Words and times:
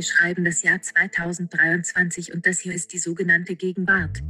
Wir 0.00 0.04
schreiben 0.06 0.46
das 0.46 0.62
Jahr 0.62 0.80
2023 0.80 2.32
und 2.32 2.46
das 2.46 2.60
hier 2.60 2.72
ist 2.72 2.94
die 2.94 2.98
sogenannte 2.98 3.54
Gegenwart. 3.54 4.22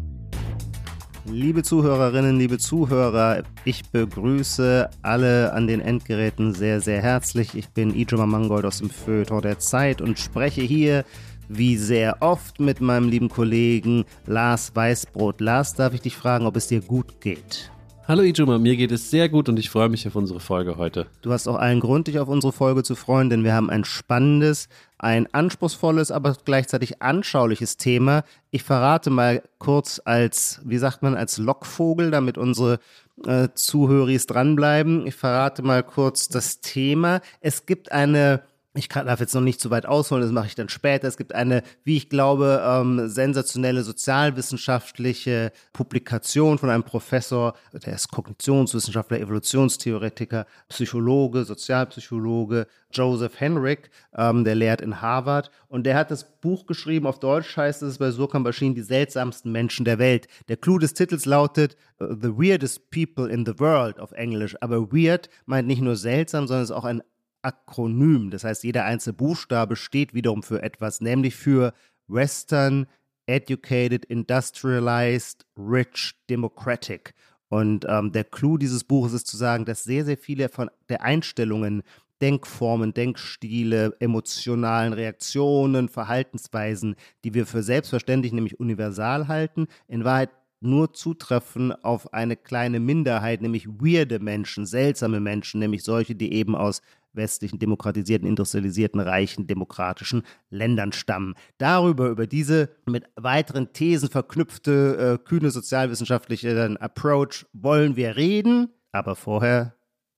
Liebe 1.26 1.62
Zuhörerinnen, 1.62 2.40
liebe 2.40 2.58
Zuhörer, 2.58 3.44
ich 3.64 3.88
begrüße 3.90 4.90
alle 5.02 5.52
an 5.52 5.68
den 5.68 5.80
Endgeräten 5.80 6.54
sehr, 6.54 6.80
sehr 6.80 7.00
herzlich. 7.00 7.54
Ich 7.54 7.68
bin 7.68 7.94
Ijoma 7.94 8.26
Mangold 8.26 8.64
aus 8.64 8.78
dem 8.78 8.90
Feuilleton 8.90 9.42
der 9.42 9.60
Zeit 9.60 10.00
und 10.00 10.18
spreche 10.18 10.62
hier 10.62 11.04
wie 11.48 11.76
sehr 11.76 12.16
oft 12.18 12.58
mit 12.58 12.80
meinem 12.80 13.08
lieben 13.08 13.28
Kollegen 13.28 14.06
Lars 14.26 14.74
Weißbrot. 14.74 15.40
Lars, 15.40 15.74
darf 15.74 15.94
ich 15.94 16.00
dich 16.00 16.16
fragen, 16.16 16.46
ob 16.46 16.56
es 16.56 16.66
dir 16.66 16.80
gut 16.80 17.20
geht? 17.20 17.70
Hallo 18.10 18.24
Ijoma, 18.24 18.58
mir 18.58 18.74
geht 18.74 18.90
es 18.90 19.08
sehr 19.08 19.28
gut 19.28 19.48
und 19.48 19.56
ich 19.56 19.70
freue 19.70 19.88
mich 19.88 20.04
auf 20.04 20.16
unsere 20.16 20.40
Folge 20.40 20.76
heute. 20.78 21.06
Du 21.22 21.30
hast 21.32 21.46
auch 21.46 21.54
allen 21.54 21.78
Grund, 21.78 22.08
dich 22.08 22.18
auf 22.18 22.26
unsere 22.26 22.52
Folge 22.52 22.82
zu 22.82 22.96
freuen, 22.96 23.30
denn 23.30 23.44
wir 23.44 23.54
haben 23.54 23.70
ein 23.70 23.84
spannendes, 23.84 24.68
ein 24.98 25.32
anspruchsvolles, 25.32 26.10
aber 26.10 26.36
gleichzeitig 26.44 27.02
anschauliches 27.02 27.76
Thema. 27.76 28.24
Ich 28.50 28.64
verrate 28.64 29.10
mal 29.10 29.44
kurz 29.60 30.02
als, 30.04 30.60
wie 30.64 30.78
sagt 30.78 31.02
man, 31.02 31.14
als 31.14 31.38
Lockvogel, 31.38 32.10
damit 32.10 32.36
unsere 32.36 32.80
äh, 33.26 33.46
Zuhörer 33.54 34.18
dranbleiben. 34.26 35.06
Ich 35.06 35.14
verrate 35.14 35.62
mal 35.62 35.84
kurz 35.84 36.28
das 36.28 36.60
Thema. 36.60 37.20
Es 37.40 37.64
gibt 37.64 37.92
eine 37.92 38.42
ich 38.74 38.88
kann, 38.88 39.06
darf 39.06 39.18
jetzt 39.18 39.34
noch 39.34 39.40
nicht 39.40 39.60
zu 39.60 39.70
weit 39.70 39.84
ausholen, 39.84 40.22
das 40.22 40.30
mache 40.30 40.46
ich 40.46 40.54
dann 40.54 40.68
später. 40.68 41.08
Es 41.08 41.16
gibt 41.16 41.34
eine, 41.34 41.62
wie 41.82 41.96
ich 41.96 42.08
glaube, 42.08 42.62
ähm, 42.64 43.08
sensationelle 43.08 43.82
sozialwissenschaftliche 43.82 45.50
Publikation 45.72 46.56
von 46.56 46.70
einem 46.70 46.84
Professor, 46.84 47.54
der 47.72 47.94
ist 47.94 48.12
Kognitionswissenschaftler, 48.12 49.18
Evolutionstheoretiker, 49.18 50.46
Psychologe, 50.68 51.44
Sozialpsychologe, 51.44 52.68
Joseph 52.92 53.40
Henrik, 53.40 53.90
ähm, 54.16 54.44
der 54.44 54.54
lehrt 54.54 54.80
in 54.80 55.00
Harvard. 55.00 55.50
Und 55.66 55.84
der 55.84 55.96
hat 55.96 56.12
das 56.12 56.24
Buch 56.40 56.66
geschrieben, 56.66 57.08
auf 57.08 57.18
Deutsch 57.18 57.56
heißt 57.56 57.82
es 57.82 57.98
bei 57.98 58.12
Surkamp 58.12 58.46
erschienen, 58.46 58.76
die 58.76 58.82
seltsamsten 58.82 59.50
Menschen 59.50 59.84
der 59.84 59.98
Welt. 59.98 60.28
Der 60.48 60.56
Clou 60.56 60.78
des 60.78 60.94
Titels 60.94 61.26
lautet 61.26 61.76
uh, 62.00 62.14
The 62.14 62.36
Weirdest 62.36 62.90
People 62.92 63.28
in 63.28 63.44
the 63.44 63.58
World 63.58 63.98
auf 63.98 64.12
Englisch. 64.12 64.56
Aber 64.60 64.92
weird 64.92 65.28
meint 65.46 65.66
nicht 65.66 65.82
nur 65.82 65.96
seltsam, 65.96 66.46
sondern 66.46 66.62
es 66.62 66.70
ist 66.70 66.76
auch 66.76 66.84
ein 66.84 67.02
Akronym. 67.42 68.30
Das 68.30 68.44
heißt, 68.44 68.64
jeder 68.64 68.84
einzelne 68.84 69.14
Buchstabe 69.14 69.76
steht 69.76 70.14
wiederum 70.14 70.42
für 70.42 70.62
etwas, 70.62 71.00
nämlich 71.00 71.36
für 71.36 71.72
Western, 72.08 72.86
Educated, 73.26 74.04
Industrialized, 74.06 75.46
Rich, 75.56 76.14
Democratic. 76.28 77.14
Und 77.48 77.84
ähm, 77.88 78.12
der 78.12 78.24
Clou 78.24 78.58
dieses 78.58 78.84
Buches 78.84 79.12
ist 79.12 79.26
zu 79.26 79.36
sagen, 79.36 79.64
dass 79.64 79.84
sehr, 79.84 80.04
sehr 80.04 80.18
viele 80.18 80.48
von 80.48 80.70
der 80.88 81.02
Einstellungen, 81.02 81.82
Denkformen, 82.20 82.92
Denkstile, 82.92 83.96
emotionalen 83.98 84.92
Reaktionen, 84.92 85.88
Verhaltensweisen, 85.88 86.96
die 87.24 87.34
wir 87.34 87.46
für 87.46 87.62
selbstverständlich, 87.62 88.32
nämlich 88.32 88.60
universal 88.60 89.26
halten, 89.26 89.68
in 89.88 90.04
Wahrheit 90.04 90.30
nur 90.60 90.92
zutreffen 90.92 91.72
auf 91.72 92.12
eine 92.12 92.36
kleine 92.36 92.80
Minderheit, 92.80 93.40
nämlich 93.40 93.66
weirde 93.66 94.18
Menschen, 94.18 94.66
seltsame 94.66 95.18
Menschen, 95.18 95.58
nämlich 95.60 95.82
solche, 95.82 96.14
die 96.14 96.34
eben 96.34 96.54
aus 96.54 96.82
westlichen, 97.12 97.58
demokratisierten, 97.58 98.28
industrialisierten, 98.28 99.00
reichen, 99.00 99.46
demokratischen 99.46 100.22
Ländern 100.50 100.92
stammen. 100.92 101.34
Darüber, 101.58 102.08
über 102.08 102.26
diese 102.26 102.70
mit 102.86 103.04
weiteren 103.16 103.72
Thesen 103.72 104.08
verknüpfte, 104.08 105.18
äh, 105.20 105.24
kühne 105.24 105.50
sozialwissenschaftliche 105.50 106.76
Approach 106.80 107.46
wollen 107.52 107.96
wir 107.96 108.16
reden, 108.16 108.68
aber 108.92 109.16
vorher 109.16 109.74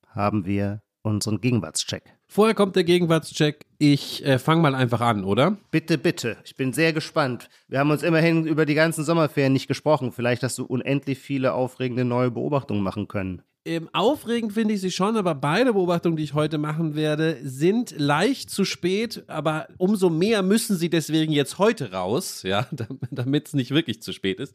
haben 0.06 0.44
wir 0.44 0.82
unseren 1.02 1.40
Gegenwartscheck. 1.40 2.04
Vorher 2.28 2.54
kommt 2.54 2.76
der 2.76 2.84
Gegenwartscheck. 2.84 3.66
Ich 3.78 4.24
äh, 4.24 4.38
fange 4.38 4.62
mal 4.62 4.74
einfach 4.74 5.00
an, 5.00 5.24
oder? 5.24 5.58
Bitte, 5.70 5.98
bitte. 5.98 6.38
Ich 6.44 6.56
bin 6.56 6.72
sehr 6.72 6.92
gespannt. 6.92 7.50
Wir 7.68 7.78
haben 7.78 7.90
uns 7.90 8.02
immerhin 8.02 8.46
über 8.46 8.64
die 8.64 8.74
ganzen 8.74 9.04
Sommerferien 9.04 9.52
nicht 9.52 9.68
gesprochen. 9.68 10.12
Vielleicht 10.12 10.42
hast 10.42 10.56
du 10.56 10.64
unendlich 10.64 11.18
viele 11.18 11.52
aufregende 11.52 12.04
neue 12.04 12.30
Beobachtungen 12.30 12.82
machen 12.82 13.08
können. 13.08 13.42
Ähm, 13.64 13.88
aufregend 13.92 14.52
finde 14.52 14.74
ich 14.74 14.80
sie 14.80 14.90
schon, 14.90 15.16
aber 15.16 15.36
beide 15.36 15.74
Beobachtungen, 15.74 16.16
die 16.16 16.24
ich 16.24 16.34
heute 16.34 16.58
machen 16.58 16.96
werde, 16.96 17.38
sind 17.44 17.94
leicht 17.96 18.50
zu 18.50 18.64
spät, 18.64 19.22
aber 19.28 19.68
umso 19.78 20.10
mehr 20.10 20.42
müssen 20.42 20.76
sie 20.76 20.90
deswegen 20.90 21.32
jetzt 21.32 21.58
heute 21.58 21.92
raus, 21.92 22.42
ja, 22.42 22.66
damit 23.10 23.46
es 23.46 23.54
nicht 23.54 23.70
wirklich 23.70 24.02
zu 24.02 24.12
spät 24.12 24.40
ist. 24.40 24.54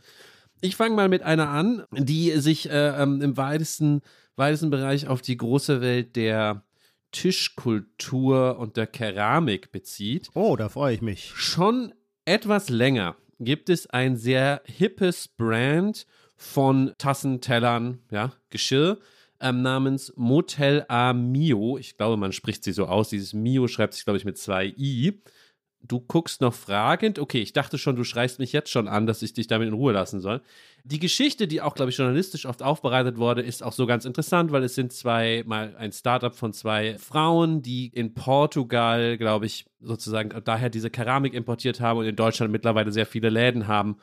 Ich 0.59 0.75
fange 0.75 0.95
mal 0.95 1.07
mit 1.07 1.23
einer 1.23 1.49
an, 1.49 1.83
die 1.91 2.31
sich 2.31 2.69
äh, 2.69 3.01
ähm, 3.01 3.21
im 3.21 3.37
weitesten, 3.37 4.01
weitesten 4.35 4.71
Bereich 4.71 5.07
auf 5.07 5.21
die 5.21 5.37
große 5.37 5.79
Welt 5.79 6.15
der 6.17 6.63
Tischkultur 7.11 8.59
und 8.59 8.75
der 8.75 8.87
Keramik 8.87 9.71
bezieht. 9.71 10.29
Oh, 10.33 10.57
da 10.57 10.67
freue 10.67 10.95
ich 10.95 11.01
mich. 11.01 11.31
Schon 11.35 11.93
etwas 12.25 12.69
länger 12.69 13.15
gibt 13.39 13.69
es 13.69 13.87
ein 13.87 14.17
sehr 14.17 14.61
hippes 14.65 15.27
Brand 15.29 16.05
von 16.37 16.93
Tassen, 16.97 17.41
Tellern, 17.41 17.99
ja, 18.11 18.31
Geschirr 18.49 18.99
ähm, 19.39 19.61
namens 19.61 20.13
Motel 20.15 20.85
A 20.87 21.13
Mio. 21.13 21.77
Ich 21.77 21.97
glaube, 21.97 22.17
man 22.17 22.31
spricht 22.31 22.63
sie 22.63 22.71
so 22.71 22.85
aus. 22.85 23.09
Dieses 23.09 23.33
Mio 23.33 23.67
schreibt 23.67 23.93
sich, 23.93 24.03
glaube 24.03 24.17
ich, 24.17 24.25
mit 24.25 24.37
zwei 24.37 24.73
I. 24.77 25.21
Du 25.83 25.99
guckst 26.01 26.41
noch 26.41 26.53
fragend. 26.53 27.19
Okay, 27.19 27.39
ich 27.39 27.53
dachte 27.53 27.77
schon, 27.77 27.95
du 27.95 28.03
schreist 28.03 28.39
mich 28.39 28.51
jetzt 28.51 28.71
schon 28.71 28.87
an, 28.87 29.05
dass 29.05 29.21
ich 29.21 29.33
dich 29.33 29.47
damit 29.47 29.67
in 29.67 29.75
Ruhe 29.75 29.93
lassen 29.93 30.19
soll. 30.19 30.41
Die 30.83 30.99
Geschichte, 30.99 31.47
die 31.47 31.61
auch, 31.61 31.75
glaube 31.75 31.91
ich, 31.91 31.97
journalistisch 31.97 32.45
oft 32.45 32.63
aufbereitet 32.63 33.17
wurde, 33.17 33.41
ist 33.41 33.61
auch 33.61 33.73
so 33.73 33.85
ganz 33.85 34.03
interessant, 34.03 34.51
weil 34.51 34.63
es 34.63 34.75
sind 34.75 34.91
zwei, 34.91 35.43
mal 35.45 35.75
ein 35.77 35.91
Startup 35.91 36.33
von 36.33 36.51
zwei 36.51 36.97
Frauen, 36.97 37.61
die 37.61 37.87
in 37.87 38.15
Portugal, 38.15 39.17
glaube 39.17 39.45
ich, 39.45 39.65
sozusagen 39.79 40.33
daher 40.43 40.69
diese 40.69 40.89
Keramik 40.89 41.33
importiert 41.33 41.79
haben 41.79 41.99
und 41.99 42.05
in 42.05 42.15
Deutschland 42.15 42.51
mittlerweile 42.51 42.91
sehr 42.91 43.05
viele 43.05 43.29
Läden 43.29 43.67
haben 43.67 43.97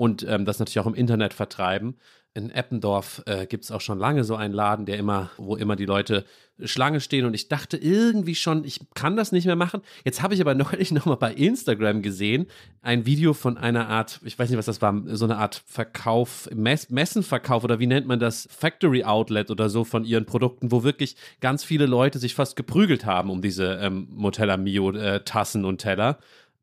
und 0.00 0.26
ähm, 0.26 0.46
das 0.46 0.58
natürlich 0.58 0.78
auch 0.78 0.86
im 0.86 0.94
Internet 0.94 1.34
vertreiben. 1.34 1.98
In 2.32 2.50
Eppendorf 2.50 3.22
äh, 3.26 3.44
gibt 3.44 3.64
es 3.64 3.70
auch 3.70 3.82
schon 3.82 3.98
lange 3.98 4.24
so 4.24 4.34
einen 4.34 4.54
Laden, 4.54 4.86
der 4.86 4.96
immer, 4.96 5.30
wo 5.36 5.56
immer 5.56 5.76
die 5.76 5.84
Leute 5.84 6.24
Schlange 6.64 7.02
stehen 7.02 7.26
und 7.26 7.34
ich 7.34 7.48
dachte 7.48 7.76
irgendwie 7.76 8.34
schon, 8.34 8.64
ich 8.64 8.80
kann 8.94 9.14
das 9.14 9.30
nicht 9.30 9.44
mehr 9.44 9.56
machen. 9.56 9.82
Jetzt 10.02 10.22
habe 10.22 10.32
ich 10.32 10.40
aber 10.40 10.54
neulich 10.70 10.90
nochmal 10.90 11.18
bei 11.18 11.34
Instagram 11.34 12.00
gesehen, 12.00 12.46
ein 12.80 13.04
Video 13.04 13.34
von 13.34 13.58
einer 13.58 13.88
Art, 13.88 14.20
ich 14.24 14.38
weiß 14.38 14.48
nicht, 14.48 14.56
was 14.56 14.64
das 14.64 14.80
war, 14.80 15.02
so 15.06 15.26
eine 15.26 15.36
Art 15.36 15.62
Verkauf, 15.66 16.48
Mess 16.54 16.88
Messenverkauf 16.88 17.62
oder 17.62 17.78
wie 17.78 17.86
nennt 17.86 18.06
man 18.06 18.20
das, 18.20 18.48
Factory 18.50 19.04
Outlet 19.04 19.50
oder 19.50 19.68
so 19.68 19.84
von 19.84 20.06
ihren 20.06 20.24
Produkten, 20.24 20.72
wo 20.72 20.82
wirklich 20.82 21.14
ganz 21.42 21.62
viele 21.62 21.84
Leute 21.84 22.18
sich 22.18 22.34
fast 22.34 22.56
geprügelt 22.56 23.04
haben 23.04 23.28
um 23.28 23.42
diese 23.42 23.74
ähm, 23.74 24.08
Motella 24.12 24.56
Mio 24.56 24.92
äh, 24.92 25.22
Tassen 25.24 25.66
und 25.66 25.76
Teller 25.76 26.18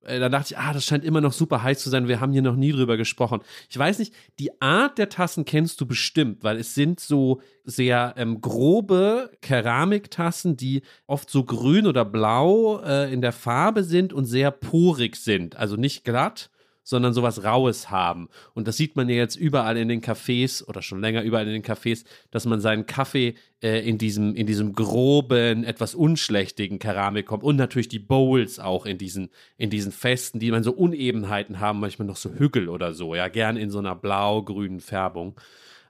äh, 0.07 0.19
da 0.19 0.29
dachte 0.29 0.53
ich, 0.53 0.57
ah, 0.57 0.73
das 0.73 0.85
scheint 0.85 1.03
immer 1.03 1.21
noch 1.21 1.33
super 1.33 1.61
heiß 1.63 1.79
zu 1.79 1.89
sein. 1.89 2.07
Wir 2.07 2.19
haben 2.19 2.31
hier 2.31 2.41
noch 2.41 2.55
nie 2.55 2.71
drüber 2.71 2.97
gesprochen. 2.97 3.41
Ich 3.69 3.77
weiß 3.77 3.99
nicht, 3.99 4.13
die 4.39 4.61
Art 4.61 4.97
der 4.97 5.09
Tassen 5.09 5.45
kennst 5.45 5.79
du 5.81 5.85
bestimmt, 5.85 6.43
weil 6.43 6.57
es 6.57 6.73
sind 6.73 6.99
so 6.99 7.41
sehr 7.63 8.13
ähm, 8.17 8.41
grobe 8.41 9.31
Keramiktassen, 9.41 10.57
die 10.57 10.81
oft 11.05 11.29
so 11.29 11.43
grün 11.43 11.85
oder 11.85 12.05
blau 12.05 12.79
äh, 12.81 13.11
in 13.11 13.21
der 13.21 13.33
Farbe 13.33 13.83
sind 13.83 14.13
und 14.13 14.25
sehr 14.25 14.51
porig 14.51 15.17
sind. 15.17 15.57
Also 15.57 15.75
nicht 15.75 16.03
glatt, 16.03 16.49
sondern 16.87 17.11
sowas 17.13 17.43
Raues 17.43 17.91
haben. 17.91 18.29
Und 18.53 18.65
das 18.65 18.77
sieht 18.77 18.95
man 18.95 19.09
ja 19.09 19.15
jetzt 19.15 19.35
überall 19.35 19.75
in 19.75 19.89
den 19.89 20.01
Cafés 20.01 20.65
oder 20.65 20.81
schon 20.81 21.01
länger 21.01 21.21
überall 21.21 21.45
in 21.45 21.51
den 21.51 21.61
Cafés, 21.61 22.05
dass 22.31 22.45
man 22.45 22.61
seinen 22.61 22.85
Kaffee 22.85 23.35
äh, 23.61 23.85
in, 23.85 23.97
diesem, 23.97 24.35
in 24.35 24.47
diesem 24.47 24.71
groben, 24.71 25.65
etwas 25.65 25.95
unschlächtigen 25.95 26.79
Keramik 26.79 27.25
kommt. 27.25 27.43
Und 27.43 27.57
natürlich 27.57 27.89
die 27.89 27.99
Bowls 27.99 28.57
auch 28.57 28.85
in 28.85 28.97
diesen, 28.97 29.31
in 29.57 29.69
diesen 29.69 29.91
Festen, 29.91 30.39
die 30.39 30.49
man 30.49 30.63
so 30.63 30.71
Unebenheiten 30.71 31.59
haben, 31.59 31.81
manchmal 31.81 32.07
noch 32.07 32.15
so 32.15 32.31
Hügel 32.31 32.69
oder 32.69 32.93
so, 32.93 33.15
ja, 33.15 33.27
gern 33.27 33.57
in 33.57 33.69
so 33.69 33.79
einer 33.79 33.93
blau-grünen 33.93 34.79
Färbung 34.79 35.35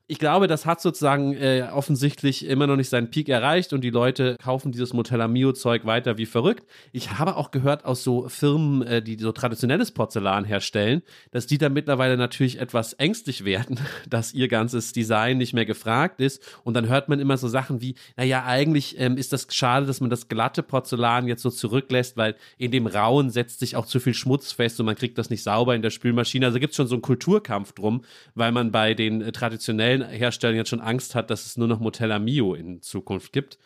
ich 0.09 0.19
glaube, 0.19 0.47
das 0.47 0.65
hat 0.65 0.79
sozusagen 0.79 1.33
äh, 1.33 1.67
offensichtlich 1.69 2.45
immer 2.45 2.65
noch 2.65 2.77
nicht 2.77 2.87
seinen 2.89 3.09
Peak 3.09 3.27
erreicht 3.27 3.73
und 3.73 3.81
die 3.81 3.89
Leute 3.89 4.37
kaufen 4.41 4.71
dieses 4.71 4.93
Motella 4.93 5.27
Mio 5.27 5.51
Zeug 5.51 5.85
weiter 5.85 6.17
wie 6.17 6.25
verrückt. 6.25 6.65
Ich 6.93 7.19
habe 7.19 7.35
auch 7.35 7.51
gehört 7.51 7.83
aus 7.83 8.05
so 8.05 8.29
Firmen, 8.29 8.83
äh, 8.83 9.01
die 9.01 9.17
so 9.19 9.33
traditionelles 9.33 9.91
Porzellan 9.91 10.45
herstellen, 10.45 11.01
dass 11.31 11.45
die 11.45 11.57
da 11.57 11.67
mittlerweile 11.67 12.15
natürlich 12.15 12.59
etwas 12.59 12.93
ängstlich 12.93 13.43
werden, 13.43 13.81
dass 14.09 14.33
ihr 14.33 14.47
ganzes 14.47 14.93
Design 14.93 15.37
nicht 15.37 15.53
mehr 15.53 15.65
gefragt 15.65 16.21
ist 16.21 16.41
und 16.63 16.73
dann 16.73 16.87
hört 16.87 17.09
man 17.09 17.19
immer 17.19 17.35
so 17.35 17.49
Sachen 17.49 17.81
wie, 17.81 17.95
naja, 18.15 18.45
eigentlich 18.45 18.97
ähm, 18.99 19.17
ist 19.17 19.33
das 19.33 19.47
schade, 19.51 19.85
dass 19.85 19.99
man 19.99 20.09
das 20.09 20.29
glatte 20.29 20.63
Porzellan 20.63 21.27
jetzt 21.27 21.41
so 21.41 21.49
zurücklässt, 21.49 22.15
weil 22.15 22.35
in 22.57 22.71
dem 22.71 22.87
Rauen 22.87 23.29
setzt 23.29 23.59
sich 23.59 23.75
auch 23.75 23.85
zu 23.85 23.99
viel 23.99 24.13
Schmutz 24.13 24.53
fest 24.53 24.79
und 24.79 24.85
man 24.85 24.95
kriegt 24.95 25.17
das 25.17 25.29
nicht 25.29 25.43
sauber 25.43 25.75
in 25.75 25.81
der 25.81 25.89
Spülmaschine. 25.89 26.45
Also 26.45 26.59
gibt 26.59 26.71
es 26.71 26.77
schon 26.77 26.87
so 26.87 26.95
einen 26.95 27.01
Kulturkampf 27.01 27.73
drum, 27.73 28.03
weil 28.35 28.53
man 28.53 28.71
bei 28.71 28.93
den 28.93 29.21
äh, 29.21 29.33
traditionellen 29.33 29.96
allen 30.03 30.09
Herstellern 30.09 30.55
jetzt 30.55 30.69
schon 30.69 30.81
Angst 30.81 31.15
hat, 31.15 31.29
dass 31.29 31.45
es 31.45 31.57
nur 31.57 31.67
noch 31.67 31.79
Motella 31.79 32.19
Mio 32.19 32.53
in 32.53 32.81
Zukunft 32.81 33.33
gibt. 33.33 33.57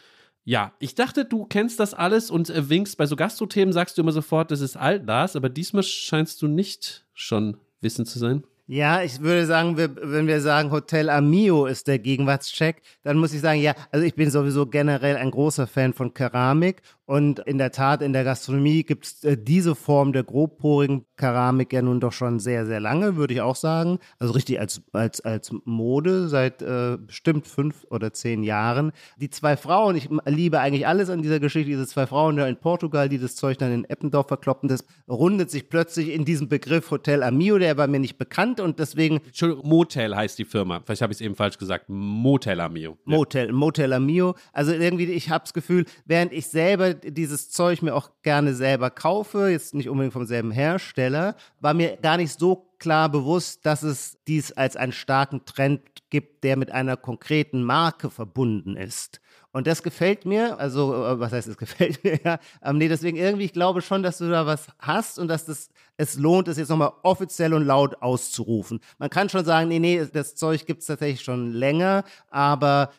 Ja, 0.44 0.74
ich 0.80 0.96
dachte, 0.96 1.24
du 1.24 1.46
kennst 1.46 1.80
das 1.80 1.94
alles 1.94 2.32
und 2.32 2.50
äh, 2.50 2.70
winkst 2.70 2.98
bei 2.98 3.06
so 3.06 3.16
Gastrothemen, 3.16 3.74
sagst 3.74 3.98
du 3.98 4.02
immer 4.02 4.12
sofort, 4.12 4.50
das 4.50 4.62
ist 4.62 4.76
alt, 4.76 5.06
Lars, 5.06 5.36
aber 5.36 5.50
diesmal 5.50 5.84
scheinst 5.84 6.42
du 6.42 6.48
nicht 6.48 7.06
schon 7.14 7.58
wissen 7.80 8.06
zu 8.06 8.18
sein. 8.18 8.44
Ja, 8.66 9.04
ich 9.04 9.20
würde 9.20 9.46
sagen, 9.46 9.76
wir, 9.76 9.94
wenn 10.02 10.28
wir 10.28 10.40
sagen, 10.40 10.72
Hotel 10.72 11.10
Amio 11.10 11.66
ist 11.66 11.88
der 11.88 12.00
Gegenwartscheck, 12.00 12.82
dann 13.04 13.18
muss 13.18 13.34
ich 13.34 13.42
sagen, 13.42 13.60
ja, 13.60 13.76
also 13.92 14.06
ich 14.06 14.16
bin 14.16 14.32
sowieso 14.32 14.66
generell 14.66 15.18
ein 15.18 15.30
großer 15.30 15.68
Fan 15.68 15.94
von 15.94 16.14
Keramik 16.14 16.82
und 17.06 17.40
in 17.40 17.58
der 17.58 17.72
Tat, 17.72 18.02
in 18.02 18.14
der 18.14 18.24
Gastronomie 18.24 18.84
gibt 18.84 19.06
es 19.06 19.24
äh, 19.26 19.38
diese 19.38 19.76
Form 19.76 20.14
der 20.14 20.24
grobporigen 20.24 21.06
Keramik 21.22 21.72
ja 21.72 21.84
nun 21.84 22.00
doch 22.00 22.14
schon 22.14 22.40
sehr, 22.40 22.66
sehr 22.66 22.80
lange, 22.80 23.16
würde 23.16 23.36
ich 23.36 23.42
auch 23.42 23.56
sagen. 23.56 24.00
Also 24.18 24.34
richtig 24.34 24.60
als, 24.60 24.82
als, 24.92 25.22
als 25.22 25.52
Mode 25.66 26.30
seit 26.30 26.64
äh, 26.64 26.98
bestimmt 26.98 27.46
fünf 27.46 27.86
oder 27.92 28.12
zehn 28.12 28.42
Jahren. 28.42 28.92
Die 29.18 29.30
zwei 29.30 29.56
Frauen, 29.56 29.96
ich 29.96 30.10
liebe 30.26 30.60
eigentlich 30.60 30.88
alles 30.88 31.12
an 31.12 31.22
dieser 31.22 31.40
Geschichte, 31.40 31.70
diese 31.70 31.86
zwei 31.86 32.08
Frauen 32.08 32.38
da 32.38 32.48
in 32.48 32.58
Portugal, 32.58 33.08
die 33.08 33.20
das 33.20 33.36
Zeug 33.36 33.60
dann 33.60 33.72
in 33.72 33.86
Eppendorf 33.86 34.30
verkloppen, 34.30 34.68
das 34.68 34.84
rundet 35.08 35.52
sich 35.52 35.70
plötzlich 35.70 36.10
in 36.10 36.26
diesem 36.26 36.50
Begriff 36.50 36.90
Hotel 36.90 37.22
Amio, 37.22 37.60
der 37.60 37.78
war 37.78 37.86
mir 37.86 38.00
nicht 38.00 38.18
bekannt 38.18 38.60
und 38.60 38.80
deswegen. 38.80 39.18
Entschuldigung, 39.18 39.68
Motel 39.70 40.16
heißt 40.16 40.40
die 40.40 40.46
Firma. 40.46 40.82
Vielleicht 40.84 41.04
habe 41.04 41.14
ich 41.14 41.18
es 41.18 41.22
eben 41.22 41.36
falsch 41.36 41.60
gesagt. 41.60 41.86
Motel 41.88 42.60
Amio. 42.62 42.98
Motel, 43.06 43.52
Motel 43.52 43.94
Amio. 43.94 44.34
Also 44.54 44.72
irgendwie, 44.72 45.06
ich 45.06 45.30
habe 45.30 45.44
das 45.44 45.54
Gefühl, 45.54 45.86
während 46.06 46.34
ich 46.34 46.48
selber 46.48 46.96
dieses 46.96 47.52
Zeug 47.52 47.84
mir 47.84 47.94
auch 47.94 48.10
gerne 48.24 48.56
selber 48.56 48.90
kaufe, 48.90 49.50
jetzt 49.50 49.76
nicht 49.76 49.88
unbedingt 49.88 50.14
vom 50.14 50.26
selben 50.26 50.50
Hersteller, 50.50 51.11
war 51.60 51.74
mir 51.74 51.98
gar 51.98 52.18
nicht 52.18 52.40
so 52.40 52.72
klar 52.80 53.10
bewusst, 53.10 53.66
dass 53.66 53.84
es 53.84 54.18
dies 54.28 54.52
als 54.52 54.76
einen 54.76 54.92
starken 54.92 55.46
Trend 55.46 55.82
gibt, 56.10 56.44
der 56.44 56.58
mit 56.58 56.72
einer 56.72 56.98
konkreten 56.98 57.64
Marke 57.64 58.10
verbunden 58.10 58.76
ist. 58.76 59.22
Und 59.54 59.68
das 59.68 59.84
gefällt 59.84 60.26
mir, 60.26 60.60
also 60.60 60.94
äh, 61.06 61.20
was 61.20 61.34
heißt, 61.34 61.48
es 61.48 61.58
gefällt 61.58 62.04
mir, 62.04 62.20
ja. 62.26 62.40
Ähm, 62.64 62.78
nee, 62.78 62.88
deswegen 62.88 63.18
irgendwie, 63.18 63.46
ich 63.46 63.54
glaube 63.54 63.82
schon, 63.82 64.02
dass 64.02 64.18
du 64.18 64.30
da 64.30 64.46
was 64.46 64.68
hast 64.80 65.20
und 65.20 65.28
dass 65.28 65.46
das, 65.46 65.70
es 65.98 66.16
lohnt, 66.16 66.48
es 66.48 66.58
jetzt 66.58 66.70
nochmal 66.70 66.94
offiziell 67.04 67.54
und 67.54 67.66
laut 67.66 68.02
auszurufen. 68.02 68.80
Man 68.98 69.10
kann 69.10 69.30
schon 69.30 69.44
sagen, 69.44 69.68
nee, 69.68 69.80
nee, 69.80 70.06
das 70.12 70.36
Zeug 70.36 70.66
gibt 70.66 70.82
es 70.82 70.88
tatsächlich 70.88 71.22
schon 71.22 71.52
länger, 71.52 72.04
aber 72.30 72.92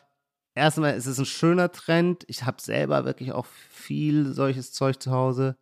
erstmal 0.53 0.95
ist 0.95 1.07
es 1.07 1.17
ein 1.17 1.25
schöner 1.25 1.71
Trend. 1.71 2.23
Ich 2.27 2.43
habe 2.45 2.61
selber 2.61 3.05
wirklich 3.05 3.31
auch 3.31 3.47
viel 3.69 4.31
solches 4.33 4.71
Zeug 4.73 5.01
zu 5.01 5.11
Hause. 5.11 5.57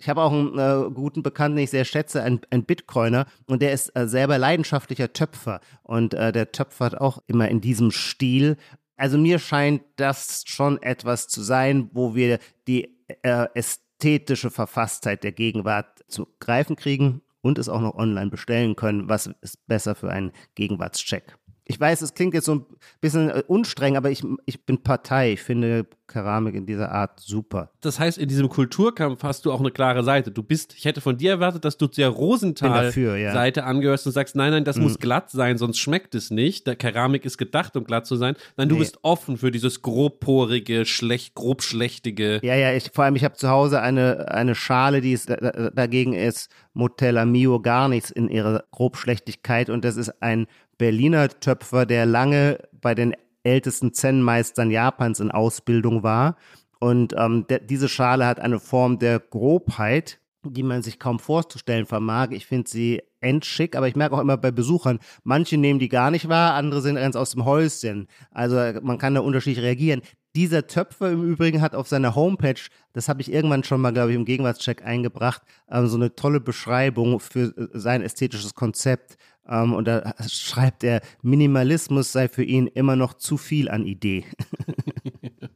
Ich 0.00 0.08
habe 0.08 0.22
auch 0.22 0.32
einen 0.32 0.58
äh, 0.58 0.90
guten 0.90 1.22
Bekannten, 1.22 1.56
den 1.56 1.64
ich 1.64 1.70
sehr 1.70 1.84
schätze, 1.84 2.22
ein, 2.22 2.40
ein 2.48 2.64
Bitcoiner, 2.64 3.26
und 3.46 3.60
der 3.60 3.72
ist 3.72 3.94
äh, 3.94 4.08
selber 4.08 4.38
leidenschaftlicher 4.38 5.12
Töpfer. 5.12 5.60
Und 5.82 6.14
äh, 6.14 6.32
der 6.32 6.52
töpfert 6.52 6.98
auch 6.98 7.22
immer 7.26 7.48
in 7.48 7.60
diesem 7.60 7.90
Stil. 7.90 8.56
Also 8.96 9.18
mir 9.18 9.38
scheint 9.38 9.82
das 9.96 10.42
schon 10.46 10.82
etwas 10.82 11.28
zu 11.28 11.42
sein, 11.42 11.90
wo 11.92 12.14
wir 12.14 12.38
die 12.66 12.96
äh, 13.22 13.46
ästhetische 13.54 14.50
Verfasstheit 14.50 15.22
der 15.22 15.32
Gegenwart 15.32 16.02
zu 16.08 16.26
greifen 16.40 16.76
kriegen 16.76 17.20
und 17.42 17.58
es 17.58 17.68
auch 17.68 17.80
noch 17.80 17.94
online 17.94 18.30
bestellen 18.30 18.76
können. 18.76 19.10
Was 19.10 19.26
ist 19.42 19.66
besser 19.66 19.94
für 19.94 20.10
einen 20.10 20.32
Gegenwartscheck? 20.54 21.36
Ich 21.70 21.78
weiß, 21.78 22.02
es 22.02 22.14
klingt 22.14 22.34
jetzt 22.34 22.46
so 22.46 22.56
ein 22.56 22.66
bisschen 23.00 23.30
äh, 23.30 23.44
unstreng, 23.46 23.96
aber 23.96 24.10
ich, 24.10 24.24
ich 24.44 24.66
bin 24.66 24.82
Partei. 24.82 25.34
Ich 25.34 25.40
finde 25.40 25.86
Keramik 26.08 26.56
in 26.56 26.66
dieser 26.66 26.90
Art 26.90 27.20
super. 27.20 27.70
Das 27.80 28.00
heißt, 28.00 28.18
in 28.18 28.28
diesem 28.28 28.48
Kulturkampf 28.48 29.22
hast 29.22 29.46
du 29.46 29.52
auch 29.52 29.60
eine 29.60 29.70
klare 29.70 30.02
Seite. 30.02 30.32
Du 30.32 30.42
bist, 30.42 30.74
ich 30.76 30.84
hätte 30.84 31.00
von 31.00 31.16
dir 31.16 31.30
erwartet, 31.30 31.64
dass 31.64 31.78
du 31.78 31.86
der 31.86 32.08
Rosenthal-Seite 32.08 33.60
ja. 33.60 33.66
angehörst 33.66 34.04
und 34.06 34.12
sagst, 34.12 34.34
nein, 34.34 34.50
nein, 34.50 34.64
das 34.64 34.78
mhm. 34.78 34.82
muss 34.82 34.98
glatt 34.98 35.30
sein, 35.30 35.58
sonst 35.58 35.78
schmeckt 35.78 36.16
es 36.16 36.32
nicht. 36.32 36.66
Der 36.66 36.74
Keramik 36.74 37.24
ist 37.24 37.38
gedacht, 37.38 37.76
um 37.76 37.84
glatt 37.84 38.04
zu 38.04 38.16
sein. 38.16 38.34
Nein, 38.56 38.68
du 38.68 38.74
nee. 38.74 38.80
bist 38.80 38.98
offen 39.02 39.36
für 39.36 39.52
dieses 39.52 39.82
grobporige, 39.82 40.84
schlecht, 40.86 41.36
grobschlechtige. 41.36 42.40
Ja, 42.42 42.56
ja, 42.56 42.72
ich, 42.72 42.90
vor 42.92 43.04
allem, 43.04 43.14
ich 43.14 43.22
habe 43.22 43.36
zu 43.36 43.48
Hause 43.48 43.80
eine, 43.80 44.28
eine 44.32 44.56
Schale, 44.56 45.00
die 45.00 45.12
ist, 45.12 45.30
dagegen 45.30 46.14
ist 46.14 46.50
Motella 46.72 47.24
Mio 47.24 47.60
gar 47.60 47.88
nichts 47.88 48.10
in 48.10 48.28
ihrer 48.28 48.64
Grobschlechtigkeit 48.72 49.70
und 49.70 49.84
das 49.84 49.96
ist 49.96 50.20
ein 50.20 50.48
Berliner 50.80 51.28
Töpfer, 51.28 51.84
der 51.84 52.06
lange 52.06 52.58
bei 52.72 52.94
den 52.94 53.14
ältesten 53.42 53.92
Zen-Meistern 53.92 54.70
Japans 54.70 55.20
in 55.20 55.30
Ausbildung 55.30 56.02
war. 56.02 56.36
Und 56.78 57.14
ähm, 57.18 57.44
der, 57.50 57.58
diese 57.58 57.86
Schale 57.86 58.24
hat 58.26 58.40
eine 58.40 58.58
Form 58.60 58.98
der 58.98 59.20
Grobheit, 59.20 60.20
die 60.42 60.62
man 60.62 60.82
sich 60.82 60.98
kaum 60.98 61.18
vorzustellen 61.18 61.84
vermag. 61.84 62.28
Ich 62.30 62.46
finde 62.46 62.70
sie 62.70 63.02
endschick, 63.20 63.76
aber 63.76 63.88
ich 63.88 63.94
merke 63.94 64.16
auch 64.16 64.20
immer 64.20 64.38
bei 64.38 64.50
Besuchern, 64.50 65.00
manche 65.22 65.58
nehmen 65.58 65.80
die 65.80 65.90
gar 65.90 66.10
nicht 66.10 66.30
wahr, 66.30 66.54
andere 66.54 66.80
sind 66.80 66.94
ganz 66.94 67.14
aus 67.14 67.32
dem 67.32 67.44
Häuschen. 67.44 68.08
Also 68.30 68.56
man 68.80 68.96
kann 68.96 69.14
da 69.14 69.20
unterschiedlich 69.20 69.62
reagieren. 69.62 70.00
Dieser 70.34 70.66
Töpfer 70.66 71.10
im 71.10 71.24
Übrigen 71.24 71.60
hat 71.60 71.74
auf 71.74 71.88
seiner 71.88 72.14
Homepage, 72.14 72.60
das 72.94 73.08
habe 73.08 73.20
ich 73.20 73.32
irgendwann 73.32 73.64
schon 73.64 73.80
mal, 73.82 73.92
glaube 73.92 74.12
ich, 74.12 74.16
im 74.16 74.24
Gegenwartscheck 74.24 74.82
eingebracht, 74.82 75.42
ähm, 75.70 75.88
so 75.88 75.96
eine 75.96 76.14
tolle 76.14 76.40
Beschreibung 76.40 77.20
für 77.20 77.52
äh, 77.56 77.68
sein 77.74 78.00
ästhetisches 78.00 78.54
Konzept. 78.54 79.16
Ähm, 79.48 79.72
und 79.72 79.86
da 79.86 80.14
schreibt 80.28 80.84
er, 80.84 81.00
Minimalismus 81.22 82.12
sei 82.12 82.28
für 82.28 82.44
ihn 82.44 82.66
immer 82.66 82.96
noch 82.96 83.14
zu 83.14 83.36
viel 83.36 83.68
an 83.68 83.86
Idee. 83.86 84.24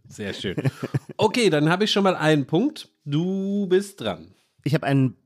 Sehr 0.08 0.32
schön. 0.32 0.56
Okay, 1.16 1.50
dann 1.50 1.69
habe 1.69 1.84
ich 1.84 1.92
schon 1.92 2.04
mal 2.04 2.16
einen 2.16 2.46
Punkt. 2.46 2.88
Du 3.04 3.66
bist 3.66 4.00
dran. 4.00 4.34
Ich 4.62 4.75
habe 4.75 4.86
einen 4.86 5.16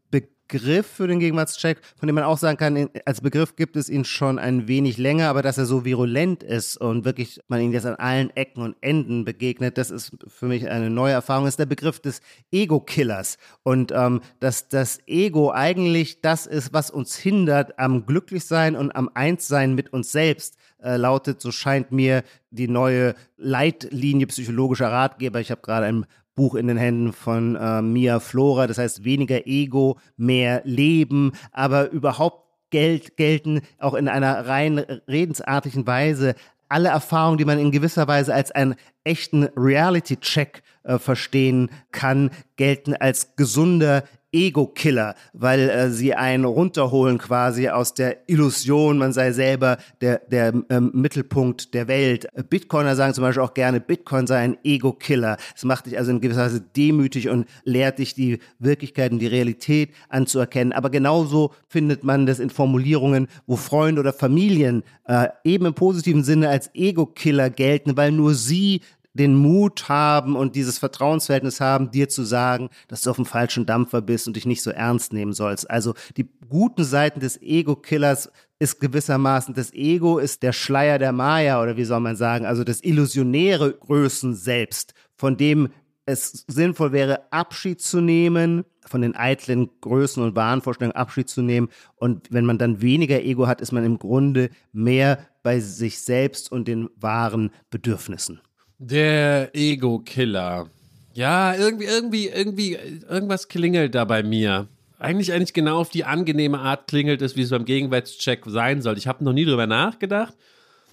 Begriff 0.48 0.86
für 0.86 1.06
den 1.06 1.20
Gegenwartscheck, 1.20 1.78
von 1.96 2.06
dem 2.06 2.14
man 2.14 2.24
auch 2.24 2.38
sagen 2.38 2.56
kann, 2.56 2.88
als 3.04 3.20
Begriff 3.20 3.54
gibt 3.54 3.76
es 3.76 3.88
ihn 3.88 4.04
schon 4.04 4.38
ein 4.38 4.66
wenig 4.66 4.96
länger, 4.96 5.28
aber 5.28 5.42
dass 5.42 5.58
er 5.58 5.66
so 5.66 5.84
virulent 5.84 6.42
ist 6.42 6.78
und 6.78 7.04
wirklich 7.04 7.40
man 7.48 7.60
ihn 7.60 7.72
jetzt 7.72 7.84
an 7.84 7.96
allen 7.96 8.30
Ecken 8.30 8.62
und 8.62 8.76
Enden 8.80 9.24
begegnet, 9.24 9.76
das 9.76 9.90
ist 9.90 10.12
für 10.26 10.46
mich 10.46 10.68
eine 10.68 10.88
neue 10.88 11.12
Erfahrung, 11.12 11.44
das 11.44 11.52
ist 11.52 11.58
der 11.58 11.66
Begriff 11.66 12.00
des 12.00 12.20
Ego-Killers. 12.50 13.36
Und 13.62 13.92
ähm, 13.94 14.22
dass 14.40 14.68
das 14.68 15.00
Ego 15.06 15.52
eigentlich 15.52 16.22
das 16.22 16.46
ist, 16.46 16.72
was 16.72 16.90
uns 16.90 17.16
hindert 17.16 17.78
am 17.78 18.06
Glücklichsein 18.06 18.74
und 18.74 18.96
am 18.96 19.10
Einssein 19.12 19.74
mit 19.74 19.92
uns 19.92 20.12
selbst. 20.12 20.56
Äh, 20.80 20.96
lautet, 20.96 21.40
so 21.40 21.50
scheint 21.50 21.90
mir 21.90 22.22
die 22.50 22.68
neue 22.68 23.16
Leitlinie 23.36 24.28
psychologischer 24.28 24.92
Ratgeber. 24.92 25.40
Ich 25.40 25.50
habe 25.50 25.60
gerade 25.60 25.86
ein 25.86 26.06
Buch 26.38 26.54
in 26.54 26.68
den 26.68 26.76
Händen 26.76 27.12
von 27.12 27.56
äh, 27.56 27.82
Mia 27.82 28.20
Flora. 28.20 28.68
Das 28.68 28.78
heißt, 28.78 29.02
weniger 29.02 29.48
Ego, 29.48 29.98
mehr 30.16 30.62
Leben, 30.64 31.32
aber 31.50 31.90
überhaupt 31.90 32.44
Geld 32.70 33.16
gelten 33.16 33.62
auch 33.78 33.94
in 33.94 34.06
einer 34.06 34.46
rein 34.46 34.78
redensartigen 34.78 35.86
Weise 35.86 36.36
alle 36.68 36.90
Erfahrungen, 36.90 37.38
die 37.38 37.44
man 37.44 37.58
in 37.58 37.72
gewisser 37.72 38.06
Weise 38.06 38.34
als 38.34 38.50
einen 38.52 38.76
echten 39.02 39.44
Reality-Check 39.56 40.62
äh, 40.84 40.98
verstehen 40.98 41.70
kann, 41.90 42.30
gelten 42.56 42.94
als 42.94 43.34
gesunder 43.36 44.04
Ego-Killer, 44.32 45.14
weil 45.32 45.70
äh, 45.70 45.90
sie 45.90 46.14
einen 46.14 46.44
runterholen 46.44 47.18
quasi 47.18 47.68
aus 47.68 47.94
der 47.94 48.28
Illusion, 48.28 48.98
man 48.98 49.12
sei 49.12 49.32
selber 49.32 49.78
der, 50.00 50.18
der 50.30 50.52
ähm, 50.68 50.90
Mittelpunkt 50.92 51.72
der 51.72 51.88
Welt. 51.88 52.28
Bitcoiner 52.50 52.94
sagen 52.94 53.14
zum 53.14 53.22
Beispiel 53.22 53.42
auch 53.42 53.54
gerne, 53.54 53.80
Bitcoin 53.80 54.26
sei 54.26 54.38
ein 54.38 54.58
Ego-Killer. 54.64 55.38
Es 55.56 55.64
macht 55.64 55.86
dich 55.86 55.96
also 55.96 56.10
in 56.10 56.20
gewisser 56.20 56.44
Weise 56.46 56.60
demütig 56.60 57.28
und 57.28 57.46
lehrt 57.64 57.98
dich 57.98 58.14
die 58.14 58.38
Wirklichkeit 58.58 59.12
und 59.12 59.18
die 59.18 59.26
Realität 59.26 59.90
anzuerkennen. 60.08 60.72
Aber 60.72 60.90
genauso 60.90 61.52
findet 61.66 62.04
man 62.04 62.26
das 62.26 62.38
in 62.38 62.50
Formulierungen, 62.50 63.28
wo 63.46 63.56
Freunde 63.56 64.00
oder 64.00 64.12
Familien 64.12 64.82
äh, 65.06 65.28
eben 65.44 65.66
im 65.66 65.74
positiven 65.74 66.22
Sinne 66.22 66.50
als 66.50 66.70
Ego-Killer 66.74 67.50
gelten, 67.50 67.96
weil 67.96 68.12
nur 68.12 68.34
sie 68.34 68.82
den 69.18 69.34
Mut 69.34 69.88
haben 69.88 70.36
und 70.36 70.54
dieses 70.54 70.78
Vertrauensverhältnis 70.78 71.60
haben, 71.60 71.90
dir 71.90 72.08
zu 72.08 72.22
sagen, 72.22 72.70
dass 72.86 73.02
du 73.02 73.10
auf 73.10 73.16
dem 73.16 73.26
falschen 73.26 73.66
Dampfer 73.66 74.00
bist 74.00 74.26
und 74.26 74.36
dich 74.36 74.46
nicht 74.46 74.62
so 74.62 74.70
ernst 74.70 75.12
nehmen 75.12 75.32
sollst. 75.32 75.68
Also 75.70 75.94
die 76.16 76.28
guten 76.48 76.84
Seiten 76.84 77.20
des 77.20 77.40
Ego-Killers 77.42 78.30
ist 78.58 78.80
gewissermaßen, 78.80 79.54
das 79.54 79.72
Ego 79.72 80.18
ist 80.18 80.42
der 80.42 80.52
Schleier 80.52 80.98
der 80.98 81.12
Maya 81.12 81.62
oder 81.62 81.76
wie 81.76 81.84
soll 81.84 82.00
man 82.00 82.16
sagen, 82.16 82.46
also 82.46 82.64
das 82.64 82.82
illusionäre 82.82 83.72
Größen 83.72 84.34
selbst, 84.34 84.94
von 85.16 85.36
dem 85.36 85.68
es 86.06 86.44
sinnvoll 86.48 86.92
wäre, 86.92 87.30
Abschied 87.30 87.82
zu 87.82 88.00
nehmen, 88.00 88.64
von 88.86 89.02
den 89.02 89.14
eitlen 89.14 89.68
Größen 89.82 90.22
und 90.22 90.34
Wahnvorstellungen 90.34 90.96
Abschied 90.96 91.28
zu 91.28 91.42
nehmen. 91.42 91.68
Und 91.96 92.32
wenn 92.32 92.46
man 92.46 92.56
dann 92.56 92.80
weniger 92.80 93.20
Ego 93.20 93.46
hat, 93.46 93.60
ist 93.60 93.72
man 93.72 93.84
im 93.84 93.98
Grunde 93.98 94.48
mehr 94.72 95.18
bei 95.42 95.60
sich 95.60 96.00
selbst 96.00 96.50
und 96.50 96.66
den 96.66 96.88
wahren 96.96 97.50
Bedürfnissen. 97.68 98.40
Der 98.78 99.50
Ego-Killer. 99.54 100.70
Ja, 101.12 101.54
irgendwie, 101.54 101.86
irgendwie, 101.86 102.28
irgendwie, 102.28 102.78
irgendwas 103.08 103.48
klingelt 103.48 103.96
da 103.96 104.04
bei 104.04 104.22
mir. 104.22 104.68
Eigentlich, 105.00 105.32
eigentlich 105.32 105.52
genau 105.52 105.78
auf 105.80 105.90
die 105.90 106.04
angenehme 106.04 106.60
Art 106.60 106.86
klingelt 106.86 107.20
es, 107.22 107.34
wie 107.34 107.42
es 107.42 107.50
beim 107.50 107.64
Gegenwartscheck 107.64 108.44
sein 108.46 108.80
soll. 108.80 108.96
Ich 108.96 109.08
habe 109.08 109.24
noch 109.24 109.32
nie 109.32 109.44
drüber 109.44 109.66
nachgedacht. 109.66 110.34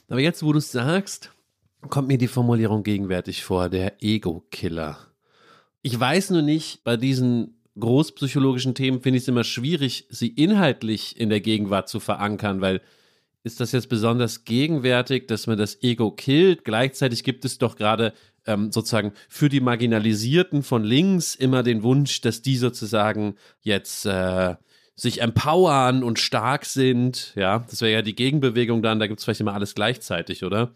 Aber 0.09 0.19
jetzt, 0.19 0.41
wo 0.41 0.51
du 0.51 0.57
es 0.57 0.71
sagst, 0.71 1.31
kommt 1.89 2.07
mir 2.07 2.17
die 2.17 2.27
Formulierung 2.27 2.81
gegenwärtig 2.81 3.43
vor, 3.43 3.69
der 3.69 4.01
Ego-Killer. 4.03 4.97
Ich 5.83 5.99
weiß 5.99 6.31
nur 6.31 6.41
nicht, 6.41 6.83
bei 6.83 6.97
diesen 6.97 7.61
großpsychologischen 7.79 8.73
Themen 8.73 9.01
finde 9.01 9.17
ich 9.17 9.23
es 9.23 9.27
immer 9.27 9.43
schwierig, 9.43 10.07
sie 10.09 10.29
inhaltlich 10.29 11.19
in 11.19 11.29
der 11.29 11.41
Gegenwart 11.41 11.89
zu 11.89 11.99
verankern, 11.99 12.61
weil 12.61 12.81
ist 13.45 13.59
das 13.59 13.71
jetzt 13.71 13.89
besonders 13.89 14.43
gegenwärtig, 14.43 15.27
dass 15.27 15.45
man 15.45 15.55
das 15.55 15.81
Ego 15.83 16.09
killt. 16.09 16.65
Gleichzeitig 16.65 17.23
gibt 17.23 17.45
es 17.45 17.59
doch 17.59 17.75
gerade 17.75 18.11
ähm, 18.47 18.71
sozusagen 18.71 19.13
für 19.29 19.49
die 19.49 19.61
Marginalisierten 19.61 20.63
von 20.63 20.83
links 20.83 21.35
immer 21.35 21.61
den 21.61 21.83
Wunsch, 21.83 22.21
dass 22.21 22.41
die 22.41 22.57
sozusagen 22.57 23.35
jetzt 23.61 24.07
äh, 24.07 24.55
sich 24.95 25.21
empowern 25.21 26.03
und 26.03 26.17
stark 26.17 26.65
sind. 26.65 27.33
Ja, 27.35 27.65
das 27.69 27.81
wäre 27.81 27.93
ja 27.93 28.01
die 28.01 28.15
Gegenbewegung 28.15 28.81
dann. 28.81 28.97
Da 28.97 29.05
gibt 29.05 29.19
es 29.19 29.25
vielleicht 29.25 29.41
immer 29.41 29.53
alles 29.53 29.75
gleichzeitig, 29.75 30.43
oder? 30.43 30.71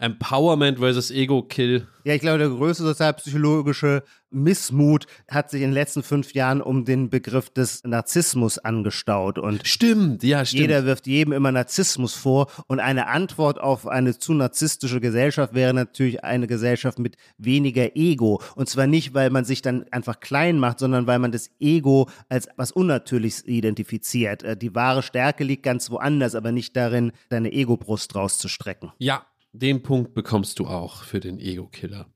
Empowerment 0.00 0.78
versus 0.78 1.10
Ego-Kill. 1.10 1.86
Ja, 2.04 2.14
ich 2.14 2.20
glaube, 2.22 2.38
der 2.38 2.48
größte 2.48 2.82
sozialpsychologische 2.82 4.02
Missmut 4.30 5.06
hat 5.30 5.50
sich 5.50 5.60
in 5.60 5.68
den 5.68 5.74
letzten 5.74 6.02
fünf 6.02 6.32
Jahren 6.32 6.62
um 6.62 6.84
den 6.86 7.10
Begriff 7.10 7.50
des 7.50 7.82
Narzissmus 7.84 8.58
angestaut. 8.58 9.38
Und 9.38 9.66
Stimmt, 9.66 10.22
ja, 10.22 10.44
stimmt. 10.46 10.60
jeder 10.62 10.84
wirft 10.86 11.06
jedem 11.06 11.32
immer 11.34 11.52
Narzissmus 11.52 12.14
vor. 12.14 12.46
Und 12.68 12.80
eine 12.80 13.08
Antwort 13.08 13.60
auf 13.60 13.86
eine 13.86 14.18
zu 14.18 14.32
narzisstische 14.32 15.00
Gesellschaft 15.00 15.52
wäre 15.52 15.74
natürlich 15.74 16.24
eine 16.24 16.46
Gesellschaft 16.46 16.98
mit 16.98 17.16
weniger 17.36 17.94
Ego. 17.96 18.40
Und 18.54 18.68
zwar 18.70 18.86
nicht, 18.86 19.12
weil 19.12 19.28
man 19.28 19.44
sich 19.44 19.60
dann 19.60 19.84
einfach 19.90 20.20
klein 20.20 20.58
macht, 20.58 20.78
sondern 20.78 21.06
weil 21.06 21.18
man 21.18 21.32
das 21.32 21.50
Ego 21.60 22.08
als 22.30 22.48
was 22.56 22.72
Unnatürliches 22.72 23.44
identifiziert. 23.46 24.42
Äh, 24.42 24.56
Die 24.56 24.74
wahre 24.74 25.02
Stärke 25.02 25.44
liegt 25.44 25.64
ganz 25.64 25.90
woanders, 25.90 26.34
aber 26.34 26.52
nicht 26.52 26.74
darin, 26.76 27.12
deine 27.28 27.52
Ego-Brust 27.52 28.14
rauszustrecken. 28.14 28.92
Ja, 28.98 29.26
den 29.52 29.82
Punkt 29.82 30.14
bekommst 30.14 30.58
du 30.58 30.66
auch 30.66 31.02
für 31.02 31.20
den 31.20 31.38
Ego-Killer. 31.38 32.06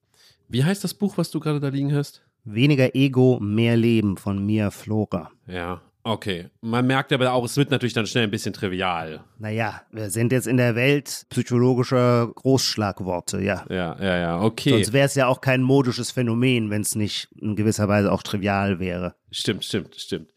Wie 0.49 0.65
heißt 0.65 0.85
das 0.85 0.95
Buch, 0.95 1.19
was 1.19 1.31
du 1.31 1.41
gerade 1.41 1.61
da 1.61 1.69
liegen 1.69 1.95
hast? 1.95 2.23
Weniger 2.45 2.95
Ego, 2.95 3.39
mehr 3.41 3.77
Leben 3.77 4.17
von 4.17 4.45
Mia 4.45 4.71
Flora. 4.71 5.31
Ja, 5.47 5.81
okay. 6.03 6.51
Man 6.61 6.87
merkt 6.87 7.13
aber 7.13 7.33
auch, 7.33 7.45
es 7.45 7.57
wird 7.57 7.71
natürlich 7.71 7.95
dann 7.95 8.07
schnell 8.07 8.25
ein 8.25 8.31
bisschen 8.31 8.53
trivial. 8.53 9.25
Naja, 9.39 9.83
wir 9.91 10.11
sind 10.11 10.31
jetzt 10.31 10.47
in 10.47 10.59
der 10.59 10.75
Welt 10.75 11.27
psychologischer 11.31 12.31
Großschlagworte, 12.35 13.41
ja. 13.41 13.65
Ja, 13.71 13.97
ja, 13.99 14.19
ja, 14.19 14.41
okay. 14.43 14.71
Sonst 14.71 14.93
wäre 14.93 15.07
es 15.07 15.15
ja 15.15 15.27
auch 15.27 15.41
kein 15.41 15.63
modisches 15.63 16.11
Phänomen, 16.11 16.69
wenn 16.69 16.83
es 16.83 16.95
nicht 16.95 17.29
in 17.41 17.57
gewisser 17.57 17.89
Weise 17.89 18.13
auch 18.13 18.23
trivial 18.23 18.79
wäre. 18.79 19.15
Stimmt, 19.31 19.65
stimmt, 19.65 19.95
stimmt. 19.97 20.29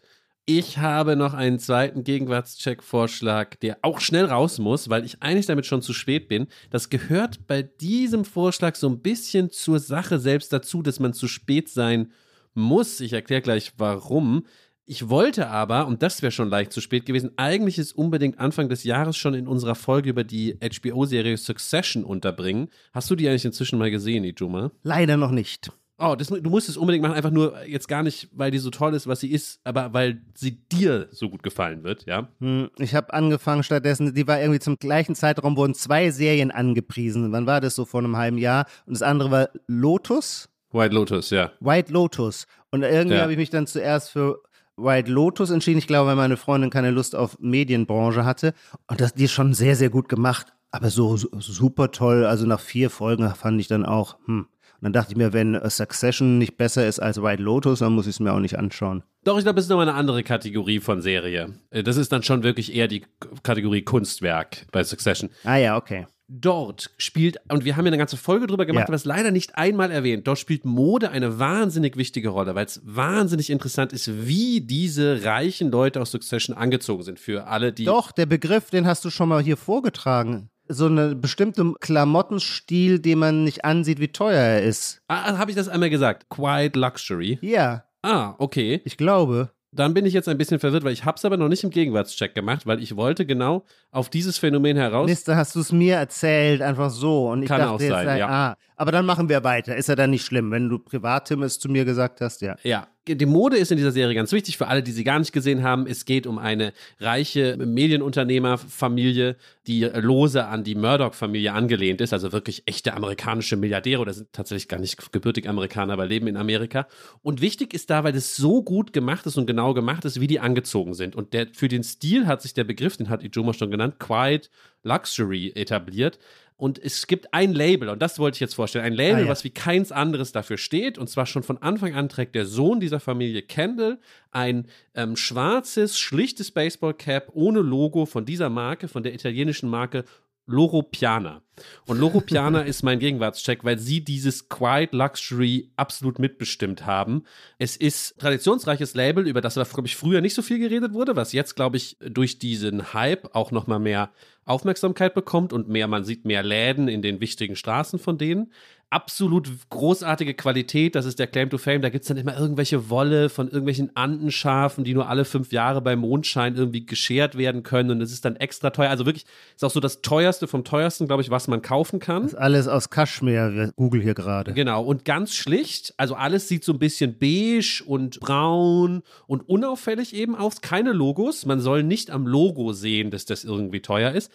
Ich 0.50 0.78
habe 0.78 1.18
noch 1.18 1.34
einen 1.34 1.60
zweiten 1.60 2.06
Gegenwartscheck-Vorschlag, 2.06 3.56
der 3.56 3.80
auch 3.82 4.00
schnell 4.00 4.24
raus 4.24 4.60
muss, 4.60 4.88
weil 4.88 5.04
ich 5.04 5.22
eigentlich 5.22 5.46
damit 5.46 5.66
schon 5.66 5.82
zu 5.82 5.92
spät 5.92 6.30
bin. 6.30 6.48
Das 6.70 6.90
gehört 6.90 7.48
bei 7.48 7.64
diesem 7.64 8.24
Vorschlag 8.24 8.76
so 8.76 8.88
ein 8.88 9.02
bisschen 9.02 9.50
zur 9.50 9.80
Sache 9.80 10.20
selbst 10.20 10.54
dazu, 10.54 10.82
dass 10.82 11.02
man 11.02 11.12
zu 11.12 11.28
spät 11.28 11.68
sein 11.68 12.14
muss. 12.54 13.02
Ich 13.02 13.12
erkläre 13.12 13.42
gleich 13.42 13.74
warum. 13.78 14.46
Ich 14.86 15.10
wollte 15.10 15.50
aber, 15.50 15.86
und 15.86 16.02
das 16.02 16.22
wäre 16.22 16.32
schon 16.32 16.48
leicht 16.48 16.72
zu 16.72 16.80
spät 16.80 17.06
gewesen, 17.06 17.32
eigentlich 17.36 17.78
ist 17.78 17.92
unbedingt 17.92 18.40
Anfang 18.40 18.70
des 18.70 18.86
Jahres 18.86 19.18
schon 19.18 19.34
in 19.34 19.50
unserer 19.50 19.76
Folge 19.76 20.10
über 20.10 20.24
die 20.24 20.58
HBO-Serie 20.62 21.36
Succession 21.36 22.06
unterbringen. 22.06 22.70
Hast 22.94 23.12
du 23.12 23.18
die 23.18 23.28
eigentlich 23.28 23.44
inzwischen 23.44 23.78
mal 23.78 23.92
gesehen, 23.92 24.24
Ijuma? 24.24 24.72
Leider 24.84 25.18
noch 25.18 25.32
nicht. 25.32 25.74
Oh, 26.00 26.16
das, 26.16 26.28
du 26.28 26.50
musst 26.50 26.70
es 26.70 26.78
unbedingt 26.78 27.02
machen, 27.02 27.16
einfach 27.16 27.32
nur 27.32 27.66
jetzt 27.66 27.88
gar 27.88 28.04
nicht, 28.04 28.30
weil 28.32 28.52
die 28.52 28.60
so 28.60 28.70
toll 28.70 28.94
ist, 28.94 29.08
was 29.08 29.20
sie 29.20 29.32
ist, 29.32 29.60
aber 29.64 29.94
weil 29.94 30.22
sie 30.36 30.52
dir 30.72 31.08
so 31.12 31.28
gut 31.28 31.42
gefallen 31.42 31.84
wird, 31.84 32.06
ja? 32.06 32.28
Hm, 32.40 32.70
Ich 32.78 32.94
habe 32.94 33.12
angefangen 33.14 33.64
stattdessen, 33.64 34.14
die 34.14 34.28
war 34.28 34.40
irgendwie 34.40 34.60
zum 34.60 34.78
gleichen 34.78 35.16
Zeitraum, 35.16 35.58
wurden 35.58 35.74
zwei 35.74 36.12
Serien 36.12 36.52
angepriesen. 36.52 37.32
Wann 37.32 37.48
war 37.48 37.62
das 37.62 37.74
so 37.74 37.84
vor 37.86 38.02
einem 38.02 38.16
halben 38.16 38.38
Jahr? 38.38 38.68
Und 38.86 38.94
das 38.94 39.02
andere 39.02 39.32
war 39.32 39.50
Lotus, 39.66 40.50
White 40.72 40.94
Lotus, 40.94 41.30
ja. 41.32 41.52
White 41.62 41.92
Lotus. 41.92 42.46
Und 42.72 42.84
irgendwie 42.84 43.16
Ja. 43.16 43.22
habe 43.24 43.32
ich 43.32 43.38
mich 43.40 43.50
dann 43.50 43.66
zuerst 43.66 44.12
für 44.12 44.42
White 44.76 45.10
Lotus 45.10 45.50
entschieden. 45.50 45.80
Ich 45.80 45.88
glaube, 45.88 46.10
weil 46.10 46.16
meine 46.16 46.38
Freundin 46.38 46.70
keine 46.70 46.92
Lust 46.92 47.16
auf 47.16 47.40
Medienbranche 47.40 48.26
hatte. 48.26 48.54
Und 48.88 49.02
das, 49.02 49.14
die 49.16 49.24
ist 49.24 49.32
schon 49.32 49.54
sehr, 49.56 49.76
sehr 49.76 49.90
gut 49.90 50.10
gemacht. 50.10 50.54
Aber 50.70 50.90
so, 50.92 51.16
so 51.18 51.30
super 51.40 51.92
toll. 51.92 52.26
Also 52.26 52.46
nach 52.46 52.60
vier 52.60 52.90
Folgen 52.92 53.28
fand 53.34 53.60
ich 53.60 53.68
dann 53.68 53.86
auch, 53.86 54.18
hm. 54.26 54.46
Und 54.80 54.84
dann 54.86 54.94
dachte 54.94 55.12
ich 55.12 55.18
mir, 55.18 55.34
wenn 55.34 55.60
Succession 55.70 56.38
nicht 56.38 56.58
besser 56.58 56.88
ist 56.88 57.00
als 57.00 57.22
White 57.22 57.42
Lotus, 57.42 57.80
dann 57.80 57.94
muss 57.94 58.06
ich 58.08 58.16
es 58.16 58.20
mir 58.20 58.32
auch 58.34 58.40
nicht 58.40 58.58
anschauen. 58.60 59.04
Doch, 59.24 59.38
ich 59.38 59.44
glaube, 59.44 59.56
das 59.56 59.66
ist 59.66 59.70
nochmal 59.70 59.90
eine 59.90 59.98
andere 59.98 60.24
Kategorie 60.24 60.80
von 60.80 61.02
Serie. 61.02 61.56
Äh, 61.72 61.84
Das 61.84 61.98
ist 61.98 62.12
dann 62.12 62.24
schon 62.24 62.44
wirklich 62.44 62.74
eher 62.76 62.88
die 62.88 63.04
Kategorie 63.44 63.82
Kunstwerk 63.82 64.68
bei 64.72 64.84
Succession. 64.84 65.30
Ah 65.44 65.58
ja, 65.58 65.78
okay. 65.78 66.06
Dort 66.30 66.92
spielt, 66.98 67.38
und 67.50 67.64
wir 67.64 67.78
haben 67.78 67.86
ja 67.86 67.90
eine 67.90 67.98
ganze 67.98 68.18
Folge 68.18 68.48
drüber 68.48 68.66
gemacht, 68.66 68.82
Ja. 68.84 68.88
aber 68.88 68.96
es 68.96 69.06
leider 69.06 69.32
nicht 69.32 69.56
einmal 69.58 69.92
erwähnt, 69.92 70.28
dort 70.28 70.38
spielt 70.38 70.66
Mode 70.66 71.10
eine 71.10 71.40
wahnsinnig 71.40 71.96
wichtige 71.96 72.30
Rolle, 72.30 72.54
weil 72.54 72.66
es 72.66 72.82
wahnsinnig 72.84 73.50
interessant 73.50 73.94
ist, 73.94 74.28
wie 74.28 74.60
diese 74.60 75.24
reichen 75.24 75.72
Leute 75.72 76.02
aus 76.02 76.12
Succession 76.12 76.56
angezogen 76.56 77.04
sind. 77.04 77.18
Für 77.20 77.48
alle, 77.48 77.72
die. 77.72 77.86
Doch, 77.86 78.12
der 78.12 78.26
Begriff, 78.26 78.70
den 78.70 78.86
hast 78.86 79.06
du 79.06 79.10
schon 79.10 79.30
mal 79.30 79.42
hier 79.42 79.56
vorgetragen. 79.56 80.50
So 80.70 80.86
eine 80.88 81.16
bestimmte 81.16 81.74
Klamottenstil, 81.80 83.00
den 83.00 83.20
man 83.20 83.44
nicht 83.44 83.64
ansieht, 83.66 84.00
wie 84.00 84.08
teuer 84.10 84.34
er 84.40 84.64
ist. 84.64 85.02
Ah, 85.08 85.38
habe 85.38 85.52
ich 85.52 85.58
das 85.58 85.70
einmal 85.70 85.90
gesagt? 85.90 86.28
Quiet 86.30 86.76
Luxury. 86.76 87.38
Ja, 87.42 87.84
Ah, 88.04 88.36
okay. 88.38 88.82
ich 88.86 88.96
glaube. 88.98 89.52
Dann 89.74 89.94
bin 89.94 90.06
ich 90.06 90.14
jetzt 90.14 90.30
ein 90.30 90.38
bisschen 90.38 90.60
verwirrt, 90.60 90.86
weil 90.86 90.94
ich 90.94 91.04
habe 91.04 91.18
es 91.18 91.26
aber 91.26 91.36
noch 91.36 91.50
nicht 91.50 91.64
im 91.64 91.70
Gegenwartscheck 91.72 92.34
gemacht, 92.34 92.66
weil 92.66 92.82
ich 92.82 92.96
wollte 92.96 93.26
genau 93.26 93.66
auf 93.92 94.10
dieses 94.10 94.38
Phänomen 94.38 94.78
heraus. 94.78 95.08
Mister, 95.10 95.36
hast 95.36 95.56
du 95.56 95.60
es 95.60 95.72
mir 95.74 95.96
erzählt, 95.98 96.62
einfach 96.62 96.90
so. 96.90 97.28
Und 97.30 97.44
ich 97.44 97.50
Kann 97.50 97.60
dachte 97.60 97.72
auch 97.74 97.80
jetzt, 97.82 97.90
sein, 97.90 98.06
sei, 98.06 98.20
ja. 98.20 98.28
ah, 98.30 98.58
aber 98.78 98.92
dann 98.92 99.06
machen 99.06 99.28
wir 99.28 99.44
weiter. 99.44 99.76
Ist 99.76 99.90
ja 99.90 99.96
dann 99.96 100.12
nicht 100.12 100.24
schlimm, 100.24 100.52
wenn 100.52 100.70
du 100.70 100.80
privatim 100.80 101.42
es 101.42 101.60
zu 101.60 101.68
mir 101.68 101.84
gesagt 101.84 102.22
hast, 102.22 102.42
ja. 102.42 102.56
Ja, 102.64 102.88
die 103.08 103.26
Mode 103.26 103.58
ist 103.58 103.72
in 103.72 103.78
dieser 103.78 103.92
Serie 103.92 104.14
ganz 104.14 104.32
wichtig 104.32 104.58
für 104.58 104.68
alle, 104.68 104.84
die 104.84 104.92
sie 104.92 105.04
gar 105.04 105.18
nicht 105.18 105.32
gesehen 105.32 105.64
haben. 105.64 105.88
Es 105.88 106.06
geht 106.06 106.28
um 106.28 106.38
eine 106.38 106.74
reiche 107.00 107.58
Medienunternehmerfamilie, 107.58 109.38
die 109.66 109.84
lose 109.84 110.46
an 110.46 110.64
die 110.64 110.76
Murdoch-Familie 110.76 111.54
angelehnt 111.54 112.02
ist, 112.02 112.14
also 112.14 112.32
wirklich 112.32 112.64
echte 112.66 112.94
amerikanische 112.94 113.56
Milliardäre 113.56 114.02
oder 114.02 114.14
sind 114.14 114.32
tatsächlich 114.34 114.68
gar 114.68 114.80
nicht 114.80 115.12
gebürtig 115.12 115.48
Amerikaner, 115.50 115.94
aber 115.94 116.06
leben 116.06 116.28
in 116.28 116.38
Amerika. 116.38 116.88
Und 117.24 117.42
wichtig 117.42 117.74
ist 117.74 117.90
da, 117.90 118.04
weil 118.04 118.16
es 118.16 118.36
so 118.36 118.62
gut 118.62 118.94
gemacht 118.94 119.26
ist 119.26 119.38
und 119.38 119.48
genau 119.48 119.74
gemacht 119.74 120.06
ist, 120.06 120.22
wie 120.22 120.28
die 120.28 120.40
angezogen 120.40 120.94
sind. 120.94 121.16
Und 121.16 121.34
der, 121.34 121.48
für 121.54 121.68
den 121.68 121.84
Stil 121.84 122.28
hat 122.28 122.42
sich 122.42 122.54
der 122.54 122.66
Begriff, 122.66 122.98
den 122.98 123.10
hat 123.10 123.24
Ijoma 123.24 123.54
schon 123.54 123.72
genannt, 123.72 123.96
Quiet 124.00 124.50
Luxury 124.84 125.52
etabliert. 125.56 126.20
Und 126.58 126.80
es 126.84 127.06
gibt 127.06 127.34
ein 127.36 127.54
Label, 127.54 127.90
und 127.90 128.02
das 128.02 128.18
wollte 128.18 128.36
ich 128.36 128.40
jetzt 128.40 128.56
vorstellen, 128.56 128.84
ein 128.84 128.94
Label, 128.94 129.22
Ah, 129.22 129.26
ja. 129.26 129.28
was 129.30 129.44
wie 129.44 129.52
keins 129.52 129.92
anderes 129.92 130.32
dafür 130.32 130.58
steht. 130.58 130.98
Und 130.98 131.08
zwar 131.08 131.28
schon 131.28 131.44
von 131.44 131.60
Anfang 131.60 131.94
an 131.94 132.10
trägt 132.10 132.34
der 132.34 132.46
Sohn 132.48 132.80
dieser 132.80 133.00
Familie 133.00 133.44
Kendall 133.44 134.00
ein 134.32 134.66
ähm, 134.96 135.16
schwarzes, 135.16 136.00
schlichtes 136.00 136.50
Baseballcap 136.52 137.30
ohne 137.34 137.60
Logo 137.60 138.08
von 138.08 138.26
dieser 138.26 138.50
Marke, 138.50 138.88
von 138.88 139.04
der 139.04 139.14
italienischen 139.14 139.70
Marke 139.70 140.04
Loro 140.50 140.82
Piana. 140.82 141.42
Und 141.88 142.00
Loro 142.00 142.22
Piana 142.22 142.62
ist 142.64 142.82
mein 142.82 143.00
Gegenwartscheck, 143.00 143.64
weil 143.64 143.78
sie 143.78 144.02
dieses 144.04 144.48
Quiet 144.50 144.94
Luxury 144.94 145.72
absolut 145.76 146.20
mitbestimmt 146.20 146.86
haben. 146.86 147.24
Es 147.60 147.76
ist 147.76 148.18
traditionsreiches 148.18 148.96
Label, 148.96 149.28
über 149.28 149.42
das, 149.42 149.56
glaube 149.56 149.88
ich, 149.88 149.96
früher 149.98 150.22
nicht 150.22 150.34
so 150.36 150.42
viel 150.42 150.58
geredet 150.58 150.94
wurde, 150.94 151.16
was 151.18 151.34
jetzt, 151.34 151.56
glaube 151.56 151.78
ich, 151.78 151.98
durch 152.00 152.40
diesen 152.40 152.94
Hype 152.94 153.36
auch 153.36 153.52
nochmal 153.52 153.80
mehr 153.80 154.10
Aufmerksamkeit 154.48 155.14
bekommt 155.14 155.54
und 155.54 155.70
mehr, 155.70 155.88
man 155.88 156.04
sieht 156.04 156.26
mehr 156.26 156.44
Läden 156.44 156.88
in 156.88 157.02
den 157.02 157.20
wichtigen 157.20 157.56
Straßen 157.56 158.00
von 158.00 158.18
denen. 158.18 158.52
Absolut 158.90 159.50
großartige 159.70 160.34
Qualität, 160.34 160.96
das 160.96 161.06
ist 161.06 161.20
der 161.20 161.28
Claim 161.28 161.50
to 161.50 161.58
Fame. 161.58 161.82
Da 161.82 161.90
gibt 161.90 162.04
es 162.04 162.08
dann 162.08 162.16
immer 162.16 162.40
irgendwelche 162.40 162.90
Wolle 162.90 163.28
von 163.28 163.48
irgendwelchen 163.48 163.94
Andenschafen, 163.98 164.86
die 164.86 164.94
nur 164.94 165.10
alle 165.10 165.26
fünf 165.26 165.52
Jahre 165.52 165.82
beim 165.82 166.00
Mondschein 166.00 166.56
irgendwie 166.56 166.86
geschert 166.86 167.38
werden 167.38 167.64
können 167.64 167.92
und 167.92 168.00
es 168.00 168.14
ist 168.14 168.24
dann 168.24 168.38
extra 168.38 168.70
teuer. 168.70 168.90
Also 168.90 169.06
wirklich, 169.06 169.26
ist 169.58 169.66
auch 169.66 169.72
so 169.72 169.82
das 169.82 170.02
teuerste 170.02 170.48
vom 170.48 170.64
teuersten, 170.64 171.06
glaube 171.06 171.22
ich, 171.22 171.30
was 171.30 171.50
man 171.50 171.62
kaufen 171.62 172.00
kann. 172.00 172.24
Das 172.24 172.32
ist 172.32 172.40
alles 172.40 172.70
aus 172.70 172.90
Kaschmir, 172.90 173.54
wir 173.54 173.72
google 173.76 174.02
hier 174.02 174.14
gerade. 174.14 174.54
Genau, 174.54 174.82
und 174.86 175.04
ganz 175.04 175.36
schlicht, 175.36 175.94
also 175.98 176.16
alles 176.16 176.48
sieht 176.48 176.64
so 176.64 176.72
ein 176.72 176.80
bisschen 176.80 177.18
beige 177.20 177.84
und 177.86 178.22
braun 178.22 179.04
und 179.26 179.50
unauffällig 179.50 180.16
eben 180.16 180.34
aus. 180.34 180.62
Keine 180.62 180.94
Logos. 180.94 181.46
Man 181.46 181.60
soll 181.60 181.84
nicht 181.84 182.10
am 182.10 182.26
Logo 182.26 182.72
sehen, 182.72 183.12
dass 183.12 183.26
das 183.26 183.44
irgendwie 183.44 183.82
teuer 183.82 184.14
ist. 184.14 184.32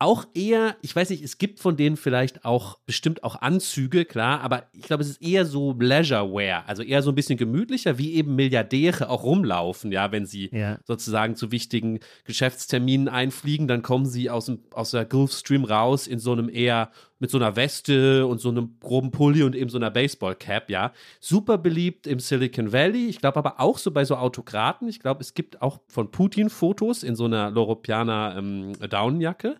Auch 0.00 0.26
eher, 0.34 0.76
ich 0.82 0.94
weiß 0.94 1.10
nicht, 1.10 1.22
es 1.22 1.38
gibt 1.38 1.60
von 1.60 1.76
denen 1.76 1.96
vielleicht 1.96 2.44
auch 2.44 2.78
bestimmt 2.84 3.22
auch 3.22 3.40
Anzüge, 3.40 4.04
klar, 4.04 4.40
aber 4.40 4.64
ich 4.72 4.82
glaube, 4.82 5.02
es 5.02 5.08
ist 5.08 5.22
eher 5.22 5.46
so 5.46 5.74
Leisurewear, 5.78 6.64
also 6.68 6.82
eher 6.82 7.00
so 7.00 7.12
ein 7.12 7.14
bisschen 7.14 7.38
gemütlicher, 7.38 7.96
wie 7.96 8.14
eben 8.14 8.34
Milliardäre 8.34 9.08
auch 9.08 9.22
rumlaufen, 9.22 9.92
ja, 9.92 10.10
wenn 10.10 10.26
sie 10.26 10.50
Ja. 10.52 10.78
sozusagen 10.84 11.36
zu 11.36 11.52
wichtigen 11.52 12.00
Geschäftsterminen 12.24 13.08
einfliegen, 13.08 13.68
dann 13.68 13.82
kommen 13.82 14.04
sie 14.04 14.30
aus, 14.30 14.46
dem, 14.46 14.64
aus 14.72 14.90
der 14.90 15.04
Gulfstream 15.04 15.64
raus 15.64 16.06
in 16.08 16.18
so 16.18 16.32
einem 16.32 16.48
eher 16.48 16.90
mit 17.20 17.30
so 17.30 17.38
einer 17.38 17.56
Weste 17.56 18.26
und 18.26 18.38
so 18.38 18.50
einem 18.50 18.76
groben 18.80 19.10
Pulli 19.12 19.44
und 19.44 19.54
eben 19.54 19.70
so 19.70 19.78
einer 19.78 19.90
Baseballcap, 19.90 20.68
ja. 20.68 20.92
Super 21.20 21.56
beliebt 21.56 22.06
im 22.06 22.18
Silicon 22.18 22.72
Valley. 22.72 23.06
Ich 23.08 23.20
glaube 23.20 23.38
aber 23.38 23.60
auch 23.60 23.78
so 23.78 23.92
bei 23.92 24.04
so 24.04 24.16
Autokraten. 24.16 24.88
Ich 24.88 25.00
glaube, 25.00 25.22
es 25.22 25.32
gibt 25.32 25.62
auch 25.62 25.80
von 25.88 26.10
Putin 26.10 26.50
Fotos 26.50 27.02
in 27.02 27.14
so 27.14 27.24
einer 27.24 27.50
Loropiana 27.50 28.36
ähm, 28.36 28.72
Daunenjacke. 28.90 29.56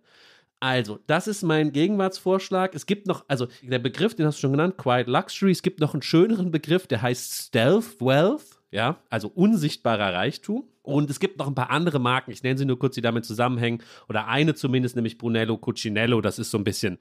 Also, 0.65 0.99
das 1.07 1.29
ist 1.29 1.43
mein 1.43 1.73
Gegenwartsvorschlag. 1.73 2.75
Es 2.75 2.87
gibt 2.87 3.07
noch, 3.07 3.27
also 3.29 3.49
der 3.61 3.79
Begriff, 3.79 4.15
den 4.15 4.25
hast 4.25 4.39
du 4.39 4.41
schon 4.41 4.53
genannt, 4.53 4.79
Quiet 4.79 5.09
Luxury. 5.09 5.51
Es 5.51 5.61
gibt 5.61 5.79
noch 5.79 5.93
einen 5.93 6.01
schöneren 6.01 6.51
Begriff, 6.51 6.87
der 6.87 7.03
heißt 7.03 7.49
Stealth 7.49 8.01
Wealth, 8.01 8.63
ja, 8.71 8.97
also 9.11 9.29
unsichtbarer 9.29 10.15
Reichtum. 10.15 10.65
Und 10.81 11.11
es 11.11 11.21
gibt 11.21 11.39
noch 11.39 11.49
ein 11.49 11.55
paar 11.55 11.69
andere 11.71 11.99
Marken, 11.99 12.31
ich 12.31 12.43
nenne 12.43 12.57
sie 12.57 12.65
nur 12.65 12.79
kurz, 12.79 12.95
die 12.95 13.03
damit 13.03 13.27
zusammenhängen. 13.27 13.83
Oder 14.09 14.27
eine 14.27 14.55
zumindest, 14.55 14.97
nämlich 14.97 15.19
Brunello 15.19 15.59
Cucinello. 15.59 16.23
Das 16.23 16.39
ist 16.39 16.51
so 16.51 16.57
ein 16.57 16.65
bisschen 16.65 16.99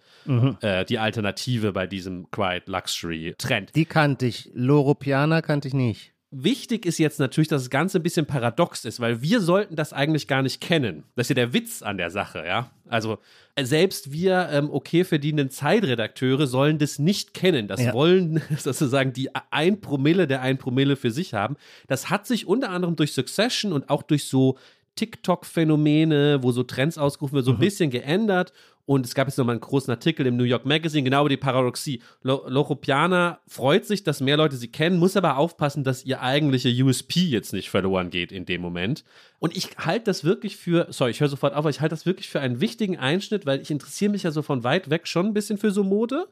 äh, 0.59 0.83
die 0.83 0.99
Alternative 0.99 1.71
bei 1.71 1.87
diesem 1.87 2.29
Quiet 2.31 2.67
Luxury 2.67 3.33
Trend. 3.37 3.73
Die 3.75 3.85
kannte 3.85 4.25
ich. 4.25 4.51
Loro 4.53 4.93
Piana 4.93 5.41
kannte 5.41 5.69
ich 5.69 5.73
nicht. 5.73 6.13
Wichtig 6.35 6.85
ist 6.87 6.97
jetzt 6.97 7.19
natürlich, 7.19 7.47
dass 7.47 7.61
das 7.63 7.69
Ganze 7.69 7.99
ein 7.99 8.03
bisschen 8.03 8.25
paradox 8.25 8.85
ist, 8.85 8.99
weil 8.99 9.21
wir 9.21 9.39
sollten 9.39 9.75
das 9.75 9.93
eigentlich 9.93 10.27
gar 10.27 10.41
nicht 10.41 10.61
kennen. 10.61 11.03
Das 11.15 11.25
ist 11.25 11.29
ja 11.29 11.35
der 11.35 11.53
Witz 11.53 11.83
an 11.83 11.97
der 11.97 12.09
Sache, 12.09 12.43
ja. 12.45 12.71
Also 12.89 13.19
selbst 13.61 14.11
wir 14.11 14.49
ähm, 14.51 14.69
okay 14.71 15.03
verdienenden 15.03 15.51
Zeitredakteure 15.51 16.47
sollen 16.47 16.79
das 16.79 16.97
nicht 16.97 17.33
kennen. 17.35 17.67
Das 17.67 17.81
Ja. 17.81 17.93
wollen 17.93 18.41
sozusagen 18.57 19.13
die 19.13 19.29
ein 19.51 19.79
Promille 19.79 20.25
der 20.25 20.41
ein 20.41 20.57
Promille 20.57 20.95
für 20.95 21.11
sich 21.11 21.35
haben. 21.35 21.55
Das 21.87 22.09
hat 22.09 22.25
sich 22.25 22.47
unter 22.47 22.71
anderem 22.71 22.95
durch 22.95 23.13
Succession 23.13 23.71
und 23.71 23.89
auch 23.89 24.01
durch 24.01 24.25
so 24.25 24.57
TikTok-Phänomene, 24.95 26.39
wo 26.41 26.51
so 26.51 26.63
Trends 26.63 26.97
ausgerufen 26.97 27.35
werden, 27.35 27.45
so 27.45 27.51
ein 27.53 27.59
bisschen 27.59 27.89
geändert. 27.89 28.53
Und 28.85 29.05
es 29.05 29.15
gab 29.15 29.27
jetzt 29.27 29.37
nochmal 29.37 29.53
einen 29.53 29.61
großen 29.61 29.91
Artikel 29.91 30.25
im 30.25 30.35
New 30.35 30.43
York 30.43 30.65
Magazine, 30.65 31.03
genau 31.03 31.21
über 31.21 31.29
die 31.29 31.37
Paradoxie. 31.37 32.01
Lo 32.21 32.43
Loropiana 32.47 33.39
freut 33.47 33.85
sich, 33.85 34.03
dass 34.03 34.19
mehr 34.19 34.35
Leute 34.35 34.57
sie 34.57 34.67
kennen, 34.67 34.99
muss 34.99 35.15
aber 35.15 35.37
aufpassen, 35.37 35.85
dass 35.85 36.03
ihr 36.03 36.21
eigentliche 36.21 36.69
USP 36.83 37.21
jetzt 37.21 37.53
nicht 37.53 37.69
verloren 37.69 38.09
geht 38.09 38.33
in 38.33 38.45
dem 38.45 38.61
Moment. 38.61 39.05
Und 39.39 39.55
ich 39.55 39.77
halte 39.77 40.05
das 40.05 40.25
wirklich 40.25 40.57
für, 40.57 40.87
sorry, 40.89 41.11
ich 41.11 41.21
höre 41.21 41.29
sofort 41.29 41.53
auf, 41.53 41.59
aber 41.59 41.69
ich 41.69 41.79
halte 41.79 41.93
das 41.93 42.05
wirklich 42.05 42.27
für 42.27 42.41
einen 42.41 42.59
wichtigen 42.59 42.97
Einschnitt, 42.97 43.45
weil 43.45 43.61
ich 43.61 43.71
interessiere 43.71 44.11
mich 44.11 44.23
ja 44.23 44.31
so 44.31 44.41
von 44.41 44.65
weit 44.65 44.89
weg 44.89 45.07
schon 45.07 45.27
ein 45.27 45.33
bisschen 45.33 45.57
für 45.57 45.71
so 45.71 45.83
Mode. 45.83 46.27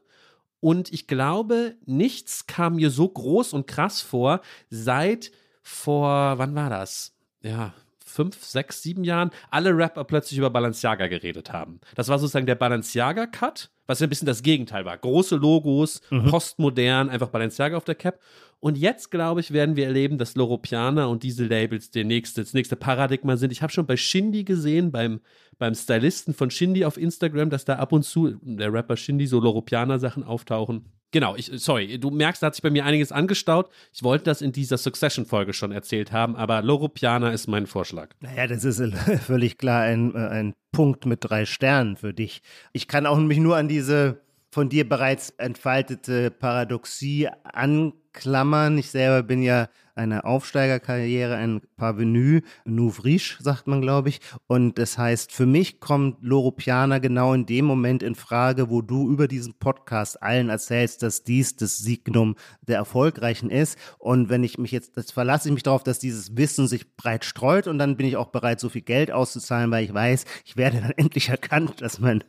Und 0.60 0.92
ich 0.92 1.06
glaube, 1.06 1.74
nichts 1.86 2.46
kam 2.46 2.76
mir 2.76 2.90
so 2.90 3.08
groß 3.08 3.54
und 3.54 3.66
krass 3.66 4.02
vor, 4.02 4.42
seit 4.68 5.32
vor, 5.62 6.38
wann 6.38 6.54
war 6.54 6.68
das? 6.68 7.14
Ja, 7.42 7.72
fünf, 8.12 8.44
sechs, 8.44 8.82
sieben 8.82 9.04
Jahren 9.04 9.30
alle 9.50 9.76
Rapper 9.76 10.04
plötzlich 10.04 10.38
über 10.38 10.50
Balenciaga 10.50 11.08
geredet 11.08 11.52
haben. 11.52 11.80
Das 11.94 12.08
war 12.08 12.18
sozusagen 12.18 12.46
der 12.46 12.54
Balenciaga-Cut, 12.54 13.70
was 13.86 14.00
ja 14.00 14.06
ein 14.06 14.10
bisschen 14.10 14.26
das 14.26 14.42
Gegenteil 14.42 14.84
war. 14.84 14.96
Große 14.96 15.36
Logos, 15.36 16.00
postmodern, 16.28 17.10
einfach 17.10 17.28
Balenciaga 17.28 17.76
auf 17.76 17.84
der 17.84 17.94
Cap. 17.94 18.20
Und 18.60 18.78
jetzt, 18.78 19.10
glaube 19.10 19.40
ich, 19.40 19.52
werden 19.52 19.74
wir 19.74 19.86
erleben, 19.86 20.18
dass 20.18 20.36
Loropiana 20.36 21.06
und 21.06 21.24
diese 21.24 21.44
Labels 21.44 21.90
der 21.90 22.04
nächste, 22.04 22.42
das 22.42 22.54
nächste 22.54 22.76
Paradigma 22.76 23.36
sind. 23.36 23.50
Ich 23.50 23.60
habe 23.60 23.72
schon 23.72 23.86
bei 23.86 23.96
Shindy 23.96 24.44
gesehen, 24.44 24.92
beim, 24.92 25.20
beim 25.58 25.74
Stylisten 25.74 26.32
von 26.32 26.48
Shindy 26.48 26.84
auf 26.84 26.96
Instagram, 26.96 27.50
dass 27.50 27.64
da 27.64 27.76
ab 27.76 27.90
und 27.90 28.04
zu 28.04 28.38
der 28.42 28.72
Rapper 28.72 28.96
Shindy 28.96 29.26
so 29.26 29.40
Loropiana-Sachen 29.40 30.22
auftauchen. 30.22 30.84
Genau, 31.12 31.36
ich, 31.36 31.50
sorry, 31.54 31.98
du 31.98 32.10
merkst, 32.10 32.42
da 32.42 32.48
hat 32.48 32.54
sich 32.54 32.62
bei 32.62 32.70
mir 32.70 32.86
einiges 32.86 33.12
angestaut. 33.12 33.70
Ich 33.92 34.02
wollte 34.02 34.24
das 34.24 34.40
in 34.40 34.50
dieser 34.50 34.78
Succession-Folge 34.78 35.52
schon 35.52 35.70
erzählt 35.70 36.10
haben, 36.10 36.36
aber 36.36 36.62
Loropiana 36.62 37.30
ist 37.32 37.46
mein 37.46 37.66
Vorschlag. 37.66 38.08
Naja, 38.20 38.46
das 38.46 38.64
ist 38.64 38.82
völlig 39.26 39.58
klar 39.58 39.82
ein, 39.82 40.14
äh, 40.14 40.18
ein 40.18 40.54
Punkt 40.72 41.04
mit 41.04 41.20
drei 41.22 41.44
Sternen 41.44 41.96
für 41.96 42.14
dich. 42.14 42.42
Ich 42.72 42.88
kann 42.88 43.04
auch 43.06 43.18
mich 43.18 43.38
nur 43.38 43.56
an 43.56 43.68
diese 43.68 44.20
von 44.50 44.68
dir 44.68 44.88
bereits 44.88 45.30
entfaltete 45.30 46.30
Paradoxie 46.30 47.28
anklammern. 47.44 48.76
Ich 48.78 48.90
selber 48.90 49.22
bin 49.22 49.42
ja 49.42 49.68
eine 49.94 50.24
Aufsteigerkarriere, 50.24 51.36
ein 51.36 51.60
Parvenu, 51.76 52.40
Nouveau 52.64 53.02
riche, 53.02 53.42
sagt 53.42 53.66
man, 53.66 53.80
glaube 53.80 54.08
ich. 54.08 54.20
Und 54.46 54.78
das 54.78 54.98
heißt, 54.98 55.32
für 55.32 55.46
mich 55.46 55.80
kommt 55.80 56.22
Loropiana 56.22 56.98
genau 56.98 57.34
in 57.34 57.46
dem 57.46 57.64
Moment 57.64 58.02
in 58.02 58.14
Frage, 58.14 58.70
wo 58.70 58.82
du 58.82 59.10
über 59.10 59.28
diesen 59.28 59.54
Podcast 59.54 60.22
allen 60.22 60.48
erzählst, 60.48 61.02
dass 61.02 61.24
dies 61.24 61.56
das 61.56 61.78
Signum 61.78 62.36
der 62.62 62.76
Erfolgreichen 62.76 63.50
ist. 63.50 63.78
Und 63.98 64.28
wenn 64.28 64.44
ich 64.44 64.58
mich 64.58 64.70
jetzt, 64.70 64.96
das 64.96 65.10
verlasse 65.10 65.48
ich 65.48 65.54
mich 65.54 65.62
darauf, 65.62 65.82
dass 65.82 65.98
dieses 65.98 66.36
Wissen 66.36 66.68
sich 66.68 66.96
breit 66.96 67.24
streut 67.24 67.66
und 67.66 67.78
dann 67.78 67.96
bin 67.96 68.06
ich 68.06 68.16
auch 68.16 68.28
bereit, 68.28 68.60
so 68.60 68.68
viel 68.68 68.82
Geld 68.82 69.10
auszuzahlen, 69.10 69.70
weil 69.70 69.84
ich 69.84 69.92
weiß, 69.92 70.24
ich 70.44 70.56
werde 70.56 70.80
dann 70.80 70.92
endlich 70.96 71.28
erkannt, 71.28 71.80
dass 71.82 71.98
mein 71.98 72.24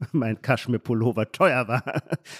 mein 0.12 0.40
Kaschmir-Pullover 0.40 1.32
teuer 1.32 1.68
war. 1.68 1.82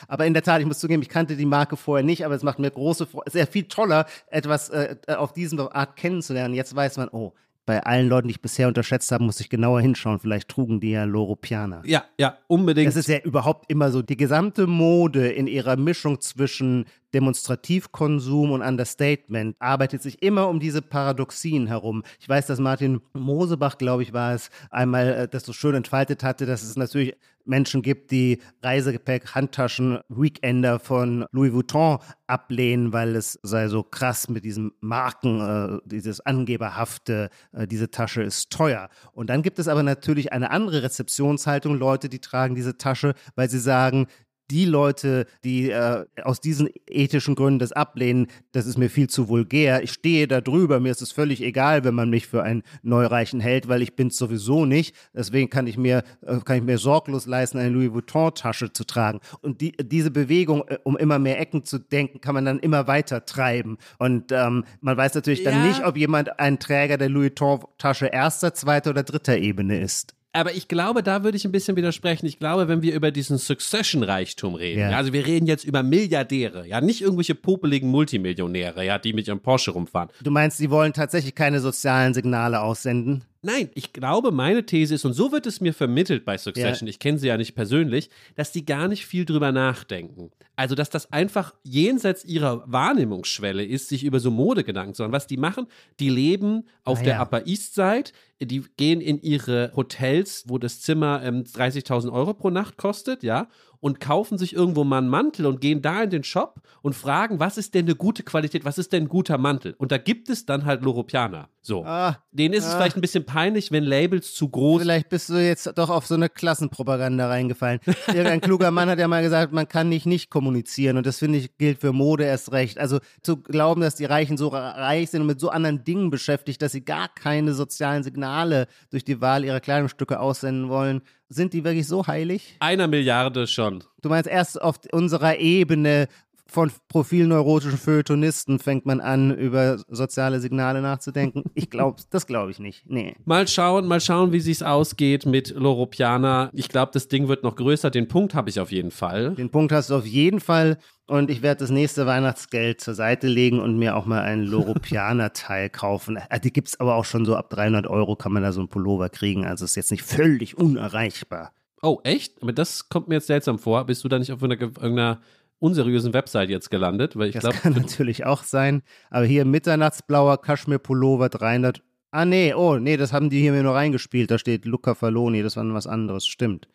Aber 0.08 0.26
in 0.26 0.34
der 0.34 0.42
Tat, 0.42 0.60
ich 0.60 0.66
muss 0.66 0.78
zugeben, 0.78 1.02
ich 1.02 1.08
kannte 1.08 1.36
die 1.36 1.46
Marke 1.46 1.76
vorher 1.76 2.04
nicht, 2.04 2.24
aber 2.24 2.34
es 2.34 2.42
macht 2.42 2.58
mir 2.58 2.70
große 2.70 3.06
Freude, 3.06 3.30
sehr 3.30 3.46
viel 3.46 3.64
toller, 3.64 4.06
etwas 4.28 4.68
äh, 4.70 4.96
auf 5.08 5.32
diese 5.32 5.74
Art 5.74 5.96
kennenzulernen. 5.96 6.54
Jetzt 6.54 6.74
weiß 6.74 6.96
man, 6.96 7.08
oh, 7.08 7.32
bei 7.66 7.82
allen 7.82 8.08
Leuten, 8.08 8.28
die 8.28 8.32
ich 8.32 8.40
bisher 8.40 8.68
unterschätzt 8.68 9.10
habe, 9.10 9.24
muss 9.24 9.40
ich 9.40 9.50
genauer 9.50 9.80
hinschauen. 9.80 10.20
Vielleicht 10.20 10.48
trugen 10.48 10.80
die 10.80 10.92
ja 10.92 11.04
Loropiana. 11.04 11.82
Ja, 11.84 12.04
ja, 12.16 12.38
unbedingt. 12.46 12.86
Das 12.86 12.96
ist 12.96 13.08
ja 13.08 13.18
überhaupt 13.18 13.70
immer 13.70 13.90
so. 13.90 14.02
Die 14.02 14.16
gesamte 14.16 14.68
Mode 14.68 15.28
in 15.28 15.48
ihrer 15.48 15.76
Mischung 15.76 16.20
zwischen 16.20 16.86
Demonstrativkonsum 17.14 18.50
und 18.50 18.62
Understatement 18.62 19.56
arbeitet 19.58 20.02
sich 20.02 20.22
immer 20.22 20.48
um 20.48 20.60
diese 20.60 20.82
Paradoxien 20.82 21.66
herum. 21.66 22.02
Ich 22.20 22.28
weiß, 22.28 22.46
dass 22.46 22.58
Martin 22.58 23.00
Mosebach, 23.14 23.78
glaube 23.78 24.02
ich, 24.02 24.12
war 24.12 24.34
es, 24.34 24.50
einmal 24.70 25.08
äh, 25.08 25.28
das 25.28 25.44
so 25.44 25.52
schön 25.52 25.74
entfaltet 25.74 26.22
hatte, 26.22 26.46
dass 26.46 26.62
es 26.62 26.76
natürlich 26.76 27.16
Menschen 27.46 27.82
gibt, 27.82 28.10
die 28.10 28.42
Reisegepäck, 28.62 29.34
Handtaschen, 29.34 30.00
Weekender 30.08 30.78
von 30.78 31.26
Louis 31.30 31.52
Vuitton 31.52 31.98
ablehnen, 32.26 32.92
weil 32.92 33.14
es 33.14 33.38
sei 33.42 33.68
so 33.68 33.82
krass 33.82 34.28
mit 34.28 34.44
diesem 34.44 34.72
Marken, 34.80 35.40
äh, 35.40 35.78
dieses 35.84 36.20
Angeberhafte, 36.20 37.30
äh, 37.52 37.66
diese 37.66 37.90
Tasche 37.90 38.22
ist 38.22 38.50
teuer. 38.50 38.88
Und 39.12 39.30
dann 39.30 39.42
gibt 39.42 39.58
es 39.58 39.68
aber 39.68 39.82
natürlich 39.82 40.32
eine 40.32 40.50
andere 40.50 40.82
Rezeptionshaltung, 40.82 41.78
Leute, 41.78 42.08
die 42.08 42.20
tragen 42.20 42.54
diese 42.54 42.76
Tasche, 42.76 43.14
weil 43.36 43.48
sie 43.48 43.60
sagen, 43.60 44.06
die 44.50 44.64
Leute, 44.64 45.26
die 45.44 45.70
äh, 45.70 46.04
aus 46.22 46.40
diesen 46.40 46.68
ethischen 46.88 47.34
Gründen 47.34 47.58
das 47.58 47.72
ablehnen, 47.72 48.28
das 48.52 48.66
ist 48.66 48.78
mir 48.78 48.90
viel 48.90 49.08
zu 49.08 49.28
vulgär. 49.28 49.82
Ich 49.82 49.92
stehe 49.92 50.28
da 50.28 50.40
drüber, 50.40 50.80
mir 50.80 50.90
ist 50.90 51.02
es 51.02 51.12
völlig 51.12 51.42
egal, 51.42 51.84
wenn 51.84 51.94
man 51.94 52.10
mich 52.10 52.26
für 52.26 52.42
einen 52.42 52.62
Neureichen 52.82 53.40
hält, 53.40 53.68
weil 53.68 53.82
ich 53.82 53.96
bin 53.96 54.08
es 54.08 54.16
sowieso 54.16 54.64
nicht. 54.64 54.94
Deswegen 55.14 55.50
kann 55.50 55.66
ich 55.66 55.76
mir, 55.76 56.02
äh, 56.22 56.38
kann 56.44 56.58
ich 56.58 56.62
mir 56.62 56.78
sorglos 56.78 57.26
leisten, 57.26 57.58
eine 57.58 57.70
Louis 57.70 57.92
Vuitton-Tasche 57.92 58.72
zu 58.72 58.84
tragen. 58.84 59.20
Und 59.40 59.60
die, 59.60 59.72
diese 59.72 60.10
Bewegung, 60.10 60.64
äh, 60.68 60.78
um 60.84 60.96
immer 60.96 61.18
mehr 61.18 61.40
Ecken 61.40 61.64
zu 61.64 61.78
denken, 61.78 62.20
kann 62.20 62.34
man 62.34 62.44
dann 62.44 62.58
immer 62.60 62.86
weiter 62.86 63.24
treiben. 63.26 63.78
Und 63.98 64.32
ähm, 64.32 64.64
man 64.80 64.96
weiß 64.96 65.14
natürlich 65.14 65.42
dann 65.42 65.54
Ja. 65.54 65.66
nicht, 65.66 65.84
ob 65.84 65.96
jemand 65.96 66.38
ein 66.38 66.58
Träger 66.58 66.98
der 66.98 67.08
Louis 67.08 67.26
Vuitton-Tasche 67.26 68.06
erster, 68.06 68.54
zweiter 68.54 68.90
oder 68.90 69.02
dritter 69.02 69.36
Ebene 69.36 69.80
ist. 69.80 70.14
Aber 70.36 70.52
ich 70.54 70.68
glaube, 70.68 71.02
da 71.02 71.24
würde 71.24 71.36
ich 71.36 71.44
ein 71.44 71.52
bisschen 71.52 71.76
widersprechen. 71.76 72.26
Ich 72.26 72.38
glaube, 72.38 72.68
wenn 72.68 72.82
wir 72.82 72.94
über 72.94 73.10
diesen 73.10 73.38
Succession-Reichtum 73.38 74.54
reden, 74.54 74.80
Ja. 74.80 74.90
also 74.96 75.12
wir 75.12 75.26
reden 75.26 75.46
jetzt 75.46 75.64
über 75.64 75.82
Milliardäre, 75.82 76.66
ja, 76.66 76.80
nicht 76.80 77.00
irgendwelche 77.00 77.34
popeligen 77.34 77.88
Multimillionäre, 77.90 78.84
ja, 78.84 78.98
die 78.98 79.12
mit 79.12 79.26
ihrem 79.28 79.40
Porsche 79.40 79.70
rumfahren. 79.70 80.10
Du 80.22 80.30
meinst, 80.30 80.58
sie 80.58 80.70
wollen 80.70 80.92
tatsächlich 80.92 81.34
keine 81.34 81.60
sozialen 81.60 82.12
Signale 82.14 82.60
aussenden? 82.60 83.24
Nein, 83.42 83.70
ich 83.74 83.92
glaube, 83.92 84.32
meine 84.32 84.64
These 84.66 84.94
ist, 84.94 85.04
und 85.04 85.12
so 85.12 85.30
wird 85.30 85.46
es 85.46 85.60
mir 85.60 85.72
vermittelt 85.72 86.24
bei 86.24 86.36
Succession, 86.36 86.88
ich 86.88 86.98
kenne 86.98 87.18
sie 87.18 87.28
ja 87.28 87.36
nicht 87.36 87.54
persönlich, 87.54 88.10
dass 88.34 88.50
die 88.50 88.64
gar 88.64 88.88
nicht 88.88 89.06
viel 89.06 89.24
drüber 89.24 89.52
nachdenken. 89.52 90.30
Also, 90.56 90.74
dass 90.74 90.88
das 90.90 91.12
einfach 91.12 91.54
jenseits 91.62 92.24
ihrer 92.24 92.64
Wahrnehmungsschwelle 92.66 93.64
ist, 93.64 93.88
sich 93.88 94.04
über 94.04 94.20
so 94.20 94.30
Mode 94.30 94.64
Gedanken 94.64 94.94
zu 94.94 95.02
machen. 95.02 95.12
Was 95.12 95.26
die 95.26 95.36
machen, 95.36 95.66
die 96.00 96.08
leben 96.08 96.64
auf 96.84 97.00
Ah, 97.00 97.02
der 97.02 97.14
ja. 97.14 97.22
Upper 97.22 97.46
East 97.46 97.74
Side, 97.74 98.10
die 98.40 98.64
gehen 98.76 99.00
in 99.02 99.20
ihre 99.20 99.70
Hotels, 99.76 100.44
wo 100.46 100.58
das 100.58 100.80
Zimmer 100.80 101.22
ähm, 101.22 101.44
30.000 101.44 102.10
Euro 102.10 102.32
pro 102.34 102.50
Nacht 102.50 102.78
kostet, 102.78 103.22
ja, 103.22 103.48
und 103.86 104.00
kaufen 104.00 104.36
sich 104.36 104.52
irgendwo 104.52 104.82
mal 104.82 104.98
einen 104.98 105.08
Mantel 105.08 105.46
und 105.46 105.60
gehen 105.60 105.80
da 105.80 106.02
in 106.02 106.10
den 106.10 106.24
Shop 106.24 106.60
und 106.82 106.94
fragen, 106.94 107.38
was 107.38 107.56
ist 107.56 107.72
denn 107.74 107.84
eine 107.86 107.94
gute 107.94 108.24
Qualität, 108.24 108.64
was 108.64 108.78
ist 108.78 108.92
denn 108.92 109.04
ein 109.04 109.08
guter 109.08 109.38
Mantel? 109.38 109.74
Und 109.78 109.92
da 109.92 109.98
gibt 109.98 110.28
es 110.28 110.44
dann 110.44 110.64
halt 110.64 110.82
Loropiana. 110.82 111.48
So. 111.62 111.84
Ah, 111.84 112.18
Denen 112.32 112.54
ist 112.54 112.64
es 112.64 112.72
Ah. 112.74 112.76
vielleicht 112.78 112.96
ein 112.96 113.00
bisschen 113.00 113.24
peinlich, 113.26 113.70
wenn 113.70 113.84
Labels 113.84 114.34
zu 114.34 114.48
groß 114.48 114.82
Vielleicht 114.82 115.08
bist 115.08 115.28
du 115.28 115.34
jetzt 115.34 115.70
doch 115.76 115.88
auf 115.90 116.06
so 116.06 116.14
eine 116.14 116.28
Klassenpropaganda 116.28 117.28
reingefallen. 117.28 117.78
Irgendein 118.08 118.40
kluger 118.40 118.70
Mann 118.72 118.88
hat 118.88 118.98
ja 118.98 119.06
mal 119.08 119.22
gesagt, 119.22 119.52
man 119.52 119.68
kann 119.68 119.88
nicht 119.88 120.06
nicht 120.06 120.30
kommunizieren 120.30 120.96
und 120.96 121.06
das 121.06 121.18
finde 121.18 121.38
ich 121.38 121.56
gilt 121.58 121.80
für 121.80 121.92
Mode 121.92 122.24
erst 122.24 122.50
recht. 122.52 122.78
Also 122.78 122.98
zu 123.22 123.36
glauben, 123.38 123.80
dass 123.82 123.94
die 123.94 124.04
Reichen 124.04 124.36
so 124.36 124.48
reich 124.48 125.10
sind 125.10 125.20
und 125.22 125.26
mit 125.28 125.40
so 125.40 125.48
anderen 125.50 125.84
Dingen 125.84 126.10
beschäftigt, 126.10 126.60
dass 126.62 126.72
sie 126.72 126.84
gar 126.84 127.08
keine 127.08 127.54
sozialen 127.54 128.02
Signale 128.02 128.66
durch 128.90 129.04
die 129.04 129.20
Wahl 129.20 129.44
ihrer 129.44 129.60
Kleidungsstücke 129.60 130.18
aussenden 130.20 130.68
wollen, 130.68 131.02
sind 131.28 131.52
die 131.52 131.64
wirklich 131.64 131.86
so 131.86 132.06
heilig? 132.06 132.56
einer 132.60 132.86
Milliarde 132.86 133.46
schon. 133.46 133.84
Du 134.02 134.08
meinst 134.08 134.28
erst 134.28 134.60
auf 134.60 134.76
unserer 134.92 135.38
Ebene 135.38 136.08
von 136.48 136.70
profilneurotischen 136.88 137.78
Feuilletonisten 137.78 138.58
fängt 138.58 138.86
man 138.86 139.00
an, 139.00 139.36
über 139.36 139.78
soziale 139.88 140.40
Signale 140.40 140.80
nachzudenken? 140.80 141.44
Ich 141.54 141.70
glaube, 141.70 142.02
das 142.10 142.26
glaube 142.26 142.50
ich 142.50 142.58
nicht. 142.58 142.84
Nee. 142.88 143.16
Mal 143.24 143.48
schauen, 143.48 143.86
mal 143.86 144.00
schauen, 144.00 144.32
wie 144.32 144.40
sich's 144.40 144.62
ausgeht 144.62 145.26
mit 145.26 145.50
Loropiana. 145.50 146.50
Ich 146.52 146.68
glaube, 146.68 146.92
das 146.92 147.08
Ding 147.08 147.28
wird 147.28 147.42
noch 147.42 147.56
größer. 147.56 147.90
Den 147.90 148.08
Punkt 148.08 148.34
habe 148.34 148.48
ich 148.50 148.60
auf 148.60 148.70
jeden 148.72 148.90
Fall. 148.90 149.34
Den 149.34 149.50
Punkt 149.50 149.72
hast 149.72 149.90
du 149.90 149.96
auf 149.96 150.06
jeden 150.06 150.40
Fall. 150.40 150.78
Und 151.08 151.30
ich 151.30 151.42
werde 151.42 151.60
das 151.60 151.70
nächste 151.70 152.06
Weihnachtsgeld 152.06 152.80
zur 152.80 152.94
Seite 152.94 153.28
legen 153.28 153.60
und 153.60 153.78
mir 153.78 153.96
auch 153.96 154.06
mal 154.06 154.22
einen 154.22 154.42
Loropianer-Teil 154.44 155.70
kaufen. 155.70 156.16
Äh, 156.16 156.40
Die 156.40 156.52
gibt 156.52 156.68
es 156.68 156.80
aber 156.80 156.94
auch 156.96 157.04
schon 157.04 157.24
so 157.24 157.36
ab 157.36 157.50
300 157.50 157.86
Euro 157.86 158.16
kann 158.16 158.32
man 158.32 158.42
da 158.42 158.52
so 158.52 158.60
einen 158.60 158.68
Pullover 158.68 159.08
kriegen. 159.08 159.44
Also 159.46 159.64
ist 159.64 159.76
jetzt 159.76 159.90
nicht 159.90 160.02
völlig 160.02 160.58
unerreichbar. 160.58 161.52
Oh, 161.82 162.00
echt? 162.04 162.42
Aber 162.42 162.52
das 162.52 162.88
kommt 162.88 163.08
mir 163.08 163.16
jetzt 163.16 163.26
seltsam 163.28 163.58
vor. 163.58 163.84
Bist 163.84 164.02
du 164.02 164.08
da 164.08 164.18
nicht 164.18 164.32
auf 164.32 164.42
einer, 164.42 164.60
irgendeiner 164.60 165.20
unseriösen 165.58 166.12
Website 166.12 166.50
jetzt 166.50 166.70
gelandet? 166.70 167.16
Weil 167.16 167.28
ich 167.28 167.34
Das 167.34 167.42
glaube, 167.42 167.56
kann 167.58 167.72
natürlich 167.76 168.26
auch 168.26 168.42
sein. 168.42 168.82
Aber 169.10 169.24
hier 169.24 169.44
Mitternachtsblauer 169.44 170.40
Kaschmir-Pullover 170.42 171.28
300. 171.28 171.82
Ah, 172.10 172.24
nee, 172.24 172.54
oh, 172.54 172.76
nee, 172.78 172.96
das 172.96 173.12
haben 173.12 173.30
die 173.30 173.40
hier 173.40 173.52
mir 173.52 173.62
nur 173.62 173.74
reingespielt. 173.74 174.30
Da 174.30 174.38
steht 174.38 174.64
Luca 174.64 174.94
Faloni, 174.94 175.42
das 175.42 175.56
war 175.56 175.74
was 175.74 175.86
anderes. 175.86 176.26
Stimmt. 176.26 176.68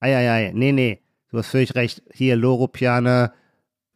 Eieiei, 0.00 0.52
nee, 0.54 0.72
nee, 0.72 1.02
du 1.30 1.38
hast 1.38 1.48
völlig 1.48 1.74
recht. 1.74 2.02
Hier 2.12 2.36
Loropianer 2.36 3.32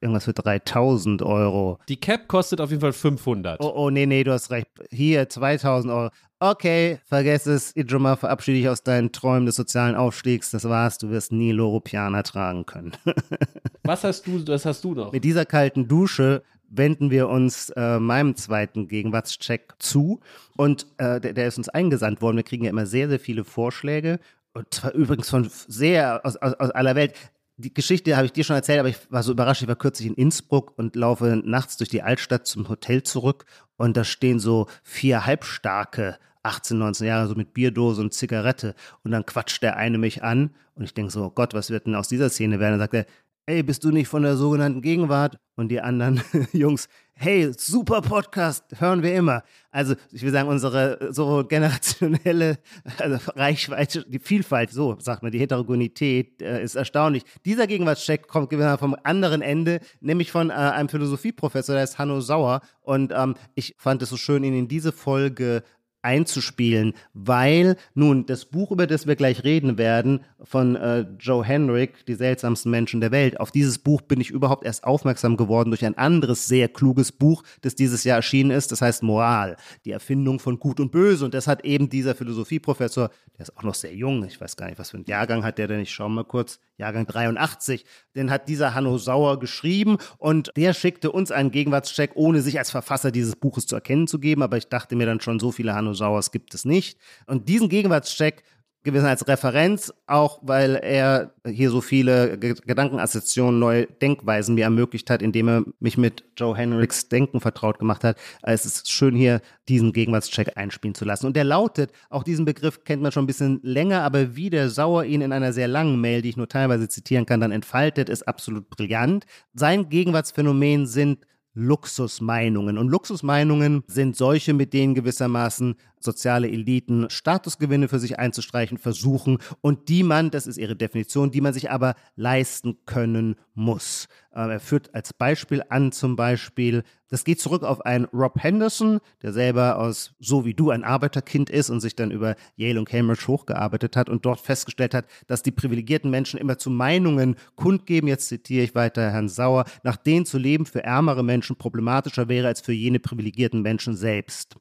irgendwas 0.04 0.24
für 0.24 0.34
3000 0.34 1.22
Euro. 1.22 1.78
Die 1.88 1.96
Cap 1.96 2.28
kostet 2.28 2.60
auf 2.60 2.70
jeden 2.70 2.80
Fall 2.80 2.92
500. 2.92 3.60
Oh, 3.60 3.72
oh, 3.74 3.90
nee, 3.90 4.06
nee, 4.06 4.22
du 4.22 4.32
hast 4.32 4.50
recht. 4.50 4.68
Hier 4.90 5.28
2000 5.28 5.92
Euro. 5.92 6.10
Okay, 6.40 6.98
vergess 7.06 7.46
es. 7.46 7.74
Ijoma, 7.74 8.16
verabschiede 8.16 8.58
dich 8.58 8.68
aus 8.68 8.82
deinen 8.82 9.12
Träumen 9.12 9.46
des 9.46 9.56
sozialen 9.56 9.94
Aufstiegs. 9.94 10.50
Das 10.50 10.68
war's. 10.68 10.98
Du 10.98 11.08
wirst 11.10 11.32
nie 11.32 11.52
Loropiana 11.52 12.22
tragen 12.22 12.66
können. 12.66 12.92
was 13.82 14.04
hast 14.04 14.26
du, 14.26 14.46
was 14.46 14.66
hast 14.66 14.84
du 14.84 14.94
noch? 14.94 15.12
Mit 15.12 15.24
dieser 15.24 15.46
kalten 15.46 15.88
Dusche 15.88 16.42
wenden 16.68 17.10
wir 17.10 17.28
uns 17.28 17.70
äh, 17.70 17.98
meinem 17.98 18.36
zweiten 18.36 18.88
Gegenwartscheck 18.88 19.74
zu. 19.78 20.20
Und 20.56 20.86
äh, 20.98 21.20
der, 21.20 21.32
der, 21.32 21.46
ist 21.46 21.56
uns 21.56 21.68
eingesandt 21.68 22.20
worden. 22.20 22.36
Wir 22.36 22.44
kriegen 22.44 22.64
ja 22.64 22.70
immer 22.70 22.86
sehr, 22.86 23.08
sehr 23.08 23.20
viele 23.20 23.44
Vorschläge. 23.44 24.18
Und 24.52 24.72
zwar 24.72 24.92
übrigens 24.92 25.30
von 25.30 25.48
sehr 25.50 26.20
aus, 26.24 26.36
aus, 26.36 26.54
aus 26.54 26.70
aller 26.70 26.94
Welt 26.94 27.14
die 27.56 27.72
Geschichte 27.72 28.16
habe 28.16 28.26
ich 28.26 28.32
dir 28.32 28.44
schon 28.44 28.56
erzählt, 28.56 28.80
aber 28.80 28.88
ich 28.88 28.98
war 29.10 29.22
so 29.22 29.32
überrascht. 29.32 29.62
Ich 29.62 29.68
war 29.68 29.76
kürzlich 29.76 30.08
in 30.08 30.14
Innsbruck 30.14 30.76
und 30.76 30.96
laufe 30.96 31.40
nachts 31.44 31.76
durch 31.76 31.88
die 31.88 32.02
Altstadt 32.02 32.46
zum 32.46 32.68
Hotel 32.68 33.02
zurück 33.02 33.46
und 33.76 33.96
da 33.96 34.04
stehen 34.04 34.40
so 34.40 34.66
vier 34.82 35.24
halbstarke 35.26 36.18
18, 36.42 36.76
19 36.78 37.06
Jahre, 37.06 37.26
so 37.26 37.34
mit 37.34 37.54
Bierdose 37.54 38.02
und 38.02 38.12
Zigarette. 38.12 38.74
Und 39.02 39.12
dann 39.12 39.24
quatscht 39.24 39.62
der 39.62 39.76
eine 39.76 39.98
mich 39.98 40.22
an 40.22 40.50
und 40.74 40.84
ich 40.84 40.94
denke 40.94 41.12
so, 41.12 41.24
oh 41.24 41.30
Gott, 41.30 41.54
was 41.54 41.70
wird 41.70 41.86
denn 41.86 41.94
aus 41.94 42.08
dieser 42.08 42.28
Szene 42.28 42.60
werden? 42.60 42.72
Dann 42.72 42.80
sagt 42.80 42.94
er, 42.94 43.06
ey, 43.46 43.62
bist 43.62 43.84
du 43.84 43.90
nicht 43.90 44.08
von 44.08 44.22
der 44.22 44.36
sogenannten 44.36 44.82
Gegenwart? 44.82 45.38
Und 45.56 45.68
die 45.68 45.80
anderen 45.80 46.20
Jungs, 46.52 46.88
hey, 47.14 47.52
super 47.56 48.02
Podcast, 48.02 48.64
hören 48.78 49.02
wir 49.02 49.14
immer. 49.14 49.44
Also 49.70 49.94
ich 50.10 50.22
will 50.22 50.32
sagen, 50.32 50.48
unsere 50.48 51.12
so 51.12 51.44
generationelle 51.44 52.58
also 52.98 53.18
Reichweite, 53.36 54.04
die 54.08 54.18
Vielfalt, 54.18 54.72
so 54.72 54.96
sagt 54.98 55.22
man, 55.22 55.30
die 55.30 55.38
Heterogenität 55.38 56.42
äh, 56.42 56.62
ist 56.62 56.74
erstaunlich. 56.74 57.22
Dieser 57.44 57.66
Gegenwartscheck 57.66 58.26
kommt 58.26 58.52
vom 58.78 58.96
anderen 59.04 59.42
Ende, 59.42 59.80
nämlich 60.00 60.32
von 60.32 60.50
äh, 60.50 60.54
einem 60.54 60.88
Philosophieprofessor, 60.88 61.74
der 61.74 61.84
ist 61.84 61.98
Hanno 61.98 62.20
Sauer. 62.20 62.60
Und 62.80 63.12
ähm, 63.14 63.36
ich 63.54 63.76
fand 63.78 64.02
es 64.02 64.08
so 64.08 64.16
schön, 64.16 64.42
ihn 64.42 64.58
in 64.58 64.68
diese 64.68 64.90
Folge 64.90 65.62
einzuspielen, 66.04 66.94
weil 67.14 67.76
nun 67.94 68.26
das 68.26 68.44
Buch, 68.44 68.70
über 68.70 68.86
das 68.86 69.06
wir 69.06 69.16
gleich 69.16 69.44
reden 69.44 69.78
werden, 69.78 70.20
von 70.42 70.76
äh, 70.76 71.06
Joe 71.18 71.44
Henrik, 71.44 72.04
Die 72.06 72.14
seltsamsten 72.14 72.70
Menschen 72.70 73.00
der 73.00 73.10
Welt, 73.10 73.40
auf 73.40 73.50
dieses 73.50 73.78
Buch 73.78 74.02
bin 74.02 74.20
ich 74.20 74.30
überhaupt 74.30 74.64
erst 74.64 74.84
aufmerksam 74.84 75.36
geworden 75.36 75.70
durch 75.70 75.84
ein 75.84 75.96
anderes 75.96 76.46
sehr 76.46 76.68
kluges 76.68 77.12
Buch, 77.12 77.42
das 77.62 77.74
dieses 77.74 78.04
Jahr 78.04 78.16
erschienen 78.16 78.50
ist, 78.50 78.70
das 78.70 78.82
heißt 78.82 79.02
Moral, 79.02 79.56
die 79.84 79.92
Erfindung 79.92 80.38
von 80.38 80.58
Gut 80.58 80.80
und 80.80 80.92
Böse. 80.92 81.24
Und 81.24 81.34
das 81.34 81.46
hat 81.46 81.64
eben 81.64 81.88
dieser 81.88 82.14
Philosophieprofessor, 82.14 83.10
der 83.38 83.42
ist 83.42 83.56
auch 83.56 83.62
noch 83.62 83.74
sehr 83.74 83.94
jung, 83.94 84.24
ich 84.24 84.40
weiß 84.40 84.56
gar 84.56 84.66
nicht, 84.66 84.78
was 84.78 84.90
für 84.90 84.98
einen 84.98 85.06
Jahrgang 85.06 85.44
hat 85.44 85.58
der 85.58 85.68
denn, 85.68 85.80
ich 85.80 85.90
schaue 85.90 86.10
mal 86.10 86.24
kurz, 86.24 86.60
Jahrgang 86.76 87.06
83, 87.06 87.84
den 88.16 88.30
hat 88.30 88.48
dieser 88.48 88.74
Hanno 88.74 88.98
Sauer 88.98 89.38
geschrieben 89.38 89.98
und 90.18 90.50
der 90.56 90.74
schickte 90.74 91.12
uns 91.12 91.30
einen 91.30 91.50
Gegenwartscheck, 91.50 92.12
ohne 92.14 92.42
sich 92.42 92.58
als 92.58 92.70
Verfasser 92.70 93.12
dieses 93.12 93.36
Buches 93.36 93.66
zu 93.66 93.76
erkennen 93.76 94.06
zu 94.06 94.18
geben, 94.18 94.42
aber 94.42 94.56
ich 94.56 94.68
dachte 94.68 94.96
mir 94.96 95.06
dann 95.06 95.20
schon, 95.20 95.38
so 95.38 95.52
viele 95.52 95.74
Hanno 95.74 95.93
Sauers 95.94 96.30
gibt 96.30 96.54
es 96.54 96.64
nicht. 96.64 96.98
Und 97.26 97.48
diesen 97.48 97.68
Gegenwartscheck 97.68 98.42
gewissen 98.84 99.06
als 99.06 99.26
Referenz, 99.26 99.92
auch 100.06 100.38
weil 100.42 100.76
er 100.76 101.32
hier 101.46 101.70
so 101.70 101.80
viele 101.80 102.38
Gedankenassoziationen, 102.38 103.58
neue 103.58 103.86
Denkweisen 103.86 104.54
mir 104.54 104.64
ermöglicht 104.64 105.08
hat, 105.08 105.22
indem 105.22 105.48
er 105.48 105.64
mich 105.80 105.96
mit 105.96 106.22
Joe 106.36 106.54
Henricks 106.54 107.08
Denken 107.08 107.40
vertraut 107.40 107.78
gemacht 107.78 108.04
hat. 108.04 108.18
Es 108.42 108.66
ist 108.66 108.92
schön 108.92 109.16
hier 109.16 109.40
diesen 109.68 109.92
Gegenwartscheck 109.94 110.56
einspielen 110.56 110.94
zu 110.94 111.06
lassen. 111.06 111.26
Und 111.26 111.34
der 111.34 111.44
lautet, 111.44 111.92
auch 112.10 112.22
diesen 112.22 112.44
Begriff 112.44 112.84
kennt 112.84 113.02
man 113.02 113.10
schon 113.10 113.24
ein 113.24 113.26
bisschen 113.26 113.58
länger, 113.62 114.02
aber 114.02 114.36
wie 114.36 114.50
der 114.50 114.68
Sauer 114.68 115.04
ihn 115.04 115.22
in 115.22 115.32
einer 115.32 115.54
sehr 115.54 115.66
langen 115.66 116.00
Mail, 116.00 116.20
die 116.20 116.28
ich 116.28 116.36
nur 116.36 116.48
teilweise 116.48 116.88
zitieren 116.88 117.24
kann, 117.24 117.40
dann 117.40 117.52
entfaltet, 117.52 118.10
ist 118.10 118.28
absolut 118.28 118.68
brillant. 118.68 119.24
Sein 119.54 119.88
Gegenwartsphänomen 119.88 120.86
sind 120.86 121.26
Luxusmeinungen. 121.54 122.78
Und 122.78 122.88
Luxusmeinungen 122.88 123.84
sind 123.86 124.16
solche, 124.16 124.52
mit 124.52 124.72
denen 124.72 124.94
gewissermaßen 124.94 125.76
soziale 126.04 126.48
Eliten 126.48 127.08
Statusgewinne 127.10 127.88
für 127.88 127.98
sich 127.98 128.18
einzustreichen 128.18 128.78
versuchen 128.78 129.38
und 129.60 129.88
die 129.88 130.02
man, 130.02 130.30
das 130.30 130.46
ist 130.46 130.58
ihre 130.58 130.76
Definition, 130.76 131.30
die 131.30 131.40
man 131.40 131.52
sich 131.52 131.70
aber 131.70 131.94
leisten 132.16 132.78
können 132.86 133.36
muss. 133.54 134.08
Ähm, 134.34 134.50
er 134.50 134.60
führt 134.60 134.94
als 134.94 135.12
Beispiel 135.12 135.62
an 135.68 135.92
zum 135.92 136.16
Beispiel, 136.16 136.82
das 137.08 137.24
geht 137.24 137.40
zurück 137.40 137.62
auf 137.62 137.84
einen 137.86 138.06
Rob 138.06 138.42
Henderson, 138.42 138.98
der 139.22 139.32
selber 139.32 139.78
aus 139.78 140.14
so 140.18 140.44
wie 140.44 140.54
du 140.54 140.70
ein 140.70 140.82
Arbeiterkind 140.82 141.50
ist 141.50 141.70
und 141.70 141.80
sich 141.80 141.94
dann 141.94 142.10
über 142.10 142.34
Yale 142.56 142.78
und 142.78 142.88
Cambridge 142.88 143.26
hochgearbeitet 143.28 143.96
hat 143.96 144.08
und 144.08 144.26
dort 144.26 144.40
festgestellt 144.40 144.94
hat, 144.94 145.06
dass 145.26 145.42
die 145.42 145.52
privilegierten 145.52 146.10
Menschen 146.10 146.40
immer 146.40 146.58
zu 146.58 146.70
Meinungen 146.70 147.36
kundgeben, 147.54 148.08
jetzt 148.08 148.28
zitiere 148.28 148.64
ich 148.64 148.74
weiter 148.74 149.10
Herrn 149.10 149.28
Sauer, 149.28 149.64
nach 149.84 149.96
denen 149.96 150.26
zu 150.26 150.38
leben 150.38 150.66
für 150.66 150.82
ärmere 150.82 151.22
Menschen 151.22 151.56
problematischer 151.56 152.28
wäre 152.28 152.48
als 152.48 152.60
für 152.60 152.72
jene 152.72 152.98
privilegierten 152.98 153.62
Menschen 153.62 153.96
selbst. 153.96 154.56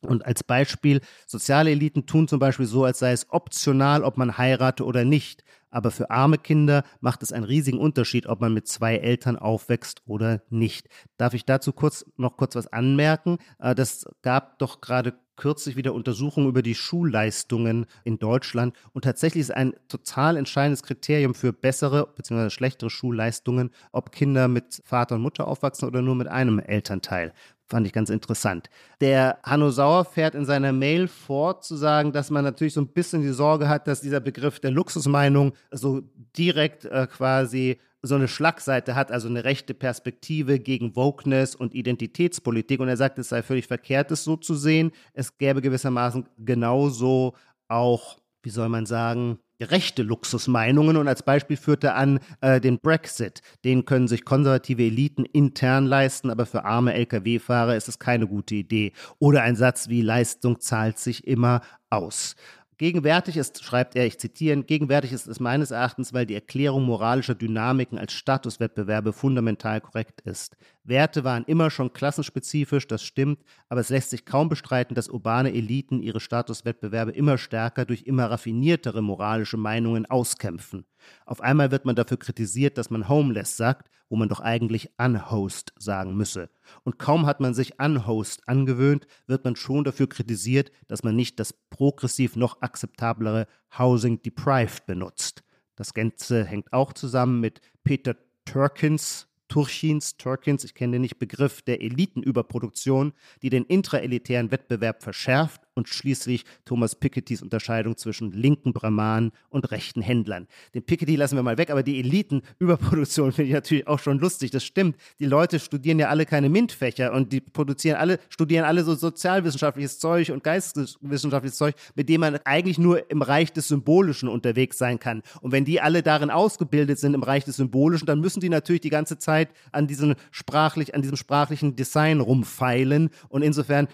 Und 0.00 0.24
als 0.24 0.44
Beispiel, 0.44 1.00
soziale 1.26 1.70
Eliten 1.70 2.06
tun 2.06 2.28
zum 2.28 2.38
Beispiel 2.38 2.66
so, 2.66 2.84
als 2.84 3.00
sei 3.00 3.12
es 3.12 3.30
optional, 3.30 4.04
ob 4.04 4.16
man 4.16 4.38
heirate 4.38 4.84
oder 4.84 5.04
nicht. 5.04 5.44
Aber 5.70 5.90
für 5.90 6.10
arme 6.10 6.38
Kinder 6.38 6.84
macht 7.00 7.22
es 7.22 7.32
einen 7.32 7.44
riesigen 7.44 7.78
Unterschied, 7.78 8.26
ob 8.26 8.40
man 8.40 8.54
mit 8.54 8.68
zwei 8.68 8.96
Eltern 8.96 9.36
aufwächst 9.36 10.02
oder 10.06 10.42
nicht. 10.48 10.88
Darf 11.16 11.34
ich 11.34 11.44
dazu 11.44 11.72
kurz 11.72 12.06
noch 12.16 12.36
kurz 12.36 12.54
was 12.54 12.72
anmerken? 12.72 13.38
Äh, 13.58 13.74
das 13.74 14.06
gab 14.22 14.58
doch 14.58 14.80
gerade 14.80 15.18
kürzlich 15.38 15.76
wieder 15.76 15.94
Untersuchungen 15.94 16.48
über 16.48 16.60
die 16.60 16.74
Schulleistungen 16.74 17.86
in 18.04 18.18
Deutschland. 18.18 18.76
Und 18.92 19.04
tatsächlich 19.04 19.40
ist 19.40 19.54
ein 19.54 19.72
total 19.88 20.36
entscheidendes 20.36 20.82
Kriterium 20.82 21.34
für 21.34 21.54
bessere 21.54 22.06
bzw. 22.14 22.50
schlechtere 22.50 22.90
Schulleistungen, 22.90 23.70
ob 23.92 24.12
Kinder 24.12 24.48
mit 24.48 24.82
Vater 24.84 25.14
und 25.14 25.22
Mutter 25.22 25.48
aufwachsen 25.48 25.88
oder 25.88 26.02
nur 26.02 26.16
mit 26.16 26.28
einem 26.28 26.58
Elternteil. 26.58 27.32
Fand 27.70 27.86
ich 27.86 27.92
ganz 27.92 28.08
interessant. 28.08 28.70
Der 29.02 29.38
Hanno 29.42 29.70
Sauer 29.70 30.06
fährt 30.06 30.34
in 30.34 30.46
seiner 30.46 30.72
Mail 30.72 31.06
fort 31.06 31.64
zu 31.64 31.76
sagen, 31.76 32.12
dass 32.12 32.30
man 32.30 32.42
natürlich 32.42 32.72
so 32.72 32.80
ein 32.80 32.88
bisschen 32.88 33.20
die 33.20 33.28
Sorge 33.28 33.68
hat, 33.68 33.86
dass 33.86 34.00
dieser 34.00 34.20
Begriff 34.20 34.58
der 34.58 34.70
Luxusmeinung 34.70 35.52
so 35.70 36.02
direkt 36.36 36.86
äh, 36.86 37.06
quasi 37.06 37.78
so 38.02 38.14
eine 38.14 38.28
Schlagseite 38.28 38.94
hat, 38.94 39.10
also 39.10 39.28
eine 39.28 39.44
rechte 39.44 39.74
Perspektive 39.74 40.60
gegen 40.60 40.94
Wokeness 40.94 41.54
und 41.54 41.74
Identitätspolitik. 41.74 42.80
Und 42.80 42.88
er 42.88 42.96
sagt, 42.96 43.18
es 43.18 43.30
sei 43.30 43.42
völlig 43.42 43.66
verkehrt, 43.66 44.10
es 44.10 44.24
so 44.24 44.36
zu 44.36 44.54
sehen. 44.54 44.92
Es 45.12 45.36
gäbe 45.38 45.60
gewissermaßen 45.60 46.28
genauso 46.38 47.34
auch, 47.68 48.18
wie 48.42 48.50
soll 48.50 48.68
man 48.68 48.86
sagen, 48.86 49.38
rechte 49.60 50.02
Luxusmeinungen 50.02 50.96
und 50.96 51.08
als 51.08 51.22
Beispiel 51.22 51.56
führt 51.56 51.82
er 51.82 51.96
an 51.96 52.20
äh, 52.40 52.60
den 52.60 52.78
Brexit. 52.78 53.40
Den 53.64 53.84
können 53.84 54.06
sich 54.06 54.24
konservative 54.24 54.84
Eliten 54.84 55.24
intern 55.24 55.86
leisten, 55.86 56.30
aber 56.30 56.46
für 56.46 56.64
arme 56.64 56.94
Lkw-Fahrer 56.94 57.76
ist 57.76 57.88
es 57.88 57.98
keine 57.98 58.28
gute 58.28 58.54
Idee. 58.54 58.92
Oder 59.18 59.42
ein 59.42 59.56
Satz 59.56 59.88
wie 59.88 60.02
Leistung 60.02 60.60
zahlt 60.60 60.98
sich 60.98 61.26
immer 61.26 61.62
aus. 61.90 62.36
Gegenwärtig 62.78 63.36
ist, 63.36 63.64
schreibt 63.64 63.96
er, 63.96 64.06
ich 64.06 64.20
zitiere, 64.20 64.62
gegenwärtig 64.62 65.12
ist 65.12 65.26
es 65.26 65.40
meines 65.40 65.72
Erachtens, 65.72 66.12
weil 66.12 66.26
die 66.26 66.36
Erklärung 66.36 66.84
moralischer 66.84 67.34
Dynamiken 67.34 67.98
als 67.98 68.12
Statuswettbewerbe 68.12 69.12
fundamental 69.12 69.80
korrekt 69.80 70.20
ist. 70.20 70.56
Werte 70.84 71.24
waren 71.24 71.42
immer 71.46 71.70
schon 71.70 71.92
klassenspezifisch, 71.92 72.86
das 72.86 73.02
stimmt, 73.02 73.40
aber 73.68 73.80
es 73.80 73.88
lässt 73.88 74.10
sich 74.10 74.24
kaum 74.24 74.48
bestreiten, 74.48 74.94
dass 74.94 75.08
urbane 75.08 75.52
Eliten 75.52 76.00
ihre 76.00 76.20
Statuswettbewerbe 76.20 77.10
immer 77.10 77.36
stärker 77.36 77.84
durch 77.84 78.04
immer 78.04 78.30
raffiniertere 78.30 79.02
moralische 79.02 79.56
Meinungen 79.56 80.06
auskämpfen. 80.06 80.84
Auf 81.26 81.40
einmal 81.40 81.70
wird 81.70 81.84
man 81.84 81.96
dafür 81.96 82.18
kritisiert, 82.18 82.78
dass 82.78 82.90
man 82.90 83.08
homeless 83.08 83.56
sagt, 83.56 83.90
wo 84.08 84.16
man 84.16 84.28
doch 84.28 84.40
eigentlich 84.40 84.90
unhost 84.98 85.72
sagen 85.78 86.16
müsse. 86.16 86.50
Und 86.82 86.98
kaum 86.98 87.26
hat 87.26 87.40
man 87.40 87.54
sich 87.54 87.78
unhost 87.78 88.48
angewöhnt, 88.48 89.06
wird 89.26 89.44
man 89.44 89.56
schon 89.56 89.84
dafür 89.84 90.08
kritisiert, 90.08 90.70
dass 90.86 91.02
man 91.02 91.16
nicht 91.16 91.38
das 91.38 91.52
progressiv 91.52 92.36
noch 92.36 92.62
akzeptablere 92.62 93.46
housing 93.78 94.22
deprived 94.22 94.86
benutzt. 94.86 95.42
Das 95.76 95.94
Ganze 95.94 96.44
hängt 96.44 96.72
auch 96.72 96.92
zusammen 96.92 97.40
mit 97.40 97.60
Peter 97.84 98.16
Turkins 98.44 99.28
Turchins, 99.48 100.18
Turkins, 100.18 100.62
ich 100.62 100.74
kenne 100.74 100.92
den 100.92 101.02
nicht, 101.02 101.18
Begriff 101.18 101.62
der 101.62 101.80
Elitenüberproduktion, 101.80 103.14
die 103.42 103.48
den 103.50 103.64
intraelitären 103.64 104.50
Wettbewerb 104.50 105.02
verschärft 105.02 105.62
und 105.78 105.88
schließlich 105.88 106.44
Thomas 106.64 106.96
Pikettys 106.96 107.40
Unterscheidung 107.40 107.96
zwischen 107.96 108.32
linken 108.32 108.72
Brahmanen 108.72 109.30
und 109.48 109.70
rechten 109.70 110.02
Händlern. 110.02 110.48
Den 110.74 110.82
Piketty 110.82 111.16
lassen 111.16 111.36
wir 111.36 111.42
mal 111.42 111.56
weg, 111.56 111.70
aber 111.70 111.82
die 111.82 112.00
Elitenüberproduktion 112.00 113.32
finde 113.32 113.48
ich 113.48 113.54
natürlich 113.54 113.86
auch 113.86 114.00
schon 114.00 114.18
lustig. 114.18 114.50
Das 114.50 114.64
stimmt. 114.64 114.96
Die 115.20 115.26
Leute 115.26 115.60
studieren 115.60 115.98
ja 115.98 116.08
alle 116.08 116.26
keine 116.26 116.48
MINT-Fächer 116.48 117.12
und 117.12 117.32
die 117.32 117.40
produzieren 117.40 117.96
alle, 117.96 118.18
studieren 118.28 118.64
alle 118.64 118.82
so 118.82 118.94
sozialwissenschaftliches 118.94 120.00
Zeug 120.00 120.30
und 120.30 120.42
geisteswissenschaftliches 120.42 121.56
Zeug, 121.56 121.74
mit 121.94 122.08
dem 122.08 122.20
man 122.20 122.38
eigentlich 122.44 122.78
nur 122.78 123.08
im 123.10 123.22
Reich 123.22 123.52
des 123.52 123.68
Symbolischen 123.68 124.28
unterwegs 124.28 124.78
sein 124.78 124.98
kann. 124.98 125.22
Und 125.40 125.52
wenn 125.52 125.64
die 125.64 125.80
alle 125.80 126.02
darin 126.02 126.30
ausgebildet 126.30 126.98
sind 126.98 127.14
im 127.14 127.22
Reich 127.22 127.44
des 127.44 127.56
Symbolischen, 127.56 128.06
dann 128.06 128.20
müssen 128.20 128.40
die 128.40 128.48
natürlich 128.48 128.80
die 128.80 128.90
ganze 128.90 129.18
Zeit 129.18 129.50
an 129.70 129.86
diesem 129.86 130.16
sprachlich, 130.32 130.96
an 130.96 131.02
diesem 131.02 131.16
sprachlichen 131.16 131.76
Design 131.76 132.20
rumfeilen. 132.20 133.10
Und 133.28 133.42
insofern 133.42 133.86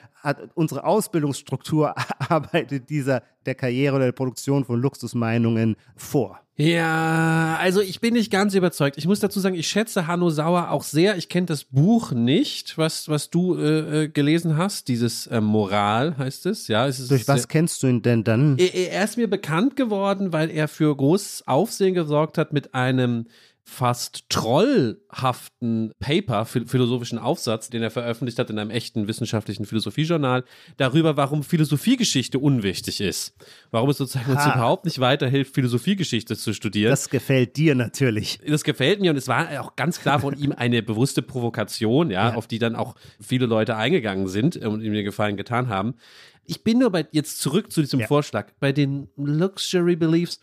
unsere 0.54 0.84
Ausbildungsstruktur 0.84 1.94
arbeitet 2.18 2.90
dieser 2.90 3.22
der 3.46 3.54
Karriere 3.54 3.96
oder 3.96 4.04
der 4.06 4.12
Produktion 4.12 4.64
von 4.64 4.80
Luxusmeinungen 4.80 5.76
vor. 5.96 6.40
Ja, 6.56 7.58
also 7.60 7.80
ich 7.80 8.00
bin 8.00 8.14
nicht 8.14 8.30
ganz 8.30 8.54
überzeugt. 8.54 8.96
Ich 8.96 9.08
muss 9.08 9.18
dazu 9.18 9.40
sagen, 9.40 9.56
ich 9.56 9.66
schätze 9.66 10.06
Hanno 10.06 10.30
Sauer 10.30 10.70
auch 10.70 10.84
sehr. 10.84 11.16
Ich 11.16 11.28
kenne 11.28 11.46
das 11.46 11.64
Buch 11.64 12.12
nicht, 12.12 12.78
was, 12.78 13.08
was 13.08 13.28
du 13.28 13.56
äh, 13.56 14.04
äh 14.04 14.08
gelesen 14.08 14.56
hast. 14.56 14.86
Dieses 14.86 15.26
äh, 15.26 15.40
Moral 15.40 16.16
heißt 16.16 16.46
es. 16.46 16.68
Ja, 16.68 16.86
es 16.86 17.00
ist 17.00 17.10
Durch 17.10 17.26
was 17.26 17.48
kennst 17.48 17.82
du 17.82 17.88
ihn 17.88 18.02
denn 18.02 18.22
dann? 18.22 18.56
Er, 18.58 18.72
er 18.72 19.02
ist 19.02 19.16
mir 19.16 19.28
bekannt 19.28 19.74
geworden, 19.74 20.32
weil 20.32 20.48
er 20.48 20.68
für 20.68 20.94
großes 20.94 21.48
Aufsehen 21.48 21.94
gesorgt 21.94 22.38
hat 22.38 22.52
mit 22.52 22.72
einem 22.72 23.26
fast 23.66 24.28
trollhaften 24.28 25.92
Paper, 25.98 26.44
philosophischen 26.44 27.18
Aufsatz, 27.18 27.70
den 27.70 27.82
er 27.82 27.90
veröffentlicht 27.90 28.38
hat 28.38 28.50
in 28.50 28.58
einem 28.58 28.70
echten 28.70 29.08
wissenschaftlichen 29.08 29.64
Philosophiejournal, 29.64 30.44
darüber, 30.76 31.16
warum 31.16 31.42
Philosophiegeschichte 31.42 32.38
unwichtig 32.38 33.00
ist. 33.00 33.34
Warum 33.70 33.90
es 33.90 33.96
sozusagen 33.96 34.26
ha. 34.26 34.32
uns 34.32 34.54
überhaupt 34.54 34.84
nicht 34.84 35.00
weiterhilft, 35.00 35.54
Philosophiegeschichte 35.54 36.36
zu 36.36 36.52
studieren. 36.52 36.90
Das 36.90 37.08
gefällt 37.08 37.56
dir 37.56 37.74
natürlich. 37.74 38.38
Das 38.46 38.64
gefällt 38.64 39.00
mir 39.00 39.10
und 39.10 39.16
es 39.16 39.28
war 39.28 39.48
auch 39.60 39.76
ganz 39.76 39.98
klar 39.98 40.20
von 40.20 40.36
ihm 40.38 40.52
eine 40.52 40.82
bewusste 40.82 41.22
Provokation, 41.22 42.10
ja, 42.10 42.30
ja, 42.30 42.34
auf 42.34 42.46
die 42.46 42.58
dann 42.58 42.76
auch 42.76 42.94
viele 43.20 43.46
Leute 43.46 43.76
eingegangen 43.76 44.28
sind 44.28 44.56
und 44.56 44.82
ihm 44.82 44.92
den 44.92 45.04
Gefallen 45.04 45.36
getan 45.36 45.68
haben. 45.68 45.94
Ich 46.44 46.62
bin 46.62 46.78
nur 46.78 46.90
bei, 46.90 47.06
jetzt 47.12 47.40
zurück 47.40 47.72
zu 47.72 47.80
diesem 47.80 48.00
ja. 48.00 48.06
Vorschlag. 48.06 48.52
Bei 48.60 48.72
den 48.72 49.08
Luxury 49.16 49.96
Beliefs. 49.96 50.40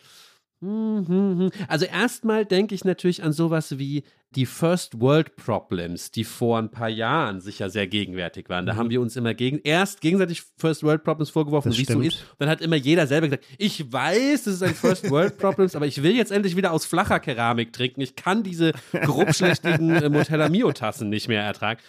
Also 1.68 1.86
erstmal 1.86 2.46
denke 2.46 2.76
ich 2.76 2.86
natürlich 2.86 3.24
an 3.24 3.34
sowas 3.34 3.80
wie 3.80 4.04
die 4.36 4.46
First 4.46 5.02
World 5.02 5.36
Problems, 5.36 6.12
die 6.12 6.24
vor 6.24 6.58
ein 6.58 6.70
paar 6.70 6.88
Jahren 6.88 7.42
sicher 7.42 7.70
sehr 7.70 7.88
gegenwärtig 7.88 8.48
waren. 8.48 8.66
Da 8.66 8.74
mhm. 8.74 8.78
haben 8.78 8.90
wir 8.92 9.02
uns 9.02 9.16
immer 9.16 9.34
gegen, 9.34 9.60
erst 9.64 10.02
gegenseitig 10.02 10.44
First 10.58 10.84
World 10.84 11.04
Problems 11.04 11.32
vorgeworfen, 11.32 11.76
wie 11.76 11.82
es 11.82 11.88
so 11.88 12.00
ist. 12.00 12.26
Dann 12.38 12.48
hat 12.48 12.62
immer 12.62 12.78
jeder 12.78 13.08
selber 13.08 13.28
gesagt, 13.28 13.46
ich 13.58 13.92
weiß, 13.92 14.44
das 14.44 14.54
ist 14.54 14.64
ein 14.64 14.76
First 14.76 15.10
World 15.10 15.38
Problems, 15.38 15.76
aber 15.76 15.88
ich 15.88 16.02
will 16.04 16.16
jetzt 16.16 16.32
endlich 16.32 16.56
wieder 16.56 16.72
aus 16.72 16.86
flacher 16.86 17.20
Keramik 17.20 17.74
trinken. 17.74 18.00
Ich 18.02 18.16
kann 18.16 18.44
diese 18.44 18.72
grobschlächtigen 18.92 19.96
äh, 19.96 20.10
Motella 20.10 20.48
Mio 20.48 20.72
Tassen 20.72 21.10
nicht 21.10 21.28
mehr 21.28 21.44
ertragen. 21.44 21.82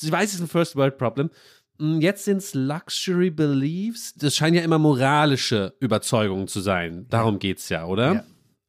Ich 0.00 0.12
weiß, 0.12 0.28
es 0.28 0.34
ist 0.36 0.40
ein 0.40 0.48
First 0.48 0.76
World 0.76 0.98
Problem. 0.98 1.30
Hm, 1.78 2.00
jetzt 2.00 2.24
sind 2.24 2.38
es 2.38 2.54
Luxury 2.54 3.30
Beliefs. 3.30 4.14
Das 4.14 4.36
scheinen 4.36 4.56
ja 4.56 4.62
immer 4.62 4.78
moralische 4.78 5.74
Überzeugungen 5.80 6.48
zu 6.48 6.60
sein. 6.60 7.06
Darum 7.08 7.38
geht 7.38 7.58
es 7.58 7.68
ja, 7.68 7.86
oder? 7.86 8.12
Ja. 8.14 8.24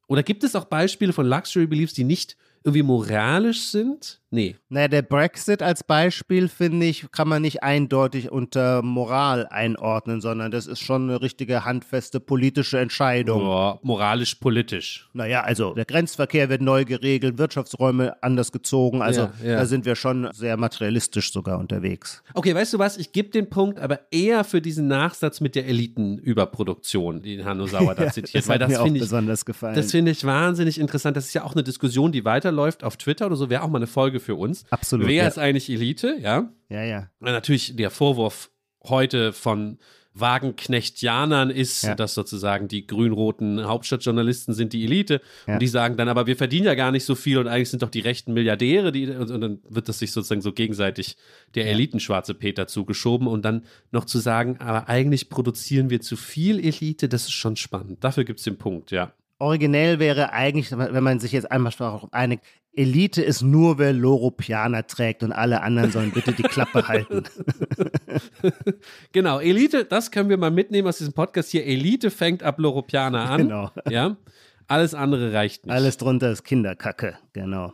Oder 0.08 0.22
gibt 0.22 0.42
es 0.44 0.56
auch 0.56 0.64
Beispiele 0.64 1.12
von 1.12 1.26
Luxury 1.26 1.66
Beliefs, 1.66 1.94
die 1.94 2.04
nicht 2.04 2.36
irgendwie 2.64 2.82
moralisch 2.82 3.62
sind? 3.68 4.19
Nee. 4.32 4.56
Naja, 4.68 4.86
der 4.86 5.02
Brexit 5.02 5.60
als 5.60 5.82
Beispiel, 5.82 6.46
finde 6.48 6.86
ich, 6.86 7.10
kann 7.10 7.26
man 7.26 7.42
nicht 7.42 7.64
eindeutig 7.64 8.30
unter 8.30 8.80
Moral 8.80 9.48
einordnen, 9.48 10.20
sondern 10.20 10.52
das 10.52 10.68
ist 10.68 10.78
schon 10.78 11.10
eine 11.10 11.20
richtige 11.20 11.64
handfeste 11.64 12.20
politische 12.20 12.78
Entscheidung. 12.78 13.42
Oh, 13.42 13.78
moralisch-politisch. 13.82 15.08
Naja, 15.14 15.40
also 15.42 15.74
der 15.74 15.84
Grenzverkehr 15.84 16.48
wird 16.48 16.62
neu 16.62 16.84
geregelt, 16.84 17.38
Wirtschaftsräume 17.38 18.22
anders 18.22 18.52
gezogen, 18.52 19.02
also 19.02 19.22
ja, 19.22 19.32
ja. 19.42 19.56
da 19.56 19.66
sind 19.66 19.84
wir 19.84 19.96
schon 19.96 20.28
sehr 20.32 20.56
materialistisch 20.56 21.32
sogar 21.32 21.58
unterwegs. 21.58 22.22
Okay, 22.34 22.54
weißt 22.54 22.74
du 22.74 22.78
was, 22.78 22.98
ich 22.98 23.10
gebe 23.10 23.30
den 23.30 23.50
Punkt, 23.50 23.80
aber 23.80 24.00
eher 24.12 24.44
für 24.44 24.60
diesen 24.60 24.86
Nachsatz 24.86 25.40
mit 25.40 25.56
der 25.56 25.66
Elitenüberproduktion, 25.66 27.22
den 27.22 27.44
Hanno 27.44 27.66
Sauer 27.66 27.96
da 27.96 28.06
zitiert, 28.12 28.44
das 28.44 28.48
weil 28.48 28.60
das 28.60 28.76
finde 28.78 28.98
ich 28.98 29.02
besonders 29.02 29.44
gefallen. 29.44 29.74
Das 29.74 29.90
finde 29.90 30.12
ich 30.12 30.24
wahnsinnig 30.24 30.78
interessant. 30.78 31.16
Das 31.16 31.26
ist 31.26 31.34
ja 31.34 31.42
auch 31.42 31.54
eine 31.54 31.64
Diskussion, 31.64 32.12
die 32.12 32.24
weiterläuft 32.24 32.84
auf 32.84 32.96
Twitter 32.96 33.26
oder 33.26 33.34
so, 33.34 33.50
wäre 33.50 33.62
auch 33.62 33.68
mal 33.68 33.78
eine 33.78 33.88
Folge 33.88 34.19
für 34.20 34.36
uns. 34.36 34.64
Absolut. 34.70 35.08
Wer 35.08 35.24
ja. 35.24 35.28
ist 35.28 35.38
eigentlich 35.38 35.68
Elite? 35.68 36.16
Ja. 36.20 36.52
Ja, 36.68 36.84
ja. 36.84 37.10
Natürlich 37.18 37.74
der 37.74 37.90
Vorwurf 37.90 38.50
heute 38.84 39.32
von 39.32 39.78
Wagenknechtianern 40.12 41.50
ist, 41.50 41.82
ja. 41.82 41.94
dass 41.94 42.14
sozusagen 42.14 42.66
die 42.66 42.86
grün-roten 42.86 43.64
Hauptstadtjournalisten 43.64 44.54
sind 44.54 44.72
die 44.72 44.84
Elite. 44.84 45.20
Ja. 45.46 45.54
Und 45.54 45.62
die 45.62 45.68
sagen 45.68 45.96
dann, 45.96 46.08
aber 46.08 46.26
wir 46.26 46.36
verdienen 46.36 46.66
ja 46.66 46.74
gar 46.74 46.90
nicht 46.90 47.04
so 47.04 47.14
viel 47.14 47.38
und 47.38 47.46
eigentlich 47.46 47.70
sind 47.70 47.82
doch 47.82 47.90
die 47.90 48.00
rechten 48.00 48.32
Milliardäre, 48.32 48.90
die, 48.90 49.08
und, 49.08 49.30
und 49.30 49.40
dann 49.40 49.58
wird 49.68 49.88
das 49.88 50.00
sich 50.00 50.12
sozusagen 50.12 50.40
so 50.40 50.52
gegenseitig 50.52 51.16
der 51.54 51.66
Elitenschwarze 51.66 52.34
Peter 52.34 52.66
zugeschoben 52.66 53.28
und 53.28 53.44
dann 53.44 53.64
noch 53.92 54.04
zu 54.04 54.18
sagen, 54.18 54.56
aber 54.58 54.88
eigentlich 54.88 55.30
produzieren 55.30 55.90
wir 55.90 56.00
zu 56.00 56.16
viel 56.16 56.58
Elite, 56.58 57.08
das 57.08 57.22
ist 57.22 57.32
schon 57.32 57.56
spannend. 57.56 58.02
Dafür 58.02 58.24
gibt 58.24 58.40
es 58.40 58.44
den 58.44 58.58
Punkt, 58.58 58.90
ja. 58.90 59.12
Originell 59.38 60.00
wäre 60.00 60.32
eigentlich, 60.32 60.70
wenn 60.70 61.02
man 61.02 61.18
sich 61.18 61.32
jetzt 61.32 61.50
einmal 61.50 61.72
darauf 61.78 62.12
einigt, 62.12 62.44
Elite 62.72 63.22
ist 63.22 63.42
nur, 63.42 63.78
wer 63.78 63.92
Loropianer 63.92 64.86
trägt 64.86 65.22
und 65.22 65.32
alle 65.32 65.62
anderen 65.62 65.90
sollen 65.90 66.12
bitte 66.12 66.32
die 66.32 66.42
Klappe 66.44 66.86
halten. 66.86 67.24
genau, 69.12 69.40
Elite, 69.40 69.84
das 69.84 70.10
können 70.10 70.28
wir 70.28 70.36
mal 70.36 70.52
mitnehmen 70.52 70.86
aus 70.86 70.98
diesem 70.98 71.12
Podcast 71.12 71.50
hier. 71.50 71.66
Elite 71.66 72.10
fängt 72.10 72.42
ab 72.42 72.60
Loropianer 72.60 73.28
an. 73.28 73.38
Genau. 73.42 73.70
Ja, 73.88 74.16
alles 74.68 74.94
andere 74.94 75.32
reicht 75.32 75.66
nicht. 75.66 75.74
Alles 75.74 75.96
drunter 75.96 76.30
ist 76.30 76.44
Kinderkacke, 76.44 77.18
genau. 77.32 77.72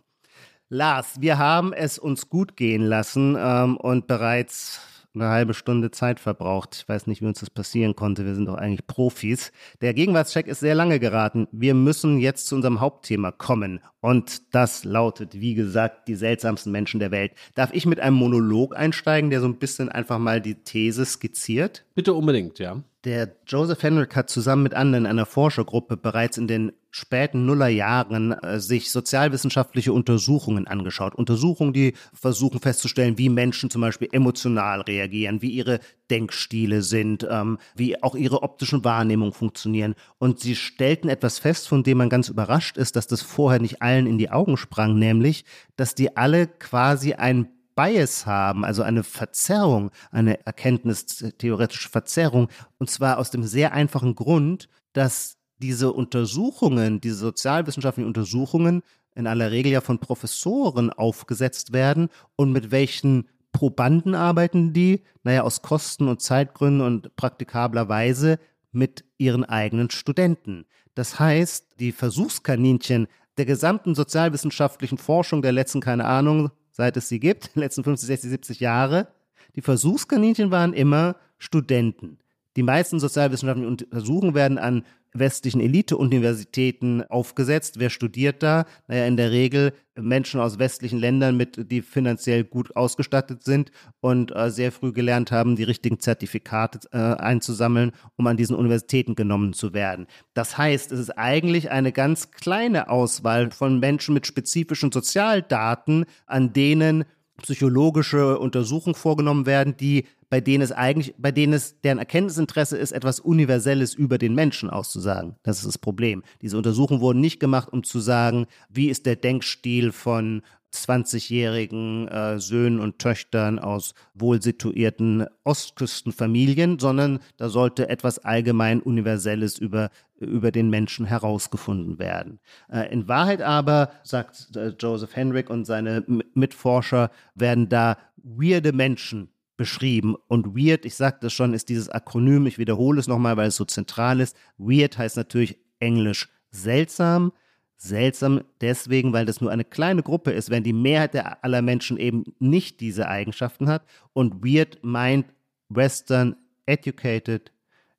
Lars, 0.68 1.20
wir 1.20 1.38
haben 1.38 1.72
es 1.72 1.98
uns 1.98 2.28
gut 2.28 2.56
gehen 2.56 2.82
lassen 2.82 3.37
ähm, 3.38 3.76
und 3.76 4.06
bereits 4.06 4.80
eine 5.16 5.31
halbe 5.31 5.55
Stunde 5.55 5.90
Zeit 5.90 6.20
verbraucht. 6.20 6.76
Ich 6.81 6.88
weiß 6.88 7.07
nicht, 7.07 7.22
wie 7.22 7.26
uns 7.26 7.40
das 7.40 7.50
passieren 7.50 7.96
konnte. 7.96 8.24
Wir 8.24 8.35
sind 8.35 8.46
doch 8.46 8.55
eigentlich 8.55 8.87
Profis. 8.87 9.52
Der 9.81 9.94
Gegenwartscheck 9.94 10.46
ist 10.46 10.61
sehr 10.61 10.74
lange 10.74 11.00
geraten. 11.00 11.48
Wir 11.52 11.74
müssen 11.74 12.18
jetzt 12.18 12.46
zu 12.46 12.55
unserem 12.55 12.81
Hauptthema 12.81 13.33
kommen. 13.33 13.81
Und 14.00 14.55
das 14.55 14.85
lautet, 14.85 15.40
wie 15.40 15.55
gesagt, 15.55 16.09
die 16.09 16.14
seltsamsten 16.14 16.70
Menschen 16.70 17.00
der 17.00 17.11
Welt. 17.11 17.33
Darf 17.55 17.70
ich 17.72 17.87
mit 17.87 17.98
einem 17.98 18.16
Monolog 18.16 18.76
einsteigen, 18.76 19.31
der 19.31 19.40
so 19.40 19.48
ein 19.48 19.59
bisschen 19.59 19.88
einfach 19.88 20.18
mal 20.18 20.40
die 20.40 20.55
These 20.55 21.05
skizziert? 21.05 21.85
Bitte 21.94 22.14
unbedingt, 22.14 22.59
ja. 22.59 22.83
Der 23.05 23.37
Joseph 23.46 23.83
Henrik 23.83 24.16
hat 24.16 24.31
zusammen 24.31 24.64
mit 24.64 24.74
anderen 24.74 25.07
einer 25.07 25.26
Forschergruppe 25.26 25.96
bereits 25.96 26.38
in 26.38 26.48
den 26.48 26.72
späten 26.96 27.44
Nullerjahren 27.44 28.32
äh, 28.32 28.59
sich 28.59 28.90
sozialwissenschaftliche 28.90 29.92
Untersuchungen 29.92 30.66
angeschaut. 30.66 31.14
Untersuchungen, 31.14 31.74
die 31.74 31.92
versuchen 32.14 32.59
festzustellen, 32.59 33.18
wie 33.18 33.28
Menschen 33.28 33.68
zum 33.68 33.82
Beispiel 33.82 34.09
emotional 34.12 34.80
reagieren, 34.80 35.42
wie 35.42 35.50
ihre 35.50 35.80
Denkstile 36.11 36.80
sind, 36.80 37.26
ähm, 37.30 37.59
wie 37.74 38.02
auch 38.02 38.14
ihre 38.14 38.42
optischen 38.42 38.82
Wahrnehmungen 38.82 39.35
funktionieren. 39.35 39.94
Und 40.16 40.40
sie 40.40 40.56
stellten 40.56 41.11
etwas 41.11 41.38
fest, 41.38 41.68
von 41.68 41.82
dem 41.82 41.98
man 41.98 42.09
ganz 42.09 42.30
überrascht 42.30 42.78
ist, 42.78 42.96
dass 42.96 43.06
das 43.06 43.20
vorher 43.20 43.61
nicht 43.61 43.82
allen 43.82 44.06
in 44.06 44.16
die 44.16 44.30
Augen 44.30 44.56
sprang, 44.56 44.98
nämlich, 44.98 45.44
dass 45.76 45.94
die 45.94 46.16
alle 46.16 46.46
quasi 46.46 47.12
ein 47.12 47.50
Bias 47.74 48.24
haben, 48.24 48.64
also 48.64 48.82
eine 48.82 49.02
Verzerrung, 49.02 49.90
eine 50.11 50.46
erkenntnistheoretische 50.46 51.90
Verzerrung, 51.90 52.48
und 52.78 52.88
zwar 52.88 53.18
aus 53.18 53.30
dem 53.30 53.44
sehr 53.44 53.74
einfachen 53.74 54.14
Grund, 54.14 54.70
dass 54.94 55.36
diese 55.59 55.92
Untersuchungen, 55.92 57.01
diese 57.01 57.16
sozialwissenschaftlichen 57.16 58.09
Untersuchungen 58.09 58.83
in 59.14 59.27
aller 59.27 59.51
Regel 59.51 59.73
ja 59.73 59.81
von 59.81 59.99
Professoren 59.99 60.90
aufgesetzt 60.90 61.73
werden 61.73 62.09
und 62.37 62.53
mit 62.53 62.71
welchen 62.71 63.29
Probanden 63.53 64.14
arbeiten 64.14 64.75
die? 64.75 65.03
Naja, 65.23 65.42
aus 65.42 65.62
Kosten- 65.62 66.09
und 66.09 66.21
Zeitgründen 66.21 66.83
und 66.83 67.16
praktikablerweise 67.16 68.38
mit 68.73 69.05
ihren 69.16 69.45
eigenen 69.45 69.88
Studenten. 69.88 70.66
Das 70.95 71.19
heißt, 71.19 71.81
die 71.81 71.92
Versuchskaninchen 71.92 73.09
der 73.38 73.47
gesamten 73.47 73.95
sozialwissenschaftlichen 73.95 74.99
Forschung 74.99 75.40
der 75.40 75.53
letzten, 75.53 75.81
keine 75.81 76.05
Ahnung, 76.05 76.51
seit 76.71 76.97
es 76.99 77.09
sie 77.09 77.21
gibt, 77.21 77.51
letzten 77.55 77.85
50, 77.85 78.07
60, 78.07 78.31
70 78.31 78.61
Jahre. 78.61 79.09
Die 79.55 79.62
Versuchskaninchen 79.62 80.51
waren 80.51 80.75
immer 80.75 81.16
Studenten. 81.38 82.19
Die 82.57 82.62
meisten 82.62 82.99
sozialwissenschaftlichen 82.99 83.71
Untersuchungen 83.71 84.35
werden 84.35 84.59
an 84.59 84.85
westlichen 85.19 85.61
Elite-Universitäten 85.61 87.03
aufgesetzt. 87.03 87.79
Wer 87.79 87.90
studiert 87.90 88.42
da? 88.42 88.64
Naja, 88.88 89.07
in 89.07 89.16
der 89.16 89.31
Regel 89.31 89.73
Menschen 89.95 90.40
aus 90.40 90.59
westlichen 90.59 90.99
Ländern, 90.99 91.37
mit, 91.37 91.71
die 91.71 91.81
finanziell 91.81 92.45
gut 92.45 92.77
ausgestattet 92.77 93.42
sind 93.42 93.71
und 94.01 94.35
äh, 94.35 94.51
sehr 94.51 94.73
früh 94.73 94.92
gelernt 94.92 95.33
haben, 95.33 95.57
die 95.57 95.62
richtigen 95.62 96.01
Zertifikate 96.01 96.81
äh, 96.92 96.99
einzusammeln, 96.99 97.92
um 98.16 98.27
an 98.27 98.37
diesen 98.37 98.57
Universitäten 98.57 99.14
genommen 99.14 99.55
zu 99.55 99.73
werden. 99.73 100.07
Das 100.35 100.59
heißt, 100.59 100.92
es 100.92 101.01
ist 101.01 101.11
eigentlich 101.16 101.71
eine 101.71 101.92
ganz 101.92 102.31
kleine 102.31 102.90
Auswahl 102.90 103.51
von 103.51 103.81
Menschen 103.81 104.12
mit 104.12 104.27
spezifischen 104.27 104.92
Sozialdaten, 104.92 106.05
an 106.27 106.53
denen 106.53 107.05
psychologische 107.42 108.38
Untersuchungen 108.38 108.94
vorgenommen 108.94 109.46
werden, 109.46 109.77
die 109.77 110.05
bei 110.29 110.40
denen 110.40 110.62
es 110.62 110.72
eigentlich, 110.72 111.14
bei 111.18 111.31
denen 111.31 111.53
es 111.53 111.81
deren 111.83 111.99
Erkenntnisinteresse 111.99 112.77
ist, 112.77 112.92
etwas 112.92 113.20
Universelles 113.20 113.94
über 113.94 114.18
den 114.18 114.35
Menschen 114.35 114.70
auszusagen. 114.70 115.37
Das 115.42 115.59
ist 115.59 115.66
das 115.66 115.79
Problem. 115.79 116.25
Diese 116.42 116.57
Untersuchungen 116.57 117.01
wurden 117.01 117.20
nicht 117.20 117.38
gemacht, 117.38 117.68
um 117.72 117.85
zu 117.85 118.01
sagen, 118.01 118.46
wie 118.68 118.88
ist 118.88 119.07
der 119.07 119.16
Denkstil 119.16 119.92
von 119.92 120.42
20-jährigen 120.75 122.09
äh, 122.09 122.38
Söhnen 122.38 122.81
und 122.81 122.99
Töchtern 122.99 123.59
aus 123.59 123.94
wohlsituierten 124.14 125.27
Ostküstenfamilien, 125.44 126.79
sondern 126.79 127.20
da 127.37 127.49
sollte 127.49 127.88
etwas 127.88 128.18
allgemein 128.18 128.83
Universelles 128.83 129.59
über, 129.59 129.90
über 130.18 130.50
den 130.50 130.70
Menschen 130.70 131.07
herausgefunden 131.07 131.98
werden. 131.98 132.40
Äh, 132.70 132.92
in 132.92 133.09
Wahrheit 133.09 133.42
aber, 133.42 133.90
sagt 134.02 134.57
äh, 134.57 134.74
Joseph 134.79 135.14
Henrik 135.14 135.50
und 135.50 135.64
seine 135.64 136.05
Mitforscher, 136.35 137.11
werden 137.35 137.68
da 137.68 137.98
weirde 138.16 138.72
Menschen 138.72 139.31
beschrieben. 139.57 140.16
Und 140.29 140.57
weird, 140.57 140.85
ich 140.85 140.94
sagte 140.94 141.31
schon, 141.31 141.55
ist 141.55 141.68
dieses 141.68 141.88
Akronym, 141.88 142.46
ich 142.46 142.59
wiederhole 142.59 143.00
es 143.00 143.09
nochmal, 143.09 143.37
weil 143.37 143.48
es 143.48 143.57
so 143.57 143.64
zentral 143.64 144.20
ist. 144.20 144.37
Weird 144.59 144.98
heißt 144.98 145.16
natürlich 145.16 145.59
englisch 145.79 146.29
seltsam. 146.50 147.33
Seltsam 147.79 148.42
deswegen, 148.62 149.12
weil 149.12 149.26
das 149.26 149.42
nur 149.42 149.50
eine 149.50 149.64
kleine 149.64 150.02
Gruppe 150.02 150.31
ist, 150.31 150.48
wenn 150.48 150.64
die 150.64 150.72
Mehrheit 150.72 151.12
der 151.12 151.44
aller 151.44 151.61
Menschen 151.61 151.98
eben 151.98 152.24
nicht 152.38 152.81
diese 152.81 153.09
Eigenschaften 153.09 153.68
hat. 153.68 153.85
Und 154.14 154.42
weird 154.42 154.79
meint 154.83 155.26
Western, 155.68 156.37
educated, 156.64 157.52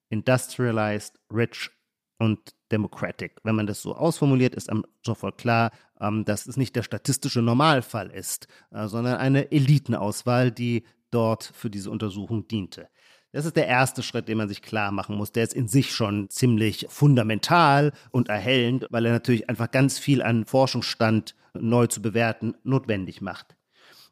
industrialized, 0.10 1.20
rich 1.32 1.70
und 2.20 2.40
democratic. 2.72 3.38
Wenn 3.44 3.56
man 3.56 3.68
das 3.68 3.82
so 3.82 3.96
ausformuliert, 3.96 4.56
ist 4.56 4.70
einem 4.70 4.86
sofort 5.06 5.38
klar, 5.38 5.72
ähm, 6.00 6.26
dass 6.26 6.48
es 6.48 6.58
nicht 6.58 6.76
der 6.76 6.84
statistische 6.84 7.42
Normalfall 7.42 8.10
ist, 8.12 8.48
äh, 8.72 8.88
sondern 8.88 9.18
eine 9.18 9.52
Elitenauswahl, 9.52 10.52
die 10.52 10.84
dort 11.12 11.44
für 11.44 11.70
diese 11.70 11.92
Untersuchung 11.92 12.48
diente. 12.48 12.90
Das 13.32 13.46
ist 13.46 13.56
der 13.56 13.68
erste 13.68 14.04
Schritt, 14.04 14.28
den 14.28 14.38
man 14.38 14.48
sich 14.48 14.62
klar 14.62 14.92
machen 14.92 15.16
muss. 15.16 15.32
Der 15.32 15.44
ist 15.44 15.54
in 15.54 15.68
sich 15.68 15.94
schon 15.94 16.30
ziemlich 16.30 16.88
fundamental 16.90 17.92
und 18.12 18.30
erhellend, 18.30 18.88
weil 18.90 19.06
er 19.06 19.12
natürlich 19.12 19.50
einfach 19.50 19.70
ganz 19.70 20.00
viel 20.00 20.22
an 20.22 20.46
Forschungsstand 20.46 21.36
neu 21.54 21.88
zu 21.88 22.02
bewerten 22.02 22.56
notwendig 22.64 23.22
macht. 23.22 23.56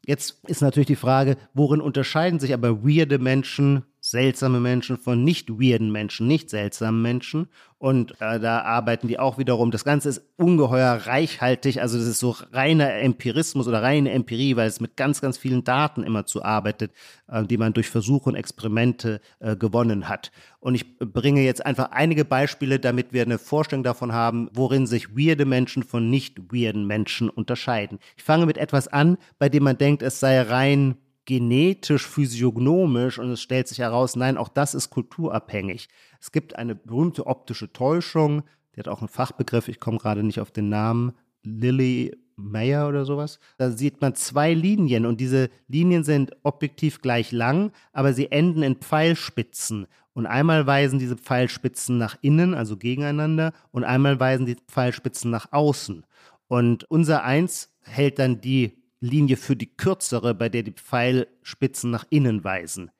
Jetzt 0.05 0.43
ist 0.47 0.61
natürlich 0.61 0.87
die 0.87 0.95
Frage, 0.95 1.37
worin 1.53 1.81
unterscheiden 1.81 2.39
sich 2.39 2.53
aber 2.53 2.83
weirde 2.83 3.17
Menschen 3.17 3.85
seltsame 4.09 4.59
Menschen 4.59 4.97
von 4.97 5.23
nicht 5.23 5.49
weirden 5.49 5.91
Menschen, 5.91 6.27
nicht 6.27 6.49
seltsamen 6.49 7.01
Menschen. 7.01 7.47
Und 7.77 8.19
äh, 8.21 8.39
da 8.39 8.61
arbeiten 8.61 9.07
die 9.07 9.19
auch 9.19 9.37
wiederum. 9.37 9.71
Das 9.71 9.83
Ganze 9.83 10.09
ist 10.09 10.21
ungeheuer 10.37 10.93
reichhaltig. 11.05 11.81
Also 11.81 11.97
das 11.97 12.07
ist 12.07 12.19
so 12.19 12.35
reiner 12.51 12.93
Empirismus 12.93 13.67
oder 13.67 13.81
reine 13.81 14.11
Empirie, 14.11 14.55
weil 14.55 14.67
es 14.67 14.79
mit 14.79 14.95
ganz, 14.95 15.21
ganz 15.21 15.37
vielen 15.37 15.63
Daten 15.63 16.03
immer 16.03 16.25
zu 16.25 16.43
arbeitet, 16.43 16.91
äh, 17.27 17.43
die 17.43 17.57
man 17.57 17.73
durch 17.73 17.89
Versuche 17.89 18.29
und 18.29 18.35
Experimente 18.35 19.21
äh, 19.39 19.55
gewonnen 19.55 20.07
hat. 20.07 20.31
Und 20.59 20.75
ich 20.75 20.97
bringe 20.99 21.41
jetzt 21.41 21.65
einfach 21.65 21.91
einige 21.91 22.25
Beispiele, 22.25 22.79
damit 22.79 23.11
wir 23.11 23.23
eine 23.23 23.37
Vorstellung 23.37 23.83
davon 23.83 24.13
haben, 24.13 24.49
worin 24.53 24.87
sich 24.87 25.15
weirde 25.15 25.45
Menschen 25.45 25.83
von 25.83 26.09
nicht 26.09 26.53
weirden 26.53 26.85
Menschen 26.85 27.29
unterscheiden. 27.29 27.99
Ich 28.17 28.23
fange 28.23 28.45
mit 28.45 28.57
etwas 28.57 28.87
an, 28.87 29.17
bei 29.37 29.49
dem 29.49 29.63
man 29.63 29.77
denkt, 29.77 30.01
es 30.01 30.19
sei 30.19 30.41
rein 30.41 30.95
genetisch, 31.25 32.07
physiognomisch 32.07 33.19
und 33.19 33.31
es 33.31 33.41
stellt 33.41 33.67
sich 33.67 33.79
heraus, 33.79 34.15
nein, 34.15 34.37
auch 34.37 34.49
das 34.49 34.73
ist 34.75 34.89
kulturabhängig. 34.89 35.87
Es 36.19 36.31
gibt 36.31 36.55
eine 36.55 36.75
berühmte 36.75 37.27
optische 37.27 37.71
Täuschung, 37.73 38.43
die 38.75 38.79
hat 38.79 38.87
auch 38.87 38.99
einen 38.99 39.09
Fachbegriff, 39.09 39.67
ich 39.67 39.79
komme 39.79 39.97
gerade 39.97 40.23
nicht 40.23 40.39
auf 40.39 40.51
den 40.51 40.69
Namen, 40.69 41.13
Lily 41.43 42.15
Mayer 42.35 42.87
oder 42.87 43.05
sowas. 43.05 43.39
Da 43.57 43.71
sieht 43.71 44.01
man 44.01 44.15
zwei 44.15 44.53
Linien 44.53 45.05
und 45.05 45.21
diese 45.21 45.49
Linien 45.67 46.03
sind 46.03 46.35
objektiv 46.43 47.01
gleich 47.01 47.31
lang, 47.31 47.71
aber 47.93 48.13
sie 48.13 48.31
enden 48.31 48.61
in 48.61 48.75
Pfeilspitzen. 48.75 49.87
Und 50.13 50.25
einmal 50.25 50.65
weisen 50.65 50.99
diese 50.99 51.17
Pfeilspitzen 51.17 51.97
nach 51.97 52.17
innen, 52.21 52.53
also 52.53 52.77
gegeneinander, 52.77 53.51
und 53.71 53.83
einmal 53.83 54.19
weisen 54.19 54.45
die 54.45 54.55
Pfeilspitzen 54.55 55.29
nach 55.29 55.51
außen. 55.51 56.05
Und 56.47 56.85
unser 56.85 57.23
Eins 57.23 57.69
hält 57.81 58.19
dann 58.19 58.41
die 58.41 58.84
Linie 58.99 59.37
für 59.37 59.55
die 59.55 59.75
kürzere, 59.75 60.33
bei 60.33 60.49
der 60.49 60.63
die 60.63 60.71
Pfeilspitzen 60.71 61.91
nach 61.91 62.05
innen 62.09 62.43
weisen, 62.43 62.91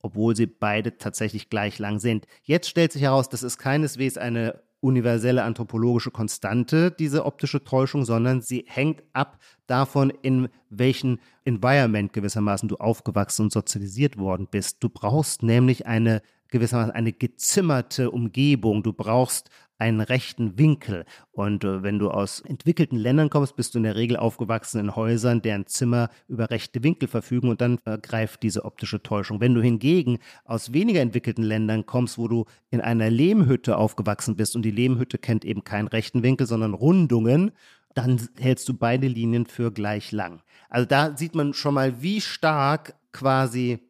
obwohl 0.00 0.36
sie 0.36 0.46
beide 0.46 0.98
tatsächlich 0.98 1.50
gleich 1.50 1.78
lang 1.78 1.98
sind. 1.98 2.26
Jetzt 2.42 2.68
stellt 2.68 2.92
sich 2.92 3.02
heraus, 3.02 3.28
das 3.28 3.42
ist 3.42 3.58
keineswegs 3.58 4.16
eine 4.16 4.62
universelle 4.80 5.44
anthropologische 5.44 6.10
Konstante, 6.10 6.90
diese 6.90 7.24
optische 7.24 7.62
Täuschung, 7.62 8.04
sondern 8.04 8.40
sie 8.40 8.64
hängt 8.66 9.02
ab 9.12 9.38
davon, 9.68 10.10
in 10.10 10.48
welchem 10.70 11.20
Environment 11.44 12.12
gewissermaßen 12.12 12.68
du 12.68 12.76
aufgewachsen 12.76 13.42
und 13.42 13.52
sozialisiert 13.52 14.18
worden 14.18 14.48
bist. 14.50 14.82
Du 14.82 14.88
brauchst 14.88 15.44
nämlich 15.44 15.86
eine 15.86 16.20
gewissermaßen 16.48 16.92
eine 16.92 17.12
gezimmerte 17.12 18.10
Umgebung. 18.10 18.82
Du 18.82 18.92
brauchst 18.92 19.50
einen 19.82 20.00
rechten 20.00 20.58
Winkel. 20.58 21.04
Und 21.32 21.64
äh, 21.64 21.82
wenn 21.82 21.98
du 21.98 22.10
aus 22.10 22.40
entwickelten 22.40 22.96
Ländern 22.96 23.30
kommst, 23.30 23.56
bist 23.56 23.74
du 23.74 23.78
in 23.78 23.84
der 23.84 23.96
Regel 23.96 24.16
aufgewachsen 24.16 24.78
in 24.78 24.94
Häusern, 24.94 25.42
deren 25.42 25.66
Zimmer 25.66 26.08
über 26.28 26.50
rechte 26.50 26.82
Winkel 26.84 27.08
verfügen 27.08 27.48
und 27.48 27.60
dann 27.60 27.78
greift 28.00 28.42
diese 28.42 28.64
optische 28.64 29.02
Täuschung. 29.02 29.40
Wenn 29.40 29.54
du 29.54 29.60
hingegen 29.60 30.18
aus 30.44 30.72
weniger 30.72 31.00
entwickelten 31.00 31.42
Ländern 31.42 31.84
kommst, 31.84 32.16
wo 32.16 32.28
du 32.28 32.44
in 32.70 32.80
einer 32.80 33.10
Lehmhütte 33.10 33.76
aufgewachsen 33.76 34.36
bist 34.36 34.54
und 34.54 34.62
die 34.62 34.70
Lehmhütte 34.70 35.18
kennt 35.18 35.44
eben 35.44 35.64
keinen 35.64 35.88
rechten 35.88 36.22
Winkel, 36.22 36.46
sondern 36.46 36.74
Rundungen, 36.74 37.50
dann 37.94 38.20
hältst 38.38 38.68
du 38.68 38.74
beide 38.74 39.08
Linien 39.08 39.46
für 39.46 39.72
gleich 39.72 40.12
lang. 40.12 40.42
Also 40.68 40.86
da 40.86 41.16
sieht 41.16 41.34
man 41.34 41.52
schon 41.54 41.74
mal, 41.74 42.02
wie 42.02 42.20
stark 42.20 42.94
quasi 43.12 43.80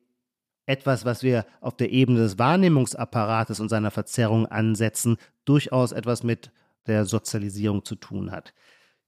etwas, 0.66 1.04
was 1.04 1.22
wir 1.22 1.44
auf 1.60 1.76
der 1.76 1.90
Ebene 1.90 2.20
des 2.20 2.38
Wahrnehmungsapparates 2.38 3.60
und 3.60 3.68
seiner 3.68 3.90
Verzerrung 3.90 4.46
ansetzen, 4.46 5.16
durchaus 5.44 5.92
etwas 5.92 6.22
mit 6.22 6.50
der 6.86 7.04
Sozialisierung 7.04 7.84
zu 7.84 7.94
tun 7.94 8.30
hat. 8.30 8.52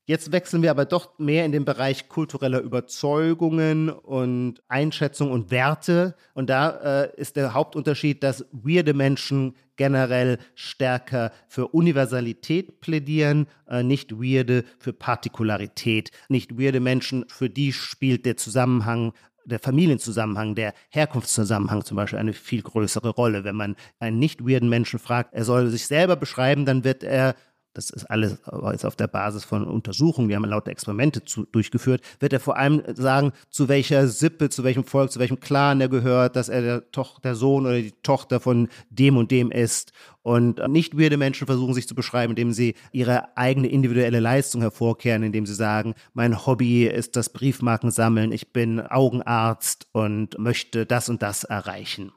Jetzt 0.07 0.33
wechseln 0.33 0.61
wir 0.63 0.71
aber 0.71 0.85
doch 0.85 1.19
mehr 1.19 1.47
in 1.47 1.53
den 1.53 1.65
Bereich 1.65 2.11
kultureller 2.11 2.61
Überzeugungen 2.61 3.89
und 3.89 4.63
Einschätzung 4.69 5.31
und 5.31 5.51
Werte. 5.51 6.15
Und 6.35 6.51
da 6.51 7.05
äh, 7.05 7.17
ist 7.17 7.37
der 7.37 7.55
Hauptunterschied, 7.55 8.23
dass 8.23 8.45
weirde 8.53 8.93
Menschen 8.93 9.57
generell 9.77 10.39
stärker 10.55 11.33
für 11.49 11.69
Universalität 11.69 12.81
plädieren, 12.81 13.47
äh, 13.67 13.83
nicht 13.83 14.21
weirde 14.21 14.65
für 14.79 14.93
Partikularität. 14.93 16.11
Nicht 16.29 16.61
weirde 16.61 16.81
Menschen, 16.81 17.25
für 17.29 17.49
die 17.49 17.73
spielt 17.73 18.27
der 18.27 18.37
Zusammenhang 18.37 19.15
der 19.45 19.59
Familienzusammenhang, 19.59 20.55
der 20.55 20.75
Herkunftszusammenhang 20.91 21.85
zum 21.85 21.97
Beispiel 21.97 22.19
eine 22.19 22.33
viel 22.33 22.63
größere 22.63 23.11
Rolle. 23.11 23.45
Wenn 23.45 23.57
man 23.57 23.77
einen 23.99 24.19
nicht 24.19 24.47
weirden 24.47 24.69
Menschen 24.69 24.99
fragt, 24.99 25.35
er 25.35 25.45
soll 25.45 25.69
sich 25.69 25.87
selber 25.87 26.17
beschreiben, 26.17 26.65
dann 26.65 26.85
wird 26.85 27.03
er 27.03 27.35
das 27.75 27.91
ist 27.91 28.05
alles 28.07 28.39
jetzt 28.71 28.87
auf 28.87 28.97
der 28.97 29.09
Basis 29.09 29.45
von 29.45 29.65
Untersuchungen, 29.65 30.29
wir 30.29 30.37
haben 30.37 30.45
lauter 30.45 30.71
Experimente 30.71 31.25
zu, 31.25 31.45
durchgeführt, 31.45 32.01
wird 32.21 32.33
er 32.33 32.41
vor 32.41 32.57
allem 32.57 32.83
sagen, 32.95 33.33
zu 33.51 33.69
welcher 33.69 34.07
Sippe, 34.07 34.49
zu 34.49 34.65
welchem 34.65 34.85
Volk, 34.85 35.11
zu 35.11 35.19
welchem 35.19 35.41
Clan 35.41 35.81
er 35.81 35.89
gehört, 35.89 36.37
dass 36.37 36.49
er 36.49 36.63
der, 36.63 36.91
Toch 36.93 37.21
der 37.21 37.35
Sohn 37.35 37.67
oder 37.67 37.81
die 37.81 37.93
Tochter 38.03 38.41
von 38.41 38.69
dem 38.91 39.17
und 39.17 39.31
dem 39.31 39.51
ist. 39.51 39.93
Und 40.23 40.67
nicht 40.69 40.99
weirde 40.99 41.17
Menschen 41.17 41.47
versuchen 41.47 41.75
sich 41.75 41.89
zu 41.89 41.95
beschreiben, 41.95 42.31
indem 42.31 42.53
sie 42.53 42.75
ihre 42.93 43.37
eigene 43.37 43.69
individuelle 43.69 44.21
Leistung 44.21 44.63
hervorkehren, 44.63 45.23
indem 45.23 45.45
sie 45.45 45.55
sagen, 45.55 45.95
mein 46.15 46.47
Hobby 46.47 46.87
ist 46.87 47.17
das 47.17 47.29
Briefmarkensammeln, 47.29 48.33
ich 48.33 48.53
bin 48.53 48.81
Augenarzt 48.81 49.89
und 49.93 50.39
möchte 50.39 50.87
das 50.87 51.09
und 51.09 51.23
das 51.23 51.45
erreichen. 51.45 52.13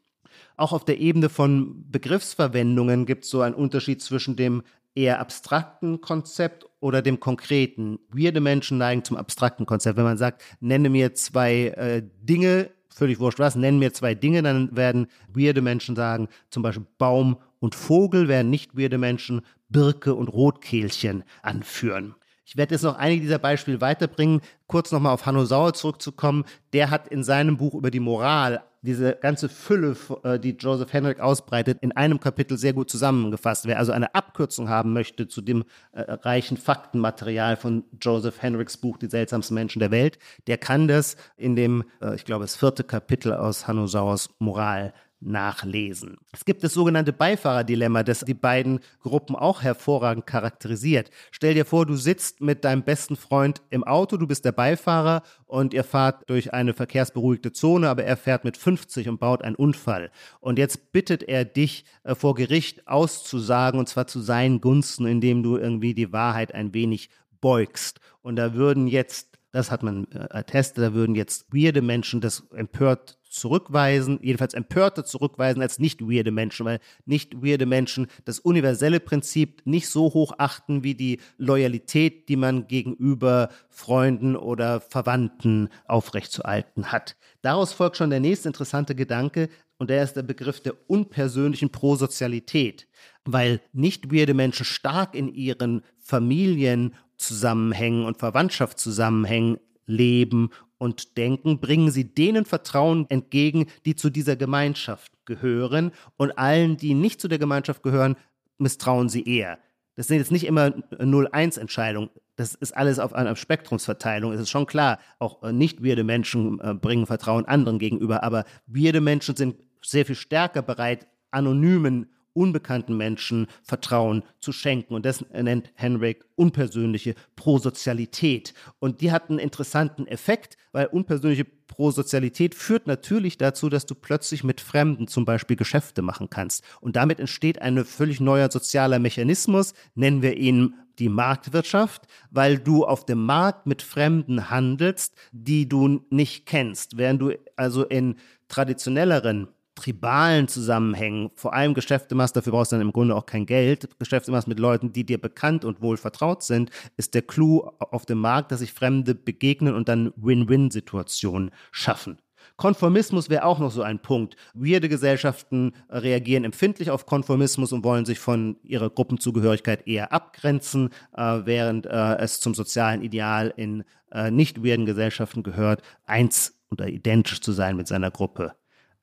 Auch 0.57 0.73
auf 0.73 0.85
der 0.85 0.99
Ebene 0.99 1.29
von 1.29 1.85
Begriffsverwendungen 1.91 3.05
gibt 3.05 3.25
es 3.25 3.29
so 3.29 3.41
einen 3.41 3.53
Unterschied 3.53 4.01
zwischen 4.01 4.35
dem 4.35 4.63
eher 4.97 5.19
abstrakten 5.19 6.01
Konzept 6.01 6.65
oder 6.79 7.01
dem 7.01 7.19
konkreten. 7.19 7.99
Weirde 8.09 8.41
Menschen 8.41 8.79
neigen 8.79 9.03
zum 9.03 9.15
abstrakten 9.15 9.65
Konzept. 9.65 9.95
Wenn 9.95 10.03
man 10.03 10.17
sagt, 10.17 10.41
nenne 10.59 10.89
mir 10.89 11.13
zwei 11.13 11.67
äh, 11.67 12.03
Dinge, 12.21 12.71
völlig 12.89 13.19
wurscht 13.19 13.39
was, 13.39 13.55
nenne 13.55 13.77
mir 13.77 13.93
zwei 13.93 14.15
Dinge, 14.15 14.41
dann 14.41 14.75
werden 14.75 15.07
weirde 15.33 15.61
Menschen 15.61 15.95
sagen, 15.95 16.27
zum 16.49 16.63
Beispiel 16.63 16.87
Baum 16.97 17.37
und 17.59 17.75
Vogel, 17.75 18.27
werden 18.27 18.49
nicht 18.49 18.75
weirde 18.75 18.97
Menschen 18.97 19.41
Birke 19.69 20.15
und 20.15 20.29
Rotkehlchen 20.29 21.23
anführen. 21.43 22.15
Ich 22.47 22.55
werde 22.55 22.75
jetzt 22.75 22.83
noch 22.83 22.95
einige 22.95 23.23
dieser 23.23 23.39
Beispiele 23.39 23.81
weiterbringen. 23.81 24.39
Kurz 24.67 24.93
nochmal 24.93 25.13
auf 25.13 25.25
Hanno 25.25 25.43
Sauer 25.43 25.73
zurückzukommen. 25.73 26.45
Der 26.71 26.89
hat 26.89 27.09
in 27.09 27.25
seinem 27.25 27.57
Buch 27.57 27.73
über 27.73 27.91
die 27.91 27.99
Moral 27.99 28.63
diese 28.81 29.15
ganze 29.15 29.49
Fülle, 29.49 29.97
äh, 30.23 30.39
die 30.39 30.51
Joseph 30.51 30.93
Henrik 30.93 31.19
ausbreitet, 31.19 31.79
in 31.81 31.91
einem 31.91 32.21
Kapitel 32.21 32.57
sehr 32.57 32.71
gut 32.71 32.89
zusammengefasst. 32.89 33.67
Wer 33.67 33.79
also 33.79 33.91
eine 33.91 34.15
Abkürzung 34.15 34.69
haben 34.69 34.93
möchte 34.93 35.27
zu 35.27 35.41
dem 35.41 35.65
äh, 35.91 36.09
reichen 36.09 36.55
Faktenmaterial 36.55 37.57
von 37.57 37.83
Joseph 38.01 38.41
Henriks 38.41 38.77
Buch 38.77 38.97
Die 38.97 39.09
seltsamsten 39.09 39.53
Menschen 39.53 39.81
der 39.81 39.91
Welt, 39.91 40.17
der 40.47 40.57
kann 40.57 40.87
das 40.87 41.17
in 41.35 41.57
dem, 41.57 41.83
äh, 42.01 42.15
ich 42.15 42.23
glaube, 42.23 42.45
das 42.45 42.55
vierte 42.55 42.85
Kapitel 42.85 43.33
aus 43.33 43.67
Hanno 43.67 43.87
Sauers 43.87 44.29
Moral 44.39 44.93
nachlesen. 45.19 46.17
Es 46.31 46.45
gibt 46.45 46.63
das 46.63 46.73
sogenannte 46.73 47.13
Beifahrerdilemma, 47.13 48.03
das 48.03 48.19
die 48.21 48.33
beiden 48.33 48.79
Gruppen 49.01 49.35
auch 49.35 49.63
hervorragend 49.63 50.27
charakterisiert. 50.27 51.09
Stell 51.31 51.53
dir 51.53 51.65
vor, 51.65 51.85
du 51.85 51.95
sitzt 51.95 52.41
mit 52.41 52.63
deinem 52.63 52.83
besten 52.83 53.15
Freund 53.15 53.61
im 53.69 53.83
Auto, 53.83 54.17
du 54.17 54.27
bist 54.27 54.45
der 54.45 54.51
Beifahrer 54.51 55.23
und 55.45 55.73
ihr 55.73 55.83
fahrt 55.83 56.29
durch 56.29 56.53
eine 56.53 56.73
verkehrsberuhigte 56.73 57.51
Zone, 57.51 57.89
aber 57.89 58.03
er 58.03 58.17
fährt 58.17 58.43
mit 58.43 58.57
50 58.57 59.09
und 59.09 59.19
baut 59.19 59.41
einen 59.41 59.55
Unfall. 59.55 60.11
Und 60.39 60.59
jetzt 60.59 60.91
bittet 60.91 61.23
er 61.23 61.45
dich 61.45 61.85
äh, 62.03 62.13
vor 62.13 62.35
Gericht 62.35 62.87
auszusagen 62.87 63.79
und 63.79 63.89
zwar 63.89 64.07
zu 64.07 64.19
seinen 64.19 64.61
Gunsten, 64.61 65.07
indem 65.07 65.41
du 65.41 65.57
irgendwie 65.57 65.93
die 65.93 66.13
Wahrheit 66.13 66.53
ein 66.53 66.73
wenig 66.73 67.09
beugst. 67.41 67.99
Und 68.21 68.35
da 68.35 68.53
würden 68.53 68.87
jetzt 68.87 69.37
das 69.51 69.71
hat 69.71 69.81
man 69.81 70.05
äh, 70.11 70.27
attestet, 70.29 70.83
da 70.83 70.93
würden 70.93 71.15
jetzt 71.15 71.51
weirde 71.53 71.81
Menschen 71.81 72.21
das 72.21 72.43
empört 72.53 73.17
zurückweisen, 73.39 74.19
jedenfalls 74.21 74.53
empörter 74.53 75.05
zurückweisen 75.05 75.61
als 75.61 75.79
nicht 75.79 76.01
weirde 76.01 76.31
Menschen, 76.31 76.65
weil 76.65 76.79
nicht 77.05 77.43
weirde 77.43 77.65
Menschen 77.65 78.07
das 78.25 78.39
universelle 78.39 78.99
Prinzip 78.99 79.61
nicht 79.65 79.89
so 79.89 80.13
hoch 80.13 80.33
achten 80.37 80.83
wie 80.83 80.95
die 80.95 81.19
Loyalität, 81.37 82.29
die 82.29 82.35
man 82.35 82.67
gegenüber 82.67 83.49
Freunden 83.69 84.35
oder 84.35 84.81
Verwandten 84.81 85.69
aufrechtzuerhalten 85.85 86.91
hat. 86.91 87.15
Daraus 87.41 87.73
folgt 87.73 87.97
schon 87.97 88.09
der 88.09 88.19
nächste 88.19 88.49
interessante 88.49 88.95
Gedanke, 88.95 89.49
und 89.77 89.89
der 89.89 90.03
ist 90.03 90.13
der 90.13 90.23
Begriff 90.23 90.59
der 90.59 90.73
unpersönlichen 90.87 91.71
Prosozialität, 91.71 92.87
weil 93.25 93.61
nicht 93.73 94.11
weirde 94.11 94.33
Menschen 94.33 94.65
stark 94.65 95.13
in 95.13 95.31
ihren 95.33 95.83
Familienzusammenhängen 95.99 98.05
und 98.05 98.17
Verwandtschaftszusammenhängen 98.17 99.59
leben 99.85 100.49
und 100.77 101.17
denken, 101.17 101.59
bringen 101.59 101.91
sie 101.91 102.05
denen 102.05 102.45
Vertrauen 102.45 103.09
entgegen, 103.09 103.67
die 103.85 103.95
zu 103.95 104.09
dieser 104.09 104.35
Gemeinschaft 104.35 105.11
gehören 105.25 105.91
und 106.17 106.37
allen, 106.37 106.77
die 106.77 106.93
nicht 106.93 107.21
zu 107.21 107.27
der 107.27 107.39
Gemeinschaft 107.39 107.83
gehören, 107.83 108.15
misstrauen 108.57 109.09
sie 109.09 109.23
eher. 109.23 109.59
Das 109.95 110.07
sind 110.07 110.17
jetzt 110.17 110.31
nicht 110.31 110.45
immer 110.45 110.67
0-1-Entscheidungen. 110.67 112.09
Das 112.35 112.53
ist 112.53 112.77
alles 112.77 112.99
auf 112.99 113.13
einer 113.13 113.35
Spektrumsverteilung. 113.35 114.31
Es 114.31 114.39
ist 114.39 114.51
schon 114.51 114.67
klar, 114.67 114.99
auch 115.17 115.41
äh, 115.41 115.51
nicht 115.51 115.83
weirde 115.83 116.03
Menschen 116.03 116.59
äh, 116.59 116.75
bringen 116.75 117.07
Vertrauen 117.07 117.45
anderen 117.45 117.79
gegenüber, 117.79 118.23
aber 118.23 118.45
weirde 118.67 119.01
Menschen 119.01 119.35
sind 119.35 119.55
sehr 119.81 120.05
viel 120.05 120.15
stärker 120.15 120.61
bereit, 120.61 121.07
anonymen 121.31 122.11
unbekannten 122.37 122.95
Menschen 122.95 123.47
Vertrauen 123.63 124.23
zu 124.39 124.51
schenken. 124.53 124.93
Und 124.93 125.05
das 125.05 125.25
nennt 125.31 125.71
Henrik 125.73 126.23
unpersönliche 126.35 127.15
Prosozialität. 127.35 128.53
Und 128.79 129.01
die 129.01 129.11
hat 129.11 129.29
einen 129.29 129.39
interessanten 129.39 130.07
Effekt, 130.07 130.57
weil 130.71 130.85
unpersönliche 130.85 131.45
Prosozialität 131.45 132.55
führt 132.55 132.87
natürlich 132.87 133.37
dazu, 133.37 133.69
dass 133.69 133.85
du 133.85 133.95
plötzlich 133.95 134.43
mit 134.43 134.61
Fremden 134.61 135.07
zum 135.07 135.25
Beispiel 135.25 135.57
Geschäfte 135.57 136.01
machen 136.01 136.29
kannst. 136.29 136.63
Und 136.79 136.95
damit 136.95 137.19
entsteht 137.19 137.61
ein 137.61 137.83
völlig 137.83 138.19
neuer 138.19 138.49
sozialer 138.51 138.99
Mechanismus, 138.99 139.73
nennen 139.95 140.21
wir 140.21 140.37
ihn 140.37 140.75
die 140.99 141.09
Marktwirtschaft, 141.09 142.03
weil 142.31 142.57
du 142.57 142.85
auf 142.85 143.05
dem 143.05 143.23
Markt 143.25 143.67
mit 143.67 143.81
Fremden 143.81 144.49
handelst, 144.49 145.15
die 145.31 145.67
du 145.67 146.05
nicht 146.09 146.45
kennst. 146.45 146.97
Während 146.97 147.21
du 147.21 147.33
also 147.55 147.83
in 147.83 148.15
traditionelleren 148.47 149.47
tribalen 149.77 150.47
Zusammenhängen 150.47 151.31
vor 151.35 151.53
allem 151.53 151.73
Geschäfte 151.73 152.15
machst, 152.15 152.35
dafür 152.35 152.51
brauchst 152.51 152.71
du 152.71 152.75
dann 152.75 152.85
im 152.85 152.91
Grunde 152.91 153.15
auch 153.15 153.25
kein 153.25 153.45
Geld, 153.45 153.87
Geschäfte 153.99 154.31
machst 154.31 154.47
mit 154.47 154.59
Leuten, 154.59 154.91
die 154.91 155.05
dir 155.05 155.19
bekannt 155.19 155.63
und 155.63 155.81
wohl 155.81 155.97
vertraut 155.97 156.43
sind, 156.43 156.71
ist 156.97 157.13
der 157.13 157.21
Clou 157.21 157.71
auf 157.79 158.05
dem 158.05 158.19
Markt, 158.19 158.51
dass 158.51 158.59
sich 158.59 158.73
Fremde 158.73 159.15
begegnen 159.15 159.73
und 159.73 159.87
dann 159.87 160.11
Win-Win-Situationen 160.17 161.51
schaffen. 161.71 162.17
Konformismus 162.55 163.29
wäre 163.29 163.45
auch 163.45 163.59
noch 163.59 163.71
so 163.71 163.83
ein 163.83 163.99
Punkt. 163.99 164.35
Weirde 164.53 164.89
Gesellschaften 164.89 165.73
reagieren 165.89 166.43
empfindlich 166.43 166.89
auf 166.89 167.05
Konformismus 167.05 167.71
und 167.71 167.83
wollen 167.83 168.05
sich 168.05 168.19
von 168.19 168.57
ihrer 168.63 168.89
Gruppenzugehörigkeit 168.89 169.87
eher 169.87 170.11
abgrenzen, 170.11 170.89
äh, 171.15 171.41
während 171.43 171.85
äh, 171.85 172.17
es 172.17 172.39
zum 172.39 172.55
sozialen 172.55 173.03
Ideal 173.03 173.53
in 173.55 173.83
äh, 174.11 174.31
nicht 174.31 174.63
weirden 174.63 174.85
Gesellschaften 174.85 175.43
gehört, 175.43 175.81
eins 176.05 176.57
oder 176.71 176.87
identisch 176.87 177.41
zu 177.41 177.51
sein 177.51 177.75
mit 177.75 177.87
seiner 177.87 178.11
Gruppe. 178.11 178.53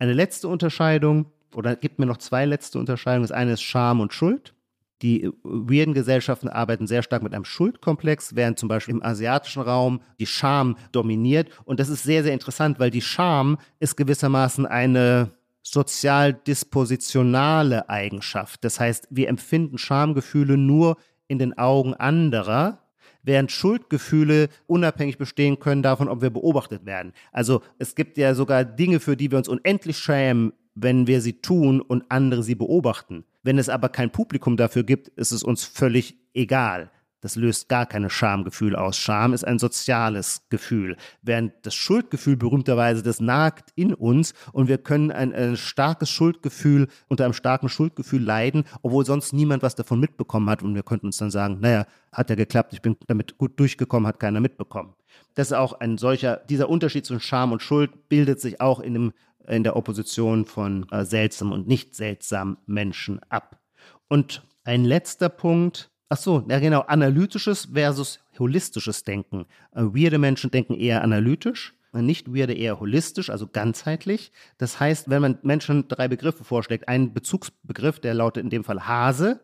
Eine 0.05 0.13
letzte 0.13 0.49
Unterscheidung, 0.49 1.33
oder 1.55 1.77
gibt 1.77 1.99
mir 1.99 2.05
noch 2.05 2.19
zwei 2.19 2.45
letzte 2.45 2.79
Unterscheidungen. 2.79 3.23
Das 3.23 3.33
eine 3.33 3.53
ist 3.53 3.63
Scham 3.63 4.01
und 4.01 4.13
Schuld. 4.13 4.53
Die 5.01 5.31
weirden 5.43 5.95
Gesellschaften 5.95 6.51
arbeiten 6.51 6.87
sehr 6.87 7.03
stark 7.03 7.23
mit 7.23 7.33
einem 7.33 7.47
Schuldkomplex, 7.47 8.37
während 8.37 8.59
zum 8.59 8.69
Beispiel 8.69 8.97
im 8.97 9.03
asiatischen 9.03 9.63
Raum 9.63 10.03
die 10.21 10.27
Scham 10.27 10.77
dominiert. 10.93 11.49
Und 11.65 11.81
das 11.81 11.89
ist 11.89 12.03
sehr, 12.03 12.23
sehr 12.23 12.35
interessant, 12.35 12.79
weil 12.79 12.91
die 12.91 13.01
Scham 13.01 13.57
ist 13.81 13.97
gewissermaßen 13.97 14.67
eine 14.67 15.31
sozial 15.63 16.35
dispositionale 16.35 17.89
Eigenschaft. 17.89 18.63
Das 18.63 18.79
heißt, 18.79 19.09
wir 19.09 19.31
empfinden 19.31 19.79
Schamgefühle 19.79 20.59
nur 20.59 20.99
in 21.29 21.39
den 21.39 21.57
Augen 21.57 21.95
anderer 21.95 22.84
während 23.25 23.51
Schuldgefühle 23.51 24.49
unabhängig 24.67 25.19
bestehen 25.19 25.59
können 25.59 25.83
davon, 25.83 26.09
ob 26.09 26.23
wir 26.23 26.31
beobachtet 26.31 26.87
werden. 26.87 27.13
Also 27.33 27.63
es 27.79 27.95
gibt 27.95 28.17
ja 28.17 28.35
sogar 28.35 28.65
Dinge, 28.65 29.01
für 29.01 29.17
die 29.17 29.31
wir 29.31 29.39
uns 29.39 29.49
unendlich 29.49 29.99
schämen, 29.99 30.53
wenn 30.75 31.07
wir 31.07 31.21
sie 31.21 31.41
tun 31.41 31.81
und 31.81 32.05
andere 32.11 32.43
sie 32.43 32.55
beobachten. 32.55 33.25
Wenn 33.43 33.59
es 33.59 33.69
aber 33.69 33.89
kein 33.89 34.11
Publikum 34.11 34.57
dafür 34.57 34.83
gibt, 34.83 35.09
ist 35.09 35.33
es 35.33 35.43
uns 35.43 35.65
völlig 35.65 36.17
egal. 36.35 36.91
Das 37.25 37.37
löst 37.37 37.71
gar 37.71 37.87
keine 37.87 38.11
Schamgefühl 38.11 38.77
aus. 38.77 38.99
Scham 38.99 39.33
ist 39.33 39.47
ein 39.47 39.59
soziales 39.59 40.43
Gefühl, 40.51 40.99
während 41.23 41.55
das 41.63 41.75
Schuldgefühl 41.75 42.37
berühmterweise, 42.37 43.03
das 43.03 43.19
nagt 43.19 43.71
in 43.77 43.95
uns 43.95 44.35
und 44.53 44.69
wir 44.69 44.77
können 44.77 45.11
ein, 45.11 45.33
ein 45.33 45.57
starkes 45.57 46.11
Schuldgefühl, 46.11 46.87
unter 47.09 47.25
einem 47.25 47.33
starken 47.33 47.71
Schuldgefühl 47.71 48.23
leiden, 48.23 48.65
obwohl 48.83 49.07
sonst 49.07 49.33
niemand 49.33 49.63
was 49.63 49.75
davon 49.75 50.01
mitbekommen 50.01 50.51
hat 50.51 50.63
und 50.63 50.75
wir 50.75 50.83
könnten 50.83 51.07
uns 51.07 51.17
dann 51.17 51.31
sagen, 51.31 51.61
naja, 51.61 51.87
hat 52.13 52.29
ja 52.29 52.37
geklappt, 52.37 52.75
ich 52.75 52.83
bin 52.83 52.99
damit 53.07 53.39
gut 53.39 53.59
durchgekommen, 53.59 54.07
hat 54.07 54.21
keiner 54.21 54.41
mitbekommen. 54.41 54.93
Das 55.33 55.47
ist 55.47 55.55
auch 55.55 55.81
ein 55.81 55.97
solcher, 55.97 56.43
dieser 56.51 56.69
Unterschied 56.69 57.07
zwischen 57.07 57.23
Scham 57.23 57.53
und 57.53 57.63
Schuld 57.63 58.11
bildet 58.11 58.39
sich 58.39 58.61
auch 58.61 58.81
in, 58.81 58.93
dem, 58.93 59.13
in 59.49 59.65
der 59.65 59.77
Opposition 59.77 60.45
von 60.45 60.87
äh, 60.91 61.07
seltsamen 61.07 61.55
und 61.55 61.67
nicht 61.69 61.95
seltsamen 61.95 62.59
Menschen 62.67 63.19
ab. 63.31 63.63
Und 64.09 64.47
ein 64.63 64.85
letzter 64.85 65.31
Punkt, 65.31 65.91
Ach 66.15 66.19
so, 66.19 66.45
ja 66.49 66.61
genau, 66.61 66.83
analytisches 66.83 67.71
versus 67.73 68.21
holistisches 68.39 69.03
Denken. 69.03 69.47
Äh, 69.73 69.83
weirde 69.83 70.19
Menschen 70.19 70.53
denken 70.53 70.75
eher 70.75 71.03
analytisch, 71.03 71.75
nicht 71.93 72.33
weirde 72.33 72.53
eher 72.55 72.79
holistisch, 72.79 73.31
also 73.31 73.49
ganzheitlich. 73.49 74.31
Das 74.57 74.79
heißt, 74.79 75.11
wenn 75.11 75.23
man 75.23 75.39
Menschen 75.43 75.89
drei 75.89 76.07
Begriffe 76.07 76.45
vorschlägt, 76.45 76.87
einen 76.87 77.13
Bezugsbegriff, 77.13 77.99
der 77.99 78.15
lautet 78.15 78.45
in 78.45 78.51
dem 78.51 78.63
Fall 78.63 78.87
Hase, 78.87 79.41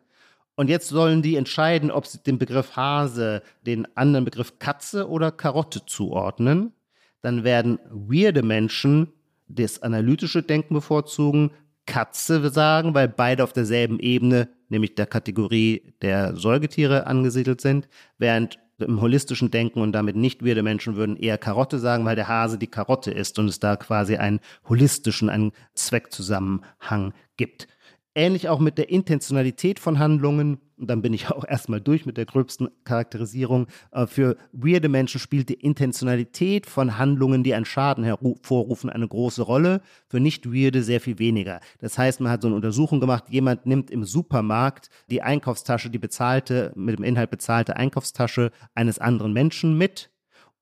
und 0.55 0.71
jetzt 0.71 0.87
sollen 0.87 1.23
die 1.23 1.35
entscheiden, 1.35 1.91
ob 1.91 2.07
sie 2.07 2.23
dem 2.23 2.39
Begriff 2.39 2.77
Hase 2.77 3.43
den 3.67 3.89
anderen 3.97 4.25
Begriff 4.25 4.61
Katze 4.61 5.09
oder 5.09 5.33
Karotte 5.33 5.85
zuordnen, 5.87 6.73
dann 7.21 7.43
werden 7.43 7.81
weirde 7.91 8.45
Menschen 8.45 9.09
das 9.49 9.83
analytische 9.83 10.45
Denken 10.45 10.75
bevorzugen, 10.75 11.51
Katze 11.87 12.49
sagen, 12.51 12.95
weil 12.95 13.09
beide 13.09 13.43
auf 13.43 13.53
derselben 13.53 13.99
Ebene 13.99 14.51
nämlich 14.71 14.95
der 14.95 15.07
Kategorie 15.07 15.95
der 16.03 16.37
Säugetiere 16.37 17.07
angesiedelt 17.07 17.61
sind, 17.61 17.89
während 18.19 18.59
im 18.79 19.01
holistischen 19.01 19.51
Denken 19.51 19.81
und 19.81 19.93
damit 19.93 20.17
nicht 20.17 20.45
weirde 20.45 20.63
Menschen 20.63 20.97
würden 20.97 21.17
eher 21.17 21.39
Karotte 21.39 21.79
sagen, 21.79 22.05
weil 22.05 22.17
der 22.17 22.29
Hase 22.29 22.59
die 22.59 22.67
Karotte 22.67 23.11
ist 23.11 23.39
und 23.39 23.49
es 23.49 23.61
da 23.61 23.77
quasi 23.77 24.17
einen 24.17 24.41
holistischen, 24.69 25.29
einen 25.29 25.53
Zweckzusammenhang 25.75 27.13
gibt. 27.37 27.69
Ähnlich 28.15 28.49
auch 28.49 28.59
mit 28.59 28.79
der 28.79 28.89
Intentionalität 28.89 29.79
von 29.79 29.99
Handlungen 29.99 30.59
und 30.81 30.89
dann 30.89 31.03
bin 31.03 31.13
ich 31.13 31.29
auch 31.31 31.45
erstmal 31.47 31.81
durch 31.81 32.07
mit 32.07 32.17
der 32.17 32.27
gröbsten 32.27 32.69
Charakterisierung. 32.85 33.67
Äh, 33.93 34.07
für 34.07 34.37
weirde 34.53 34.89
Menschen 34.89 35.21
spielt 35.21 35.49
die 35.49 35.55
Intentionalität 35.55 36.67
von 36.67 36.99
Handlungen, 36.99 37.45
die 37.45 37.55
einen 37.55 37.65
Schaden 37.65 38.05
hervorrufen, 38.05 38.91
eine 38.91 39.07
große 39.07 39.43
Rolle. 39.43 39.83
Für 40.09 40.21
nicht 40.21 40.53
weirde 40.53 40.83
sehr 40.83 41.01
viel 41.01 41.19
weniger. 41.19 41.61
Das 41.79 41.99
heißt, 41.99 42.21
man 42.21 42.33
hat 42.33 42.43
so 42.43 42.49
eine 42.49 42.57
Untersuchung 42.57 43.01
gemacht, 43.01 43.25
jemand 43.29 43.67
nimmt 43.67 43.91
im 43.91 44.05
Supermarkt 44.05 44.91
die 45.11 45.23
Einkaufstasche, 45.23 45.91
die 45.91 45.99
bezahlte, 45.99 46.73
mit 46.75 46.99
dem 46.99 47.05
Inhalt 47.05 47.31
bezahlte 47.31 47.77
Einkaufstasche 47.77 48.51
eines 48.75 48.99
anderen 48.99 49.33
Menschen 49.33 49.77
mit. 49.77 50.10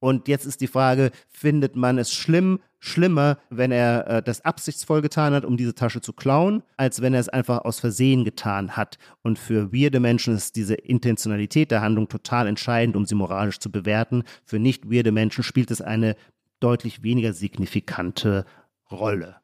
Und 0.01 0.28
jetzt 0.28 0.46
ist 0.46 0.61
die 0.61 0.68
Frage, 0.68 1.11
findet 1.28 1.74
man 1.74 1.99
es 1.99 2.12
schlimm, 2.12 2.61
schlimmer, 2.78 3.38
wenn 3.51 3.72
er 3.72 4.07
äh, 4.07 4.22
das 4.22 4.44
absichtsvoll 4.44 5.03
getan 5.03 5.34
hat, 5.34 5.44
um 5.44 5.57
diese 5.57 5.74
Tasche 5.74 6.01
zu 6.01 6.12
klauen, 6.12 6.62
als 6.76 7.03
wenn 7.03 7.14
er 7.14 7.20
es 7.20 7.28
einfach 7.28 7.64
aus 7.64 7.80
Versehen 7.80 8.24
getan 8.24 8.76
hat. 8.76 8.99
Und 9.22 9.38
für 9.38 9.72
weirde 9.72 9.99
Menschen 9.99 10.36
ist 10.36 10.57
diese 10.57 10.74
Intentionalität 10.74 11.70
der 11.70 11.80
Handlung 11.80 12.09
total 12.09 12.46
entscheidend, 12.46 12.96
um 12.96 13.07
sie 13.07 13.16
moralisch 13.16 13.59
zu 13.59 13.72
bewerten. 13.72 14.22
Für 14.44 14.59
nicht 14.59 14.90
weirde 14.90 15.11
Menschen 15.11 15.42
spielt 15.42 15.70
es 15.70 15.80
eine 15.80 16.14
deutlich 16.61 17.03
weniger 17.03 17.32
signifikante 17.32 18.44
Rolle. 18.90 19.36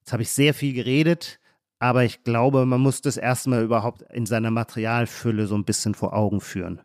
Jetzt 0.00 0.12
habe 0.12 0.22
ich 0.22 0.30
sehr 0.30 0.54
viel 0.54 0.74
geredet, 0.74 1.40
aber 1.78 2.04
ich 2.04 2.24
glaube, 2.24 2.66
man 2.66 2.80
muss 2.80 3.00
das 3.00 3.16
erstmal 3.16 3.62
überhaupt 3.62 4.02
in 4.12 4.26
seiner 4.26 4.50
Materialfülle 4.50 5.46
so 5.46 5.54
ein 5.54 5.64
bisschen 5.64 5.94
vor 5.94 6.14
Augen 6.14 6.40
führen. 6.40 6.80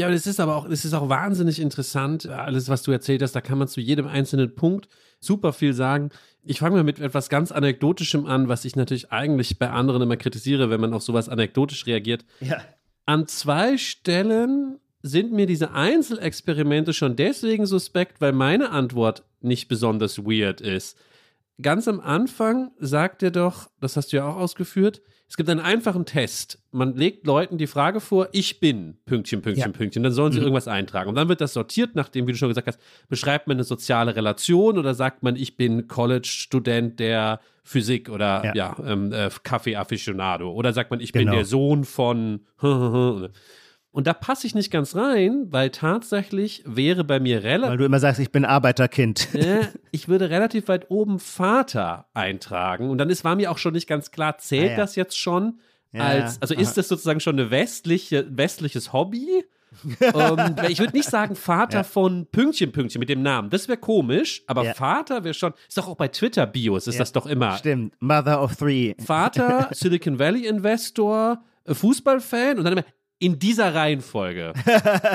Ja, 0.00 0.10
das 0.10 0.26
ist 0.26 0.40
aber 0.40 0.56
auch, 0.56 0.66
das 0.66 0.86
ist 0.86 0.94
auch 0.94 1.10
wahnsinnig 1.10 1.60
interessant, 1.60 2.26
alles, 2.26 2.70
was 2.70 2.82
du 2.82 2.90
erzählt 2.90 3.20
hast. 3.20 3.32
Da 3.32 3.42
kann 3.42 3.58
man 3.58 3.68
zu 3.68 3.82
jedem 3.82 4.06
einzelnen 4.06 4.54
Punkt 4.54 4.88
super 5.20 5.52
viel 5.52 5.74
sagen. 5.74 6.08
Ich 6.42 6.60
fange 6.60 6.76
mal 6.76 6.84
mit 6.84 7.00
etwas 7.00 7.28
ganz 7.28 7.52
Anekdotischem 7.52 8.24
an, 8.24 8.48
was 8.48 8.64
ich 8.64 8.76
natürlich 8.76 9.12
eigentlich 9.12 9.58
bei 9.58 9.68
anderen 9.68 10.00
immer 10.00 10.16
kritisiere, 10.16 10.70
wenn 10.70 10.80
man 10.80 10.94
auf 10.94 11.02
sowas 11.02 11.28
anekdotisch 11.28 11.84
reagiert. 11.86 12.24
Ja. 12.40 12.62
An 13.04 13.26
zwei 13.26 13.76
Stellen 13.76 14.78
sind 15.02 15.32
mir 15.32 15.44
diese 15.44 15.72
Einzelexperimente 15.72 16.94
schon 16.94 17.14
deswegen 17.14 17.66
suspekt, 17.66 18.22
weil 18.22 18.32
meine 18.32 18.70
Antwort 18.70 19.22
nicht 19.42 19.68
besonders 19.68 20.24
weird 20.24 20.62
ist. 20.62 20.96
Ganz 21.62 21.88
am 21.88 22.00
Anfang 22.00 22.70
sagt 22.78 23.22
er 23.22 23.30
doch, 23.30 23.70
das 23.80 23.96
hast 23.96 24.12
du 24.12 24.16
ja 24.18 24.26
auch 24.26 24.36
ausgeführt, 24.36 25.00
es 25.28 25.36
gibt 25.36 25.48
einen 25.48 25.60
einfachen 25.60 26.06
Test. 26.06 26.58
Man 26.72 26.96
legt 26.96 27.24
Leuten 27.24 27.56
die 27.56 27.68
Frage 27.68 28.00
vor, 28.00 28.28
ich 28.32 28.58
bin, 28.58 28.96
Pünktchen, 29.06 29.42
Pünktchen, 29.42 29.70
Ja. 29.70 29.76
Pünktchen. 29.78 30.02
Dann 30.02 30.10
sollen 30.10 30.32
sie 30.32 30.38
Mhm. 30.38 30.46
irgendwas 30.46 30.66
eintragen. 30.66 31.08
Und 31.08 31.14
dann 31.14 31.28
wird 31.28 31.40
das 31.40 31.52
sortiert, 31.52 31.94
nachdem, 31.94 32.26
wie 32.26 32.32
du 32.32 32.38
schon 32.38 32.48
gesagt 32.48 32.66
hast, 32.66 32.80
beschreibt 33.08 33.46
man 33.46 33.56
eine 33.56 33.62
soziale 33.64 34.16
Relation 34.16 34.76
oder 34.76 34.92
sagt 34.94 35.22
man, 35.22 35.36
ich 35.36 35.56
bin 35.56 35.86
College-Student 35.86 36.98
der 36.98 37.38
Physik 37.62 38.08
oder 38.08 38.42
ja, 38.44 38.54
Ja. 38.54 38.76
ähm, 38.84 39.12
äh, 39.12 39.30
Kaffee-Afficionado. 39.44 40.50
Oder 40.50 40.72
sagt 40.72 40.90
man, 40.90 40.98
ich 40.98 41.12
bin 41.12 41.22
Genau. 41.26 41.34
der 41.36 41.44
Sohn 41.44 41.84
von. 41.84 42.40
Und 43.92 44.06
da 44.06 44.12
passe 44.12 44.46
ich 44.46 44.54
nicht 44.54 44.70
ganz 44.70 44.94
rein, 44.94 45.46
weil 45.50 45.70
tatsächlich 45.70 46.62
wäre 46.64 47.02
bei 47.02 47.18
mir 47.18 47.42
relativ. 47.42 47.70
Weil 47.70 47.78
du 47.78 47.84
immer 47.84 47.98
sagst, 47.98 48.20
ich 48.20 48.30
bin 48.30 48.44
Arbeiterkind. 48.44 49.34
Äh, 49.34 49.66
ich 49.90 50.06
würde 50.08 50.30
relativ 50.30 50.68
weit 50.68 50.90
oben 50.90 51.18
Vater 51.18 52.06
eintragen. 52.14 52.88
Und 52.88 52.98
dann 52.98 53.10
ist, 53.10 53.24
war 53.24 53.34
mir 53.34 53.50
auch 53.50 53.58
schon 53.58 53.72
nicht 53.72 53.88
ganz 53.88 54.10
klar, 54.12 54.38
zählt 54.38 54.68
Ah, 54.68 54.70
ja. 54.72 54.76
das 54.76 54.94
jetzt 54.96 55.18
schon 55.18 55.58
Ja, 55.92 56.04
als, 56.04 56.40
also 56.40 56.54
ist 56.54 56.76
das 56.76 56.86
sozusagen 56.86 57.18
schon 57.20 57.38
eine 57.38 57.50
westliche, 57.50 58.26
westliches 58.30 58.92
Hobby? 58.92 59.44
ähm, 60.00 60.12
weil 60.56 60.70
ich 60.70 60.78
würde 60.78 60.96
nicht 60.96 61.08
sagen 61.08 61.34
Vater 61.34 61.78
Ja. 61.78 61.82
von 61.84 62.26
Pünktchen, 62.30 62.70
Pünktchen 62.70 63.00
mit 63.00 63.08
dem 63.08 63.22
Namen. 63.22 63.50
Das 63.50 63.66
wäre 63.66 63.78
komisch, 63.78 64.42
aber 64.46 64.64
Ja. 64.64 64.74
Vater 64.74 65.24
wäre 65.24 65.34
schon, 65.34 65.52
ist 65.68 65.76
doch 65.78 65.88
auch 65.88 65.96
bei 65.96 66.06
Twitter-Bios, 66.08 66.86
ist 66.86 66.94
Ja. 66.94 67.00
das 67.00 67.10
doch 67.12 67.26
immer. 67.26 67.56
Stimmt, 67.56 67.94
Mother 68.00 68.40
of 68.42 68.54
Three. 68.56 68.94
Vater, 69.04 69.68
Silicon 69.72 70.18
Valley 70.20 70.46
Investor, 70.46 71.42
äh, 71.64 71.74
Fußballfan 71.74 72.58
und 72.58 72.64
dann 72.64 72.72
immer 72.74 72.84
in 73.20 73.38
dieser 73.38 73.74
Reihenfolge. 73.74 74.52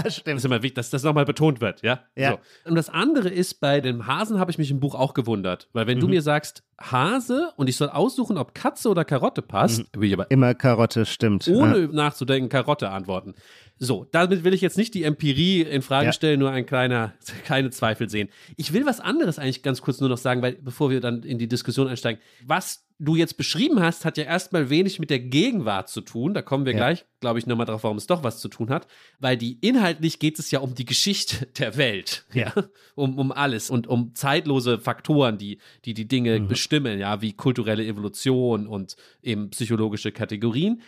Das 0.03 0.16
Stimmt. 0.18 0.38
ist 0.38 0.45
immer 0.45 0.62
wichtig, 0.62 0.76
dass 0.76 0.89
das 0.91 1.03
nochmal 1.03 1.26
betont 1.26 1.60
wird, 1.60 1.82
ja? 1.82 2.01
Ja. 2.16 2.32
So. 2.64 2.70
Und 2.70 2.76
das 2.76 2.89
andere 2.89 3.30
ist, 3.30 3.56
bei 3.60 3.82
dem 3.82 4.06
Hasen 4.08 4.39
habe 4.39 4.51
ich 4.51 4.58
mich 4.58 4.70
im 4.72 4.80
Buch 4.80 4.93
auch 4.95 5.14
gewundert. 5.14 5.68
Weil 5.74 5.88
wenn 5.88 5.99
du 5.99 6.06
Mhm. 6.06 6.12
mir 6.14 6.22
sagst, 6.22 6.64
Hase 6.80 7.51
und 7.56 7.68
ich 7.68 7.78
soll 7.78 7.89
aussuchen, 7.89 8.38
ob 8.38 8.53
Katze 8.53 8.89
oder 8.89 9.03
Karotte 9.06 9.41
passt, 9.41 9.80
Mhm. 9.95 10.01
will 10.01 10.08
ich 10.10 10.14
aber 10.14 10.30
Immer 10.30 10.53
Karotte, 10.53 11.06
stimmt. 11.06 11.47
ohne 11.47 11.88
nachzudenken 11.88 12.49
Karotte 12.49 12.89
antworten. 12.89 13.34
So, 13.78 14.07
damit 14.11 14.43
will 14.45 14.53
ich 14.53 14.61
jetzt 14.61 14.78
nicht 14.78 14.93
die 14.93 15.03
Empirie 15.03 15.61
in 15.61 15.82
Frage 15.82 16.07
Ja. 16.07 16.13
stellen, 16.13 16.39
nur 16.39 16.49
ein 16.51 16.65
kleiner, 16.65 17.13
keine 17.45 17.71
Zweifel 17.71 18.09
sehen. 18.09 18.30
Ich 18.55 18.71
will 18.71 18.86
was 18.86 18.99
anderes 19.01 19.38
eigentlich 19.38 19.63
ganz 19.63 19.82
kurz 19.82 19.99
nur 19.99 20.09
noch 20.09 20.17
sagen, 20.17 20.41
weil 20.41 20.53
bevor 20.53 20.89
wir 20.89 21.01
dann 21.01 21.23
in 21.23 21.38
die 21.39 21.47
Diskussion 21.49 21.88
einsteigen, 21.89 22.21
was 22.45 22.84
du 22.97 23.17
jetzt 23.17 23.36
beschrieben 23.36 23.82
hast, 23.82 24.05
hat 24.05 24.17
ja 24.17 24.23
erstmal 24.23 24.69
wenig 24.69 24.99
mit 24.99 25.09
der 25.09 25.19
Gegenwart 25.19 25.89
zu 25.89 25.99
tun. 25.99 26.34
Da 26.34 26.41
kommen 26.41 26.63
wir 26.65 26.71
Ja. 26.71 26.78
gleich, 26.78 27.03
glaube 27.19 27.39
ich, 27.39 27.45
nochmal 27.47 27.65
drauf, 27.65 27.84
warum 27.84 27.97
es 27.97 28.07
doch 28.07 28.23
was 28.23 28.39
zu 28.39 28.47
tun 28.47 28.69
hat. 28.69 28.88
Weil 29.19 29.36
die 29.36 29.57
inhaltlich 29.59 30.19
geht 30.19 30.39
es 30.39 30.49
ja 30.51 30.59
um 30.59 30.73
die 30.76 30.86
Geschichte 30.86 31.45
der 31.59 31.76
Welt. 31.76 32.23
Ja. 32.34 32.53
Um, 32.95 33.17
um 33.19 33.34
alles 33.34 33.69
und 33.69 33.88
um 33.88 34.15
zeitlose 34.15 34.80
Faktoren, 34.80 35.38
die 35.38 35.57
die, 35.84 35.93
die 35.93 36.07
Dinge 36.07 36.39
Mhm. 36.39 36.47
bestimmen, 36.47 36.97
ja, 36.97 37.21
wie 37.21 37.34
kulturelle 37.34 37.86
Evolution 37.86 38.67
und 38.67 38.95
eben 39.21 39.49
psychologische 39.49 40.13
Kategorien. 40.13 40.82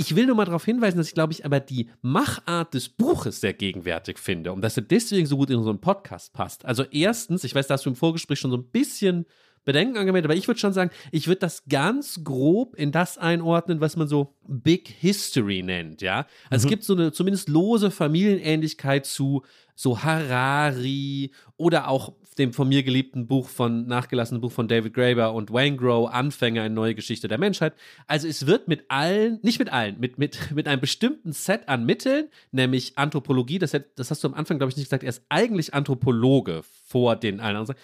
Ich 0.00 0.16
will 0.16 0.24
nur 0.24 0.34
mal 0.34 0.46
darauf 0.46 0.64
hinweisen, 0.64 0.96
dass 0.96 1.08
ich, 1.08 1.12
glaube 1.12 1.34
ich, 1.34 1.44
aber 1.44 1.60
die 1.60 1.90
Machart 2.00 2.72
des 2.72 2.88
Buches 2.88 3.42
sehr 3.42 3.52
gegenwärtig 3.52 4.18
finde 4.18 4.50
und 4.50 4.62
dass 4.62 4.78
er 4.78 4.82
deswegen 4.82 5.26
so 5.26 5.36
gut 5.36 5.50
in 5.50 5.62
so 5.62 5.68
einen 5.68 5.82
Podcast 5.82 6.32
passt. 6.32 6.64
Also 6.64 6.84
erstens, 6.90 7.44
ich 7.44 7.54
weiß, 7.54 7.66
da 7.66 7.74
hast 7.74 7.84
du 7.84 7.90
im 7.90 7.96
Vorgespräch 7.96 8.40
schon 8.40 8.50
so 8.50 8.56
ein 8.56 8.64
bisschen 8.64 9.26
Bedenken 9.66 9.98
angemeldet, 9.98 10.30
aber 10.30 10.38
ich 10.38 10.48
würde 10.48 10.58
schon 10.58 10.72
sagen, 10.72 10.90
ich 11.12 11.26
würde 11.26 11.40
das 11.40 11.64
ganz 11.68 12.24
grob 12.24 12.76
in 12.76 12.92
das 12.92 13.18
einordnen, 13.18 13.82
was 13.82 13.96
man 13.96 14.08
so 14.08 14.34
Big 14.48 14.88
History 14.88 15.62
nennt, 15.62 16.00
ja. 16.00 16.26
Also 16.48 16.64
es 16.64 16.70
gibt 16.70 16.82
so 16.82 16.94
eine 16.94 17.12
zumindest 17.12 17.50
lose 17.50 17.90
Familienähnlichkeit 17.90 19.04
zu 19.04 19.42
so 19.74 20.02
Harari 20.02 21.32
oder 21.58 21.88
auch 21.88 22.14
dem 22.40 22.52
von 22.52 22.68
mir 22.68 22.82
geliebten 22.82 23.26
Buch 23.26 23.48
von, 23.48 23.86
nachgelassenen 23.86 24.40
Buch 24.40 24.50
von 24.50 24.66
David 24.66 24.94
Graeber 24.94 25.34
und 25.34 25.52
Wayne 25.52 25.76
Grow, 25.76 26.10
Anfänger 26.10 26.66
in 26.66 26.74
neue 26.74 26.94
Geschichte 26.94 27.28
der 27.28 27.38
Menschheit. 27.38 27.74
Also 28.06 28.26
es 28.26 28.46
wird 28.46 28.66
mit 28.66 28.86
allen, 28.88 29.38
nicht 29.42 29.58
mit 29.58 29.70
allen, 29.70 30.00
mit, 30.00 30.18
mit, 30.18 30.50
mit 30.54 30.66
einem 30.66 30.80
bestimmten 30.80 31.32
Set 31.32 31.68
an 31.68 31.84
Mitteln, 31.84 32.28
nämlich 32.50 32.98
Anthropologie, 32.98 33.58
das, 33.58 33.76
das 33.94 34.10
hast 34.10 34.24
du 34.24 34.28
am 34.28 34.34
Anfang, 34.34 34.58
glaube 34.58 34.70
ich, 34.70 34.76
nicht 34.76 34.86
gesagt, 34.86 35.04
er 35.04 35.10
ist 35.10 35.22
eigentlich 35.28 35.74
Anthropologe 35.74 36.62
vor 36.86 37.14
den 37.14 37.40
allen 37.40 37.56
anderen. 37.56 37.78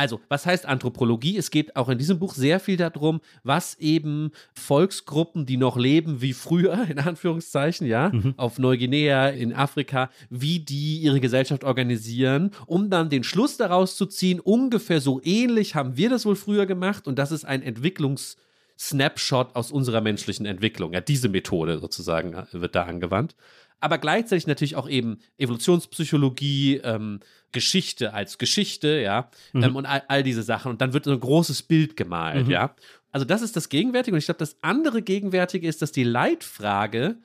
Also, 0.00 0.18
was 0.30 0.46
heißt 0.46 0.64
Anthropologie? 0.64 1.36
Es 1.36 1.50
geht 1.50 1.76
auch 1.76 1.90
in 1.90 1.98
diesem 1.98 2.18
Buch 2.18 2.32
sehr 2.32 2.58
viel 2.58 2.78
darum, 2.78 3.20
was 3.42 3.74
eben 3.74 4.30
Volksgruppen, 4.54 5.44
die 5.44 5.58
noch 5.58 5.76
leben 5.76 6.22
wie 6.22 6.32
früher, 6.32 6.84
in 6.88 6.98
Anführungszeichen, 6.98 7.86
ja, 7.86 8.10
auf 8.38 8.58
Neuguinea, 8.58 9.28
in 9.28 9.52
Afrika, 9.52 10.08
wie 10.30 10.60
die 10.60 11.00
ihre 11.00 11.20
Gesellschaft 11.20 11.64
organisieren, 11.64 12.52
um 12.64 12.88
dann 12.88 13.10
den 13.10 13.24
Schluss 13.24 13.58
daraus 13.58 13.98
zu 13.98 14.06
ziehen, 14.06 14.40
ungefähr 14.40 15.02
so 15.02 15.20
ähnlich 15.22 15.74
haben 15.74 15.98
wir 15.98 16.08
das 16.08 16.24
wohl 16.24 16.36
früher 16.36 16.64
gemacht 16.64 17.06
und 17.06 17.18
das 17.18 17.30
ist 17.30 17.44
ein 17.44 17.62
Entwicklungs- 17.62 18.36
Snapshot 18.82 19.54
aus 19.56 19.70
unserer 19.70 20.00
menschlichen 20.00 20.46
Entwicklung. 20.46 20.94
Ja, 20.94 21.02
diese 21.02 21.28
Methode 21.28 21.78
sozusagen 21.80 22.32
äh, 22.32 22.46
wird 22.52 22.74
da 22.74 22.84
angewandt. 22.84 23.34
Aber 23.80 23.98
gleichzeitig 23.98 24.46
natürlich 24.46 24.76
auch 24.76 24.88
eben 24.88 25.18
Evolutionspsychologie, 25.38 26.76
ähm, 26.84 27.20
Geschichte 27.52 28.14
als 28.14 28.38
Geschichte, 28.38 29.00
ja, 29.00 29.30
ähm, 29.54 29.76
und 29.76 29.86
all, 29.86 30.02
all 30.08 30.22
diese 30.22 30.42
Sachen. 30.42 30.70
Und 30.70 30.80
dann 30.80 30.92
wird 30.92 31.04
so 31.04 31.12
ein 31.12 31.20
großes 31.20 31.62
Bild 31.62 31.96
gemalt, 31.96 32.48
ja. 32.48 32.74
Also 33.12 33.26
das 33.26 33.42
ist 33.42 33.56
das 33.56 33.68
Gegenwärtige. 33.68 34.14
Und 34.14 34.18
ich 34.18 34.26
glaube, 34.26 34.38
das 34.38 34.56
andere 34.62 35.02
Gegenwärtige 35.02 35.66
ist, 35.66 35.82
dass 35.82 35.92
die 35.92 36.04
Leitfrage 36.04 37.16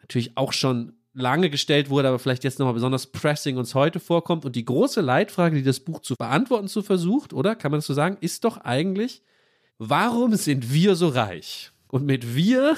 natürlich 0.00 0.36
auch 0.36 0.52
schon 0.52 0.94
lange 1.14 1.48
gestellt 1.48 1.88
wurde, 1.90 2.08
aber 2.08 2.18
vielleicht 2.18 2.44
jetzt 2.44 2.58
nochmal 2.58 2.74
besonders 2.74 3.06
pressing 3.06 3.56
uns 3.56 3.74
heute 3.74 4.00
vorkommt. 4.00 4.44
Und 4.44 4.54
die 4.54 4.64
große 4.64 5.00
Leitfrage, 5.00 5.56
die 5.56 5.62
das 5.62 5.80
Buch 5.80 6.00
zu 6.00 6.14
beantworten 6.16 6.68
zu 6.68 6.82
versucht, 6.82 7.32
oder 7.32 7.56
kann 7.56 7.70
man 7.70 7.78
das 7.78 7.86
so 7.86 7.94
sagen, 7.94 8.18
ist 8.20 8.44
doch 8.44 8.58
eigentlich, 8.58 9.22
warum 9.78 10.34
sind 10.34 10.72
wir 10.72 10.94
so 10.94 11.08
reich? 11.08 11.72
Und 11.88 12.04
mit 12.04 12.34
wir 12.34 12.76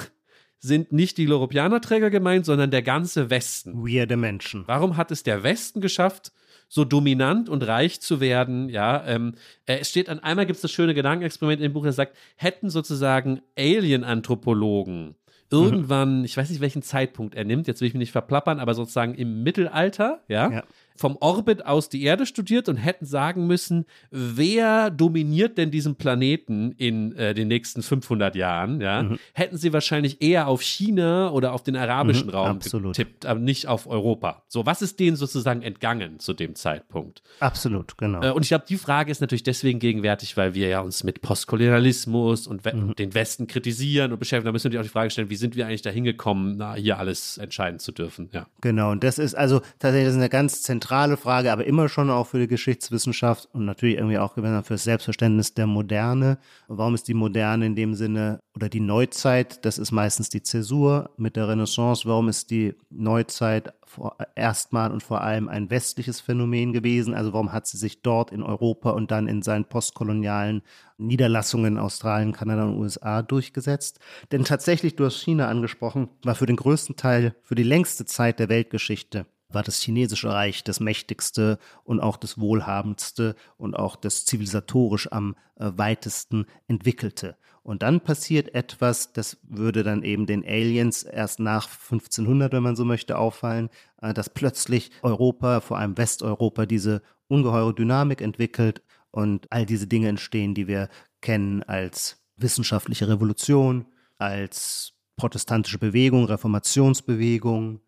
sind 0.59 0.91
nicht 0.91 1.17
die 1.17 1.25
Loropianer-Träger 1.25 2.09
gemeint, 2.09 2.45
sondern 2.45 2.71
der 2.71 2.81
ganze 2.81 3.29
Westen. 3.29 3.85
Weirde 3.85 4.17
Menschen. 4.17 4.63
Warum 4.67 4.97
hat 4.97 5.11
es 5.11 5.23
der 5.23 5.43
Westen 5.43 5.81
geschafft, 5.81 6.31
so 6.69 6.85
dominant 6.85 7.49
und 7.49 7.67
reich 7.67 7.99
zu 7.99 8.21
werden? 8.21 8.69
Ja, 8.69 9.05
ähm, 9.05 9.33
äh, 9.65 9.79
es 9.79 9.89
steht 9.89 10.07
an 10.07 10.19
einmal 10.19 10.45
gibt 10.45 10.55
es 10.55 10.61
das 10.61 10.71
schöne 10.71 10.93
Gedankenexperiment 10.93 11.61
im 11.61 11.73
Buch, 11.73 11.83
das 11.83 11.97
sagt, 11.97 12.15
hätten 12.37 12.69
sozusagen 12.69 13.41
Alien-Anthropologen 13.57 15.15
irgendwann, 15.51 16.23
ich 16.23 16.37
weiß 16.37 16.49
nicht 16.49 16.61
welchen 16.61 16.83
Zeitpunkt 16.83 17.35
er 17.35 17.43
nimmt, 17.43 17.67
jetzt 17.67 17.81
will 17.81 17.87
ich 17.87 17.93
mich 17.93 17.99
nicht 17.99 18.11
verplappern, 18.11 18.59
aber 18.59 18.73
sozusagen 18.73 19.15
im 19.15 19.43
Mittelalter, 19.43 20.21
ja, 20.27 20.51
Ja. 20.51 20.63
Vom 20.99 21.15
Orbit 21.21 21.65
aus 21.65 21.87
die 21.87 22.03
Erde 22.03 22.25
studiert 22.25 22.67
und 22.67 22.75
hätten 22.75 23.05
sagen 23.05 23.47
müssen, 23.47 23.85
wer 24.11 24.89
dominiert 24.89 25.57
denn 25.57 25.71
diesen 25.71 25.95
Planeten 25.95 26.73
in 26.73 27.15
äh, 27.15 27.33
den 27.33 27.47
nächsten 27.47 27.81
500 27.81 28.35
Jahren, 28.35 28.81
ja, 28.81 29.03
Mhm. 29.03 29.17
hätten 29.33 29.57
sie 29.57 29.71
wahrscheinlich 29.71 30.21
eher 30.21 30.47
auf 30.49 30.61
China 30.61 31.29
oder 31.31 31.53
auf 31.53 31.63
den 31.63 31.77
arabischen 31.77 32.27
Mhm, 32.27 32.33
Raum 32.33 32.47
absolut. 32.57 32.97
getippt, 32.97 33.25
aber 33.25 33.39
nicht 33.39 33.67
auf 33.67 33.87
Europa. 33.87 34.43
So, 34.49 34.65
was 34.65 34.81
ist 34.81 34.99
denen 34.99 35.15
sozusagen 35.15 35.61
entgangen 35.61 36.19
zu 36.19 36.33
dem 36.33 36.53
Zeitpunkt? 36.55 37.23
Absolut, 37.39 37.97
genau. 37.97 38.21
Äh, 38.21 38.31
und 38.31 38.41
ich 38.41 38.49
glaube, 38.49 38.65
die 38.67 38.77
Frage 38.77 39.09
ist 39.09 39.21
natürlich 39.21 39.43
deswegen 39.43 39.79
gegenwärtig, 39.79 40.35
weil 40.35 40.53
wir 40.53 40.67
ja 40.67 40.81
uns 40.81 41.05
mit 41.05 41.21
Postkolonialismus 41.21 42.45
und 42.45 42.65
we 42.65 42.73
Mhm. 42.75 42.95
den 42.95 43.13
Westen 43.13 43.47
kritisieren 43.47 44.11
und 44.11 44.19
beschäftigen. 44.19 44.45
Da 44.47 44.51
müssen 44.51 44.65
wir 44.65 44.69
natürlich 44.71 44.89
auch 44.89 44.89
die 44.91 44.93
Frage 44.99 45.09
stellen, 45.11 45.29
wie 45.29 45.35
sind 45.37 45.55
wir 45.55 45.65
eigentlich 45.65 45.81
dahin 45.81 46.03
gekommen, 46.03 46.55
na, 46.57 46.75
hier 46.75 46.97
alles 46.99 47.37
entscheiden 47.37 47.79
zu 47.79 47.93
dürfen? 47.93 48.29
Ja. 48.33 48.47
Genau, 48.61 48.91
und 48.91 49.03
das 49.03 49.17
ist 49.17 49.33
also 49.35 49.61
tatsächlich 49.79 50.05
das 50.07 50.13
ist 50.15 50.19
eine 50.19 50.29
ganz 50.29 50.61
zentrale 50.61 50.88
Frage, 51.17 51.51
aber 51.51 51.65
immer 51.65 51.87
schon 51.87 52.09
auch 52.09 52.27
für 52.27 52.39
die 52.39 52.47
Geschichtswissenschaft 52.47 53.47
und 53.53 53.65
natürlich 53.65 53.97
irgendwie 53.97 54.17
auch 54.17 54.33
für 54.33 54.41
das 54.41 54.83
Selbstverständnis 54.83 55.53
der 55.53 55.67
Moderne. 55.67 56.39
Warum 56.67 56.95
ist 56.95 57.07
die 57.07 57.13
Moderne 57.13 57.67
in 57.67 57.75
dem 57.75 57.93
Sinne 57.93 58.39
oder 58.55 58.69
die 58.69 58.79
Neuzeit, 58.79 59.63
das 59.65 59.77
ist 59.77 59.91
meistens 59.91 60.29
die 60.29 60.41
Zäsur 60.41 61.11
mit 61.17 61.35
der 61.35 61.47
Renaissance, 61.47 62.07
warum 62.07 62.27
ist 62.27 62.49
die 62.49 62.75
Neuzeit 62.89 63.73
erstmal 64.35 64.91
und 64.91 65.03
vor 65.03 65.21
allem 65.21 65.47
ein 65.47 65.69
westliches 65.69 66.21
Phänomen 66.21 66.73
gewesen? 66.73 67.13
Also 67.13 67.33
warum 67.33 67.53
hat 67.53 67.67
sie 67.67 67.77
sich 67.77 68.01
dort 68.01 68.31
in 68.31 68.43
Europa 68.43 68.89
und 68.89 69.11
dann 69.11 69.27
in 69.27 69.41
seinen 69.41 69.65
postkolonialen 69.65 70.61
Niederlassungen 70.97 71.77
Australien, 71.77 72.33
Kanada 72.33 72.63
und 72.63 72.77
USA 72.77 73.21
durchgesetzt? 73.21 73.99
Denn 74.31 74.43
tatsächlich, 74.43 74.95
du 74.95 75.05
hast 75.05 75.21
China 75.21 75.47
angesprochen, 75.47 76.09
war 76.23 76.35
für 76.35 76.45
den 76.45 76.55
größten 76.55 76.95
Teil, 76.95 77.35
für 77.43 77.55
die 77.55 77.63
längste 77.63 78.05
Zeit 78.05 78.39
der 78.39 78.49
Weltgeschichte 78.49 79.25
war 79.49 79.63
das 79.63 79.81
chinesische 79.81 80.29
Reich 80.29 80.63
das 80.63 80.79
mächtigste 80.79 81.57
und 81.83 81.99
auch 81.99 82.17
das 82.17 82.39
wohlhabendste 82.39 83.35
und 83.57 83.75
auch 83.75 83.95
das 83.95 84.25
zivilisatorisch 84.25 85.11
am 85.11 85.35
äh, 85.55 85.71
weitesten 85.75 86.45
entwickelte. 86.67 87.35
Und 87.63 87.83
dann 87.83 88.01
passiert 88.01 88.53
etwas, 88.55 89.11
das 89.13 89.37
würde 89.43 89.83
dann 89.83 90.03
eben 90.03 90.25
den 90.25 90.43
Aliens 90.43 91.03
erst 91.03 91.39
nach 91.39 91.67
1500, 91.67 92.53
wenn 92.53 92.63
man 92.63 92.75
so 92.75 92.85
möchte, 92.85 93.17
auffallen, 93.17 93.69
äh, 94.01 94.13
dass 94.13 94.29
plötzlich 94.29 94.91
Europa, 95.01 95.59
vor 95.61 95.77
allem 95.77 95.97
Westeuropa, 95.97 96.65
diese 96.65 97.01
ungeheure 97.27 97.73
Dynamik 97.73 98.21
entwickelt 98.21 98.81
und 99.11 99.51
all 99.51 99.65
diese 99.65 99.87
Dinge 99.87 100.09
entstehen, 100.09 100.53
die 100.53 100.67
wir 100.67 100.89
kennen 101.21 101.63
als 101.63 102.23
wissenschaftliche 102.37 103.07
Revolution, 103.07 103.85
als 104.17 104.93
protestantische 105.17 105.79
Bewegung, 105.79 106.25
Reformationsbewegung, 106.25 107.81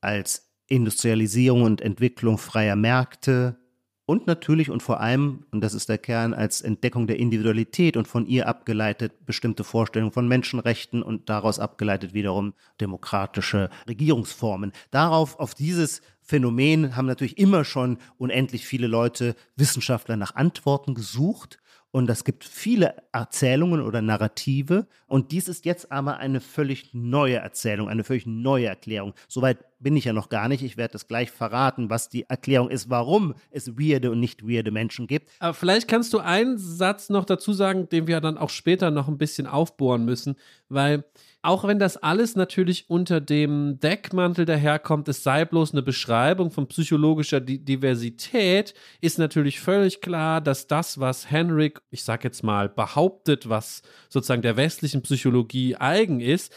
als 0.00 0.45
Industrialisierung 0.68 1.62
und 1.62 1.80
Entwicklung 1.80 2.38
freier 2.38 2.76
Märkte, 2.76 3.58
und 4.06 4.28
natürlich 4.28 4.70
und 4.70 4.84
vor 4.84 5.00
allem, 5.00 5.46
und 5.50 5.60
das 5.62 5.74
ist 5.74 5.88
der 5.88 5.98
Kern, 5.98 6.32
als 6.32 6.62
Entdeckung 6.62 7.08
der 7.08 7.18
Individualität 7.18 7.96
und 7.96 8.06
von 8.06 8.24
ihr 8.24 8.46
abgeleitet 8.46 9.26
bestimmte 9.26 9.64
Vorstellungen 9.64 10.12
von 10.12 10.28
Menschenrechten 10.28 11.02
und 11.02 11.28
daraus 11.28 11.58
abgeleitet 11.58 12.14
wiederum 12.14 12.54
demokratische 12.80 13.68
Regierungsformen. 13.88 14.70
Darauf, 14.92 15.40
auf 15.40 15.54
dieses 15.54 16.02
Phänomen 16.22 16.94
haben 16.94 17.06
natürlich 17.06 17.36
immer 17.36 17.64
schon 17.64 17.98
unendlich 18.16 18.64
viele 18.64 18.86
Leute, 18.86 19.34
Wissenschaftler 19.56 20.16
nach 20.16 20.36
Antworten 20.36 20.94
gesucht 20.94 21.58
und 21.96 22.10
es 22.10 22.24
gibt 22.24 22.44
viele 22.44 22.94
Erzählungen 23.10 23.80
oder 23.80 24.02
Narrative. 24.02 24.86
Und 25.06 25.32
dies 25.32 25.48
ist 25.48 25.64
jetzt 25.64 25.90
aber 25.90 26.18
eine 26.18 26.42
völlig 26.42 26.92
neue 26.92 27.36
Erzählung, 27.36 27.88
eine 27.88 28.04
völlig 28.04 28.26
neue 28.26 28.66
Erklärung. 28.66 29.14
Soweit 29.28 29.64
bin 29.78 29.96
ich 29.96 30.04
ja 30.04 30.12
noch 30.12 30.28
gar 30.28 30.48
nicht. 30.48 30.62
Ich 30.62 30.76
werde 30.76 30.92
das 30.92 31.08
gleich 31.08 31.30
verraten, 31.30 31.90
was 31.90 32.08
die 32.08 32.28
Erklärung 32.28 32.70
ist, 32.70 32.88
warum 32.90 33.34
es 33.50 33.78
weirde 33.78 34.10
und 34.10 34.20
nicht 34.20 34.48
weirde 34.48 34.70
Menschen 34.70 35.06
gibt. 35.06 35.30
Aber 35.38 35.54
vielleicht 35.54 35.88
kannst 35.88 36.12
du 36.12 36.18
einen 36.18 36.58
Satz 36.58 37.08
noch 37.08 37.24
dazu 37.24 37.52
sagen, 37.52 37.88
den 37.88 38.06
wir 38.06 38.20
dann 38.20 38.38
auch 38.38 38.50
später 38.50 38.90
noch 38.90 39.08
ein 39.08 39.18
bisschen 39.18 39.46
aufbohren 39.46 40.04
müssen, 40.04 40.36
weil 40.68 41.04
auch 41.46 41.62
wenn 41.62 41.78
das 41.78 41.96
alles 41.96 42.34
natürlich 42.34 42.90
unter 42.90 43.20
dem 43.20 43.78
Deckmantel 43.78 44.46
daherkommt, 44.46 45.06
es 45.08 45.22
sei 45.22 45.44
bloß 45.44 45.72
eine 45.72 45.82
Beschreibung 45.82 46.50
von 46.50 46.66
psychologischer 46.66 47.40
Diversität, 47.40 48.74
ist 49.00 49.20
natürlich 49.20 49.60
völlig 49.60 50.00
klar, 50.00 50.40
dass 50.40 50.66
das, 50.66 50.98
was 50.98 51.30
Henrik, 51.30 51.80
ich 51.90 52.02
sag 52.02 52.24
jetzt 52.24 52.42
mal, 52.42 52.68
behauptet, 52.68 53.48
was 53.48 53.82
sozusagen 54.08 54.42
der 54.42 54.56
westlichen 54.56 55.02
Psychologie 55.02 55.76
eigen 55.76 56.18
ist, 56.18 56.52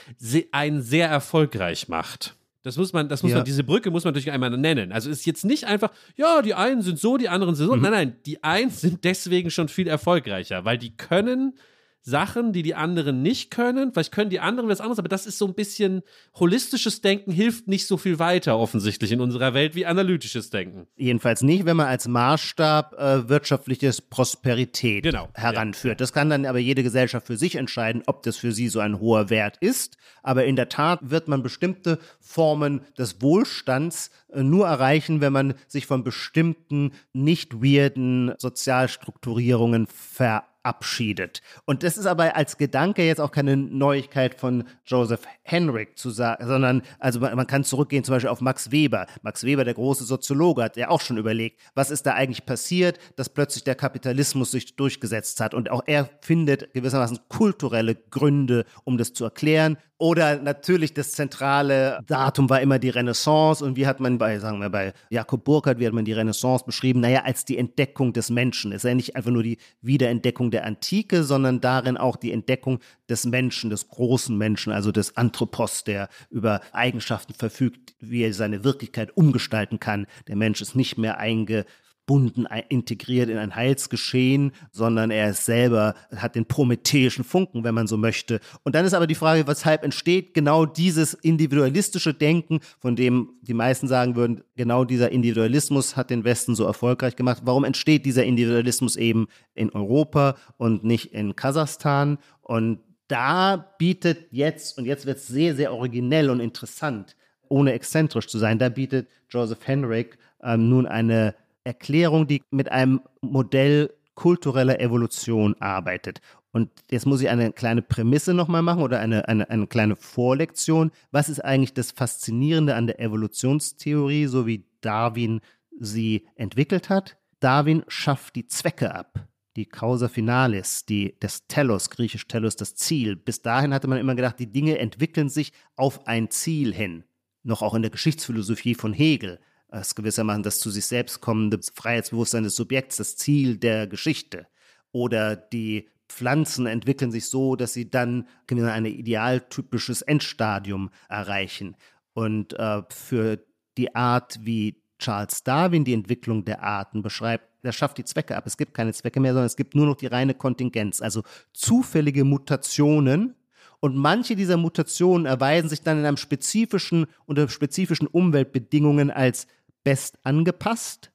einen 0.51 0.82
sehr 0.82 1.07
erfolgreich 1.07 1.88
macht. 1.88 2.39
Das 2.64 2.76
muss 2.76 2.91
man, 2.91 3.07
das 3.07 3.24
muss 3.24 3.32
ja. 3.32 3.38
man, 3.38 3.45
diese 3.45 3.64
Brücke 3.64 3.89
muss 3.89 4.03
man 4.03 4.14
natürlich 4.14 4.32
einmal 4.32 4.49
nennen. 4.49 4.91
Also 4.91 5.10
ist 5.10 5.26
jetzt 5.26 5.45
nicht 5.45 5.66
einfach, 5.66 5.91
ja, 6.16 6.41
die 6.41 6.53
einen 6.53 6.82
sind 6.82 6.99
so, 6.99 7.18
die 7.18 7.30
anderen 7.30 7.55
sind 7.55 7.68
so. 7.68 7.76
Mhm. 7.76 7.82
Nein, 7.84 7.91
nein, 7.91 8.16
die 8.26 8.43
einen 8.43 8.70
sind 8.70 9.03
deswegen 9.05 9.49
schon 9.49 9.70
viel 9.70 9.88
erfolgreicher, 9.88 10.66
weil 10.66 10.78
die 10.78 10.95
können 10.95 11.53
Sachen, 12.02 12.54
die 12.54 12.64
die 12.64 12.76
anderen 12.76 13.22
nicht 13.22 13.52
können. 13.52 13.91
Vielleicht 13.91 14.12
können 14.12 14.30
die 14.30 14.39
anderen 14.39 14.70
was 14.70 14.80
anderes, 14.80 15.00
aber 15.00 15.10
das 15.10 15.26
ist 15.26 15.38
so 15.38 15.47
ein 15.47 15.54
bisschen 15.54 16.02
holistisches 16.39 17.02
Denken 17.02 17.32
hilft 17.32 17.68
nicht 17.68 17.88
so 17.88 17.97
viel 17.97 18.20
weiter 18.20 18.58
offensichtlich 18.58 19.12
in 19.12 19.22
unserer 19.22 19.54
Welt 19.54 19.76
wie 19.76 19.86
analytisches 19.86 20.50
Denken. 20.50 20.88
Jedenfalls 20.95 21.41
nicht, 21.41 21.66
wenn 21.66 21.78
man 21.78 21.88
als 21.88 22.08
Maßstab 22.08 22.93
äh, 22.97 23.30
wirtschaftliches 23.30 24.02
Prosperität 24.02 25.04
genau, 25.04 25.30
heranführt. 25.34 26.00
Ja. 26.00 26.04
Das 26.04 26.14
kann 26.14 26.30
dann 26.30 26.45
aber 26.45 26.60
jede 26.60 26.84
Gesellschaft 26.84 27.28
für 27.28 27.38
sich 27.38 27.56
entscheiden, 27.56 28.04
ob 28.06 28.24
das 28.24 28.38
für 28.38 28.52
sie 28.52 28.70
so 28.70 28.80
ein 28.80 29.00
hoher 29.00 29.30
Wert 29.30 29.58
ist. 29.60 29.97
Aber 30.24 30.45
in 30.45 30.56
der 30.56 30.70
Tat 30.70 31.00
wird 31.10 31.28
man 31.28 31.43
bestimmte 31.43 32.00
Formen 32.20 32.82
des 32.97 33.22
Wohlstands 33.22 34.12
äh, 34.32 34.43
nur 34.43 34.68
erreichen, 34.68 35.22
wenn 35.22 35.34
man 35.34 35.54
sich 35.68 35.86
von 35.86 36.04
bestimmten 36.04 36.91
nicht 37.14 37.62
weirden 37.62 38.34
Sozialstrukturierungen 38.38 39.88
verabschiedet 39.88 40.49
verabschiedet. 40.64 41.41
Und 41.66 41.84
das 41.84 41.97
ist 41.97 42.05
aber 42.05 42.36
als 42.36 42.57
Gedanke 42.57 43.05
jetzt 43.05 43.22
auch 43.22 43.32
keine 43.32 43.57
Neuigkeit 43.57 44.36
von 44.36 44.66
Joseph 44.86 45.22
Henrik 45.43 45.97
zu 45.97 46.10
sagen, 46.10 46.45
sondern 46.47 46.82
also 46.99 47.20
man, 47.20 47.36
man 47.36 47.47
kann 47.47 47.64
zurückgehen 47.64 48.03
zum 48.03 48.16
Beispiel 48.16 48.30
auf 48.30 48.41
Max 48.41 48.72
Weber. 48.72 49.07
Max 49.22 49.43
Weber, 49.43 49.64
der 49.64 49.74
große 49.74 50.03
Soziologe, 50.03 50.64
hat 50.64 50.78
ja 50.78 50.89
auch 50.89 51.01
schon 51.01 51.18
überlegt, 51.18 51.60
was 51.76 51.91
ist 51.91 52.05
da 52.05 52.14
eigentlich 52.14 52.45
passiert, 52.45 52.99
dass 53.16 53.30
plötzlich 53.30 53.64
der 53.64 53.76
Kapitalismus 53.76 54.51
sich 54.51 54.76
durchgesetzt 54.76 55.39
hat. 55.41 55.53
Und 55.53 55.72
auch 55.72 55.84
er 55.86 56.10
findet 56.22 56.74
gewissermaßen 56.74 57.20
kulturelle 57.30 57.95
Gründe, 57.95 58.66
um 58.84 58.97
das 58.97 59.14
zu 59.14 59.24
erklären. 59.24 59.78
Oder 60.02 60.41
natürlich 60.41 60.93
das 60.93 61.12
zentrale 61.12 62.00
Datum 62.08 62.50
war 62.50 62.62
immer 62.62 62.80
die 62.80 62.89
Renaissance. 62.89 63.64
Und 63.64 63.76
wie 63.76 63.86
hat 63.86 64.00
man 64.00 64.18
bei, 64.18 64.39
sagen 64.39 64.62
wir, 64.62 64.70
bei 64.70 64.93
Jakob 65.10 65.43
Burckhardt, 65.43 65.78
wie 65.80 65.86
hat 65.86 65.93
man 65.93 66.06
die 66.06 66.14
Renaissance 66.14 66.64
beschrieben? 66.64 67.02
Naja, 67.02 67.24
als 67.26 67.43
die 67.43 67.58
Entdeckung 67.58 68.14
des 68.14 68.30
Menschen. 68.30 68.72
Es 68.72 68.86
ist 68.86 68.88
ja 68.88 68.95
nicht 68.95 69.18
einfach 69.18 69.32
nur 69.32 69.43
die 69.43 69.58
Wiederentdeckung 69.82 70.52
der 70.52 70.66
Antike, 70.66 71.26
sondern 71.26 71.60
darin 71.60 71.97
auch 71.97 72.16
die 72.16 72.32
Entdeckung 72.32 72.80
des 73.10 73.26
Menschen, 73.26 73.70
des 73.70 73.89
großen 73.89 74.38
Menschen, 74.38 74.72
also 74.72 74.93
des 74.93 75.18
Anthropos, 75.18 75.84
der 75.84 76.08
über 76.30 76.62
Eigenschaften 76.72 77.34
verfügt, 77.34 77.93
wie 78.00 78.24
er 78.24 78.34
seine 78.34 78.64
Wirklichkeit 78.64 79.18
umgestalten 79.18 79.82
kann. 79.82 80.08
Der 80.30 80.38
Mensch 80.38 80.62
ist 80.62 80.78
nicht 80.78 80.97
mehr 80.97 81.18
einge 81.18 81.66
gebunden, 82.10 82.47
integriert 82.70 83.30
in 83.30 83.38
ein 83.38 83.55
Heilsgeschehen, 83.55 84.51
sondern 84.72 85.12
er 85.12 85.30
ist 85.30 85.45
selber, 85.45 85.93
hat 86.16 86.34
den 86.34 86.47
prometheischen 86.47 87.24
Funken, 87.24 87.64
wenn 87.64 87.76
man 87.76 87.86
so 87.86 87.97
möchte. 87.97 88.39
Und 88.64 88.74
dann 88.74 88.84
ist 88.84 88.95
aber 88.95 89.05
die 89.05 89.14
Frage, 89.14 89.45
weshalb 89.45 89.84
entsteht 89.84 90.34
genau 90.34 90.66
dieses 90.66 91.14
individualistische 91.14 92.16
Denken, 92.16 92.62
von 92.80 92.95
dem 92.95 93.34
die 93.43 93.53
meisten 93.53 93.88
sagen 93.88 94.16
würden, 94.16 94.41
genau 94.55 94.86
dieser 94.86 95.12
Individualismus 95.12 95.95
hat 95.95 96.10
den 96.10 96.24
Westen 96.24 96.55
so 96.55 96.66
erfolgreich 96.66 97.16
gemacht. 97.16 97.43
Warum 97.45 97.64
entsteht 97.64 98.07
dieser 98.07 98.24
Individualismus 98.24 98.95
eben 98.95 99.28
in 99.53 99.70
Europa 99.70 100.36
und 100.57 100.84
nicht 100.84 101.14
in 101.14 101.36
Kasachstan? 101.36 102.18
Und 102.41 102.80
da 103.07 103.55
bietet 103.78 104.30
jetzt, 104.32 104.80
und 104.80 104.86
jetzt 104.86 105.05
wird 105.05 105.18
es 105.18 105.28
sehr, 105.28 105.53
sehr 105.55 105.72
originell 105.74 106.32
und 106.32 106.39
interessant, 106.39 107.16
ohne 107.49 107.74
exzentrisch 107.74 108.26
zu 108.26 108.39
sein, 108.39 108.57
da 108.57 108.70
bietet 108.70 109.07
Joseph 109.30 109.60
Henrik 109.68 110.18
ähm, 110.41 110.70
nun 110.70 110.88
eine 110.88 111.36
Erklärung, 111.70 112.28
die 112.28 112.41
mit 112.51 112.72
einem 112.72 113.01
Modell 113.22 113.93
kultureller 114.15 114.80
Evolution 114.80 115.55
arbeitet. 115.59 116.20
Und 116.51 116.72
jetzt 116.89 117.05
muss 117.05 117.22
ich 117.22 117.30
eine 117.30 117.51
kleine 117.53 117.82
Prämisse 117.82 118.34
nochmal 118.34 118.63
machen 118.63 118.82
oder 118.82 118.99
eine, 118.99 119.28
eine, 119.28 119.49
eine 119.49 119.67
kleine 119.67 119.95
Vorlektion. 119.95 120.91
Was 121.11 121.30
ist 121.30 121.45
eigentlich 121.45 121.74
das 121.74 121.91
Faszinierende 121.91 122.76
an 122.76 122.88
der 122.88 122.99
Evolutionstheorie, 122.99 124.26
so 124.26 124.47
wie 124.47 124.65
Darwin 124.82 125.41
sie 125.80 126.28
entwickelt 126.36 126.89
hat? 126.89 127.17
Darwin 127.39 127.84
schafft 127.88 128.36
die 128.36 128.47
Zwecke 128.47 128.93
ab 128.93 129.30
die 129.55 129.65
Causa 129.65 130.07
Finalis, 130.07 130.86
die, 130.86 131.15
das 131.20 131.47
Telos, 131.47 131.89
griechisch 131.89 132.28
Telos, 132.28 132.55
das 132.55 132.76
Ziel. 132.76 133.17
Bis 133.17 133.41
dahin 133.41 133.74
hatte 133.74 133.89
man 133.89 133.97
immer 133.97 134.15
gedacht, 134.15 134.39
die 134.39 134.51
Dinge 134.51 134.78
entwickeln 134.78 135.28
sich 135.28 135.51
auf 135.76 136.07
ein 136.07 136.30
Ziel 136.30 136.74
hin. 136.74 137.03
Noch 137.43 137.61
auch 137.61 137.74
in 137.74 137.82
der 137.82 137.91
Geschichtsphilosophie 137.91 138.76
von 138.76 138.93
Hegel 138.93 139.39
es 139.72 139.95
gewissermaßen 139.95 140.43
das 140.43 140.59
zu 140.59 140.70
sich 140.70 140.86
selbst 140.86 141.22
kommende 141.22 141.59
Freiheitsbewusstsein 141.74 142.43
des 142.43 142.55
Subjekts, 142.55 142.97
das 142.97 143.15
Ziel 143.15 143.57
der 143.57 143.88
Geschichte. 143.88 144.47
Oder 144.91 145.36
die 145.36 145.89
Pflanzen 146.07 146.65
entwickeln 146.65 147.11
sich 147.11 147.28
so, 147.28 147.55
dass 147.55 147.74
sie 147.74 147.89
dann 147.89 148.28
ein 148.49 148.86
idealtypisches 148.86 150.01
Endstadium 150.01 150.89
erreichen. 151.07 151.76
Und 152.13 152.53
äh, 152.53 152.82
für 152.89 153.45
die 153.78 153.95
Art, 153.95 154.39
wie 154.41 154.82
Charles 154.97 155.43
Darwin 155.43 155.86
die 155.86 155.93
Entwicklung 155.93 156.43
der 156.43 156.63
Arten 156.63 157.01
beschreibt, 157.03 157.63
der 157.63 157.72
schafft 157.72 157.97
die 157.97 158.05
Zwecke 158.05 158.36
ab. 158.36 158.47
Es 158.47 158.57
gibt 158.57 158.74
keine 158.74 158.93
Zwecke 158.93 159.20
mehr, 159.20 159.34
sondern 159.34 159.45
es 159.45 159.55
gibt 159.55 159.76
nur 159.76 159.86
noch 159.86 159.95
die 159.95 160.07
reine 160.07 160.34
Kontingenz, 160.34 161.01
also 161.01 161.24
zufällige 161.53 162.24
Mutationen, 162.24 163.36
und 163.82 163.95
manche 163.95 164.36
dieser 164.36 164.57
Mutationen 164.57 165.26
erweisen 165.26 165.70
sich 165.70 165.82
dann 165.82 165.99
in 165.99 166.05
einem 166.05 166.17
spezifischen, 166.17 167.05
unter 167.26 167.47
spezifischen 167.47 168.07
Umweltbedingungen 168.07 169.09
als 169.09 169.47
best 169.84 170.17
angepasst 170.23 171.11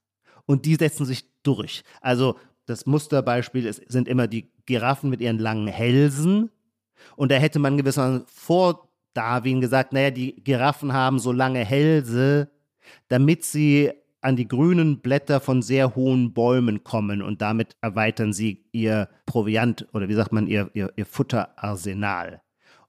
und 0.47 0.67
die 0.67 0.77
setzen 0.77 1.05
sich 1.05 1.25
durch. 1.43 1.83
Also 2.01 2.37
das 2.67 2.87
Musterbeispiel 2.87 3.67
ist, 3.67 3.83
sind 3.91 4.09
immer 4.09 4.27
die 4.27 4.51
Giraffen 4.67 5.11
mit 5.11 5.21
ihren 5.21 5.39
langen 5.39 5.69
Hälsen. 5.69 6.51
Und 7.17 7.31
da 7.31 7.37
hätte 7.37 7.59
man 7.59 7.77
gewissermaßen 7.77 8.27
vor 8.27 8.89
Darwin 9.13 9.61
gesagt, 9.61 9.93
naja, 9.93 10.11
die 10.11 10.43
Giraffen 10.43 10.93
haben 10.93 11.19
so 11.19 11.33
lange 11.33 11.65
Hälse, 11.65 12.51
damit 13.09 13.45
sie 13.45 13.93
an 14.21 14.37
die 14.37 14.49
grünen 14.49 15.01
Blätter 15.01 15.39
von 15.39 15.61
sehr 15.61 15.95
hohen 15.95 16.33
Bäumen 16.33 16.83
kommen 16.83 17.21
und 17.21 17.43
damit 17.43 17.77
erweitern 17.83 18.33
sie 18.33 18.65
ihr 18.73 19.09
Proviant 19.27 19.87
oder 19.93 20.09
wie 20.09 20.15
sagt 20.15 20.33
man, 20.33 20.47
ihr, 20.47 20.71
ihr, 20.73 20.91
ihr 20.97 21.05
Futterarsenal. 21.05 22.41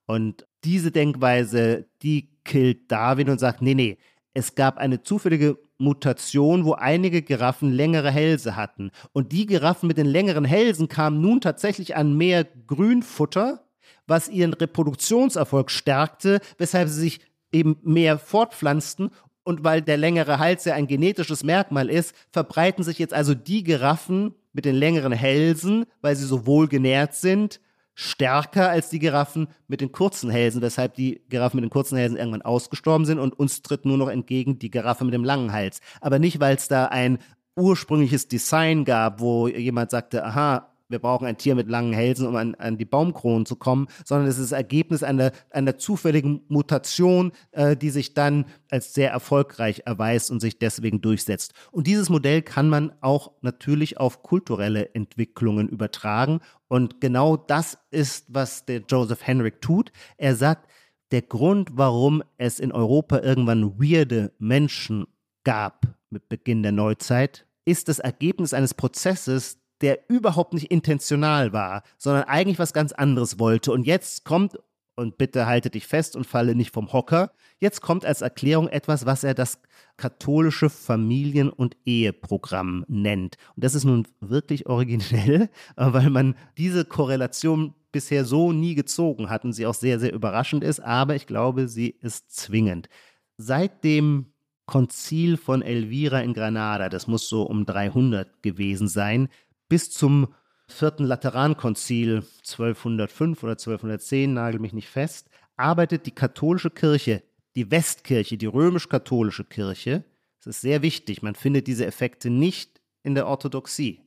Und 0.06 0.48
diese 0.64 0.92
Denkweise, 0.92 1.88
die 2.02 2.30
killt 2.46 2.90
Darwin 2.90 3.30
und 3.30 3.40
sagt, 3.40 3.62
nee, 3.62 3.74
nee, 3.74 3.98
es 4.36 4.54
gab 4.54 4.78
eine 4.78 5.02
zufällige 5.02 5.58
Mutation, 5.78 6.66
wo 6.66 6.74
einige 6.74 7.22
Giraffen 7.22 7.72
längere 7.72 8.12
Hälse 8.12 8.56
hatten. 8.56 8.92
Und 9.14 9.32
die 9.32 9.46
Giraffen 9.46 9.88
mit 9.88 9.98
den 9.98 10.06
längeren 10.06 10.46
Hälsen 10.46 10.90
kamen 10.90 11.22
nun 11.22 11.42
tatsächlich 11.42 11.96
an 11.96 12.18
mehr 12.18 12.46
Grünfutter, 12.68 13.66
was 14.08 14.28
ihren 14.28 14.54
Reproduktionserfolg 14.54 15.72
stärkte, 15.72 16.42
weshalb 16.58 16.90
sie 16.90 17.00
sich 17.00 17.22
eben 17.52 17.78
mehr 17.82 18.20
fortpflanzten. 18.20 19.10
Und 19.44 19.64
weil 19.64 19.82
der 19.82 19.98
längere 19.98 20.38
Hals 20.38 20.66
ja 20.66 20.74
ein 20.74 20.88
genetisches 20.88 21.44
Merkmal 21.44 21.90
ist, 21.90 22.14
verbreiten 22.32 22.84
sich 22.84 23.00
jetzt 23.00 23.14
also 23.14 23.34
die 23.36 23.64
Giraffen 23.64 24.36
mit 24.52 24.66
den 24.66 24.76
längeren 24.76 25.14
Hälsen, 25.14 25.86
weil 26.02 26.16
sie 26.18 26.26
so 26.26 26.46
wohl 26.46 26.68
genährt 26.68 27.16
sind, 27.16 27.62
stärker 27.96 28.70
als 28.70 28.90
die 28.90 29.00
Giraffen 29.00 29.48
mit 29.68 29.82
den 29.82 29.92
kurzen 29.92 30.30
Hälsen, 30.30 30.62
weshalb 30.62 30.94
die 30.96 31.22
Giraffen 31.30 31.58
mit 31.58 31.64
den 31.64 31.72
kurzen 31.72 31.98
Hälsen 31.98 32.18
irgendwann 32.18 32.42
ausgestorben 32.42 33.06
sind 33.06 33.20
und 33.20 33.40
uns 33.40 33.62
tritt 33.62 33.86
nur 33.86 33.98
noch 33.98 34.10
entgegen 34.10 34.60
die 34.60 34.70
Giraffe 34.70 35.06
mit 35.06 35.14
dem 35.14 35.24
langen 35.24 35.54
Hals. 35.54 35.80
Aber 36.02 36.20
nicht, 36.20 36.40
weil 36.40 36.56
es 36.56 36.68
da 36.68 36.86
ein 36.86 37.20
ursprüngliches 37.56 38.28
Design 38.28 38.84
gab, 38.84 39.22
wo 39.22 39.48
jemand 39.48 39.92
sagte, 39.92 40.26
aha, 40.26 40.75
wir 40.90 41.00
brauchen 41.00 41.26
ein 41.26 41.38
Tier 41.38 41.56
mit 41.56 41.70
langen 41.70 41.94
Hälsen, 41.94 42.28
um 42.28 42.36
an, 42.36 42.56
an 42.56 42.78
die 42.78 42.86
Baumkronen 42.86 43.46
zu 43.46 43.56
kommen, 43.56 43.88
sondern 44.04 44.28
es 44.28 44.38
ist 44.38 44.52
das 44.52 44.58
Ergebnis 44.58 45.04
einer, 45.04 45.32
einer 45.50 45.78
zufälligen 45.78 46.42
Mutation, 46.48 47.32
äh, 47.52 47.76
die 47.76 47.90
sich 47.90 48.14
dann 48.14 48.46
als 48.70 48.94
sehr 48.94 49.12
erfolgreich 49.12 49.84
erweist 49.86 50.32
und 50.32 50.40
sich 50.40 50.60
deswegen 50.60 51.02
durchsetzt. 51.02 51.54
Und 51.72 51.88
dieses 51.88 52.10
Modell 52.10 52.42
kann 52.42 52.70
man 52.70 52.94
auch 53.02 53.32
natürlich 53.42 53.98
auf 54.00 54.22
kulturelle 54.24 54.94
Entwicklungen 54.94 55.70
übertragen. 55.70 56.40
Und 56.68 57.02
genau 57.02 57.38
das 57.38 57.78
ist, 57.92 58.26
was 58.30 58.66
der 58.66 58.84
Joseph 58.88 59.26
Henrik 59.26 59.62
tut. 59.62 59.92
Er 60.18 60.36
sagt, 60.36 60.70
der 61.12 61.22
Grund, 61.22 61.70
warum 61.74 62.24
es 62.38 62.60
in 62.60 62.72
Europa 62.72 63.20
irgendwann 63.20 63.80
weirde 63.80 64.34
Menschen 64.40 65.06
gab 65.44 65.88
mit 66.10 66.30
Beginn 66.30 66.64
der 66.64 66.72
Neuzeit, 66.72 67.46
ist 67.66 67.90
das 67.90 68.00
Ergebnis 68.00 68.54
eines 68.54 68.74
Prozesses, 68.74 69.60
der 69.82 70.10
überhaupt 70.10 70.54
nicht 70.54 70.72
intentional 70.72 71.54
war, 71.54 71.84
sondern 71.98 72.24
eigentlich 72.24 72.60
was 72.60 72.74
ganz 72.74 72.92
anderes 72.92 73.40
wollte. 73.40 73.72
Und 73.72 73.86
jetzt 73.86 74.26
kommt, 74.26 74.58
und 74.96 75.18
bitte 75.18 75.46
halte 75.46 75.70
dich 75.70 75.88
fest 75.88 76.16
und 76.16 76.26
falle 76.26 76.56
nicht 76.56 76.74
vom 76.74 76.94
Hocker, 76.94 77.32
jetzt 77.60 77.82
kommt 77.82 78.06
als 78.06 78.22
Erklärung 78.22 78.68
etwas, 78.68 79.06
was 79.06 79.24
er 79.24 79.34
das 79.34 79.60
katholische 79.98 80.70
Familien- 80.70 81.50
und 81.50 81.76
Eheprogramm 81.86 82.86
nennt. 82.88 83.38
Und 83.56 83.64
das 83.64 83.76
ist 83.76 83.84
nun 83.84 84.08
wirklich 84.22 84.68
originell, 84.68 85.50
weil 85.76 86.10
man 86.10 86.36
diese 86.58 86.86
Korrelation 86.86 87.74
bisher 87.92 88.26
so 88.26 88.52
nie 88.52 88.76
gezogen 88.76 89.30
hat 89.30 89.46
und 89.46 89.54
sie 89.54 89.66
auch 89.66 89.74
sehr, 89.74 90.00
sehr 90.00 90.14
überraschend 90.14 90.64
ist, 90.64 90.82
aber 90.82 91.16
ich 91.16 91.28
glaube, 91.28 91.70
sie 91.70 91.96
ist 92.02 92.36
zwingend. 92.36 92.90
Seit 93.38 93.84
dem 93.86 94.34
Konzil 94.66 95.38
von 95.38 95.62
Elvira 95.62 96.20
in 96.20 96.34
Granada, 96.34 96.90
das 96.90 97.08
muss 97.08 97.30
so 97.30 97.44
um 97.44 97.66
300 97.66 98.42
gewesen 98.42 98.88
sein, 98.88 99.30
bis 99.70 99.92
zum 99.92 100.34
vierten 100.68 101.06
Laterankonzil 101.06 102.24
1205 102.40 103.44
oder 103.44 103.54
1210, 103.54 104.34
nagel 104.34 104.60
mich 104.60 104.74
nicht 104.74 104.90
fest, 104.90 105.30
arbeitet 105.58 106.06
die 106.06 106.12
katholische 106.12 106.70
Kirche, 106.70 107.24
die 107.56 107.70
Westkirche, 107.72 108.38
die 108.38 108.46
römisch-katholische 108.46 109.46
Kirche, 109.46 110.04
das 110.40 110.58
ist 110.58 110.62
sehr 110.62 110.82
wichtig, 110.82 111.22
man 111.22 111.36
findet 111.36 111.68
diese 111.68 111.86
Effekte 111.86 112.30
nicht 112.30 112.82
in 113.04 113.16
der 113.16 113.28
Orthodoxie, 113.28 114.02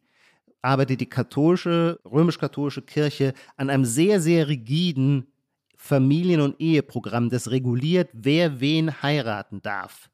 arbeitet 0.62 1.00
die 1.00 1.08
katholische, 1.08 2.00
römisch-katholische 2.04 2.82
Kirche 2.82 3.34
an 3.56 3.70
einem 3.70 3.84
sehr, 3.84 4.20
sehr 4.20 4.48
rigiden 4.48 5.28
Familien- 5.76 6.40
und 6.40 6.60
Eheprogramm, 6.60 7.30
das 7.30 7.50
reguliert, 7.50 8.10
wer 8.12 8.60
wen 8.60 9.00
heiraten 9.00 9.62
darf. 9.62 10.10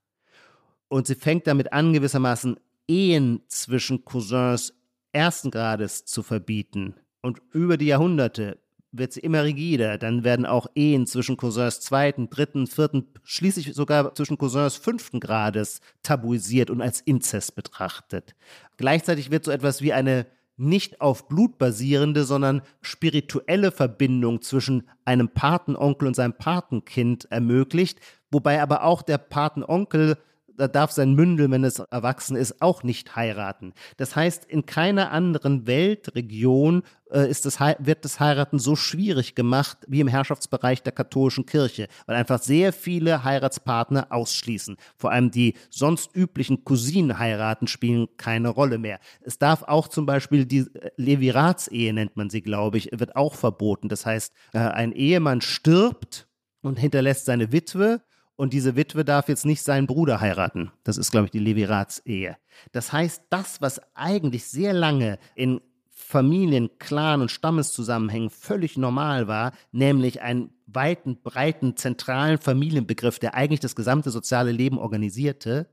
Und 0.89 1.07
sie 1.07 1.15
fängt 1.15 1.47
damit 1.47 1.73
an, 1.73 1.95
gewissermaßen 1.95 2.61
Ehen 2.87 3.43
zwischen 3.49 4.05
Cousins 4.05 4.75
ersten 5.15 5.51
Grades 5.51 6.05
zu 6.05 6.23
verbieten. 6.23 6.95
Und 7.23 7.41
über 7.53 7.77
die 7.77 7.87
Jahrhunderte 7.87 8.59
wird 8.93 9.13
sie 9.13 9.21
immer 9.21 9.45
rigider. 9.45 9.99
Dann 9.99 10.25
werden 10.25 10.47
auch 10.47 10.67
Ehen 10.75 11.07
zwischen 11.07 11.37
Cousins 11.37 11.81
zweiten, 11.81 12.31
dritten, 12.31 12.67
vierten, 12.67 13.07
schließlich 13.25 13.75
sogar 13.75 14.15
zwischen 14.15 14.39
Cousins 14.39 14.77
fünften 14.77 15.21
Grades 15.21 15.81
tabuisiert 16.03 16.71
und 16.71 16.81
als 16.81 17.01
Inzest 17.01 17.57
betrachtet. 17.57 18.35
Gleichzeitig 18.77 19.31
wird 19.31 19.45
so 19.45 19.51
etwas 19.51 19.83
wie 19.83 19.93
eine 19.93 20.27
nicht 20.57 21.01
auf 21.01 21.27
Blut 21.27 21.59
basierende, 21.59 22.25
sondern 22.25 22.63
spirituelle 22.81 23.73
Verbindung 23.73 24.41
zwischen 24.43 24.89
einem 25.05 25.29
Patenonkel 25.29 26.07
und 26.07 26.15
seinem 26.15 26.35
Patenkind 26.35 27.27
ermöglicht, 27.31 27.99
wobei 28.31 28.63
aber 28.63 28.85
auch 28.85 29.03
der 29.03 29.19
Patenonkel 29.19 30.17
da 30.57 30.69
darf 30.69 30.93
sein 30.93 31.15
Mündel, 31.15 31.51
wenn 31.51 31.65
es 31.65 31.79
erwachsen 31.79 32.37
ist, 32.37 32.61
auch 32.63 32.83
nicht 32.83 33.17
heiraten. 33.17 33.73
Das 33.97 34.17
heißt, 34.17 34.45
in 34.45 34.67
keiner 34.67 35.11
anderen 35.11 35.67
Weltregion 35.67 36.83
äh, 37.11 37.29
ist 37.29 37.47
das, 37.47 37.59
wird 37.61 38.05
das 38.05 38.21
Heiraten 38.21 38.59
so 38.59 38.77
schwierig 38.77 39.35
gemacht 39.35 39.79
wie 39.87 40.01
im 40.01 40.09
Herrschaftsbereich 40.09 40.83
der 40.83 40.93
katholischen 40.93 41.47
Kirche, 41.47 41.89
weil 42.07 42.17
einfach 42.17 42.41
sehr 42.41 42.73
viele 42.73 43.25
Heiratspartner 43.25 44.09
ausschließen. 44.11 44.77
Vor 44.97 45.11
allem 45.11 45.31
die 45.31 45.55
sonst 45.71 46.15
üblichen 46.15 46.65
Cousinenheiraten 46.65 47.69
spielen 47.69 48.09
keine 48.17 48.49
Rolle 48.49 48.79
mehr. 48.79 48.99
Es 49.23 49.39
darf 49.39 49.63
auch 49.63 49.89
zum 49.89 50.07
Beispiel 50.07 50.47
die 50.47 50.67
äh, 50.75 50.91
Leviratsehe, 50.97 51.93
nennt 51.93 52.17
man 52.17 52.31
sie, 52.31 52.43
glaube 52.43 52.79
ich, 52.79 52.91
wird 52.93 53.17
auch 53.17 53.35
verboten. 53.35 53.89
Das 53.89 54.07
heißt, 54.07 54.33
äh, 54.53 54.59
ein 54.59 54.93
Ehemann 54.93 55.41
stirbt 55.41 56.29
und 56.63 56.79
hinterlässt 56.79 57.27
seine 57.27 57.53
Witwe 57.53 58.01
und 58.37 58.53
diese 58.53 58.77
Witwe 58.77 59.05
darf 59.05 59.29
jetzt 59.29 59.47
nicht 59.47 59.63
seinen 59.63 59.87
Bruder 59.87 60.21
heiraten. 60.21 60.73
Das 60.83 60.97
ist, 60.97 61.11
glaube 61.11 61.27
ich, 61.27 61.31
die 61.31 61.39
Levirats-Ehe. 61.39 62.37
Das 62.73 62.93
heißt, 62.93 63.25
das, 63.31 63.61
was 63.61 63.81
eigentlich 63.95 64.45
sehr 64.47 64.73
lange 64.73 65.19
in 65.35 65.61
Familien, 65.91 66.71
Clan 66.79 67.23
und 67.23 67.31
Stammeszusammenhängen 67.31 68.31
völlig 68.31 68.77
normal 68.77 69.29
war, 69.29 69.53
nämlich 69.71 70.23
einen 70.23 70.51
weiten, 70.67 71.23
breiten, 71.23 71.77
zentralen 71.77 72.39
Familienbegriff, 72.39 73.19
der 73.19 73.35
eigentlich 73.35 73.61
das 73.61 73.77
gesamte 73.77 74.11
soziale 74.11 74.51
Leben 74.51 74.79
organisierte, 74.79 75.69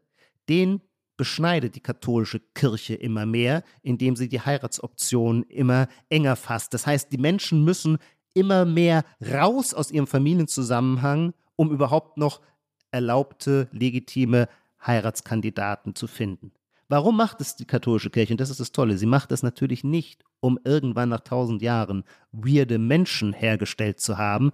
den 0.47 0.81
beschneidet 1.17 1.75
die 1.75 1.81
katholische 1.81 2.39
Kirche 2.39 2.95
immer 2.95 3.25
mehr, 3.25 3.63
indem 3.81 4.15
sie 4.15 4.29
die 4.29 4.41
Heiratsoption 4.41 5.43
immer 5.43 5.87
enger 6.09 6.35
fasst. 6.35 6.73
Das 6.73 6.87
heißt, 6.87 7.11
die 7.11 7.17
Menschen 7.17 7.63
müssen 7.63 7.97
immer 8.33 8.65
mehr 8.65 9.03
raus 9.31 9.73
aus 9.73 9.91
ihrem 9.91 10.07
Familienzusammenhang, 10.07 11.33
um 11.55 11.71
überhaupt 11.71 12.17
noch 12.17 12.41
erlaubte, 12.91 13.67
legitime 13.71 14.47
Heiratskandidaten 14.85 15.95
zu 15.95 16.07
finden. 16.07 16.51
Warum 16.87 17.15
macht 17.15 17.39
es 17.39 17.55
die 17.55 17.65
katholische 17.65 18.09
Kirche? 18.09 18.33
Und 18.33 18.41
das 18.41 18.49
ist 18.49 18.59
das 18.59 18.73
Tolle. 18.73 18.97
Sie 18.97 19.05
macht 19.05 19.31
es 19.31 19.43
natürlich 19.43 19.83
nicht, 19.83 20.25
um 20.41 20.59
irgendwann 20.65 21.09
nach 21.09 21.21
tausend 21.21 21.61
Jahren 21.61 22.03
weirde 22.33 22.79
Menschen 22.79 23.31
hergestellt 23.31 24.01
zu 24.01 24.17
haben, 24.17 24.51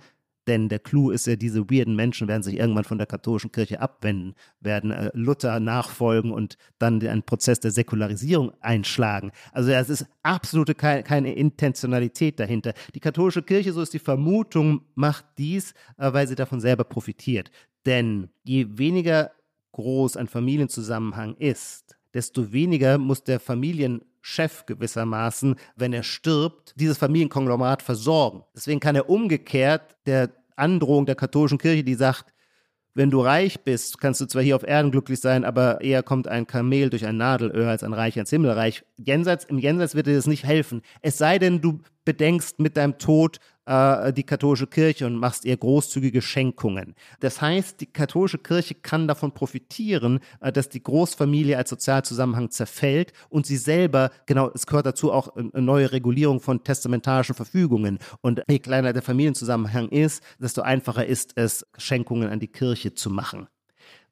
denn 0.47 0.69
der 0.69 0.79
Clou 0.79 1.11
ist 1.11 1.27
ja, 1.27 1.35
diese 1.35 1.69
weirden 1.69 1.95
Menschen 1.95 2.27
werden 2.27 2.41
sich 2.41 2.57
irgendwann 2.57 2.85
von 2.85 2.97
der 2.97 3.07
katholischen 3.07 3.51
Kirche 3.51 3.81
abwenden, 3.81 4.33
werden 4.61 4.91
äh, 4.91 5.11
Luther 5.13 5.59
nachfolgen 5.59 6.31
und 6.31 6.57
dann 6.79 7.05
einen 7.05 7.23
Prozess 7.23 7.59
der 7.59 7.71
Säkularisierung 7.71 8.53
einschlagen. 8.61 9.31
Also 9.51 9.71
es 9.71 9.89
ist 9.89 10.05
absolute 10.23 10.73
ke 10.73 11.03
keine 11.03 11.33
Intentionalität 11.33 12.39
dahinter. 12.39 12.73
Die 12.95 12.99
katholische 12.99 13.43
Kirche, 13.43 13.73
so 13.73 13.81
ist 13.81 13.93
die 13.93 13.99
Vermutung, 13.99 14.81
macht 14.95 15.25
dies, 15.37 15.73
äh, 15.97 16.11
weil 16.13 16.27
sie 16.27 16.35
davon 16.35 16.61
selber 16.61 16.85
profitiert. 16.85 17.51
Denn 17.85 18.29
je 18.43 18.65
weniger 18.77 19.31
groß 19.73 20.17
ein 20.17 20.27
Familienzusammenhang 20.27 21.35
ist, 21.35 21.97
desto 22.13 22.51
weniger 22.51 22.97
muss 22.97 23.23
der 23.23 23.39
Familienchef 24.27 24.65
gewissermaßen, 24.65 25.55
wenn 25.75 25.93
er 25.93 26.03
stirbt, 26.03 26.73
dieses 26.75 26.97
Familienkonglomerat 26.97 27.81
versorgen. 27.81 28.43
Deswegen 28.55 28.79
kann 28.79 28.95
er 28.95 29.09
umgekehrt 29.09 29.95
der 30.05 30.29
Androhung 30.55 31.05
der 31.05 31.15
katholischen 31.15 31.57
Kirche, 31.57 31.83
die 31.83 31.95
sagt, 31.95 32.25
wenn 32.93 33.11
du 33.11 33.21
reich 33.21 33.63
bist, 33.63 33.99
kannst 33.99 34.21
du 34.21 34.25
zwar 34.25 34.41
hier 34.41 34.55
auf 34.55 34.63
Erden 34.63 34.89
glücklich 34.91 35.19
sein, 35.19 35.45
aber 35.45 35.81
eher 35.81 36.01
kommt 36.01 36.27
ein 36.27 36.47
Kamel 36.47 36.89
durch 36.89 37.05
ein 37.05 37.17
Nadelöhr 37.17 37.69
als 37.69 37.83
ein 37.83 37.93
Reich 37.93 38.17
ins 38.17 38.31
Himmelreich. 38.31 38.83
Jenseits, 38.97 39.45
Im 39.45 39.59
Jenseits 39.59 39.93
wird 39.93 40.07
dir 40.07 40.15
das 40.15 40.25
nicht 40.25 40.43
helfen. 40.43 40.81
Es 41.01 41.19
sei 41.19 41.37
denn, 41.37 41.61
du 41.61 41.79
bedenkst 42.05 42.59
mit 42.59 42.75
deinem 42.75 42.97
Tod 42.97 43.37
äh, 43.67 44.13
die 44.13 44.23
katholische 44.23 44.67
Kirche 44.67 45.05
und 45.05 45.15
machst 45.17 45.45
ihr 45.45 45.57
großzügige 45.57 46.21
Schenkungen. 46.21 46.95
Das 47.19 47.41
heißt, 47.41 47.81
die 47.81 47.85
katholische 47.85 48.37
Kirche 48.37 48.75
kann 48.75 49.07
davon 49.07 49.33
profitieren, 49.33 50.19
äh, 50.39 50.51
dass 50.51 50.69
die 50.69 50.81
Großfamilie 50.81 51.57
als 51.57 51.69
Sozialzusammenhang 51.69 52.49
zerfällt 52.49 53.13
und 53.29 53.45
sie 53.45 53.57
selber, 53.57 54.11
genau, 54.25 54.49
es 54.53 54.65
gehört 54.65 54.85
dazu 54.85 55.11
auch 55.11 55.35
eine 55.35 55.61
neue 55.61 55.91
Regulierung 55.91 56.39
von 56.39 56.63
testamentarischen 56.63 57.35
Verfügungen. 57.35 57.99
Und 58.21 58.41
je 58.47 58.59
kleiner 58.59 58.93
der 58.93 59.01
Familienzusammenhang 59.01 59.89
ist, 59.89 60.23
desto 60.39 60.61
einfacher 60.61 61.05
ist 61.05 61.33
es, 61.35 61.65
Schenkungen 61.77 62.29
an 62.29 62.39
die 62.39 62.47
Kirche 62.47 62.93
zu 62.93 63.09
machen. 63.09 63.47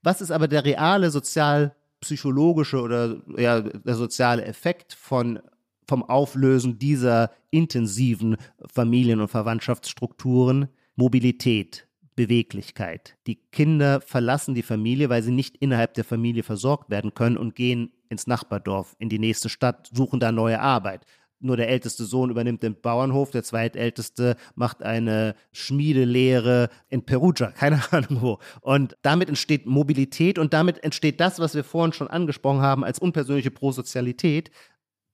Was 0.03 0.21
ist 0.21 0.31
aber 0.31 0.47
der 0.47 0.65
reale 0.65 1.09
sozialpsychologische 1.09 2.81
oder 2.81 3.17
ja, 3.37 3.61
der 3.61 3.95
soziale 3.95 4.45
Effekt 4.45 4.93
von 4.93 5.39
vom 5.87 6.03
Auflösen 6.03 6.79
dieser 6.79 7.31
intensiven 7.51 8.37
Familien- 8.67 9.21
und 9.21 9.29
Verwandtschaftsstrukturen 9.29 10.67
Mobilität, 10.95 11.87
Beweglichkeit. 12.15 13.17
Die 13.27 13.35
Kinder 13.51 14.01
verlassen 14.01 14.55
die 14.55 14.63
Familie, 14.63 15.09
weil 15.09 15.23
sie 15.23 15.31
nicht 15.31 15.57
innerhalb 15.57 15.93
der 15.93 16.05
Familie 16.05 16.43
versorgt 16.43 16.89
werden 16.89 17.13
können 17.13 17.37
und 17.37 17.55
gehen 17.55 17.91
ins 18.09 18.27
Nachbardorf, 18.27 18.95
in 18.99 19.09
die 19.09 19.19
nächste 19.19 19.49
Stadt, 19.49 19.89
suchen 19.93 20.19
da 20.19 20.31
neue 20.31 20.59
Arbeit. 20.59 21.05
Nur 21.39 21.57
der 21.57 21.67
älteste 21.67 22.05
Sohn 22.05 22.29
übernimmt 22.29 22.63
den 22.63 22.79
Bauernhof, 22.79 23.29
der 23.29 23.43
zweitälteste 23.43 24.37
macht 24.55 24.81
eine 24.81 25.35
Schmiedelehre 25.51 26.69
in 26.89 27.05
Perugia, 27.05 27.51
keine 27.51 27.81
Ahnung 27.91 28.21
wo. 28.21 28.39
Und 28.61 28.95
damit 29.01 29.27
entsteht 29.27 29.65
Mobilität 29.65 30.39
und 30.39 30.53
damit 30.53 30.83
entsteht 30.83 31.19
das, 31.19 31.39
was 31.39 31.53
wir 31.53 31.63
vorhin 31.63 31.93
schon 31.93 32.07
angesprochen 32.07 32.61
haben, 32.61 32.83
als 32.85 32.99
unpersönliche 32.99 33.51
Prosozialität, 33.51 34.49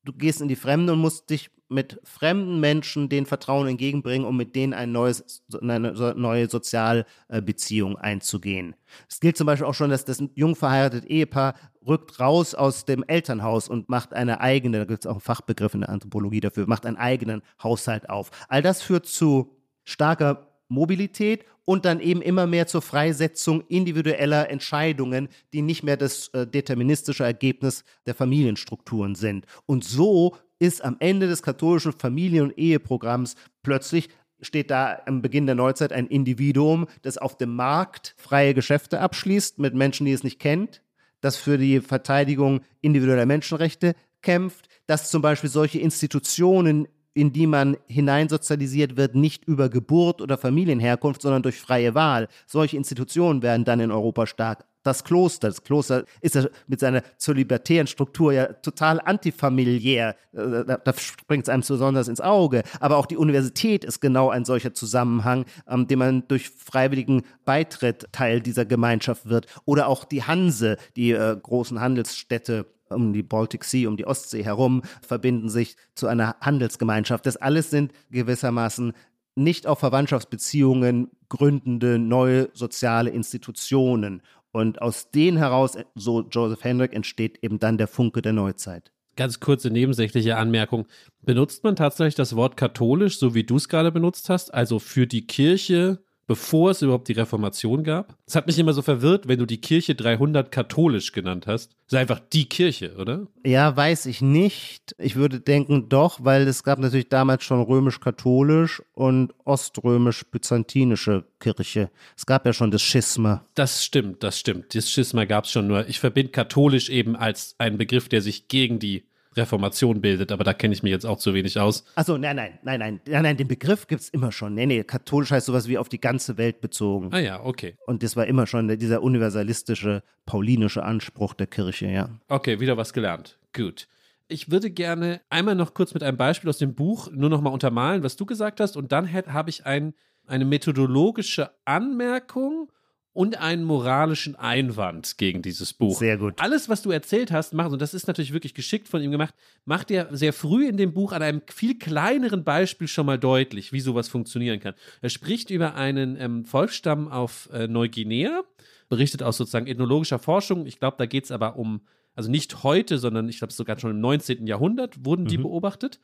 du 0.04 0.14
gehst 0.14 0.42
in 0.42 0.48
die 0.48 0.56
Fremde 0.56 0.94
und 0.94 1.00
musst 1.00 1.30
dich 1.30 1.50
mit 1.72 2.02
fremden 2.04 2.60
Menschen 2.60 3.08
den 3.08 3.26
Vertrauen 3.26 3.68
entgegenbringen, 3.68 4.28
um 4.28 4.36
mit 4.36 4.56
denen 4.56 4.74
ein 4.74 4.92
neues, 4.92 5.44
eine 5.62 5.80
neue 6.18 6.50
Sozialbeziehung 6.50 7.98
einzugehen. 7.98 8.76
Es 9.10 9.22
gilt 9.22 9.38
zum 9.38 9.48
Beispiel 9.48 9.66
auch 9.66 9.74
schon, 9.74 9.90
dass 9.90 10.04
das 10.04 10.22
jung 10.36 10.58
verheiratete 10.58 11.08
Ehepaar 11.08 11.56
rückt 11.88 12.20
raus 12.20 12.54
aus 12.54 12.84
dem 12.84 13.04
Elternhaus 13.08 13.70
und 13.70 13.88
macht 13.88 14.14
eine 14.14 14.42
eigene, 14.42 14.80
da 14.80 14.86
gibt 14.86 15.06
es 15.06 15.08
auch 15.08 15.14
einen 15.14 15.22
Fachbegriff 15.22 15.74
in 15.74 15.82
der 15.82 15.90
Anthropologie 15.90 16.42
dafür, 16.42 16.68
macht 16.68 16.86
einen 16.86 16.98
eigenen 16.98 17.42
Haushalt 17.64 18.10
auf. 18.10 18.32
All 18.50 18.62
das 18.62 18.82
führt 18.82 19.06
zu 19.06 19.56
starker 19.86 20.51
Mobilität 20.72 21.46
und 21.66 21.86
dann 21.86 22.00
eben 22.00 22.22
immer 22.22 22.48
mehr 22.48 22.68
zur 22.68 22.82
Freisetzung 22.82 23.62
individueller 23.68 24.50
Entscheidungen, 24.50 25.30
die 25.54 25.62
nicht 25.62 25.84
mehr 25.84 25.98
das 25.98 26.30
äh, 26.30 26.48
deterministische 26.48 27.24
Ergebnis 27.24 27.84
der 28.06 28.16
Familienstrukturen 28.16 29.16
sind. 29.16 29.46
Und 29.66 29.84
so 29.84 30.36
ist 30.60 30.84
am 30.84 30.98
Ende 31.00 31.28
des 31.28 31.44
katholischen 31.44 31.94
Familien- 31.94 32.46
und 32.46 32.58
Eheprogramms 32.58 33.36
plötzlich 33.64 34.10
steht 34.42 34.72
da 34.72 35.02
am 35.06 35.22
Beginn 35.22 35.46
der 35.46 35.56
Neuzeit 35.56 35.94
ein 35.94 36.08
Individuum, 36.08 36.88
das 37.04 37.18
auf 37.18 37.38
dem 37.38 37.56
Markt 37.56 38.16
freie 38.18 38.54
Geschäfte 38.54 39.00
abschließt 39.00 39.60
mit 39.60 39.76
Menschen, 39.76 40.06
die 40.06 40.14
es 40.14 40.24
nicht 40.24 40.40
kennt, 40.40 40.82
das 41.22 41.38
für 41.38 41.58
die 41.58 41.80
Verteidigung 41.80 42.62
individueller 42.82 43.28
Menschenrechte 43.28 43.96
kämpft, 44.22 44.68
dass 44.88 45.12
zum 45.12 45.22
Beispiel 45.22 45.50
solche 45.50 45.80
Institutionen 45.80 46.88
in 47.14 47.34
die 47.34 47.48
man 47.48 47.78
hineinsozialisiert 47.88 48.98
wird, 48.98 49.16
nicht 49.16 49.46
über 49.46 49.70
Geburt 49.70 50.22
oder 50.22 50.38
Familienherkunft, 50.38 51.22
sondern 51.22 51.44
durch 51.44 51.60
freie 51.60 51.96
Wahl. 51.96 52.28
Solche 52.48 52.78
Institutionen 52.78 53.42
werden 53.42 53.66
dann 53.66 53.80
in 53.80 53.92
Europa 53.92 54.28
stark. 54.28 54.66
Das 54.84 55.04
Kloster, 55.04 55.48
das 55.48 55.64
Kloster 55.64 56.06
ist 56.22 56.34
ja 56.34 56.46
mit 56.66 56.80
seiner 56.80 57.04
zur 57.18 57.36
libertären 57.36 57.86
Struktur 57.86 58.34
ja 58.34 58.48
total 58.48 59.00
antifamiliär. 59.00 60.16
Äh, 60.34 60.66
da, 60.66 60.78
da 60.78 60.94
springt 60.94 61.44
es 61.44 61.50
einem 61.50 61.62
besonders 61.62 62.08
ins 62.08 62.20
Auge. 62.20 62.64
Aber 62.80 62.98
auch 62.98 63.06
die 63.06 63.18
Universität 63.18 63.86
ist 63.86 64.00
genau 64.00 64.30
ein 64.30 64.44
solcher 64.44 64.74
Zusammenhang, 64.74 65.46
ähm, 65.70 65.88
dem 65.88 66.00
man 66.00 66.28
durch 66.28 66.50
freiwilligen 66.50 67.24
Beitritt 67.46 68.08
Teil 68.12 68.42
dieser 68.42 68.66
Gemeinschaft 68.66 69.30
wird. 69.30 69.46
Oder 69.66 69.86
auch 69.88 70.04
die 70.04 70.24
Hanse, 70.24 70.78
die 70.96 71.12
äh, 71.12 71.38
großen 71.40 71.80
Handelsstädte 71.80 72.66
um 72.92 73.14
die 73.14 73.24
Baltic 73.24 73.64
Sea, 73.64 73.88
um 73.88 73.98
die 73.98 74.06
Ostsee 74.06 74.44
herum, 74.44 74.82
verbinden 75.02 75.50
sich 75.50 75.76
zu 75.96 76.08
einer 76.08 76.36
Handelsgemeinschaft. 76.42 77.26
Das 77.26 77.38
alles 77.38 77.70
sind 77.70 77.92
gewissermaßen 78.10 78.94
nicht 79.36 79.68
auf 79.68 79.80
Verwandtschaftsbeziehungen 79.80 81.10
gründende 81.30 81.98
neue 81.98 82.50
soziale 82.54 83.10
Institutionen. 83.10 84.22
Und 84.52 84.82
aus 84.82 85.12
denen 85.12 85.38
heraus, 85.38 85.78
so 85.96 86.22
Joseph 86.30 86.64
Hendrick, 86.64 86.94
entsteht 86.94 87.40
eben 87.42 87.60
dann 87.60 87.78
der 87.78 87.88
Funke 87.88 88.22
der 88.22 88.34
Neuzeit. 88.34 88.92
Ganz 89.16 89.40
kurze 89.40 89.70
nebensächliche 89.70 90.38
Anmerkung. 90.38 90.88
Benutzt 91.22 91.64
man 91.64 91.76
tatsächlich 91.76 92.16
das 92.16 92.36
Wort 92.36 92.58
katholisch, 92.58 93.18
so 93.20 93.34
wie 93.34 93.44
du 93.44 93.58
es 93.58 93.70
gerade 93.70 93.92
benutzt 93.92 94.30
hast, 94.30 94.54
also 94.54 94.80
für 94.80 95.08
die 95.08 95.28
Kirche 95.28 96.00
bevor 96.32 96.72
es 96.72 96.82
überhaupt 96.82 97.10
die 97.10 97.14
Reformation 97.14 97.84
gab. 97.84 98.16
Es 98.26 98.38
hat 98.38 98.48
mich 98.48 98.58
immer 98.58 98.72
so 98.72 98.82
verwirrt, 98.82 99.28
wenn 99.28 99.38
du 99.38 99.46
die 99.46 99.60
Kirche 99.60 99.96
300 99.96 100.50
katholisch 100.50 101.12
genannt 101.12 101.46
hast. 101.46 101.72
Das 101.88 101.92
ist 101.92 102.00
einfach 102.00 102.22
die 102.32 102.48
Kirche, 102.48 102.96
oder? 102.96 103.28
Ja, 103.46 103.76
weiß 103.76 104.06
ich 104.06 104.22
nicht. 104.22 104.96
Ich 104.98 105.18
würde 105.18 105.42
denken 105.42 105.90
doch, 105.90 106.24
weil 106.24 106.48
es 106.48 106.64
gab 106.64 106.80
natürlich 106.80 107.10
damals 107.10 107.44
schon 107.44 107.62
römisch-katholisch 107.62 108.82
und 108.94 109.34
oströmisch-byzantinische 109.44 111.26
Kirche. 111.42 111.92
Es 112.16 112.26
gab 112.26 112.46
ja 112.46 112.54
schon 112.54 112.72
das 112.72 112.82
Schisma. 112.82 113.46
Das 113.54 113.84
stimmt, 113.84 114.24
das 114.24 114.40
stimmt. 114.40 114.74
Das 114.74 114.90
Schisma 114.90 115.26
gab 115.26 115.44
es 115.44 115.52
schon 115.52 115.68
nur. 115.68 115.90
Ich 115.90 116.00
verbinde 116.00 116.32
katholisch 116.32 116.90
eben 116.90 117.18
als 117.18 117.56
einen 117.58 117.78
Begriff, 117.78 118.08
der 118.08 118.22
sich 118.22 118.48
gegen 118.48 118.80
die 118.80 119.04
Reformation 119.36 120.02
bildet, 120.02 120.32
aber 120.32 120.44
da 120.44 120.54
kenne 120.54 120.74
ich 120.74 120.84
mich 120.84 120.92
jetzt 120.92 121.06
auch 121.06 121.18
zu 121.18 121.34
wenig 121.34 121.60
aus. 121.60 121.86
Achso, 121.96 122.18
nein, 122.18 122.36
nein, 122.36 122.60
nein, 122.64 122.80
nein, 122.80 123.02
nein, 123.06 123.24
nein, 123.24 123.38
den 123.38 123.48
Begriff 123.48 123.88
gibt 123.88 124.02
es 124.02 124.10
immer 124.10 124.32
schon. 124.32 124.54
Nee, 124.54 124.66
nee, 124.66 124.84
katholisch 124.84 125.32
heißt 125.32 125.46
sowas 125.46 125.68
wie 125.68 125.78
auf 125.78 125.90
die 125.90 126.02
ganze 126.02 126.38
Welt 126.38 126.60
bezogen. 126.62 127.10
Ah 127.12 127.20
ja, 127.20 127.44
okay. 127.44 127.76
Und 127.86 128.04
das 128.04 128.16
war 128.16 128.28
immer 128.28 128.46
schon 128.48 128.68
dieser 128.78 129.02
universalistische, 129.02 130.04
paulinische 130.26 130.84
Anspruch 130.84 131.34
der 131.34 131.48
Kirche, 131.48 131.88
ja. 131.88 132.10
Okay, 132.28 132.60
wieder 132.60 132.78
was 132.78 132.94
gelernt. 132.94 133.38
Gut. 133.54 133.88
Ich 134.28 134.50
würde 134.50 134.72
gerne 134.72 135.22
einmal 135.30 135.56
noch 135.56 135.74
kurz 135.74 135.94
mit 135.94 136.04
einem 136.04 136.18
Beispiel 136.18 136.50
aus 136.50 136.58
dem 136.58 136.74
Buch 136.74 137.10
nur 137.12 137.30
noch 137.30 137.42
mal 137.42 137.50
untermalen, 137.50 138.04
was 138.04 138.16
du 138.16 138.26
gesagt 138.26 138.60
hast, 138.60 138.78
und 138.78 138.92
dann 138.92 139.12
habe 139.12 139.50
ich 139.50 139.66
ein, 139.66 139.94
eine 140.26 140.46
methodologische 140.46 141.52
Anmerkung 141.66 142.72
und 143.14 143.38
einen 143.40 143.64
moralischen 143.64 144.36
Einwand 144.36 145.18
gegen 145.18 145.42
dieses 145.42 145.74
Buch. 145.74 146.00
Sehr 146.00 146.18
gut. 146.18 146.36
Alles, 146.38 146.70
was 146.70 146.82
du 146.82 146.92
erzählt 146.92 147.32
hast, 147.32 147.54
macht, 147.54 147.72
und 147.72 147.82
das 147.82 147.94
ist 147.94 148.08
natürlich 148.08 148.32
wirklich 148.32 148.54
geschickt 148.54 148.88
von 148.88 149.02
ihm 149.02 149.12
gemacht, 149.12 149.34
macht 149.66 149.92
er 149.92 150.16
sehr 150.16 150.32
früh 150.32 150.68
in 150.68 150.78
dem 150.78 150.94
Buch 150.94 151.12
an 151.12 151.22
einem 151.22 151.42
viel 151.48 151.78
kleineren 151.78 152.44
Beispiel 152.44 152.88
schon 152.88 153.06
mal 153.06 153.20
deutlich, 153.20 153.74
wie 153.74 153.82
sowas 153.82 154.08
funktionieren 154.08 154.60
kann. 154.60 154.76
Er 155.02 155.10
spricht 155.10 155.50
über 155.50 155.76
einen 155.76 156.16
ähm, 156.20 156.46
Volksstamm 156.46 157.10
auf 157.10 157.50
äh, 157.52 157.68
Neuguinea, 157.68 158.44
berichtet 158.88 159.24
aus 159.24 159.38
sozusagen 159.38 159.68
ethnologischer 159.68 160.20
Forschung. 160.20 160.66
Ich 160.66 160.80
glaube, 160.80 160.96
da 160.98 161.06
geht 161.06 161.26
es 161.26 161.32
aber 161.32 161.58
um, 161.58 161.82
also 162.16 162.32
nicht 162.32 162.64
heute, 162.64 162.98
sondern 162.98 163.28
ich 163.28 163.40
glaube 163.40 163.54
sogar 163.54 163.78
schon 163.78 163.92
im 163.92 164.00
19. 164.00 164.48
Jahrhundert 164.48 165.06
wurden 165.06 165.26
die 165.26 165.38
mhm. 165.38 165.44
beobachtet. 165.44 166.00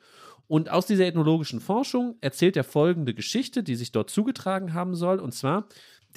Und 0.47 0.72
aus 0.72 0.86
dieser 0.86 1.05
ethnologischen 1.05 1.60
Forschung 1.60 2.16
erzählt 2.22 2.55
er 2.55 2.64
folgende 2.64 3.14
Geschichte, 3.14 3.64
die 3.64 3.76
sich 3.76 3.91
dort 3.91 4.10
zugetragen 4.10 4.74
haben 4.74 4.95
soll. 4.95 5.20
Und 5.20 5.34
zwar 5.34 5.68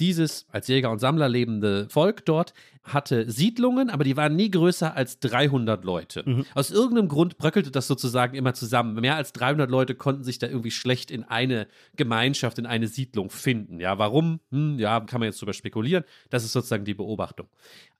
dieses 0.01 0.47
als 0.51 0.67
Jäger 0.67 0.89
und 0.89 0.99
Sammler 0.99 1.29
lebende 1.29 1.87
Volk 1.89 2.25
dort 2.25 2.53
hatte 2.83 3.29
Siedlungen, 3.29 3.91
aber 3.91 4.03
die 4.03 4.17
waren 4.17 4.35
nie 4.35 4.49
größer 4.49 4.95
als 4.95 5.19
300 5.19 5.85
Leute. 5.85 6.23
Mhm. 6.25 6.45
Aus 6.55 6.71
irgendeinem 6.71 7.07
Grund 7.07 7.37
bröckelte 7.37 7.69
das 7.69 7.87
sozusagen 7.87 8.35
immer 8.35 8.55
zusammen. 8.55 8.99
Mehr 8.99 9.15
als 9.15 9.31
300 9.33 9.69
Leute 9.69 9.93
konnten 9.93 10.23
sich 10.23 10.39
da 10.39 10.47
irgendwie 10.47 10.71
schlecht 10.71 11.11
in 11.11 11.23
eine 11.23 11.67
Gemeinschaft, 11.95 12.57
in 12.57 12.65
eine 12.65 12.87
Siedlung 12.87 13.29
finden. 13.29 13.79
Ja, 13.79 13.99
warum? 13.99 14.39
Hm, 14.49 14.79
ja, 14.79 14.99
kann 15.01 15.19
man 15.19 15.27
jetzt 15.27 15.39
drüber 15.39 15.53
spekulieren. 15.53 16.03
Das 16.31 16.43
ist 16.43 16.53
sozusagen 16.53 16.85
die 16.85 16.95
Beobachtung. 16.95 17.47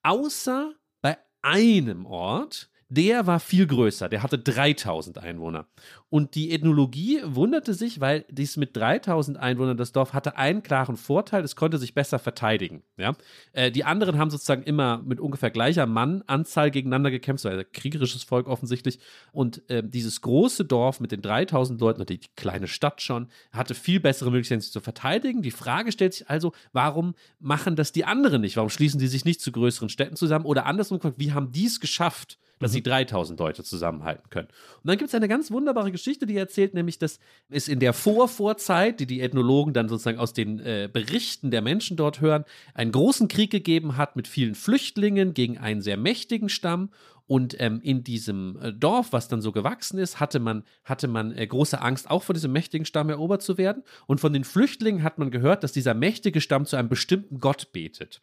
Außer 0.02 0.74
bei 1.02 1.18
einem 1.44 2.08
Ort, 2.08 2.72
der 2.92 3.26
war 3.26 3.40
viel 3.40 3.68
größer, 3.68 4.10
der 4.10 4.22
hatte 4.22 4.38
3000 4.38 5.18
Einwohner. 5.18 5.66
Und 6.10 6.36
die 6.36 6.52
Ethnologie 6.52 7.22
wunderte 7.24 7.74
sich, 7.74 8.02
weil 8.02 8.26
dies 8.30 8.58
mit 8.58 8.76
3000 8.76 9.38
Einwohnern, 9.38 9.78
das 9.78 9.94
Dorf 9.94 10.12
hatte 10.12 10.36
einen 10.36 10.62
klaren 10.62 10.98
Vorteil, 10.98 11.42
es 11.46 11.56
konnte 11.56 11.78
sich 11.78 11.94
besser 11.94 12.20
verteidigen. 12.20 12.84
Ja? 12.98 13.14
Äh, 13.54 13.72
die 13.72 13.86
anderen 13.86 14.18
haben 14.18 14.30
sozusagen 14.30 14.64
immer 14.64 15.02
mit 15.06 15.22
ungefähr 15.22 15.52
gleicher 15.52 15.86
Mannanzahl 15.86 16.70
gegeneinander 16.70 17.12
gekämpft, 17.12 17.46
also 17.46 17.64
kriegerisches 17.72 18.24
Volk 18.24 18.50
offensichtlich. 18.50 19.00
Und 19.32 19.68
äh, 19.70 19.82
dieses 19.88 20.20
große 20.20 20.66
Dorf 20.66 21.00
mit 21.00 21.14
den 21.14 21.22
3000 21.22 21.80
Leuten, 21.80 22.06
die 22.06 22.20
kleine 22.36 22.68
Stadt 22.68 23.02
schon, 23.02 23.30
hatte 23.54 23.74
viel 23.74 24.02
bessere 24.02 24.32
Möglichkeiten, 24.32 24.60
sich 24.60 24.74
zu 24.74 24.82
verteidigen. 24.82 25.42
Die 25.44 25.52
Frage 25.52 25.94
stellt 25.94 26.14
sich 26.14 26.30
also, 26.30 26.52
warum 26.74 27.16
machen 27.40 27.78
das 27.78 27.94
die 27.94 28.04
anderen 28.04 28.42
nicht? 28.42 28.58
Warum 28.58 28.70
schließen 28.70 29.00
die 29.00 29.08
sich 29.08 29.24
nicht 29.24 29.40
zu 29.40 29.54
größeren 29.54 29.88
Städten 29.88 30.18
zusammen? 30.18 30.44
Oder 30.44 30.66
andersrum 30.66 31.00
wie 31.16 31.32
haben 31.32 31.54
die 31.54 31.68
es 31.68 31.80
geschafft? 31.80 32.38
Dass 32.62 32.72
mhm. 32.72 32.76
sie 32.76 32.84
3000 32.84 33.40
Leute 33.40 33.64
zusammenhalten 33.64 34.30
können. 34.30 34.48
Und 34.48 34.88
dann 34.88 34.98
gibt 34.98 35.10
es 35.10 35.16
eine 35.16 35.28
ganz 35.28 35.52
wunderbare 35.52 35.92
Geschichte, 35.92 36.26
die 36.26 36.38
erzählt, 36.38 36.74
nämlich, 36.74 36.98
dass 36.98 37.20
es 37.50 37.68
in 37.68 37.80
der 37.80 37.94
Vorvorzeit, 37.94 39.00
die 39.00 39.06
die 39.06 39.22
Ethnologen 39.22 39.74
dann 39.74 39.90
sozusagen 39.90 40.20
aus 40.20 40.34
den 40.34 40.60
äh, 40.60 40.90
Berichten 40.92 41.52
der 41.52 41.62
Menschen 41.62 41.98
dort 41.98 42.22
hören, 42.22 42.46
einen 42.74 42.92
großen 42.92 43.28
Krieg 43.28 43.52
gegeben 43.52 43.98
hat 43.98 44.16
mit 44.16 44.28
vielen 44.28 44.56
Flüchtlingen 44.56 45.34
gegen 45.34 45.58
einen 45.58 45.82
sehr 45.82 45.98
mächtigen 45.98 46.50
Stamm. 46.50 46.90
Und 47.28 47.56
ähm, 47.62 47.80
in 47.82 48.04
diesem 48.04 48.58
äh, 48.62 48.74
Dorf, 48.74 49.14
was 49.14 49.30
dann 49.30 49.42
so 49.42 49.54
gewachsen 49.54 49.98
ist, 49.98 50.20
hatte 50.20 50.40
man, 50.40 50.64
hatte 50.84 51.08
man 51.08 51.32
äh, 51.32 51.48
große 51.48 51.82
Angst, 51.82 52.10
auch 52.10 52.24
von 52.24 52.34
diesem 52.34 52.52
mächtigen 52.52 52.86
Stamm 52.86 53.10
erobert 53.10 53.42
zu 53.42 53.58
werden. 53.58 53.84
Und 54.06 54.20
von 54.20 54.34
den 54.34 54.44
Flüchtlingen 54.44 55.04
hat 55.04 55.18
man 55.18 55.32
gehört, 55.32 55.64
dass 55.64 55.72
dieser 55.72 55.94
mächtige 55.94 56.42
Stamm 56.42 56.66
zu 56.66 56.76
einem 56.76 56.90
bestimmten 56.90 57.40
Gott 57.40 57.72
betet 57.72 58.22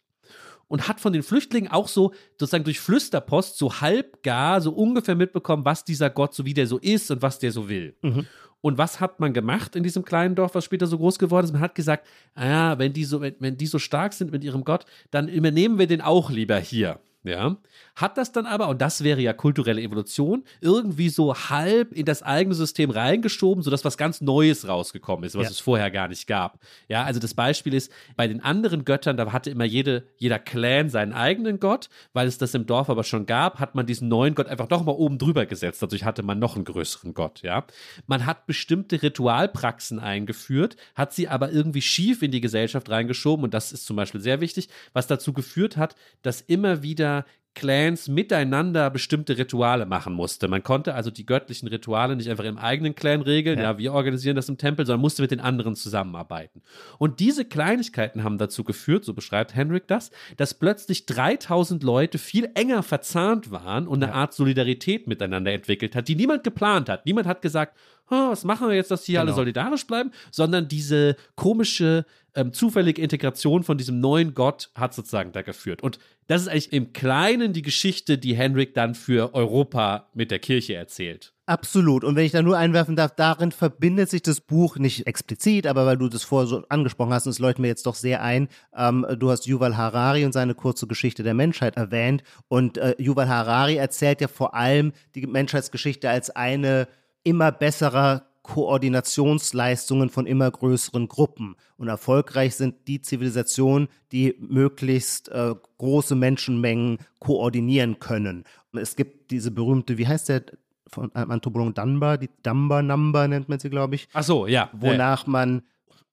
und 0.69 0.87
hat 0.87 1.01
von 1.01 1.11
den 1.11 1.23
Flüchtlingen 1.23 1.69
auch 1.69 1.89
so 1.89 2.13
sozusagen 2.39 2.63
durch 2.63 2.79
Flüsterpost 2.79 3.57
so 3.57 3.81
halb 3.81 4.23
gar 4.23 4.61
so 4.61 4.71
ungefähr 4.71 5.15
mitbekommen, 5.15 5.65
was 5.65 5.83
dieser 5.83 6.09
Gott 6.09 6.33
so 6.33 6.45
wie 6.45 6.53
der 6.53 6.67
so 6.67 6.77
ist 6.77 7.11
und 7.11 7.21
was 7.21 7.39
der 7.39 7.51
so 7.51 7.67
will. 7.67 7.95
Mhm. 8.01 8.25
Und 8.61 8.77
was 8.77 8.99
hat 8.99 9.19
man 9.19 9.33
gemacht 9.33 9.75
in 9.75 9.83
diesem 9.83 10.03
kleinen 10.03 10.35
Dorf, 10.35 10.53
was 10.53 10.65
später 10.65 10.85
so 10.85 10.97
groß 10.97 11.17
geworden 11.17 11.45
ist? 11.45 11.53
Man 11.53 11.61
hat 11.61 11.75
gesagt, 11.75 12.05
ah, 12.35 12.77
wenn 12.77 12.93
die 12.93 13.05
so, 13.05 13.21
wenn, 13.21 13.35
wenn 13.39 13.57
die 13.57 13.67
so 13.67 13.79
stark 13.79 14.13
sind 14.13 14.31
mit 14.31 14.43
ihrem 14.43 14.63
Gott, 14.63 14.85
dann 15.11 15.27
übernehmen 15.27 15.79
wir 15.79 15.87
den 15.87 16.01
auch 16.01 16.29
lieber 16.29 16.57
hier 16.57 16.99
ja, 17.23 17.57
hat 17.97 18.17
das 18.17 18.31
dann 18.31 18.45
aber, 18.45 18.69
und 18.69 18.79
das 18.81 19.03
wäre 19.03 19.19
ja 19.19 19.33
kulturelle 19.33 19.81
Evolution, 19.81 20.45
irgendwie 20.61 21.09
so 21.09 21.35
halb 21.35 21.91
in 21.91 22.05
das 22.05 22.23
eigene 22.23 22.55
System 22.55 22.91
reingeschoben, 22.91 23.61
sodass 23.61 23.83
was 23.83 23.97
ganz 23.97 24.21
Neues 24.21 24.65
rausgekommen 24.65 25.25
ist, 25.25 25.35
was 25.35 25.43
ja. 25.43 25.49
es 25.49 25.59
vorher 25.59 25.91
gar 25.91 26.07
nicht 26.07 26.27
gab. 26.27 26.59
Ja, 26.87 27.03
also 27.03 27.19
das 27.19 27.33
Beispiel 27.33 27.73
ist, 27.73 27.91
bei 28.15 28.27
den 28.29 28.41
anderen 28.41 28.85
Göttern, 28.85 29.17
da 29.17 29.33
hatte 29.33 29.49
immer 29.49 29.65
jede, 29.65 30.07
jeder 30.15 30.39
Clan 30.39 30.89
seinen 30.89 31.11
eigenen 31.11 31.59
Gott, 31.59 31.89
weil 32.13 32.25
es 32.25 32.37
das 32.37 32.53
im 32.53 32.65
Dorf 32.65 32.89
aber 32.89 33.03
schon 33.03 33.25
gab, 33.25 33.59
hat 33.59 33.75
man 33.75 33.85
diesen 33.85 34.07
neuen 34.07 34.33
Gott 34.33 34.47
einfach 34.47 34.67
doch 34.67 34.85
mal 34.85 34.93
oben 34.93 35.17
drüber 35.17 35.45
gesetzt. 35.45 35.81
Dadurch 35.81 36.05
hatte 36.05 36.23
man 36.23 36.39
noch 36.39 36.55
einen 36.55 36.63
größeren 36.63 37.13
Gott, 37.13 37.41
ja. 37.41 37.65
Man 38.07 38.25
hat 38.25 38.47
bestimmte 38.47 39.03
Ritualpraxen 39.03 39.99
eingeführt, 39.99 40.77
hat 40.95 41.13
sie 41.13 41.27
aber 41.27 41.51
irgendwie 41.51 41.81
schief 41.81 42.21
in 42.21 42.31
die 42.31 42.39
Gesellschaft 42.41 42.89
reingeschoben 42.89 43.43
und 43.43 43.53
das 43.53 43.73
ist 43.73 43.85
zum 43.85 43.97
Beispiel 43.97 44.21
sehr 44.21 44.39
wichtig, 44.39 44.69
was 44.93 45.07
dazu 45.07 45.33
geführt 45.33 45.75
hat, 45.75 45.95
dass 46.21 46.39
immer 46.39 46.81
wieder 46.81 47.08
Clans 47.55 48.07
miteinander 48.07 48.89
bestimmte 48.89 49.37
Rituale 49.37 49.85
machen 49.85 50.13
musste. 50.13 50.47
Man 50.47 50.63
konnte 50.63 50.93
also 50.93 51.11
die 51.11 51.25
göttlichen 51.25 51.67
Rituale 51.67 52.15
nicht 52.15 52.29
einfach 52.29 52.45
im 52.45 52.57
eigenen 52.57 52.95
Clan 52.95 53.21
regeln, 53.21 53.57
ja. 53.57 53.71
ja, 53.71 53.77
wir 53.77 53.93
organisieren 53.93 54.37
das 54.37 54.47
im 54.47 54.57
Tempel, 54.57 54.85
sondern 54.85 55.01
musste 55.01 55.21
mit 55.21 55.31
den 55.31 55.41
anderen 55.41 55.75
zusammenarbeiten. 55.75 56.61
Und 56.99 57.19
diese 57.19 57.43
Kleinigkeiten 57.43 58.23
haben 58.23 58.37
dazu 58.37 58.63
geführt, 58.63 59.03
so 59.03 59.13
beschreibt 59.13 59.55
Henrik 59.55 59.87
das, 59.87 60.11
dass 60.37 60.53
plötzlich 60.53 61.05
3000 61.05 61.83
Leute 61.83 62.17
viel 62.17 62.49
enger 62.53 62.81
verzahnt 62.81 63.51
waren 63.51 63.87
und 63.87 64.01
eine 64.01 64.13
ja. 64.13 64.17
Art 64.17 64.33
Solidarität 64.33 65.07
miteinander 65.07 65.51
entwickelt 65.51 65.95
hat, 65.95 66.07
die 66.07 66.15
niemand 66.15 66.45
geplant 66.45 66.87
hat. 66.87 67.05
Niemand 67.05 67.27
hat 67.27 67.41
gesagt, 67.41 67.77
oh, 68.09 68.29
was 68.29 68.43
machen 68.43 68.67
wir 68.67 68.75
jetzt, 68.75 68.91
dass 68.91 69.05
hier 69.05 69.19
genau. 69.19 69.31
alle 69.31 69.35
solidarisch 69.35 69.85
bleiben, 69.87 70.11
sondern 70.31 70.67
diese 70.67 71.15
komische, 71.35 72.05
ähm, 72.35 72.53
zufällige 72.53 73.01
Integration 73.01 73.63
von 73.63 73.77
diesem 73.77 73.99
neuen 73.99 74.33
Gott 74.33 74.69
hat 74.75 74.93
sozusagen 74.93 75.31
da 75.31 75.41
geführt. 75.41 75.81
Und 75.81 75.99
das 76.27 76.43
ist 76.43 76.47
eigentlich 76.47 76.73
im 76.73 76.93
Kleinen 76.93 77.53
die 77.53 77.63
Geschichte, 77.63 78.17
die 78.19 78.35
Henrik 78.35 78.75
dann 78.75 78.93
für 78.93 79.33
Europa 79.33 80.09
mit 80.13 80.29
der 80.29 80.39
Kirche 80.39 80.75
erzählt. 80.75 81.33
Absolut. 81.47 82.03
Und 82.03 82.15
wenn 82.15 82.25
ich 82.25 82.31
da 82.31 82.43
nur 82.43 82.59
einwerfen 82.59 82.95
darf, 82.95 83.15
darin 83.15 83.51
verbindet 83.51 84.11
sich 84.11 84.21
das 84.21 84.39
Buch 84.39 84.77
nicht 84.77 85.07
explizit, 85.07 85.65
aber 85.65 85.87
weil 85.87 85.97
du 85.97 86.07
das 86.07 86.21
vorher 86.21 86.45
so 86.47 86.63
angesprochen 86.69 87.11
hast, 87.11 87.25
und 87.25 87.31
es 87.31 87.39
leuchtet 87.39 87.61
mir 87.61 87.69
jetzt 87.69 87.87
doch 87.87 87.95
sehr 87.95 88.21
ein, 88.21 88.49
ähm, 88.77 89.03
du 89.17 89.31
hast 89.31 89.47
Yuval 89.47 89.75
Harari 89.75 90.23
und 90.23 90.31
seine 90.31 90.53
kurze 90.53 90.85
Geschichte 90.85 91.23
der 91.23 91.33
Menschheit 91.33 91.75
erwähnt. 91.75 92.21
Und 92.47 92.77
äh, 92.77 92.93
Yuval 92.99 93.27
Harari 93.27 93.77
erzählt 93.77 94.21
ja 94.21 94.27
vor 94.27 94.53
allem 94.53 94.93
die 95.15 95.25
Menschheitsgeschichte 95.25 96.07
als 96.07 96.29
eine 96.29 96.87
immer 97.23 97.51
besserer 97.51 98.25
Koordinationsleistungen 98.43 100.09
von 100.09 100.25
immer 100.25 100.49
größeren 100.49 101.07
Gruppen. 101.07 101.55
Und 101.77 101.87
erfolgreich 101.87 102.55
sind 102.55 102.87
die 102.87 103.01
Zivilisationen, 103.01 103.89
die 104.11 104.35
möglichst 104.39 105.29
äh, 105.29 105.53
große 105.77 106.15
Menschenmengen 106.15 106.97
koordinieren 107.19 107.99
können. 107.99 108.45
Und 108.71 108.79
es 108.79 108.95
gibt 108.95 109.31
diese 109.31 109.51
berühmte, 109.51 109.97
wie 109.97 110.07
heißt 110.07 110.29
der 110.29 110.43
von 110.87 111.13
einem 111.13 111.29
Anthropologen 111.29 111.75
Dunbar, 111.75 112.17
die 112.17 112.29
Dunbar 112.41 112.81
Number 112.81 113.27
nennt 113.27 113.47
man 113.47 113.59
sie, 113.59 113.69
glaube 113.69 113.93
ich. 113.93 114.07
Ach 114.13 114.23
so, 114.23 114.47
ja. 114.47 114.69
Wonach 114.73 115.27
man 115.27 115.61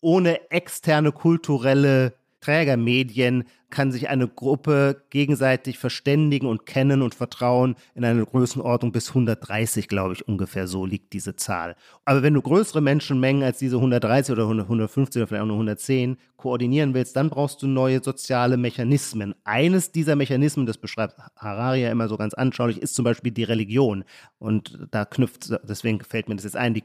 ohne 0.00 0.50
externe 0.50 1.12
kulturelle 1.12 2.12
Trägermedien 2.40 3.44
kann 3.70 3.90
sich 3.90 4.08
eine 4.08 4.28
Gruppe 4.28 5.02
gegenseitig 5.10 5.78
verständigen 5.78 6.46
und 6.46 6.66
kennen 6.66 7.02
und 7.02 7.14
vertrauen 7.14 7.74
in 7.94 8.04
einer 8.04 8.24
Größenordnung 8.24 8.92
bis 8.92 9.08
130, 9.08 9.88
glaube 9.88 10.14
ich, 10.14 10.26
ungefähr 10.28 10.68
so 10.68 10.86
liegt 10.86 11.12
diese 11.12 11.36
Zahl. 11.36 11.74
Aber 12.04 12.22
wenn 12.22 12.34
du 12.34 12.42
größere 12.42 12.80
Menschenmengen 12.80 13.42
als 13.42 13.58
diese 13.58 13.76
130 13.76 14.32
oder 14.32 14.44
150 14.44 15.20
oder 15.20 15.26
vielleicht 15.26 15.42
auch 15.42 15.46
nur 15.46 15.56
110 15.56 16.16
koordinieren 16.36 16.94
willst, 16.94 17.16
dann 17.16 17.28
brauchst 17.30 17.62
du 17.62 17.66
neue 17.66 18.02
soziale 18.02 18.56
Mechanismen. 18.56 19.34
Eines 19.44 19.90
dieser 19.90 20.14
Mechanismen, 20.14 20.66
das 20.66 20.78
beschreibt 20.78 21.18
Harari 21.36 21.82
ja 21.82 21.90
immer 21.90 22.08
so 22.08 22.16
ganz 22.16 22.34
anschaulich, 22.34 22.80
ist 22.80 22.94
zum 22.94 23.04
Beispiel 23.04 23.32
die 23.32 23.44
Religion. 23.44 24.04
Und 24.38 24.86
da 24.90 25.04
knüpft, 25.04 25.52
deswegen 25.64 26.00
fällt 26.00 26.28
mir 26.28 26.36
das 26.36 26.44
jetzt 26.44 26.56
ein, 26.56 26.74
die 26.74 26.84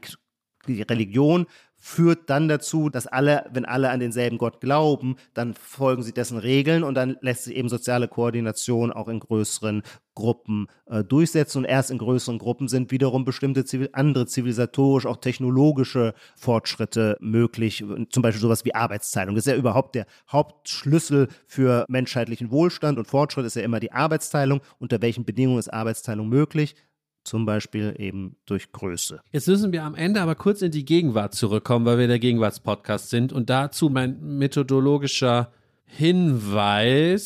die 0.66 0.82
Religion 0.82 1.46
führt 1.84 2.30
dann 2.30 2.46
dazu, 2.46 2.90
dass 2.90 3.08
alle, 3.08 3.44
wenn 3.52 3.64
alle 3.64 3.90
an 3.90 3.98
denselben 3.98 4.38
Gott 4.38 4.60
glauben, 4.60 5.16
dann 5.34 5.52
folgen 5.52 6.04
sie 6.04 6.12
dessen 6.12 6.38
Regeln 6.38 6.84
und 6.84 6.94
dann 6.94 7.16
lässt 7.22 7.42
sich 7.42 7.56
eben 7.56 7.68
soziale 7.68 8.06
Koordination 8.06 8.92
auch 8.92 9.08
in 9.08 9.18
größeren 9.18 9.82
Gruppen 10.14 10.68
äh, 10.86 11.02
durchsetzen 11.02 11.58
und 11.58 11.64
erst 11.64 11.90
in 11.90 11.98
größeren 11.98 12.38
Gruppen 12.38 12.68
sind 12.68 12.92
wiederum 12.92 13.24
bestimmte 13.24 13.64
Zivil 13.64 13.90
andere 13.94 14.26
zivilisatorisch, 14.26 15.06
auch 15.06 15.16
technologische 15.16 16.14
Fortschritte 16.36 17.16
möglich, 17.20 17.84
zum 18.10 18.22
Beispiel 18.22 18.40
sowas 18.40 18.64
wie 18.64 18.76
Arbeitsteilung. 18.76 19.34
Das 19.34 19.46
ist 19.46 19.52
ja 19.52 19.58
überhaupt 19.58 19.96
der 19.96 20.06
Hauptschlüssel 20.30 21.28
für 21.48 21.84
menschheitlichen 21.88 22.52
Wohlstand 22.52 22.96
und 22.96 23.08
Fortschritt 23.08 23.44
ist 23.44 23.56
ja 23.56 23.62
immer 23.62 23.80
die 23.80 23.90
Arbeitsteilung. 23.90 24.60
Unter 24.78 25.02
welchen 25.02 25.24
Bedingungen 25.24 25.58
ist 25.58 25.72
Arbeitsteilung 25.72 26.28
möglich? 26.28 26.76
Zum 27.24 27.46
Beispiel 27.46 27.94
eben 27.98 28.36
durch 28.46 28.72
Größe. 28.72 29.20
Jetzt 29.30 29.46
müssen 29.46 29.70
wir 29.72 29.84
am 29.84 29.94
Ende 29.94 30.20
aber 30.20 30.34
kurz 30.34 30.60
in 30.60 30.72
die 30.72 30.84
Gegenwart 30.84 31.34
zurückkommen, 31.34 31.86
weil 31.86 31.98
wir 31.98 32.08
der 32.08 32.18
Gegenwartspodcast 32.18 33.10
sind. 33.10 33.32
Und 33.32 33.48
dazu 33.48 33.88
mein 33.90 34.38
methodologischer 34.38 35.52
Hinweis, 35.84 37.20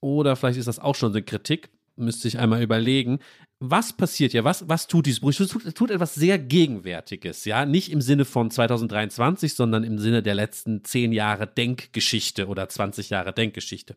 oder 0.00 0.34
vielleicht 0.34 0.58
ist 0.58 0.66
das 0.66 0.78
auch 0.78 0.94
schon 0.94 1.12
eine 1.12 1.22
Kritik, 1.22 1.70
müsste 1.96 2.26
ich 2.28 2.38
einmal 2.38 2.62
überlegen. 2.62 3.18
Was 3.58 3.92
passiert 3.94 4.32
ja? 4.34 4.44
Was, 4.44 4.68
was 4.68 4.86
tut 4.86 5.06
dieses 5.06 5.20
Buch? 5.20 5.30
Es 5.30 5.48
tut, 5.48 5.74
tut 5.74 5.90
etwas 5.90 6.14
sehr 6.14 6.38
Gegenwärtiges, 6.38 7.46
ja. 7.46 7.64
Nicht 7.64 7.90
im 7.90 8.02
Sinne 8.02 8.24
von 8.26 8.50
2023, 8.50 9.54
sondern 9.54 9.82
im 9.82 9.98
Sinne 9.98 10.22
der 10.22 10.34
letzten 10.34 10.84
zehn 10.84 11.12
Jahre 11.12 11.46
Denkgeschichte 11.46 12.48
oder 12.48 12.68
20 12.68 13.08
Jahre 13.10 13.32
Denkgeschichte. 13.32 13.94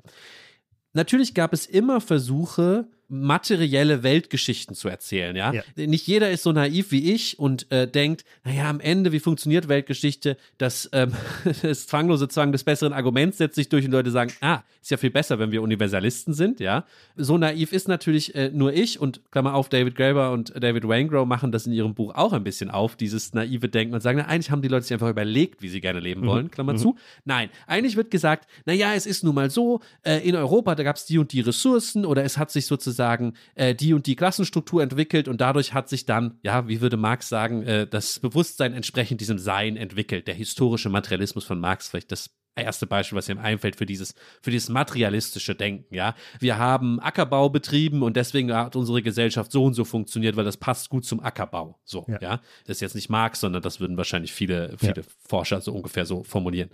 Natürlich 0.93 1.33
gab 1.33 1.53
es 1.53 1.65
immer 1.65 1.99
Versuche, 1.99 2.87
materielle 3.09 4.03
Weltgeschichten 4.03 4.75
zu 4.75 4.87
erzählen, 4.87 5.35
ja? 5.35 5.51
ja. 5.51 5.63
Nicht 5.75 6.07
jeder 6.07 6.29
ist 6.29 6.43
so 6.43 6.51
naiv 6.51 6.91
wie 6.91 7.11
ich 7.11 7.39
und 7.39 7.71
äh, 7.71 7.87
denkt, 7.87 8.23
naja, 8.43 8.69
am 8.69 8.79
Ende, 8.79 9.11
wie 9.11 9.19
funktioniert 9.19 9.67
Weltgeschichte? 9.67 10.37
Das, 10.59 10.89
ähm, 10.93 11.13
das 11.63 11.87
zwanglose 11.87 12.27
Zwang 12.27 12.51
des 12.51 12.63
besseren 12.63 12.93
Arguments 12.93 13.39
setzt 13.39 13.55
sich 13.55 13.67
durch 13.67 13.85
und 13.85 13.91
Leute 13.91 14.11
sagen, 14.11 14.31
ah, 14.41 14.61
ist 14.81 14.91
ja 14.91 14.97
viel 14.97 15.09
besser, 15.09 15.39
wenn 15.39 15.51
wir 15.51 15.61
Universalisten 15.61 16.33
sind, 16.33 16.59
ja? 16.59 16.85
So 17.15 17.37
naiv 17.37 17.73
ist 17.73 17.87
natürlich 17.87 18.35
äh, 18.35 18.51
nur 18.53 18.73
ich 18.73 18.99
und 18.99 19.21
Klammer 19.31 19.55
auf, 19.55 19.69
David 19.69 19.95
Graeber 19.95 20.31
und 20.31 20.53
David 20.61 20.87
Waingrow 20.87 21.27
machen 21.27 21.51
das 21.51 21.65
in 21.65 21.73
ihrem 21.73 21.95
Buch 21.95 22.13
auch 22.15 22.31
ein 22.31 22.43
bisschen 22.43 22.69
auf, 22.69 22.95
dieses 22.95 23.33
naive 23.33 23.69
Denken 23.69 23.95
und 23.95 24.01
sagen, 24.01 24.19
na, 24.19 24.27
eigentlich 24.27 24.51
haben 24.51 24.61
die 24.61 24.67
Leute 24.67 24.83
sich 24.83 24.93
einfach 24.93 25.09
überlegt, 25.09 25.61
wie 25.61 25.69
sie 25.69 25.81
gerne 25.81 25.99
leben 25.99 26.21
mhm. 26.21 26.27
wollen, 26.27 26.51
Klammer 26.51 26.73
mhm. 26.73 26.77
zu. 26.77 26.95
Nein, 27.25 27.49
eigentlich 27.65 27.95
wird 27.95 28.11
gesagt, 28.11 28.47
naja, 28.65 28.93
es 28.93 29.05
ist 29.05 29.23
nun 29.23 29.35
mal 29.35 29.49
so, 29.49 29.81
äh, 30.03 30.27
in 30.27 30.35
Europa, 30.35 30.75
da 30.75 30.83
gab 30.83 30.95
es 30.95 31.05
die 31.05 31.17
und 31.17 31.33
die 31.33 31.41
Ressourcen 31.41 32.05
oder 32.05 32.23
es 32.23 32.37
hat 32.37 32.51
sich 32.51 32.65
sozusagen 32.65 32.98
sozusagen 32.99 33.33
äh, 33.55 33.73
die 33.73 33.93
und 33.93 34.05
die 34.05 34.15
Klassenstruktur 34.15 34.83
entwickelt 34.83 35.27
und 35.27 35.39
dadurch 35.39 35.73
hat 35.73 35.87
sich 35.89 36.05
dann, 36.05 36.37
ja, 36.43 36.67
wie 36.67 36.81
würde 36.81 36.97
Marx 36.97 37.29
sagen, 37.29 37.63
äh, 37.63 37.87
das 37.87 38.19
Bewusstsein 38.19 38.73
entsprechend 38.73 39.21
diesem 39.21 39.39
Sein 39.39 39.77
entwickelt. 39.77 40.27
Der 40.27 40.35
historische 40.35 40.89
Materialismus 40.89 41.45
von 41.45 41.59
Marx, 41.59 41.87
vielleicht 41.87 42.11
das 42.11 42.31
erste 42.55 42.87
Beispiel, 42.87 43.17
was 43.17 43.29
ihm 43.29 43.37
einfällt 43.37 43.77
für 43.77 43.85
dieses, 43.85 44.15
für 44.41 44.51
dieses 44.51 44.67
materialistische 44.67 45.55
Denken, 45.55 45.95
ja. 45.95 46.13
Wir 46.39 46.57
haben 46.57 46.99
Ackerbau 46.99 47.49
betrieben 47.49 48.03
und 48.03 48.17
deswegen 48.17 48.53
hat 48.53 48.75
unsere 48.75 49.01
Gesellschaft 49.01 49.51
so 49.51 49.63
und 49.63 49.75
so 49.75 49.85
funktioniert, 49.85 50.35
weil 50.35 50.43
das 50.45 50.57
passt 50.57 50.89
gut 50.89 51.05
zum 51.05 51.21
Ackerbau. 51.21 51.79
So, 51.85 52.05
ja. 52.09 52.17
ja? 52.21 52.41
Das 52.65 52.77
ist 52.77 52.81
jetzt 52.81 52.95
nicht 52.95 53.09
Marx, 53.09 53.39
sondern 53.39 53.61
das 53.61 53.79
würden 53.79 53.95
wahrscheinlich 53.95 54.33
viele, 54.33 54.75
viele 54.77 55.01
ja. 55.01 55.07
Forscher 55.25 55.61
so 55.61 55.71
ungefähr 55.71 56.05
so 56.05 56.23
formulieren. 56.23 56.69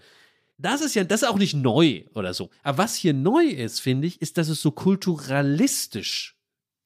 Das 0.57 0.81
ist 0.81 0.95
ja, 0.95 1.03
das 1.03 1.21
ist 1.21 1.27
auch 1.27 1.37
nicht 1.37 1.53
neu 1.53 2.03
oder 2.13 2.33
so. 2.33 2.49
Aber 2.63 2.79
was 2.79 2.95
hier 2.95 3.13
neu 3.13 3.45
ist, 3.45 3.79
finde 3.79 4.07
ich, 4.07 4.21
ist, 4.21 4.37
dass 4.37 4.47
es 4.47 4.61
so 4.61 4.71
kulturalistisch 4.71 6.37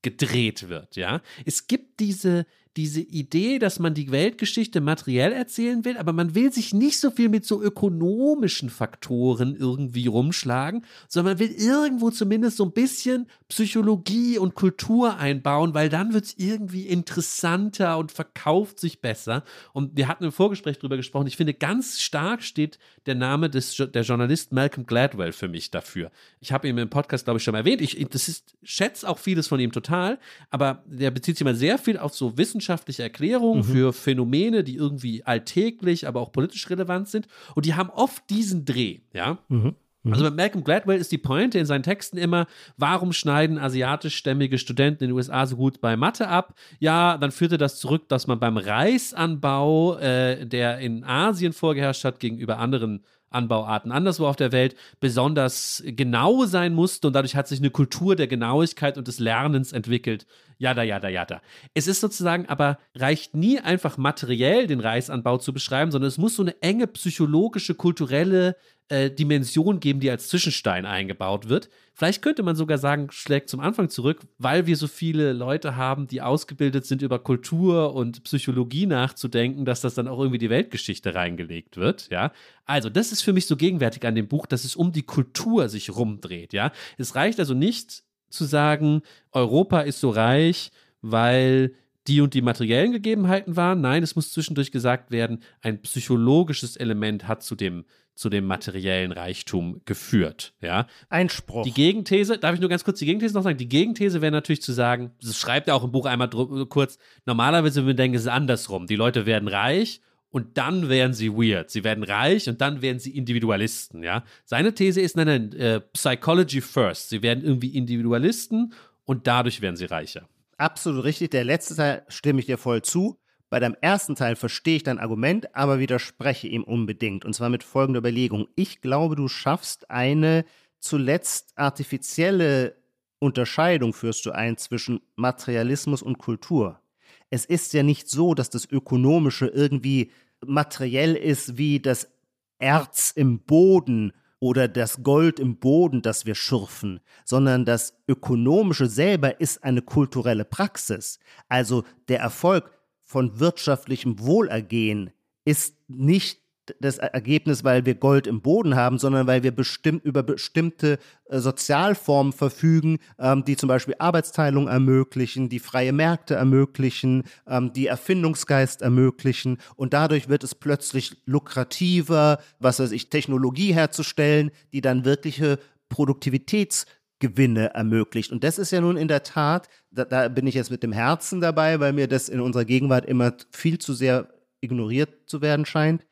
gedreht 0.01 0.69
wird, 0.69 0.95
ja. 0.95 1.21
Es 1.45 1.67
gibt 1.67 1.99
diese, 1.99 2.45
diese 2.79 3.01
Idee, 3.01 3.59
dass 3.59 3.77
man 3.77 3.93
die 3.93 4.09
Weltgeschichte 4.09 4.79
materiell 4.79 5.33
erzählen 5.33 5.83
will, 5.83 5.97
aber 5.97 6.13
man 6.13 6.33
will 6.33 6.53
sich 6.53 6.73
nicht 6.73 6.97
so 6.97 7.11
viel 7.11 7.27
mit 7.27 7.45
so 7.45 7.61
ökonomischen 7.61 8.69
Faktoren 8.69 9.53
irgendwie 9.53 10.07
rumschlagen, 10.07 10.85
sondern 11.09 11.33
man 11.33 11.39
will 11.39 11.51
irgendwo 11.51 12.09
zumindest 12.09 12.55
so 12.55 12.63
ein 12.63 12.71
bisschen 12.71 13.27
Psychologie 13.49 14.37
und 14.37 14.55
Kultur 14.55 15.17
einbauen, 15.17 15.73
weil 15.73 15.89
dann 15.89 16.13
wird 16.13 16.23
es 16.23 16.35
irgendwie 16.37 16.87
interessanter 16.87 17.97
und 17.97 18.13
verkauft 18.13 18.79
sich 18.79 19.01
besser. 19.01 19.43
Und 19.73 19.97
wir 19.97 20.07
hatten 20.07 20.23
im 20.23 20.31
Vorgespräch 20.31 20.79
drüber 20.79 20.95
gesprochen. 20.95 21.27
Ich 21.27 21.35
finde, 21.35 21.53
ganz 21.53 21.99
stark 21.99 22.43
steht 22.43 22.79
der 23.07 23.15
Name 23.15 23.49
des 23.49 23.75
der 23.75 24.03
Journalist 24.03 24.53
Malcolm 24.53 24.85
Gladwell 24.85 25.33
für 25.33 25.49
mich 25.49 25.69
dafür. 25.69 26.11
Ich 26.39 26.53
habe 26.53 26.69
ihn 26.69 26.77
im 26.77 26.89
Podcast, 26.89 27.25
glaube 27.25 27.39
ich, 27.39 27.43
schon 27.43 27.55
erwähnt. 27.55 27.81
Ich 27.81 27.97
das 28.09 28.29
ist, 28.29 28.55
schätze 28.63 29.09
auch 29.09 29.19
vieles 29.19 29.47
von 29.49 29.59
ihm 29.59 29.73
total, 29.73 30.17
aber 30.49 30.81
der 30.85 31.11
bezieht 31.11 31.35
sich 31.35 31.41
immer 31.41 31.55
sehr 31.55 31.77
viel 31.77 31.97
auf 31.97 32.15
so 32.15 32.37
Wissenschaft 32.37 32.68
wissenschaftliche 32.69 33.03
Erklärungen 33.03 33.59
mhm. 33.59 33.63
für 33.71 33.93
Phänomene, 33.93 34.63
die 34.63 34.75
irgendwie 34.75 35.23
alltäglich, 35.23 36.07
aber 36.07 36.21
auch 36.21 36.31
politisch 36.31 36.69
relevant 36.69 37.09
sind. 37.09 37.27
Und 37.55 37.65
die 37.65 37.73
haben 37.73 37.89
oft 37.89 38.29
diesen 38.29 38.65
Dreh, 38.65 38.99
ja. 39.13 39.39
Mhm. 39.49 39.75
mhm. 40.03 40.13
Also 40.13 40.23
bei 40.25 40.31
Malcolm 40.31 40.63
Gladwell 40.63 40.99
ist 40.99 41.11
die 41.11 41.17
Pointe 41.17 41.57
in 41.57 41.65
seinen 41.65 41.83
Texten 41.83 42.17
immer, 42.17 42.45
warum 42.77 43.11
schneiden 43.11 43.57
asiatischstämmige 43.57 44.57
Studenten 44.57 45.03
in 45.03 45.09
den 45.09 45.15
USA 45.15 45.45
so 45.45 45.55
gut 45.55 45.81
bei 45.81 45.97
Mathe 45.97 46.27
ab? 46.27 46.53
Ja, 46.79 47.17
dann 47.17 47.31
führte 47.31 47.57
das 47.57 47.79
zurück, 47.79 48.07
dass 48.07 48.27
man 48.27 48.39
beim 48.39 48.57
Reisanbau, 48.57 49.97
äh, 49.97 50.45
der 50.45 50.79
in 50.79 51.03
Asien 51.03 51.53
vorgeherrscht 51.53 52.05
hat, 52.05 52.19
gegenüber 52.19 52.59
anderen 52.59 53.03
Anbauarten 53.29 53.91
anderswo 53.91 54.27
auf 54.27 54.35
der 54.35 54.51
Welt 54.51 54.75
besonders 54.99 55.83
genau 55.85 56.45
sein 56.45 56.73
musste 56.73 57.07
und 57.07 57.13
dadurch 57.13 57.35
hat 57.35 57.47
sich 57.47 57.59
eine 57.59 57.69
Kultur 57.69 58.15
der 58.15 58.27
Genauigkeit 58.27 58.97
und 58.97 59.07
des 59.07 59.19
Lernens 59.19 59.71
entwickelt. 59.71 60.25
Jada, 60.57 60.83
jada, 60.83 61.07
jada. 61.07 61.41
Es 61.73 61.87
ist 61.87 62.01
sozusagen 62.01 62.47
aber 62.47 62.79
reicht 62.95 63.35
nie 63.35 63.59
einfach 63.59 63.97
materiell 63.97 64.67
den 64.67 64.79
Reisanbau 64.79 65.37
zu 65.37 65.53
beschreiben, 65.53 65.91
sondern 65.91 66.09
es 66.09 66.17
muss 66.17 66.35
so 66.35 66.43
eine 66.43 66.61
enge 66.61 66.87
psychologische, 66.87 67.75
kulturelle 67.75 68.55
äh, 68.89 69.09
Dimension 69.09 69.79
geben, 69.79 69.99
die 69.99 70.09
als 70.09 70.27
Zwischenstein 70.27 70.85
eingebaut 70.85 71.47
wird. 71.47 71.69
Vielleicht 71.93 72.21
könnte 72.21 72.43
man 72.43 72.55
sogar 72.55 72.77
sagen, 72.77 73.09
schlägt 73.11 73.49
zum 73.49 73.59
Anfang 73.59 73.89
zurück, 73.89 74.21
weil 74.37 74.67
wir 74.67 74.75
so 74.77 74.87
viele 74.87 75.33
Leute 75.33 75.75
haben, 75.75 76.07
die 76.07 76.21
ausgebildet 76.21 76.85
sind, 76.85 77.01
über 77.01 77.19
Kultur 77.19 77.93
und 77.93 78.23
Psychologie 78.23 78.85
nachzudenken, 78.85 79.65
dass 79.65 79.81
das 79.81 79.95
dann 79.95 80.07
auch 80.07 80.19
irgendwie 80.19 80.37
die 80.37 80.49
Weltgeschichte 80.49 81.13
reingelegt 81.15 81.77
wird, 81.77 82.09
ja. 82.09 82.31
Also, 82.65 82.89
das 82.89 83.11
ist 83.11 83.21
für 83.21 83.33
mich 83.33 83.47
so 83.47 83.57
gegenwärtig 83.57 84.05
an 84.05 84.15
dem 84.15 84.27
Buch, 84.27 84.45
dass 84.45 84.63
es 84.63 84.75
um 84.75 84.91
die 84.91 85.03
Kultur 85.03 85.69
sich 85.69 85.95
rumdreht, 85.95 86.53
ja. 86.53 86.71
Es 86.97 87.15
reicht 87.15 87.39
also 87.39 87.53
nicht, 87.53 88.03
zu 88.29 88.45
sagen, 88.45 89.01
Europa 89.31 89.81
ist 89.81 89.99
so 89.99 90.09
reich, 90.09 90.71
weil 91.01 91.73
die 92.09 92.21
und 92.21 92.33
die 92.33 92.41
materiellen 92.41 92.91
Gegebenheiten 92.91 93.55
waren. 93.55 93.81
Nein, 93.81 94.01
es 94.01 94.15
muss 94.15 94.31
zwischendurch 94.31 94.71
gesagt 94.71 95.11
werden, 95.11 95.43
ein 95.61 95.81
psychologisches 95.83 96.75
Element 96.75 97.27
hat 97.27 97.43
zu 97.43 97.55
dem, 97.55 97.85
zu 98.15 98.29
dem 98.29 98.45
materiellen 98.45 99.11
Reichtum 99.11 99.81
geführt. 99.85 100.53
Ja? 100.59 100.87
Einspruch. 101.09 101.63
Die 101.63 101.73
Gegenthese, 101.73 102.39
darf 102.39 102.55
ich 102.55 102.59
nur 102.59 102.69
ganz 102.69 102.83
kurz 102.83 102.99
die 102.99 103.05
Gegenthese 103.05 103.35
noch 103.35 103.43
sagen? 103.43 103.59
Die 103.59 103.69
Gegenthese 103.69 104.21
wäre 104.21 104.31
natürlich 104.31 104.63
zu 104.63 104.73
sagen, 104.73 105.11
das 105.21 105.37
schreibt 105.37 105.67
er 105.67 105.75
auch 105.75 105.83
im 105.83 105.91
Buch 105.91 106.07
einmal 106.07 106.29
kurz, 106.29 106.97
normalerweise 107.25 107.81
würden 107.81 107.87
wir 107.87 107.93
denken, 107.93 108.15
es 108.15 108.23
ist 108.23 108.27
andersrum. 108.27 108.87
Die 108.87 108.95
Leute 108.95 109.27
werden 109.27 109.47
reich 109.47 110.01
und 110.31 110.57
dann 110.57 110.89
werden 110.89 111.13
sie 111.13 111.31
weird. 111.31 111.69
Sie 111.69 111.83
werden 111.83 112.03
reich 112.03 112.49
und 112.49 112.59
dann 112.59 112.81
werden 112.81 112.99
sie 112.99 113.15
Individualisten, 113.15 114.03
ja. 114.03 114.23
Seine 114.45 114.73
These 114.73 114.99
ist, 114.99 115.15
nein, 115.15 115.27
nein, 115.27 115.53
äh, 115.53 115.79
Psychology 115.93 116.61
first. 116.61 117.09
Sie 117.09 117.21
werden 117.21 117.43
irgendwie 117.43 117.69
Individualisten 117.69 118.73
und 119.05 119.27
dadurch 119.27 119.61
werden 119.61 119.75
sie 119.75 119.85
reicher. 119.85 120.27
Absolut 120.59 121.05
richtig. 121.05 121.31
Der 121.31 121.45
letzte 121.45 121.75
Teil 121.75 122.03
stimme 122.09 122.41
ich 122.41 122.45
dir 122.45 122.57
voll 122.57 122.81
zu. 122.81 123.17
Bei 123.49 123.59
deinem 123.59 123.77
ersten 123.81 124.15
Teil 124.15 124.35
verstehe 124.35 124.75
ich 124.75 124.83
dein 124.83 124.99
Argument, 124.99 125.55
aber 125.55 125.79
widerspreche 125.79 126.47
ihm 126.47 126.63
unbedingt. 126.63 127.23
Und 127.25 127.33
zwar 127.33 127.49
mit 127.49 127.63
folgender 127.63 127.99
Überlegung. 127.99 128.47
Ich 128.55 128.81
glaube, 128.81 129.15
du 129.15 129.27
schaffst 129.29 129.89
eine 129.89 130.43
zuletzt 130.79 131.53
artifizielle 131.55 132.75
Unterscheidung, 133.19 133.93
führst 133.93 134.25
du 134.25 134.31
ein 134.31 134.57
zwischen 134.57 134.99
Materialismus 135.15 136.01
und 136.01 136.17
Kultur. 136.17 136.81
Es 137.29 137.45
ist 137.45 137.73
ja 137.73 137.81
nicht 137.83 138.09
so, 138.09 138.33
dass 138.33 138.49
das 138.49 138.69
Ökonomische 138.69 139.47
irgendwie 139.47 140.11
materiell 140.45 141.15
ist 141.15 141.57
wie 141.57 141.79
das 141.79 142.11
Erz 142.59 143.11
im 143.15 143.39
Boden 143.39 144.13
oder 144.39 144.67
das 144.67 145.03
Gold 145.03 145.39
im 145.39 145.57
Boden, 145.57 146.01
das 146.01 146.25
wir 146.25 146.35
schürfen, 146.35 147.01
sondern 147.25 147.65
das 147.65 147.93
Ökonomische 148.07 148.87
selber 148.87 149.39
ist 149.41 149.63
eine 149.63 149.81
kulturelle 149.81 150.45
Praxis. 150.45 151.19
Also 151.49 151.83
der 152.07 152.19
Erfolg 152.19 152.71
von 153.03 153.39
wirtschaftlichem 153.39 154.19
Wohlergehen 154.19 155.11
ist 155.45 155.75
nicht 155.87 156.41
das 156.79 156.97
Ergebnis, 156.97 157.63
weil 157.63 157.85
wir 157.85 157.95
Gold 157.95 158.27
im 158.27 158.41
Boden 158.41 158.75
haben, 158.75 158.97
sondern 158.97 159.27
weil 159.27 159.43
wir 159.43 159.51
bestimmt 159.51 160.03
über 160.05 160.23
bestimmte 160.23 160.99
äh, 161.25 161.39
Sozialformen 161.39 162.33
verfügen, 162.33 162.99
ähm, 163.19 163.43
die 163.45 163.55
zum 163.55 163.67
Beispiel 163.67 163.95
Arbeitsteilung 163.99 164.67
ermöglichen, 164.67 165.49
die 165.49 165.59
freie 165.59 165.93
Märkte 165.93 166.35
ermöglichen, 166.35 167.23
ähm, 167.47 167.73
die 167.73 167.87
Erfindungsgeist 167.87 168.81
ermöglichen 168.81 169.57
und 169.75 169.93
dadurch 169.93 170.29
wird 170.29 170.43
es 170.43 170.55
plötzlich 170.55 171.17
lukrativer, 171.25 172.39
was 172.59 172.79
weiß 172.79 172.91
ich, 172.91 173.09
Technologie 173.09 173.73
herzustellen, 173.73 174.51
die 174.73 174.81
dann 174.81 175.05
wirkliche 175.05 175.59
Produktivitätsgewinne 175.89 177.73
ermöglicht. 177.73 178.31
Und 178.31 178.43
das 178.43 178.59
ist 178.59 178.71
ja 178.71 178.81
nun 178.81 178.97
in 178.97 179.07
der 179.07 179.23
Tat, 179.23 179.69
da, 179.91 180.05
da 180.05 180.27
bin 180.27 180.47
ich 180.47 180.55
jetzt 180.55 180.71
mit 180.71 180.83
dem 180.83 180.91
Herzen 180.91 181.41
dabei, 181.41 181.79
weil 181.79 181.93
mir 181.93 182.07
das 182.07 182.29
in 182.29 182.39
unserer 182.39 182.65
Gegenwart 182.65 183.05
immer 183.05 183.33
viel 183.51 183.79
zu 183.79 183.93
sehr 183.93 184.29
ignoriert 184.61 185.09
zu 185.25 185.41
werden 185.41 185.65
scheint 185.65 186.05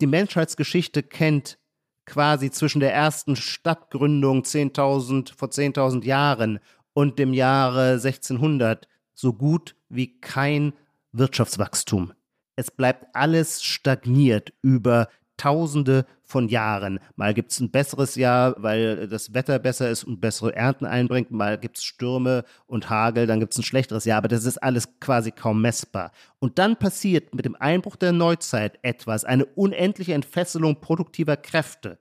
die 0.00 0.06
Menschheitsgeschichte 0.06 1.02
kennt 1.02 1.58
quasi 2.04 2.50
zwischen 2.50 2.80
der 2.80 2.94
ersten 2.94 3.36
Stadtgründung 3.36 4.42
10.000 4.42 5.34
vor 5.34 5.48
10.000 5.48 6.04
Jahren 6.04 6.60
und 6.92 7.18
dem 7.18 7.32
Jahre 7.34 7.92
1600 7.92 8.88
so 9.14 9.32
gut 9.32 9.74
wie 9.88 10.20
kein 10.20 10.72
Wirtschaftswachstum. 11.12 12.12
Es 12.54 12.70
bleibt 12.70 13.14
alles 13.14 13.62
stagniert 13.62 14.52
über 14.62 15.08
Tausende 15.36 16.06
von 16.22 16.48
Jahren. 16.48 16.98
Mal 17.14 17.34
gibt 17.34 17.52
es 17.52 17.60
ein 17.60 17.70
besseres 17.70 18.14
Jahr, 18.14 18.54
weil 18.58 19.08
das 19.08 19.34
Wetter 19.34 19.58
besser 19.58 19.90
ist 19.90 20.04
und 20.04 20.20
bessere 20.20 20.54
Ernten 20.54 20.86
einbringt. 20.86 21.30
Mal 21.30 21.58
gibt 21.58 21.78
es 21.78 21.84
Stürme 21.84 22.44
und 22.66 22.90
Hagel, 22.90 23.26
dann 23.26 23.40
gibt 23.40 23.52
es 23.52 23.58
ein 23.58 23.62
schlechteres 23.62 24.04
Jahr. 24.04 24.18
Aber 24.18 24.28
das 24.28 24.44
ist 24.44 24.58
alles 24.58 24.98
quasi 25.00 25.30
kaum 25.30 25.60
messbar. 25.60 26.12
Und 26.38 26.58
dann 26.58 26.76
passiert 26.76 27.34
mit 27.34 27.44
dem 27.44 27.56
Einbruch 27.56 27.96
der 27.96 28.12
Neuzeit 28.12 28.78
etwas, 28.82 29.24
eine 29.24 29.44
unendliche 29.44 30.14
Entfesselung 30.14 30.80
produktiver 30.80 31.36
Kräfte. 31.36 31.98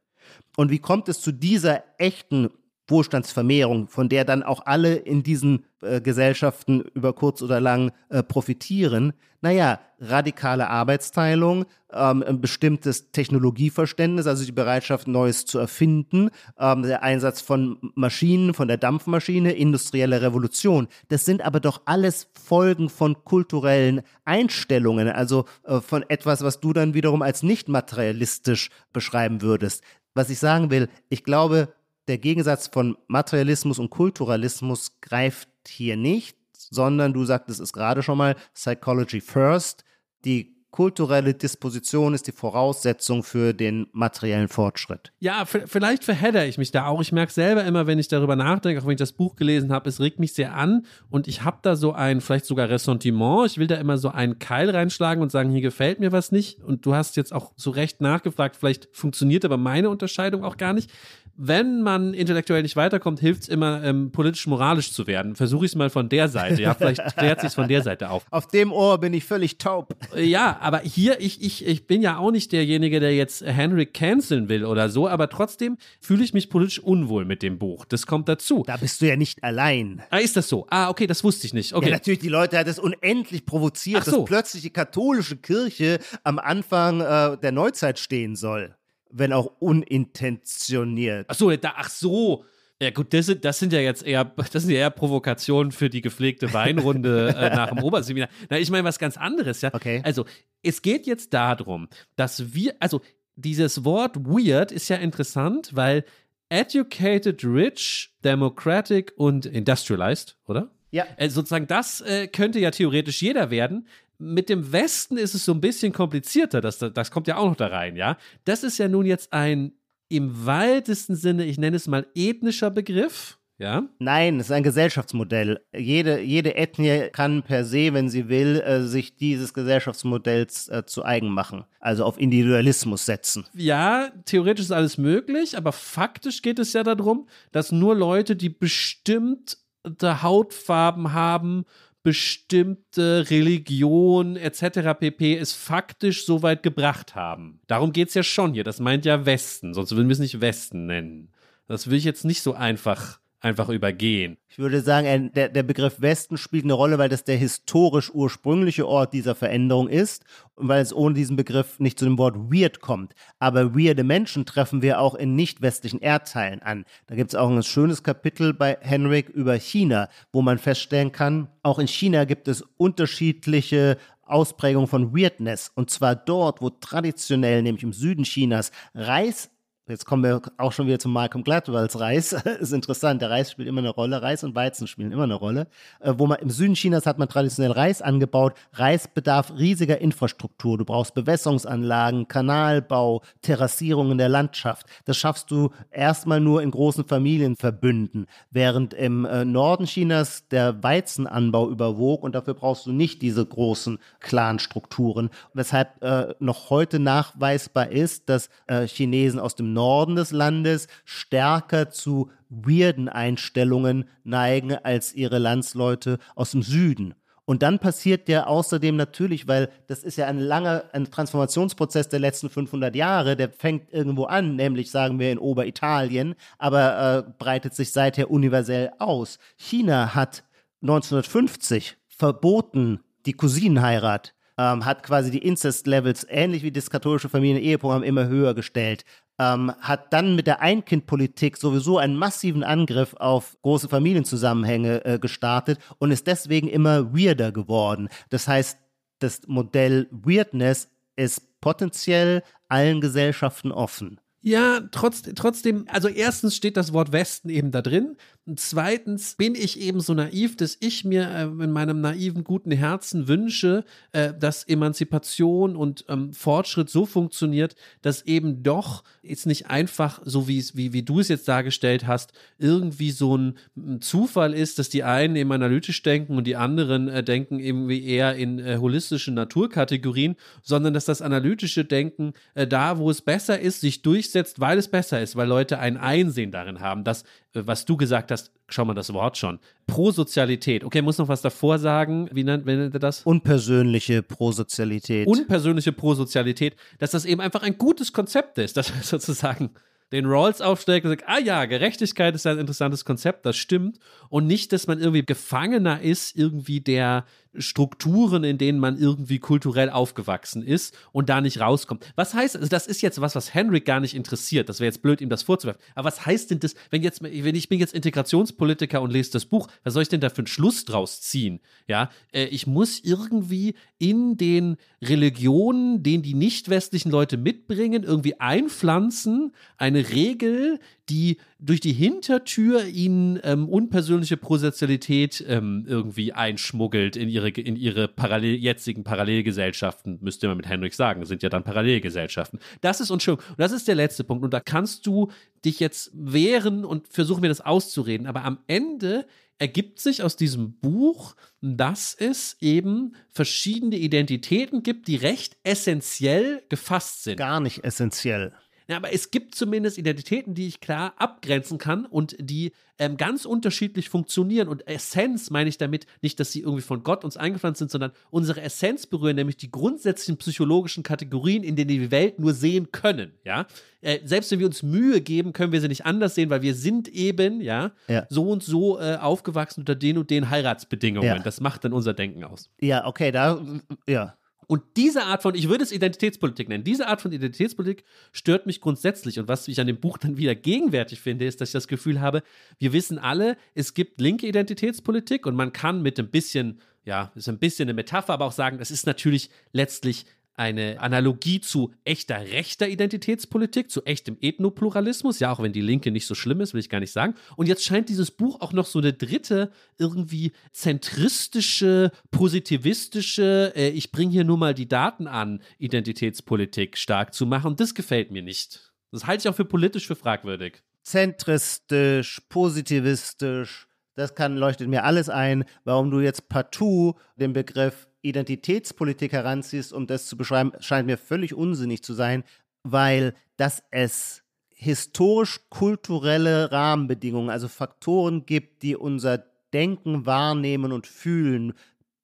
Und 0.58 0.72
wie 0.72 0.80
kommt 0.80 1.10
es 1.10 1.22
zu 1.22 1.32
dieser 1.32 1.84
echten 1.98 2.50
Wohlstandsvermehrung, 2.88 3.88
von 3.88 4.10
der 4.10 4.26
dann 4.26 4.44
auch 4.44 4.66
alle 4.66 4.96
in 4.96 5.24
diesen 5.24 5.66
äh, 5.82 6.02
Gesellschaften 6.02 6.82
über 6.94 7.14
kurz 7.14 7.42
oder 7.42 7.60
lang 7.60 7.92
äh, 8.10 8.22
profitieren. 8.24 9.14
Naja, 9.42 9.80
radikale 10.00 10.70
Arbeitsteilung, 10.70 11.66
ähm, 11.92 12.24
ein 12.28 12.42
bestimmtes 12.42 13.12
Technologieverständnis, 13.12 14.28
also 14.28 14.46
die 14.46 14.52
Bereitschaft, 14.52 15.08
Neues 15.08 15.46
zu 15.46 15.60
erfinden, 15.60 16.30
ähm, 16.60 16.84
der 16.84 17.04
Einsatz 17.04 17.42
von 17.42 17.78
Maschinen, 17.96 18.54
von 18.54 18.68
der 18.68 18.78
Dampfmaschine, 18.78 19.52
industrielle 19.54 20.22
Revolution. 20.22 20.88
Das 21.10 21.26
sind 21.26 21.44
aber 21.44 21.60
doch 21.60 21.84
alles 21.86 22.28
Folgen 22.34 22.90
von 22.90 23.24
kulturellen 23.24 24.02
Einstellungen, 24.26 25.10
also 25.10 25.46
äh, 25.64 25.80
von 25.80 26.04
etwas, 26.08 26.42
was 26.42 26.60
du 26.60 26.74
dann 26.74 26.94
wiederum 26.94 27.22
als 27.22 27.44
nicht 27.44 27.70
materialistisch 27.70 28.70
beschreiben 28.94 29.42
würdest. 29.42 29.84
Was 30.14 30.30
ich 30.30 30.40
sagen 30.40 30.72
will, 30.72 30.90
ich 31.10 31.24
glaube, 31.24 31.70
der 32.08 32.18
Gegensatz 32.18 32.68
von 32.68 32.97
Materialismus 33.08 33.80
und 33.80 33.89
Kulturalismus 33.89 34.99
greift 35.01 35.49
hier 35.68 35.97
nicht, 35.97 36.38
sondern 36.53 37.14
du 37.14 37.26
sagtest 37.26 37.60
es 37.60 37.74
gerade 37.74 38.03
schon 38.03 38.18
mal, 38.18 38.36
Psychology 38.53 39.22
First. 39.22 39.84
Die 40.24 40.56
kulturelle 40.76 41.34
Disposition 41.34 42.14
ist 42.14 42.28
die 42.28 42.34
Voraussetzung 42.34 43.24
für 43.24 43.53
den 43.53 43.88
materiellen 43.93 44.49
Fortschritt. 44.49 45.14
Ja, 45.20 45.45
vielleicht 45.45 46.03
verhedder 46.03 46.45
ich 46.45 46.58
mich 46.58 46.72
da 46.72 46.88
auch. 46.88 46.99
Ich 46.99 47.14
merke 47.14 47.32
selber 47.32 47.64
immer, 47.64 47.88
wenn 47.88 47.97
ich 47.97 48.10
darüber 48.10 48.36
nachdenke, 48.36 48.82
auch 48.82 48.86
wenn 48.86 48.91
ich 48.91 48.99
das 48.99 49.14
Buch 49.14 49.38
gelesen 49.38 49.72
habe, 49.72 49.88
es 49.88 50.01
regt 50.01 50.20
mich 50.20 50.34
sehr 50.34 50.53
an 50.53 50.86
und 51.10 51.30
ich 51.30 51.43
habe 51.43 51.60
da 51.62 51.78
so 51.78 51.93
ein, 51.93 52.20
vielleicht 52.20 52.43
sogar 52.43 52.68
Ressentiment. 52.68 53.49
Ich 53.49 53.58
will 53.58 53.68
da 53.68 53.76
immer 53.76 53.97
so 53.97 54.10
einen 54.10 54.38
Keil 54.38 54.70
reinschlagen 54.70 55.24
und 55.24 55.32
sagen, 55.32 55.49
hier 55.49 55.62
gefällt 55.62 56.01
mir 56.01 56.12
was 56.12 56.34
nicht. 56.34 56.62
Und 56.62 56.86
du 56.86 56.93
hast 56.93 57.16
jetzt 57.16 57.32
auch 57.32 57.53
so 57.56 57.70
recht 57.70 58.01
nachgefragt, 58.01 58.58
vielleicht 58.58 58.89
funktioniert 58.91 59.45
aber 59.45 59.56
meine 59.56 59.89
Unterscheidung 59.89 60.43
auch 60.43 60.58
gar 60.58 60.74
nicht 60.74 60.91
wenn 61.38 61.82
man 61.82 62.14
intellektuell 62.14 62.62
nicht 62.62 62.76
weiterkommt, 62.76 63.20
hilft 63.20 63.44
es 63.44 63.48
immer, 63.50 63.84
ähm, 63.84 64.12
politisch-moralisch 64.12 64.92
zu 64.94 65.08
werden. 65.08 65.36
Versuche 65.36 65.66
ich 65.66 65.72
es 65.72 65.76
mal 65.76 65.90
von 65.90 66.10
der 66.10 66.30
Seite. 66.30 66.62
Ja, 66.62 66.74
vielleicht 66.74 67.02
klärt 67.18 67.42
sich 67.42 67.52
von 67.52 67.68
der 67.68 67.82
Seite 67.82 68.10
auf. 68.10 68.26
Auf 68.32 68.48
dem 68.48 68.72
Ohr 68.72 69.00
bin 69.00 69.14
ich 69.14 69.26
völlig 69.26 69.58
taub. 69.58 69.96
Ja, 70.16 70.58
aber 70.62 70.80
hier, 70.80 71.20
ich, 71.20 71.42
ich, 71.42 71.66
ich 71.66 71.88
bin 71.88 72.02
ja 72.02 72.18
auch 72.18 72.32
nicht 72.32 72.52
derjenige, 72.52 73.00
der 73.00 73.16
jetzt 73.16 73.46
Henrik 73.46 73.94
canceln 73.94 74.50
will 74.50 74.66
oder 74.66 74.90
so, 74.90 75.08
aber 75.08 75.30
trotzdem 75.30 75.78
fühle 76.00 76.24
ich 76.24 76.34
mich 76.34 76.50
politisch 76.50 76.80
unwohl 76.80 77.26
mit 77.26 77.42
dem 77.44 77.60
Buch. 77.60 77.86
Das 77.86 78.08
kommt 78.08 78.30
dazu. 78.30 78.64
Da 78.66 78.78
bist 78.78 79.02
du 79.02 79.08
ja 79.08 79.16
nicht 79.16 79.44
allein. 79.44 80.02
Ah, 80.10 80.18
ist 80.18 80.38
das 80.38 80.48
so? 80.48 80.66
Ah, 80.70 80.90
okay, 80.90 81.08
das 81.08 81.24
wusste 81.24 81.48
ich 81.48 81.54
nicht. 81.54 81.74
Okay. 81.74 81.88
Ja, 81.88 81.96
natürlich, 81.96 82.20
die 82.20 82.30
Leute 82.30 82.58
hat 82.58 82.68
es 82.68 82.80
unendlich 82.80 83.46
provoziert, 83.46 84.06
so. 84.06 84.20
dass 84.20 84.26
plötzlich 84.26 84.64
die 84.64 84.70
katholische 84.70 85.36
Kirche 85.36 86.00
am 86.24 86.40
Anfang 86.40 87.02
äh, 87.02 87.38
der 87.38 87.52
Neuzeit 87.52 88.00
stehen 88.00 88.36
soll 88.36 88.76
wenn 89.12 89.34
auch 89.34 89.51
unintentioniert. 89.60 91.26
Ach 91.30 91.36
so, 91.36 91.56
da, 91.56 91.74
ach 91.78 91.89
so. 91.89 92.45
Ja 92.82 92.89
gut, 92.89 93.14
das 93.14 93.28
sind, 93.28 93.45
das 93.45 93.60
sind 93.60 93.72
ja 93.72 93.80
jetzt 93.80 94.06
eher, 94.06 94.26
das 94.51 94.64
sind 94.64 94.72
ja 94.72 94.80
eher 94.80 94.89
Provokationen 94.89 95.72
für 95.72 95.89
die 95.89 96.01
gepflegte 96.01 96.53
Weinrunde 96.53 97.30
äh, 97.38 97.56
nach 97.56 97.70
dem 97.70 97.80
Oberseminar. 97.80 98.30
Na, 98.49 98.58
ich 98.60 98.70
meine 98.70 98.84
was 98.84 98.99
ganz 98.99 99.18
anderes, 99.18 99.62
ja. 99.62 99.74
Okay. 99.74 100.01
Also, 100.03 100.26
es 100.62 100.82
geht 100.82 101.06
jetzt 101.08 101.34
darum, 101.34 101.88
dass 102.16 102.53
wir, 102.53 102.76
also 102.80 103.01
dieses 103.36 103.86
Wort 103.86 104.18
weird 104.26 104.72
ist 104.72 104.89
ja 104.89 104.97
interessant, 104.97 105.72
weil 105.74 106.03
educated, 106.49 107.43
rich, 107.43 108.14
democratic 108.24 109.14
und 109.16 109.45
industrialized, 109.45 110.38
oder? 110.45 110.70
Ja. 110.91 111.06
Äh, 111.18 111.30
sozusagen, 111.30 111.68
das 111.68 112.01
äh, 112.01 112.28
könnte 112.28 112.60
ja 112.60 112.72
theoretisch 112.72 113.22
jeder 113.22 113.51
werden 113.51 113.88
mit 114.18 114.49
dem 114.49 114.72
Westen 114.72 115.18
ist 115.18 115.34
es 115.34 115.45
so 115.45 115.53
ein 115.53 115.61
bisschen 115.61 115.93
komplizierter, 115.93 116.61
das, 116.61 116.80
das 116.80 117.11
kommt 117.11 117.28
ja 117.28 117.38
auch 117.38 117.49
noch 117.49 117.55
da 117.55 117.68
rein, 117.68 117.95
ja. 117.95 118.18
Das 118.43 118.63
ist 118.63 118.78
ja 118.78 118.88
nun 118.88 119.05
jetzt 119.05 119.34
ein 119.34 119.74
im 120.07 120.45
weitesten 120.45 121.16
Sinne, 121.16 121.45
ich 121.45 121.57
nenne 121.57 121.78
es 121.78 121.88
mal 121.88 122.05
ethnischer 122.13 122.70
Begriff, 122.70 123.39
ja? 123.57 123.88
Nein, 123.99 124.39
es 124.39 124.47
ist 124.47 124.51
ein 124.51 124.63
Gesellschaftsmodell. 124.63 125.61
Jede, 125.74 126.20
jede 126.20 126.55
Ethnie 126.55 127.09
kann 127.11 127.41
per 127.41 127.63
se, 127.63 127.93
wenn 127.93 128.09
sie 128.09 128.28
will, 128.28 128.59
äh, 128.59 128.84
sich 128.84 129.16
dieses 129.16 129.53
Gesellschaftsmodells 129.53 130.68
äh, 130.68 130.86
zu 130.86 131.05
eigen 131.05 131.30
machen. 131.30 131.63
Also 131.80 132.03
auf 132.03 132.20
Individualismus 132.20 133.05
setzen. 133.05 133.45
Ja, 133.53 134.09
theoretisch 134.26 134.66
ist 134.66 134.72
alles 134.72 134.97
möglich, 134.97 135.57
aber 135.57 135.72
faktisch 135.72 136.41
geht 136.41 136.59
es 136.59 136.74
ja 136.74 136.84
darum, 136.84 137.28
dass 137.53 137.72
nur 137.72 137.95
Leute, 137.95 138.36
die 138.36 138.49
bestimmte 138.49 140.22
Hautfarben 140.22 141.13
haben, 141.13 141.66
bestimmte 142.06 143.26
Religion 143.32 144.36
etc. 144.38 144.93
pp. 144.99 145.38
es 145.38 145.53
faktisch 145.53 146.28
so 146.28 146.43
weit 146.43 146.62
gebracht 146.62 147.16
haben. 147.16 147.60
Darum 147.66 147.91
geht 147.91 148.10
es 148.10 148.14
ja 148.14 148.22
schon 148.22 148.53
hier. 148.53 148.64
Das 148.64 148.80
meint 148.80 149.06
ja 149.06 149.26
Westen, 149.26 149.74
sonst 149.74 149.95
würden 149.95 150.08
wir 150.08 150.14
es 150.14 150.20
nicht 150.20 150.39
Westen 150.39 150.86
nennen. 150.86 151.34
Das 151.68 151.89
will 151.89 151.97
ich 151.97 152.03
jetzt 152.03 152.24
nicht 152.24 152.43
so 152.43 152.53
einfach 152.53 153.20
einfach 153.46 153.70
übergehen. 153.70 154.38
Ich 154.50 154.58
würde 154.58 154.82
sagen, 154.82 155.32
der, 155.36 155.50
der 155.50 155.62
Begriff 155.62 156.02
Westen 156.02 156.36
spielt 156.36 156.64
eine 156.64 156.74
Rolle, 156.74 156.98
weil 156.98 157.10
das 157.10 157.24
der 157.24 157.38
historisch 157.38 158.10
ursprüngliche 158.12 158.88
Ort 158.88 159.14
dieser 159.14 159.36
Veränderung 159.36 159.88
ist 159.88 160.26
und 160.56 160.68
weil 160.68 160.82
es 160.82 160.91
ohne 160.91 161.14
diesen 161.14 161.36
Begriff 161.36 161.80
nicht 161.80 161.99
zu 161.99 162.06
dem 162.06 162.18
Wort 162.18 162.36
weird 162.52 162.82
kommt. 162.82 163.14
Aber 163.38 163.76
weirde 163.76 164.03
Menschen 164.03 164.48
treffen 164.48 164.82
wir 164.82 164.99
auch 164.99 165.14
in 165.14 165.36
nicht 165.36 165.61
westlichen 165.61 166.02
Erdteilen 166.02 166.64
an. 166.64 166.86
Da 167.06 167.14
gibt 167.14 167.32
es 167.32 167.36
auch 167.36 167.49
ein 167.49 167.61
schönes 167.61 168.02
Kapitel 168.02 168.52
bei 168.52 168.80
Henrik 168.82 169.30
über 169.30 169.53
China, 169.53 170.10
wo 170.34 170.41
man 170.41 170.57
feststellen 170.57 171.11
kann, 171.11 171.48
auch 171.61 171.78
in 171.78 171.88
China 171.88 172.26
gibt 172.26 172.48
es 172.48 172.64
unterschiedliche 172.78 173.98
Ausprägungen 174.24 174.88
von 174.88 175.15
Weirdness. 175.15 175.72
Und 175.76 175.91
zwar 175.91 176.15
dort, 176.15 176.61
wo 176.61 176.72
traditionell, 176.72 177.61
nämlich 177.61 177.84
im 177.84 177.94
Süden 177.94 178.24
Chinas, 178.24 178.72
Reis 178.95 179.52
Jetzt 179.88 180.06
kommen 180.06 180.24
wir 180.24 180.41
auch 180.57 180.72
schon 180.72 180.88
wieder 180.88 180.98
zu 180.98 181.07
Malcolm 181.07 181.44
Gladwells 181.44 181.99
Reis. 181.99 182.34
ist 182.60 182.74
interessant. 182.74 183.22
Der 183.22 183.30
Reis 183.30 183.52
spielt 183.52 183.68
immer 183.68 183.82
eine 183.82 183.91
Rolle. 183.91 184.20
Reis 184.20 184.44
und 184.44 184.56
Weizen 184.56 184.88
spielen 184.88 185.12
immer 185.12 185.26
eine 185.26 185.36
Rolle. 185.36 185.68
Äh, 185.99 186.16
wo 186.18 186.26
man 186.26 186.40
im 186.40 186.49
Süden 186.49 186.74
Chinas 186.74 187.06
hat 187.06 187.20
man 187.20 187.30
traditionell 187.30 187.72
Reis 187.72 188.02
angebaut. 188.02 188.56
Reis 188.74 189.07
bedarf 189.07 189.53
riesiger 189.56 190.02
Infrastruktur. 190.02 190.80
Du 190.80 190.86
brauchst 190.86 191.14
Bewässerungsanlagen, 191.14 192.28
Kanalbau, 192.28 193.22
Terrassierung 193.44 194.12
in 194.12 194.18
der 194.18 194.28
Landschaft. 194.28 194.88
Das 195.06 195.18
schaffst 195.18 195.52
du 195.52 195.70
erstmal 195.91 196.40
nur 196.40 196.64
in 196.64 196.72
großen 196.72 197.06
Familienverbünden. 197.06 198.26
Während 198.49 198.95
im 198.95 199.26
äh, 199.26 199.45
Norden 199.45 199.86
Chinas 199.86 200.48
der 200.48 200.82
Weizenanbau 200.82 201.70
überwog 201.70 202.24
und 202.24 202.34
dafür 202.34 202.56
brauchst 202.56 202.88
du 202.88 202.91
nicht 202.91 203.22
diese 203.22 203.45
großen 203.45 203.99
Clanstrukturen. 204.20 205.30
Weshalb 205.53 206.03
äh, 206.03 206.34
noch 206.40 206.72
heute 206.72 206.98
nachweisbar 206.98 207.90
ist, 207.91 208.30
dass 208.30 208.49
äh, 208.66 208.88
Chinesen 208.88 209.40
aus 209.40 209.53
dem 209.53 209.74
Norden 209.76 210.15
des 210.15 210.31
Landes 210.31 210.88
stärker 211.03 211.91
zu 211.91 212.31
weirden 212.49 213.10
Einstellungen 213.10 214.06
neigen 214.23 214.73
als 214.73 215.14
ihre 215.14 215.38
Landsleute 215.38 216.18
aus 216.34 216.52
dem 216.52 216.64
Süden. 216.64 217.14
Und 217.47 217.61
dann 217.61 217.77
passiert 217.77 218.27
ja 218.27 218.47
außerdem 218.47 218.95
natürlich, 218.95 219.47
weil 219.47 219.69
das 219.85 220.03
ist 220.03 220.18
ja 220.18 220.26
ein 220.26 220.39
langer 220.39 220.85
ein 220.93 221.11
Transformationsprozess 221.11 222.10
der 222.10 222.19
letzten 222.19 222.49
500 222.49 222.95
Jahre, 222.95 223.35
der 223.35 223.52
fängt 223.52 223.93
irgendwo 223.93 224.23
an, 224.23 224.56
nämlich 224.56 224.89
sagen 224.89 225.19
wir 225.19 225.31
in 225.31 225.38
Oberitalien, 225.38 226.34
aber 226.57 227.27
äh, 227.27 227.31
breitet 227.38 227.76
sich 227.76 227.91
seither 227.91 228.31
universell 228.31 228.93
aus. 228.97 229.38
China 229.57 230.15
hat 230.15 230.43
1950 230.81 231.97
verboten 232.07 233.02
die 233.27 233.34
Cousinenheirat 233.34 234.34
ähm, 234.57 234.85
hat 234.85 235.03
quasi 235.03 235.31
die 235.31 235.45
Incest-Levels, 235.45 236.26
ähnlich 236.30 236.64
wie 236.64 236.72
das 236.72 236.89
katholische 236.89 237.30
Familieneheprogramm, 237.30 238.03
immer 238.03 238.27
höher 238.27 238.53
gestellt 238.53 239.03
ähm, 239.40 239.72
hat 239.80 240.14
dann 240.14 240.36
mit 240.36 240.48
der 240.48 240.62
Einkindpolitik 240.62 241.57
sowieso 241.57 241.98
einen 241.98 242.16
massiven 242.16 242.64
Angriff 242.64 243.16
auf 243.16 243.57
große 243.62 243.90
Familienzusammenhänge 243.90 245.03
äh, 245.06 245.20
gestartet 245.20 245.80
und 245.98 246.12
ist 246.12 246.28
deswegen 246.28 246.68
immer 246.68 247.14
weirder 247.14 247.52
geworden. 247.52 248.10
Das 248.30 248.48
heißt, 248.48 248.78
das 249.20 249.41
Modell 249.48 250.07
Weirdness 250.12 250.90
ist 251.16 251.62
potenziell 251.62 252.44
allen 252.68 253.02
Gesellschaften 253.02 253.72
offen. 253.72 254.20
Ja, 254.47 254.81
trotz, 254.91 255.23
trotzdem, 255.34 255.85
also 255.88 256.07
erstens 256.07 256.55
steht 256.55 256.77
das 256.77 256.93
Wort 256.93 257.11
Westen 257.11 257.49
eben 257.49 257.72
da 257.72 257.81
drin. 257.81 258.15
Und 258.45 258.59
zweitens 258.59 259.34
bin 259.34 259.55
ich 259.55 259.81
eben 259.81 260.01
so 260.01 260.13
naiv, 260.13 260.55
dass 260.55 260.77
ich 260.80 261.03
mir 261.03 261.27
äh, 261.31 261.45
in 261.45 261.72
meinem 261.72 261.99
naiven, 261.99 262.43
guten 262.43 262.69
Herzen 262.69 263.27
wünsche, 263.27 263.85
äh, 264.11 264.35
dass 264.39 264.63
Emanzipation 264.63 265.76
und 265.76 266.05
ähm, 266.09 266.31
Fortschritt 266.31 266.91
so 266.91 267.07
funktioniert, 267.07 267.76
dass 268.03 268.22
eben 268.27 268.61
doch 268.61 269.03
jetzt 269.23 269.47
nicht 269.47 269.72
einfach, 269.72 270.22
so 270.26 270.47
wie, 270.47 270.63
wie, 270.76 271.01
du 271.01 271.19
es 271.19 271.30
jetzt 271.30 271.47
dargestellt 271.47 272.05
hast, 272.05 272.34
irgendwie 272.59 273.09
so 273.09 273.35
ein, 273.35 273.57
ein 273.76 273.99
Zufall 273.99 274.53
ist, 274.53 274.77
dass 274.77 274.89
die 274.89 275.03
einen 275.03 275.35
eben 275.38 275.51
analytisch 275.51 276.03
denken 276.03 276.38
und 276.38 276.45
die 276.45 276.55
anderen 276.55 277.07
äh, 277.07 277.23
denken 277.23 277.57
irgendwie 277.57 278.05
eher 278.05 278.35
in 278.35 278.59
äh, 278.59 278.77
holistischen 278.80 279.34
Naturkategorien, 279.34 280.35
sondern 280.61 280.93
dass 280.93 281.05
das 281.05 281.23
analytische 281.23 281.84
Denken 281.84 282.34
äh, 282.53 282.67
da, 282.67 282.99
wo 282.99 283.09
es 283.09 283.23
besser 283.23 283.59
ist, 283.59 283.81
sich 283.81 284.03
durchsetzt, 284.03 284.35
weil 284.57 284.78
es 284.78 284.88
besser 284.88 285.22
ist, 285.22 285.36
weil 285.36 285.48
Leute 285.48 285.80
ein 285.80 285.98
Einsehen 285.98 286.52
darin 286.52 286.80
haben, 286.80 287.03
dass 287.03 287.24
was 287.53 287.86
du 287.86 287.98
gesagt 287.98 288.32
hast, 288.32 288.52
schau 288.68 288.86
mal 288.86 288.94
das 288.94 289.14
Wort 289.14 289.38
schon. 289.38 289.60
Prosozialität. 289.88 290.84
Okay, 290.84 291.02
muss 291.02 291.18
noch 291.18 291.28
was 291.28 291.41
davor 291.41 291.80
sagen. 291.80 292.30
Wie 292.32 292.44
nennt, 292.44 292.66
wie 292.66 292.76
nennt 292.76 292.94
er 292.94 292.99
das? 292.99 293.22
Unpersönliche 293.22 294.22
Prosozialität. 294.22 295.28
Unpersönliche 295.28 295.94
Prosozialität, 295.94 296.76
dass 296.99 297.12
das 297.12 297.26
eben 297.26 297.41
einfach 297.41 297.64
ein 297.64 297.78
gutes 297.78 298.14
Konzept 298.14 298.57
ist, 298.57 298.78
dass 298.78 298.91
sozusagen 299.02 299.72
den 300.12 300.26
Rawls 300.28 300.62
aufstellt 300.62 301.03
und 301.03 301.12
sagt, 301.12 301.24
ah 301.28 301.40
ja, 301.40 301.66
Gerechtigkeit 301.66 302.36
ist 302.36 302.45
ein 302.45 302.60
interessantes 302.60 303.06
Konzept, 303.06 303.45
das 303.45 303.57
stimmt. 303.57 303.99
Und 304.30 304.45
nicht, 304.45 304.72
dass 304.72 304.88
man 304.88 304.99
irgendwie 304.99 305.26
Gefangener 305.26 306.02
ist, 306.02 306.36
irgendwie 306.36 306.80
der 306.80 307.26
Strukturen, 307.57 308.44
in 308.44 308.57
denen 308.57 308.80
man 308.80 308.98
irgendwie 308.98 309.40
kulturell 309.40 309.90
aufgewachsen 309.90 310.64
ist 310.64 310.98
und 311.11 311.30
da 311.30 311.41
nicht 311.41 311.60
rauskommt. 311.60 312.06
Was 312.15 312.34
heißt, 312.34 312.56
also 312.56 312.68
das 312.68 312.88
ist 312.88 313.02
jetzt 313.02 313.22
was, 313.22 313.36
was 313.36 313.53
Henrik 313.53 313.86
gar 313.86 313.99
nicht 313.99 314.15
interessiert. 314.15 314.69
Das 314.69 314.80
wäre 314.80 314.88
jetzt 314.88 315.02
blöd, 315.02 315.22
ihm 315.22 315.30
das 315.30 315.44
vorzuwerfen. 315.44 315.82
Aber 315.95 316.07
was 316.07 316.26
heißt 316.26 316.52
denn 316.52 316.60
das, 316.60 316.76
wenn 316.90 317.03
jetzt, 317.03 317.22
wenn 317.22 317.56
ich 317.56 317.69
bin 317.69 317.80
jetzt 317.80 317.94
Integrationspolitiker 317.94 319.02
und 319.02 319.11
lese 319.11 319.32
das 319.32 319.45
Buch, 319.45 319.68
was 319.84 319.94
soll 319.94 320.03
ich 320.03 320.10
denn 320.10 320.22
da 320.22 320.30
für 320.30 320.40
einen 320.40 320.48
Schluss 320.48 320.86
draus 320.86 321.22
ziehen? 321.22 321.60
Ja, 321.88 322.10
äh, 322.32 322.45
ich 322.45 322.68
muss 322.68 322.99
irgendwie 323.03 323.76
in 323.98 324.38
den 324.38 324.77
Religionen, 325.02 326.03
den 326.03 326.22
die 326.22 326.34
nicht 326.34 326.69
westlichen 326.69 327.11
Leute 327.11 327.38
mitbringen, 327.38 328.03
irgendwie 328.03 328.40
einpflanzen, 328.40 329.53
eine 329.77 330.10
Regel, 330.10 330.80
die 331.10 331.38
durch 331.60 331.80
die 331.80 331.94
Hintertür 331.94 332.86
ihnen 332.86 333.40
ähm, 333.44 333.69
unpersönliche 333.69 334.38
Prosozialität 334.38 335.44
ähm, 335.48 335.86
irgendwie 335.88 336.34
einschmuggelt 336.34 337.15
in 337.15 337.30
ihre, 337.30 337.44
in 337.49 337.76
ihre 337.76 338.07
parallel, 338.07 338.55
jetzigen 338.55 339.03
Parallelgesellschaften, 339.03 340.19
müsste 340.22 340.47
man 340.47 340.57
mit 340.57 340.67
Henrik 340.67 340.93
sagen, 340.93 341.26
sind 341.26 341.43
ja 341.43 341.49
dann 341.49 341.63
Parallelgesellschaften. 341.63 342.59
Das 342.81 343.01
ist 343.01 343.11
unschön. 343.11 343.35
Und 343.35 343.59
das 343.59 343.72
ist 343.72 343.88
der 343.88 343.95
letzte 343.95 344.23
Punkt. 344.23 344.43
Und 344.43 344.53
da 344.53 344.59
kannst 344.59 345.05
du 345.07 345.31
dich 345.63 345.80
jetzt 345.80 346.11
wehren 346.13 346.85
und 346.85 347.07
versuchen 347.07 347.41
wir 347.41 347.49
das 347.49 347.61
auszureden. 347.61 348.27
Aber 348.27 348.43
am 348.43 348.59
Ende 348.67 349.26
ergibt 349.57 349.99
sich 349.99 350.22
aus 350.22 350.35
diesem 350.35 350.73
Buch, 350.80 351.35
dass 351.61 352.13
es 352.13 352.57
eben 352.59 353.15
verschiedene 353.30 353.97
Identitäten 353.97 354.84
gibt, 354.84 355.07
die 355.07 355.15
recht 355.15 355.57
essentiell 355.63 356.63
gefasst 356.69 357.23
sind. 357.23 357.38
Gar 357.38 357.61
nicht 357.61 357.84
essentiell. 357.84 358.53
Ja, 358.88 358.98
aber 358.98 359.14
es 359.14 359.32
gibt 359.32 359.56
zumindest 359.56 359.98
Identitäten, 359.98 360.53
die 360.53 360.68
ich 360.68 360.80
klar 360.80 361.14
abgrenzen 361.18 361.78
kann 361.78 362.06
und 362.06 362.36
die 362.40 362.72
ähm, 362.99 363.18
ganz 363.18 363.45
unterschiedlich 363.45 364.10
funktionieren. 364.10 364.68
Und 364.68 364.88
Essenz 364.88 365.49
meine 365.49 365.70
ich 365.70 365.78
damit 365.78 366.06
nicht, 366.22 366.40
dass 366.40 366.52
sie 366.52 366.62
irgendwie 366.62 366.82
von 366.82 367.03
Gott 367.03 367.24
uns 367.24 367.36
eingepflanzt 367.36 367.80
sind, 367.80 367.91
sondern 367.91 368.12
unsere 368.30 368.62
Essenz 368.62 369.07
berühren, 369.07 369.36
nämlich 369.36 369.57
die 369.57 369.72
grundsätzlichen 369.72 370.38
psychologischen 370.38 371.03
Kategorien, 371.03 371.64
in 371.64 371.76
denen 371.76 371.90
wir 371.90 371.99
die 371.99 372.12
Welt 372.12 372.40
nur 372.40 372.53
sehen 372.53 372.91
können. 372.91 373.32
Ja, 373.44 373.66
äh, 374.02 374.20
selbst 374.24 374.52
wenn 374.52 374.60
wir 374.60 374.68
uns 374.68 374.84
Mühe 374.84 375.20
geben, 375.20 375.52
können 375.52 375.72
wir 375.72 375.82
sie 375.82 375.88
nicht 375.88 376.06
anders 376.06 376.36
sehen, 376.36 376.49
weil 376.49 376.62
wir 376.62 376.76
sind 376.76 377.07
eben 377.07 377.62
ja, 377.62 377.91
ja. 378.07 378.28
so 378.30 378.49
und 378.49 378.64
so 378.64 378.99
äh, 378.99 379.16
aufgewachsen 379.16 379.82
unter 379.82 379.95
den 379.95 380.18
und 380.18 380.30
den 380.30 380.49
Heiratsbedingungen. 380.49 381.28
Ja. 381.28 381.40
Das 381.40 381.60
macht 381.60 381.84
dann 381.86 381.94
unser 381.94 382.14
Denken 382.14 382.44
aus. 382.44 382.70
Ja, 382.80 383.07
okay, 383.07 383.32
da 383.32 383.62
ja. 384.07 384.36
Und 384.68 384.84
diese 384.96 385.24
Art 385.24 385.44
von, 385.44 385.56
ich 385.56 385.70
würde 385.70 385.84
es 385.84 385.92
Identitätspolitik 385.92 386.70
nennen, 386.70 386.84
diese 386.84 387.08
Art 387.08 387.22
von 387.22 387.32
Identitätspolitik 387.32 388.04
stört 388.32 388.66
mich 388.66 388.82
grundsätzlich. 388.82 389.40
Und 389.40 389.48
was 389.48 389.68
ich 389.68 389.80
an 389.80 389.88
dem 389.88 390.00
Buch 390.00 390.18
dann 390.18 390.38
wieder 390.38 390.56
gegenwärtig 390.56 391.20
finde, 391.20 391.46
ist, 391.46 391.62
dass 391.62 391.70
ich 391.70 391.74
das 391.74 391.88
Gefühl 391.88 392.22
habe, 392.22 392.44
wir 392.80 392.94
wissen 392.94 393.20
alle, 393.20 393.58
es 393.74 393.94
gibt 393.94 394.20
linke 394.22 394.48
Identitätspolitik 394.48 395.46
und 395.46 395.56
man 395.56 395.74
kann 395.74 396.02
mit 396.02 396.20
ein 396.20 396.30
bisschen, 396.30 396.80
ja, 397.04 397.32
ist 397.36 397.50
ein 397.50 397.60
bisschen 397.60 397.86
eine 397.88 397.94
Metapher, 397.94 398.34
aber 398.34 398.46
auch 398.46 398.52
sagen, 398.52 398.78
das 398.78 398.92
ist 398.92 399.06
natürlich 399.06 399.50
letztlich 399.72 400.26
eine 400.56 400.99
Analogie 401.02 401.60
zu 401.60 401.94
echter 402.03 402.40
rechter 402.40 402.88
Identitätspolitik, 402.88 403.91
zu 403.91 404.03
echtem 404.06 404.38
Ethnopluralismus, 404.40 405.40
ja, 405.40 405.52
auch 405.52 405.61
wenn 405.61 405.73
die 405.73 405.82
Linke 405.82 406.11
nicht 406.11 406.27
so 406.27 406.36
schlimm 406.36 406.61
ist, 406.61 406.73
will 406.73 406.80
ich 406.80 406.90
gar 406.90 406.99
nicht 406.99 407.11
sagen. 407.11 407.36
Und 407.57 407.68
jetzt 407.68 407.84
scheint 407.84 408.10
dieses 408.10 408.32
Buch 408.32 408.61
auch 408.61 408.73
noch 408.73 408.86
so 408.86 408.99
eine 408.99 409.14
dritte, 409.14 409.72
irgendwie 409.98 410.53
zentristische, 410.72 412.11
positivistische, 412.32 413.73
äh, 413.76 413.90
ich 413.90 414.11
bringe 414.11 414.32
hier 414.32 414.44
nur 414.44 414.57
mal 414.57 414.73
die 414.73 414.88
Daten 414.88 415.27
an, 415.27 415.61
Identitätspolitik 415.77 416.98
stark 416.98 417.34
zu 417.34 417.45
machen. 417.45 417.76
Das 417.76 417.94
gefällt 417.94 418.32
mir 418.32 418.41
nicht. 418.41 418.94
Das 419.11 419.27
halte 419.27 419.44
ich 419.44 419.49
auch 419.49 419.56
für 419.56 419.65
politisch 419.65 420.07
für 420.07 420.15
fragwürdig. 420.15 420.84
Zentristisch, 421.03 422.41
positivistisch, 422.49 423.88
das 424.15 424.34
kann, 424.34 424.56
leuchtet 424.56 424.88
mir 424.88 425.03
alles 425.03 425.30
ein, 425.30 425.65
warum 425.84 426.10
du 426.10 426.22
jetzt 426.22 426.48
partout 426.48 427.15
den 427.36 427.53
Begriff 427.53 428.07
Identitätspolitik 428.26 429.31
heranziehst, 429.31 429.93
um 429.93 430.07
das 430.07 430.27
zu 430.27 430.38
beschreiben, 430.38 430.72
scheint 430.80 431.07
mir 431.07 431.18
völlig 431.18 431.53
unsinnig 431.53 432.03
zu 432.03 432.14
sein, 432.14 432.43
weil 432.84 433.34
dass 433.57 433.84
es 433.91 434.43
historisch-kulturelle 434.76 436.72
Rahmenbedingungen, 436.72 437.49
also 437.49 437.68
Faktoren 437.68 438.45
gibt, 438.45 438.84
die 438.84 438.95
unser 438.95 439.45
Denken, 439.73 440.26
Wahrnehmen 440.26 440.91
und 440.91 441.07
Fühlen 441.07 441.73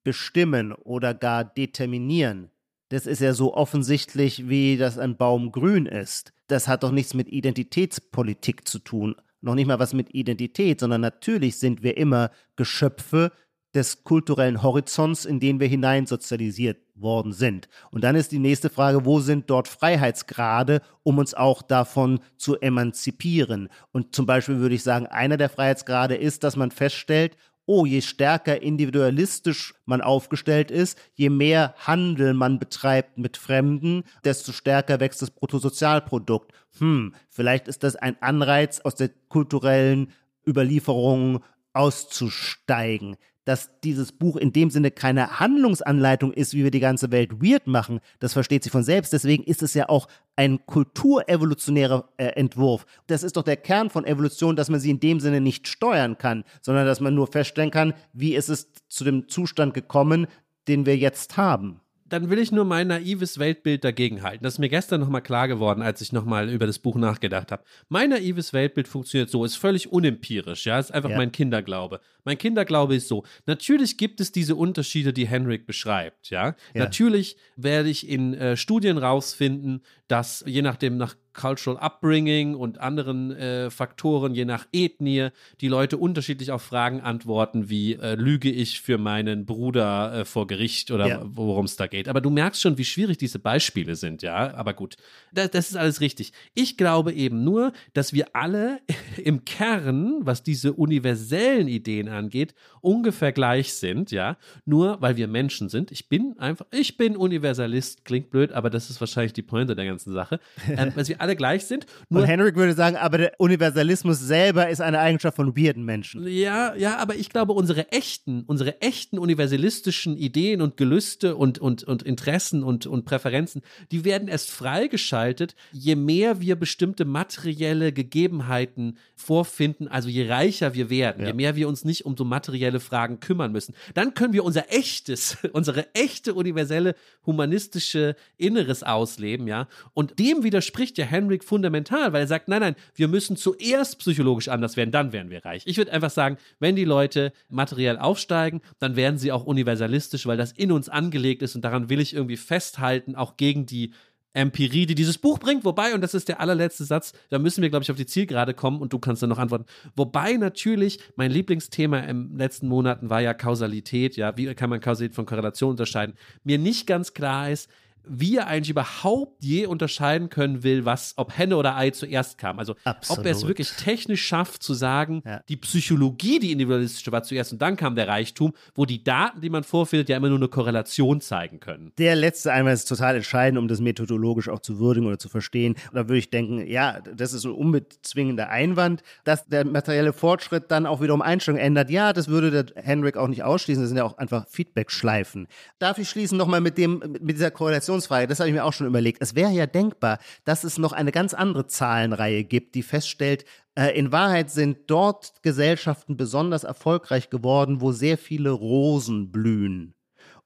bestimmen 0.03 0.73
oder 0.73 1.13
gar 1.13 1.43
determinieren. 1.45 2.49
Das 2.89 3.05
ist 3.05 3.21
ja 3.21 3.33
so 3.33 3.53
offensichtlich, 3.53 4.49
wie 4.49 4.75
dass 4.75 4.97
ein 4.97 5.15
Baum 5.15 5.51
grün 5.51 5.85
ist. 5.85 6.33
Das 6.47 6.67
hat 6.67 6.83
doch 6.83 6.91
nichts 6.91 7.13
mit 7.13 7.29
Identitätspolitik 7.29 8.67
zu 8.67 8.79
tun 8.79 9.15
noch 9.41 9.55
nicht 9.55 9.67
mal 9.67 9.79
was 9.79 9.93
mit 9.93 10.13
Identität, 10.13 10.79
sondern 10.79 11.01
natürlich 11.01 11.57
sind 11.57 11.83
wir 11.83 11.97
immer 11.97 12.31
Geschöpfe 12.55 13.31
des 13.73 14.03
kulturellen 14.03 14.63
Horizonts, 14.63 15.25
in 15.25 15.39
den 15.39 15.59
wir 15.59 15.67
hineinsozialisiert 15.67 16.77
worden 16.95 17.33
sind. 17.33 17.69
Und 17.91 18.03
dann 18.03 18.15
ist 18.15 18.31
die 18.31 18.39
nächste 18.39 18.69
Frage, 18.69 19.05
wo 19.05 19.19
sind 19.19 19.49
dort 19.49 19.67
Freiheitsgrade, 19.67 20.81
um 21.03 21.17
uns 21.17 21.33
auch 21.33 21.61
davon 21.61 22.19
zu 22.37 22.59
emanzipieren? 22.59 23.69
Und 23.91 24.15
zum 24.15 24.25
Beispiel 24.25 24.59
würde 24.59 24.75
ich 24.75 24.83
sagen, 24.83 25.07
einer 25.07 25.37
der 25.37 25.49
Freiheitsgrade 25.49 26.15
ist, 26.15 26.43
dass 26.43 26.55
man 26.55 26.71
feststellt, 26.71 27.37
oh, 27.65 27.85
je 27.85 28.01
stärker 28.01 28.61
individualistisch 28.61 29.73
man 29.85 30.01
aufgestellt 30.01 30.71
ist, 30.71 30.97
je 31.13 31.29
mehr 31.29 31.73
Handel 31.77 32.33
man 32.33 32.59
betreibt 32.59 33.17
mit 33.17 33.37
Fremden, 33.37 34.03
desto 34.25 34.51
stärker 34.51 34.99
wächst 34.99 35.21
das 35.21 35.31
Bruttosozialprodukt. 35.31 36.51
Hm, 36.79 37.13
vielleicht 37.29 37.67
ist 37.67 37.83
das 37.83 37.95
ein 37.95 38.21
Anreiz 38.21 38.81
aus 38.81 38.95
der 38.95 39.09
kulturellen 39.29 40.11
Überlieferung 40.45 41.43
auszusteigen 41.73 43.15
dass 43.45 43.69
dieses 43.83 44.11
Buch 44.11 44.35
in 44.35 44.53
dem 44.53 44.69
Sinne 44.69 44.91
keine 44.91 45.39
Handlungsanleitung 45.39 46.31
ist, 46.33 46.53
wie 46.53 46.63
wir 46.63 46.71
die 46.71 46.79
ganze 46.79 47.11
Welt 47.11 47.41
weird 47.41 47.67
machen. 47.67 47.99
Das 48.19 48.33
versteht 48.33 48.63
sich 48.63 48.71
von 48.71 48.83
selbst. 48.83 49.13
Deswegen 49.13 49.43
ist 49.43 49.63
es 49.63 49.73
ja 49.73 49.89
auch 49.89 50.07
ein 50.35 50.65
kulturevolutionärer 50.65 52.09
äh, 52.17 52.25
Entwurf. 52.27 52.85
Das 53.07 53.23
ist 53.23 53.37
doch 53.37 53.43
der 53.43 53.57
Kern 53.57 53.89
von 53.89 54.05
Evolution, 54.05 54.55
dass 54.55 54.69
man 54.69 54.79
sie 54.79 54.91
in 54.91 54.99
dem 54.99 55.19
Sinne 55.19 55.41
nicht 55.41 55.67
steuern 55.67 56.17
kann, 56.17 56.43
sondern 56.61 56.85
dass 56.85 56.99
man 56.99 57.15
nur 57.15 57.27
feststellen 57.27 57.71
kann, 57.71 57.93
wie 58.13 58.35
ist 58.35 58.49
es 58.49 58.71
zu 58.87 59.03
dem 59.03 59.27
Zustand 59.27 59.73
gekommen, 59.73 60.27
den 60.67 60.85
wir 60.85 60.97
jetzt 60.97 61.37
haben 61.37 61.81
dann 62.11 62.29
will 62.29 62.39
ich 62.39 62.51
nur 62.51 62.65
mein 62.65 62.87
naives 62.87 63.39
Weltbild 63.39 63.83
dagegen 63.83 64.21
halten. 64.21 64.43
Das 64.43 64.53
ist 64.53 64.59
mir 64.59 64.69
gestern 64.69 64.99
nochmal 64.99 65.21
klar 65.21 65.47
geworden, 65.47 65.81
als 65.81 66.01
ich 66.01 66.11
nochmal 66.11 66.49
über 66.49 66.67
das 66.67 66.79
Buch 66.79 66.95
nachgedacht 66.95 67.51
habe. 67.51 67.63
Mein 67.87 68.09
naives 68.09 68.51
Weltbild 68.51 68.87
funktioniert 68.87 69.29
so, 69.29 69.45
ist 69.45 69.55
völlig 69.55 69.91
unempirisch, 69.91 70.65
ja, 70.65 70.77
ist 70.77 70.93
einfach 70.93 71.09
ja. 71.09 71.17
mein 71.17 71.31
Kinderglaube. 71.31 72.01
Mein 72.25 72.37
Kinderglaube 72.37 72.95
ist 72.95 73.07
so, 73.07 73.23
natürlich 73.45 73.97
gibt 73.97 74.19
es 74.19 74.31
diese 74.31 74.55
Unterschiede, 74.55 75.13
die 75.13 75.27
Henrik 75.27 75.65
beschreibt, 75.65 76.29
ja. 76.29 76.47
ja. 76.47 76.55
Natürlich 76.73 77.37
werde 77.55 77.89
ich 77.89 78.07
in 78.07 78.33
äh, 78.33 78.57
Studien 78.57 78.97
rausfinden, 78.97 79.81
dass 80.07 80.43
je 80.45 80.61
nachdem 80.61 80.97
nach 80.97 81.15
Cultural 81.33 81.79
Upbringing 81.79 82.55
und 82.55 82.79
anderen 82.79 83.31
äh, 83.31 83.69
Faktoren, 83.69 84.33
je 84.33 84.45
nach 84.45 84.67
Ethnie, 84.73 85.29
die 85.61 85.67
Leute 85.67 85.97
unterschiedlich 85.97 86.51
auf 86.51 86.61
Fragen 86.61 87.01
antworten, 87.01 87.69
wie 87.69 87.93
äh, 87.93 88.15
lüge 88.15 88.51
ich 88.51 88.81
für 88.81 88.97
meinen 88.97 89.45
Bruder 89.45 90.13
äh, 90.13 90.25
vor 90.25 90.47
Gericht 90.47 90.91
oder 90.91 91.07
ja. 91.07 91.21
worum 91.23 91.65
es 91.65 91.75
da 91.75 91.87
geht. 91.87 92.07
Aber 92.07 92.21
du 92.21 92.29
merkst 92.29 92.61
schon, 92.61 92.77
wie 92.77 92.85
schwierig 92.85 93.17
diese 93.17 93.39
Beispiele 93.39 93.95
sind, 93.95 94.21
ja. 94.21 94.53
Aber 94.53 94.73
gut, 94.73 94.97
das, 95.31 95.51
das 95.51 95.69
ist 95.69 95.77
alles 95.77 96.01
richtig. 96.01 96.33
Ich 96.53 96.77
glaube 96.77 97.13
eben 97.13 97.43
nur, 97.43 97.71
dass 97.93 98.13
wir 98.13 98.35
alle 98.35 98.79
im 99.17 99.45
Kern, 99.45 100.19
was 100.21 100.43
diese 100.43 100.73
universellen 100.73 101.67
Ideen 101.67 102.09
angeht, 102.09 102.53
ungefähr 102.81 103.31
gleich 103.31 103.73
sind, 103.73 104.11
ja. 104.11 104.37
Nur 104.65 105.01
weil 105.01 105.17
wir 105.17 105.27
Menschen 105.27 105.69
sind. 105.69 105.91
Ich 105.91 106.09
bin 106.09 106.35
einfach, 106.39 106.65
ich 106.71 106.97
bin 106.97 107.15
Universalist, 107.15 108.05
klingt 108.05 108.29
blöd, 108.29 108.51
aber 108.51 108.69
das 108.69 108.89
ist 108.89 108.99
wahrscheinlich 108.99 109.33
die 109.33 109.41
Pointe 109.41 109.75
der 109.75 109.85
ganzen 109.85 110.13
Sache. 110.13 110.39
Ähm, 110.77 110.93
dass 110.95 111.09
wir 111.09 111.19
alle 111.21 111.35
gleich 111.35 111.65
sind. 111.65 111.85
Nur 112.09 112.21
Und 112.21 112.27
Henrik 112.27 112.55
würde 112.55 112.73
sagen, 112.73 112.95
aber 112.95 113.17
der 113.17 113.33
Universalismus 113.37 114.19
selber 114.19 114.69
ist 114.69 114.81
eine 114.81 114.99
Eigenschaft 114.99 115.35
von 115.35 115.55
weirden 115.55 115.85
Menschen. 115.85 116.27
Ja, 116.27 116.75
ja, 116.75 116.97
aber 116.97 117.15
ich 117.15 117.29
glaube, 117.29 117.53
unsere 117.53 117.91
echten, 117.91 118.43
unsere 118.47 118.81
echten 118.81 119.17
universalistischen 119.19 120.17
Ideen 120.17 120.61
und 120.61 120.77
Gelüste 120.77 121.35
und, 121.35 121.59
und, 121.59 121.83
und 121.83 122.03
Interessen 122.03 122.63
und, 122.63 122.85
und 122.87 123.05
Präferenzen, 123.05 123.61
die 123.91 124.03
werden 124.03 124.27
erst 124.27 124.51
freigeschaltet, 124.51 125.55
je 125.71 125.95
mehr 125.95 126.41
wir 126.41 126.55
bestimmte 126.55 127.05
materielle 127.05 127.93
Gegebenheiten 127.93 128.97
vorfinden, 129.15 129.87
also 129.87 130.09
je 130.09 130.27
reicher 130.27 130.73
wir 130.73 130.89
werden, 130.89 131.21
ja. 131.21 131.27
je 131.27 131.33
mehr 131.33 131.55
wir 131.55 131.67
uns 131.67 131.85
nicht 131.85 132.05
um 132.05 132.17
so 132.17 132.25
materielle 132.25 132.79
Fragen 132.79 133.19
kümmern 133.19 133.51
müssen. 133.51 133.75
Dann 133.93 134.13
können 134.13 134.33
wir 134.33 134.43
unser 134.43 134.71
echtes, 134.71 135.37
unsere 135.53 135.93
echte 135.93 136.33
universelle 136.33 136.95
humanistische 137.25 138.15
Inneres 138.37 138.83
ausleben, 138.83 139.47
ja. 139.47 139.67
Und 139.93 140.19
dem 140.19 140.43
widerspricht 140.43 140.97
ja 140.97 141.05
Henrik 141.11 141.43
fundamental, 141.43 142.13
weil 142.13 142.21
er 142.21 142.27
sagt, 142.27 142.47
nein, 142.47 142.61
nein, 142.61 142.75
wir 142.95 143.07
müssen 143.07 143.35
zuerst 143.35 143.99
psychologisch 143.99 144.47
anders 144.47 144.77
werden, 144.77 144.91
dann 144.91 145.13
werden 145.13 145.29
wir 145.29 145.45
reich. 145.45 145.63
Ich 145.65 145.77
würde 145.77 145.91
einfach 145.91 146.09
sagen, 146.09 146.37
wenn 146.59 146.75
die 146.75 146.85
Leute 146.85 147.33
materiell 147.49 147.97
aufsteigen, 147.97 148.61
dann 148.79 148.95
werden 148.95 149.19
sie 149.19 149.31
auch 149.31 149.43
universalistisch, 149.43 150.25
weil 150.25 150.37
das 150.37 150.51
in 150.51 150.71
uns 150.71 150.89
angelegt 150.89 151.41
ist 151.41 151.55
und 151.55 151.63
daran 151.63 151.89
will 151.89 151.99
ich 151.99 152.15
irgendwie 152.15 152.37
festhalten, 152.37 153.15
auch 153.15 153.37
gegen 153.37 153.65
die 153.65 153.91
Empirie, 154.33 154.85
die 154.85 154.95
dieses 154.95 155.17
Buch 155.17 155.39
bringt. 155.39 155.65
Wobei, 155.65 155.93
und 155.93 156.01
das 156.01 156.13
ist 156.13 156.29
der 156.29 156.39
allerletzte 156.39 156.85
Satz, 156.85 157.13
da 157.29 157.39
müssen 157.39 157.61
wir, 157.61 157.69
glaube 157.69 157.83
ich, 157.83 157.91
auf 157.91 157.97
die 157.97 158.05
Zielgerade 158.05 158.53
kommen 158.53 158.79
und 158.79 158.93
du 158.93 158.99
kannst 158.99 159.21
dann 159.21 159.29
noch 159.29 159.39
antworten. 159.39 159.65
Wobei 159.95 160.33
natürlich 160.33 160.99
mein 161.15 161.31
Lieblingsthema 161.31 161.99
im 161.99 162.37
letzten 162.37 162.67
Monaten 162.67 163.09
war 163.09 163.21
ja 163.21 163.33
Kausalität, 163.33 164.15
ja, 164.15 164.37
wie 164.37 164.53
kann 164.55 164.69
man 164.69 164.79
Kausalität 164.79 165.15
von 165.15 165.25
Korrelation 165.25 165.71
unterscheiden? 165.71 166.15
Mir 166.43 166.57
nicht 166.57 166.87
ganz 166.87 167.13
klar 167.13 167.49
ist, 167.49 167.69
wie 168.07 168.37
er 168.37 168.47
eigentlich 168.47 168.69
überhaupt 168.69 169.43
je 169.43 169.65
unterscheiden 169.65 170.29
können 170.29 170.63
will, 170.63 170.85
was, 170.85 171.13
ob 171.17 171.37
Henne 171.37 171.57
oder 171.57 171.77
Ei 171.77 171.91
zuerst 171.91 172.37
kam. 172.37 172.59
Also 172.59 172.75
Absolut. 172.83 173.19
ob 173.19 173.25
er 173.25 173.31
es 173.31 173.47
wirklich 173.47 173.71
technisch 173.71 174.25
schafft 174.25 174.63
zu 174.63 174.73
sagen, 174.73 175.21
ja. 175.25 175.41
die 175.47 175.57
Psychologie, 175.57 176.39
die 176.39 176.51
individualistische, 176.51 177.11
war 177.11 177.23
zuerst 177.23 177.53
und 177.53 177.61
dann 177.61 177.75
kam 177.75 177.95
der 177.95 178.07
Reichtum, 178.07 178.53
wo 178.75 178.85
die 178.85 179.03
Daten, 179.03 179.41
die 179.41 179.49
man 179.49 179.63
vorfindet, 179.63 180.09
ja 180.09 180.17
immer 180.17 180.29
nur 180.29 180.37
eine 180.37 180.47
Korrelation 180.47 181.21
zeigen 181.21 181.59
können. 181.59 181.91
Der 181.97 182.15
letzte 182.15 182.51
einmal 182.51 182.73
ist 182.73 182.85
total 182.85 183.15
entscheidend, 183.15 183.59
um 183.59 183.67
das 183.67 183.79
methodologisch 183.81 184.49
auch 184.49 184.59
zu 184.59 184.79
würdigen 184.79 185.07
oder 185.07 185.19
zu 185.19 185.29
verstehen. 185.29 185.75
Und 185.91 185.95
da 185.95 186.07
würde 186.07 186.17
ich 186.17 186.29
denken, 186.29 186.65
ja, 186.67 187.01
das 187.01 187.33
ist 187.33 187.45
ein 187.45 187.51
unbezwingender 187.51 188.49
Einwand, 188.49 189.03
dass 189.23 189.45
der 189.47 189.65
materielle 189.65 190.13
Fortschritt 190.13 190.71
dann 190.71 190.85
auch 190.85 191.01
wiederum 191.01 191.21
Einstellungen 191.21 191.63
ändert. 191.63 191.89
Ja, 191.89 192.13
das 192.13 192.27
würde 192.27 192.63
der 192.63 192.83
Henrik 192.83 193.17
auch 193.17 193.27
nicht 193.27 193.43
ausschließen. 193.43 193.83
Das 193.83 193.89
sind 193.89 193.97
ja 193.97 194.03
auch 194.03 194.17
einfach 194.17 194.47
Feedback-Schleifen. 194.47 195.47
Darf 195.79 195.97
ich 195.97 196.09
schließen 196.09 196.37
nochmal 196.37 196.61
mit 196.61 196.77
dem, 196.77 196.99
mit 197.21 197.37
dieser 197.37 197.51
Korrelation 197.51 197.90
Interpretationsfrage, 197.91 198.27
das 198.27 198.39
habe 198.39 198.49
ich 198.49 198.55
mir 198.55 198.65
auch 198.65 198.73
schon 198.73 198.87
überlegt. 198.87 199.21
Es 199.21 199.35
wäre 199.35 199.51
ja 199.51 199.65
denkbar, 199.65 200.19
dass 200.45 200.63
es 200.63 200.77
noch 200.77 200.93
eine 200.93 201.11
ganz 201.11 201.33
andere 201.33 201.67
Zahlenreihe 201.67 202.43
gibt, 202.43 202.75
die 202.75 202.83
feststellt, 202.83 203.45
äh, 203.75 203.97
in 203.97 204.11
Wahrheit 204.11 204.49
sind 204.49 204.79
dort 204.87 205.33
Gesellschaften 205.43 206.17
besonders 206.17 206.63
erfolgreich 206.63 207.29
geworden, 207.29 207.81
wo 207.81 207.91
sehr 207.91 208.17
viele 208.17 208.51
Rosen 208.51 209.31
blühen. 209.31 209.93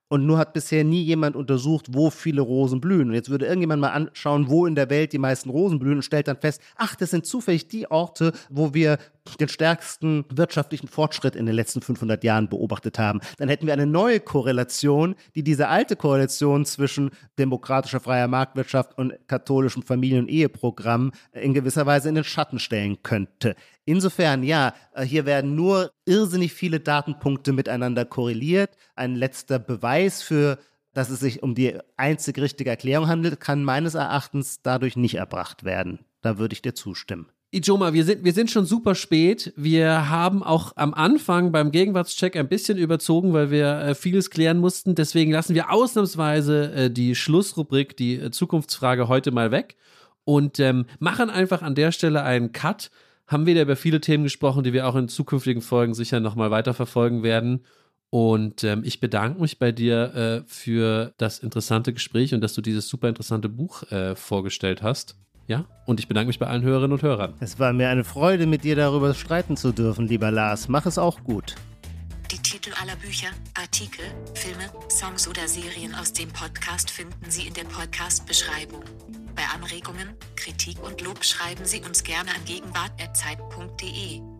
Und 0.07 0.27
nur 0.27 0.37
hat 0.37 0.53
bisher 0.53 0.83
nie 0.83 1.01
jemand 1.01 1.35
untersucht, 1.35 1.87
wo 1.89 2.11
viele 2.11 2.41
Rosen 2.41 2.79
blühen. 2.79 3.09
Und 3.09 3.15
jetzt 3.15 3.31
würde 3.31 3.47
irgendjemand 3.47 3.81
mal 3.81 3.89
anschauen, 3.89 4.49
wo 4.49 4.67
in 4.67 4.75
der 4.75 4.91
Welt 4.91 5.13
die 5.13 5.17
meisten 5.17 5.49
Rosen 5.49 5.79
blühen 5.79 5.95
und 5.95 6.03
stellt 6.03 6.27
dann 6.27 6.37
fest, 6.37 6.61
ach, 6.75 6.95
das 6.95 7.09
sind 7.09 7.25
zufällig 7.25 7.67
die 7.67 7.89
Orte, 7.89 8.31
wo 8.49 8.75
wir 8.75 8.99
den 9.39 9.49
stärksten 9.49 10.25
wirtschaftlichen 10.29 10.87
Fortschritt 10.87 11.35
in 11.35 11.45
den 11.45 11.55
letzten 11.55 11.81
500 11.81 12.23
Jahren 12.23 12.47
beobachtet 12.47 12.99
haben. 12.99 13.21
Dann 13.37 13.49
hätten 13.49 13.65
wir 13.65 13.73
eine 13.73 13.85
neue 13.85 14.19
Korrelation, 14.19 15.15
die 15.33 15.43
diese 15.43 15.67
alte 15.67 15.95
Korrelation 15.95 16.65
zwischen 16.65 17.11
demokratischer 17.39 17.99
freier 17.99 18.27
Marktwirtschaft 18.27 18.97
und 18.97 19.13
katholischem 19.27 19.83
Familien- 19.83 20.23
und 20.23 20.29
Eheprogramm 20.29 21.11
in 21.33 21.53
gewisser 21.53 21.85
Weise 21.85 22.09
in 22.09 22.15
den 22.15 22.23
Schatten 22.23 22.59
stellen 22.59 23.01
könnte. 23.03 23.55
Insofern, 23.85 24.43
ja, 24.43 24.73
hier 25.03 25.25
werden 25.25 25.55
nur 25.55 25.91
irrsinnig 26.05 26.53
viele 26.53 26.79
Datenpunkte 26.79 27.53
miteinander 27.53 28.05
korreliert. 28.05 28.77
Ein 28.95 29.15
letzter 29.15 29.59
Beweis 29.59 30.21
für 30.21 30.57
dass 30.95 31.09
es 31.09 31.19
sich 31.19 31.43
um 31.43 31.55
die 31.55 31.77
einzig 31.97 32.39
richtige 32.39 32.69
Erklärung 32.69 33.07
handelt, 33.07 33.41
kann 33.41 33.65
meines 33.65 33.95
Erachtens 33.95 34.61
dadurch 34.63 34.95
nicht 34.95 35.15
erbracht 35.15 35.65
werden. 35.65 35.99
Da 36.21 36.37
würde 36.37 36.53
ich 36.53 36.61
dir 36.61 36.73
zustimmen. 36.73 37.27
Ijoma, 37.55 37.93
wir 37.93 38.03
sind, 38.03 38.25
wir 38.25 38.33
sind 38.33 38.51
schon 38.51 38.65
super 38.65 38.95
spät. 38.95 39.53
Wir 39.55 40.09
haben 40.09 40.43
auch 40.43 40.73
am 40.75 40.93
Anfang 40.93 41.53
beim 41.53 41.71
Gegenwartscheck 41.71 42.35
ein 42.35 42.49
bisschen 42.49 42.77
überzogen, 42.77 43.31
weil 43.31 43.49
wir 43.49 43.79
äh, 43.79 43.95
vieles 43.95 44.29
klären 44.29 44.57
mussten. 44.57 44.93
Deswegen 44.93 45.31
lassen 45.31 45.55
wir 45.55 45.71
ausnahmsweise 45.71 46.73
äh, 46.73 46.91
die 46.91 47.15
Schlussrubrik, 47.15 47.95
die 47.95 48.15
äh, 48.15 48.29
Zukunftsfrage 48.29 49.07
heute 49.07 49.31
mal 49.31 49.51
weg 49.51 49.77
und 50.25 50.59
ähm, 50.59 50.85
machen 50.99 51.29
einfach 51.29 51.61
an 51.61 51.75
der 51.75 51.93
Stelle 51.93 52.23
einen 52.23 52.51
Cut. 52.51 52.91
Haben 53.25 53.45
wieder 53.45 53.61
über 53.61 53.77
viele 53.77 54.01
Themen 54.01 54.25
gesprochen, 54.25 54.65
die 54.65 54.73
wir 54.73 54.85
auch 54.85 54.95
in 54.97 55.07
zukünftigen 55.07 55.61
Folgen 55.61 55.93
sicher 55.93 56.19
nochmal 56.19 56.51
weiterverfolgen 56.51 57.23
werden. 57.23 57.63
Und 58.09 58.65
ähm, 58.65 58.81
ich 58.83 58.99
bedanke 58.99 59.39
mich 59.39 59.59
bei 59.59 59.71
dir 59.71 60.13
äh, 60.13 60.43
für 60.45 61.13
das 61.17 61.39
interessante 61.39 61.93
Gespräch 61.93 62.33
und 62.33 62.41
dass 62.41 62.53
du 62.53 62.61
dieses 62.61 62.89
super 62.89 63.07
interessante 63.07 63.47
Buch 63.47 63.89
äh, 63.91 64.15
vorgestellt 64.15 64.83
hast. 64.83 65.15
Ja, 65.47 65.65
und 65.85 65.99
ich 65.99 66.07
bedanke 66.07 66.27
mich 66.27 66.39
bei 66.39 66.47
allen 66.47 66.63
Hörerinnen 66.63 66.93
und 66.93 67.03
Hörern. 67.03 67.33
Es 67.39 67.59
war 67.59 67.71
mir 67.71 67.89
eine 67.89 68.03
Freude, 68.03 68.47
mit 68.47 68.63
dir 68.63 68.75
darüber 68.75 69.13
streiten 69.13 69.57
zu 69.57 69.71
dürfen, 69.71 70.07
lieber 70.07 70.31
Lars. 70.31 70.67
Mach 70.67 70.85
es 70.85 70.97
auch 70.97 71.23
gut. 71.23 71.55
Die 72.31 72.39
Titel 72.39 72.71
aller 72.81 72.95
Bücher, 72.95 73.27
Artikel, 73.53 74.05
Filme, 74.33 74.65
Songs 74.89 75.27
oder 75.27 75.47
Serien 75.47 75.93
aus 75.93 76.11
dem 76.11 76.29
Podcast 76.29 76.89
finden 76.89 77.29
Sie 77.29 77.47
in 77.47 77.53
der 77.53 77.65
Podcast-Beschreibung. 77.65 78.83
Bei 79.35 79.43
Anregungen, 79.53 80.09
Kritik 80.35 80.81
und 80.83 81.01
Lob 81.01 81.23
schreiben 81.23 81.65
Sie 81.65 81.81
uns 81.81 82.03
gerne 82.03 82.31
an 82.31 82.43
gegenwart.zeit.de. 82.45 84.34